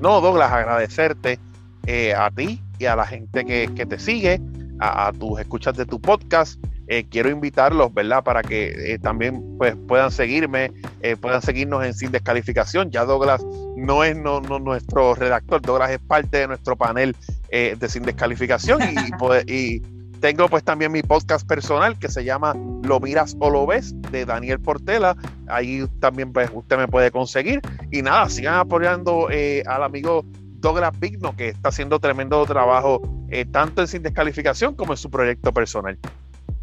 No, 0.00 0.20
Douglas, 0.20 0.50
agradecerte 0.50 1.38
eh, 1.86 2.14
a 2.14 2.30
ti 2.30 2.62
y 2.78 2.86
a 2.86 2.96
la 2.96 3.06
gente 3.06 3.44
que, 3.44 3.86
te 3.86 3.98
sigue, 3.98 4.40
a, 4.80 5.12
tus 5.12 5.40
escuchas 5.40 5.76
de 5.76 5.86
tu 5.86 6.00
podcast. 6.00 6.58
Eh, 6.88 7.06
quiero 7.08 7.30
invitarlos, 7.30 7.92
¿verdad? 7.94 8.24
Para 8.24 8.42
que 8.42 8.92
eh, 8.92 8.98
también 8.98 9.56
pues, 9.58 9.76
puedan 9.88 10.10
seguirme, 10.10 10.72
puedan 11.20 11.42
seguirnos 11.42 11.84
en 11.84 11.94
Sin 11.94 12.12
Descalificación. 12.12 12.90
Ya 12.90 13.04
Douglas 13.04 13.44
no 13.76 14.04
es 14.04 14.16
no, 14.16 14.40
nuestro 14.40 15.14
redactor, 15.14 15.62
Douglas 15.62 15.90
es 15.90 15.98
parte 16.00 16.38
de 16.38 16.48
nuestro 16.48 16.76
panel 16.76 17.16
de 17.50 17.88
Sin 17.88 18.02
Descalificación 18.02 18.80
y, 18.82 19.12
pues, 19.18 19.44
y 19.46 19.82
tengo 20.22 20.48
pues 20.48 20.62
también 20.62 20.92
mi 20.92 21.02
podcast 21.02 21.44
personal 21.46 21.98
que 21.98 22.08
se 22.08 22.24
llama 22.24 22.54
Lo 22.84 23.00
miras 23.00 23.36
o 23.40 23.50
lo 23.50 23.66
ves 23.66 23.92
de 24.12 24.24
Daniel 24.24 24.60
Portela. 24.60 25.16
Ahí 25.48 25.84
también 25.98 26.32
pues 26.32 26.48
usted 26.54 26.78
me 26.78 26.86
puede 26.86 27.10
conseguir. 27.10 27.60
Y 27.90 28.02
nada, 28.02 28.28
sigan 28.30 28.54
apoyando 28.54 29.26
eh, 29.32 29.64
al 29.66 29.82
amigo 29.82 30.24
Douglas 30.60 30.96
Pigno 30.96 31.34
que 31.34 31.48
está 31.48 31.70
haciendo 31.70 31.98
tremendo 31.98 32.46
trabajo 32.46 33.02
eh, 33.30 33.44
tanto 33.46 33.80
en 33.80 33.88
Sin 33.88 34.04
Descalificación 34.04 34.76
como 34.76 34.92
en 34.92 34.96
su 34.96 35.10
proyecto 35.10 35.52
personal. 35.52 35.98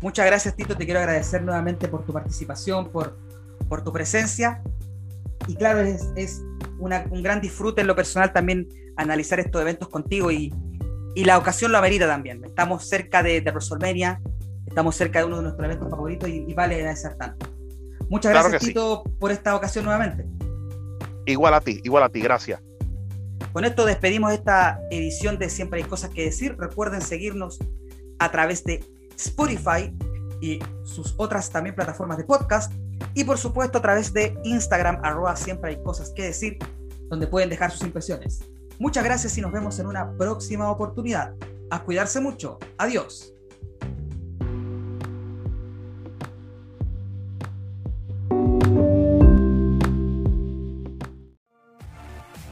Muchas 0.02 0.26
gracias 0.26 0.56
Tito, 0.56 0.76
te 0.78 0.86
quiero 0.86 1.00
agradecer 1.00 1.42
nuevamente 1.44 1.88
por 1.88 2.06
tu 2.06 2.14
participación, 2.14 2.90
por, 2.90 3.18
por 3.68 3.84
tu 3.84 3.92
presencia. 3.92 4.62
Y 5.48 5.56
claro, 5.56 5.82
es, 5.82 6.08
es 6.16 6.42
un 6.80 7.24
gran 7.24 7.42
disfrute 7.42 7.82
en 7.82 7.88
lo 7.88 7.96
personal 7.96 8.32
también 8.32 8.68
analizar 8.96 9.40
estos 9.40 9.62
eventos 9.62 9.90
contigo 9.90 10.32
y, 10.32 10.54
y 11.16 11.26
la 11.26 11.38
ocasión 11.38 11.72
lo 11.72 11.78
amerita 11.78 12.08
también. 12.08 12.44
Estamos 12.46 12.88
cerca 12.88 13.24
de, 13.24 13.42
de 13.42 13.52
WrestleMania, 13.52 14.22
estamos 14.66 14.96
cerca 14.96 15.20
de 15.20 15.26
uno 15.26 15.38
de 15.38 15.44
nuestros 15.44 15.66
eventos 15.66 15.90
favoritos 15.90 16.30
y, 16.30 16.54
vale 16.54 16.76
agradecer 16.76 17.16
tanto. 17.16 17.48
Muchas 18.10 18.32
gracias, 18.32 18.62
Tito, 18.62 19.04
por 19.20 19.32
esta 19.32 19.56
ocasión 19.56 19.86
nuevamente. 19.86 20.26
Igual 21.26 21.54
a 21.54 21.62
ti, 21.62 21.82
igual 21.84 22.04
a 22.04 22.10
ti, 22.10 22.22
gracias. 22.22 22.62
Con 23.52 23.66
esto 23.66 23.86
despedimos 23.86 24.32
esta 24.32 24.80
edición 24.92 25.38
de 25.40 25.50
Siempre 25.50 25.82
hay 25.82 25.88
cosas 25.88 26.10
que 26.12 26.24
decir. 26.24 26.56
Recuerden 26.58 27.02
seguirnos 27.02 27.60
a 28.20 28.32
través 28.32 28.64
de 28.64 28.84
Spotify 29.20 29.94
y 30.42 30.60
sus 30.84 31.14
otras 31.18 31.50
también 31.50 31.76
plataformas 31.76 32.18
de 32.18 32.24
podcast. 32.24 32.72
Y 33.14 33.24
por 33.24 33.38
supuesto 33.38 33.78
a 33.78 33.82
través 33.82 34.14
de 34.14 34.38
Instagram, 34.44 35.00
arroba 35.04 35.36
siempre 35.36 35.72
hay 35.72 35.84
cosas 35.84 36.12
que 36.16 36.24
decir, 36.24 36.58
donde 37.10 37.28
pueden 37.28 37.50
dejar 37.50 37.72
sus 37.72 37.82
impresiones. 37.82 38.40
Muchas 38.80 39.04
gracias 39.04 39.38
y 39.38 39.42
nos 39.42 39.52
vemos 39.52 39.78
en 39.80 39.88
una 39.88 40.12
próxima 40.18 40.72
oportunidad. 40.72 41.34
A 41.70 41.84
cuidarse 41.84 42.20
mucho. 42.20 42.58
Adiós. 42.78 43.34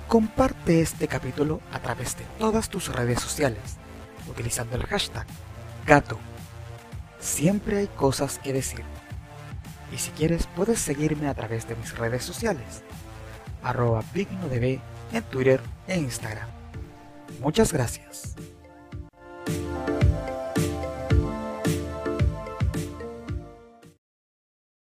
Comparte 0.08 0.82
este 0.82 1.08
capítulo 1.08 1.60
a 1.72 1.80
través 1.82 2.18
de 2.18 2.24
todas 2.40 2.70
tus 2.70 2.94
redes 2.94 3.20
sociales 3.20 3.78
utilizando 4.30 4.76
el 4.76 4.84
hashtag 4.84 5.26
gato. 5.86 6.18
Siempre 7.20 7.78
hay 7.78 7.88
cosas 7.88 8.40
que 8.40 8.54
decir. 8.54 8.84
Y 9.92 9.98
si 9.98 10.12
quieres 10.12 10.48
puedes 10.56 10.80
seguirme 10.80 11.28
a 11.28 11.34
través 11.34 11.68
de 11.68 11.76
mis 11.76 11.98
redes 11.98 12.24
sociales, 12.24 12.84
arroba 13.64 14.02
PignoDB 14.14 14.80
en 15.14 15.24
Twitter 15.32 15.62
e 15.88 15.98
Instagram. 15.98 16.48
Muchas 17.40 17.72
gracias. 17.72 18.36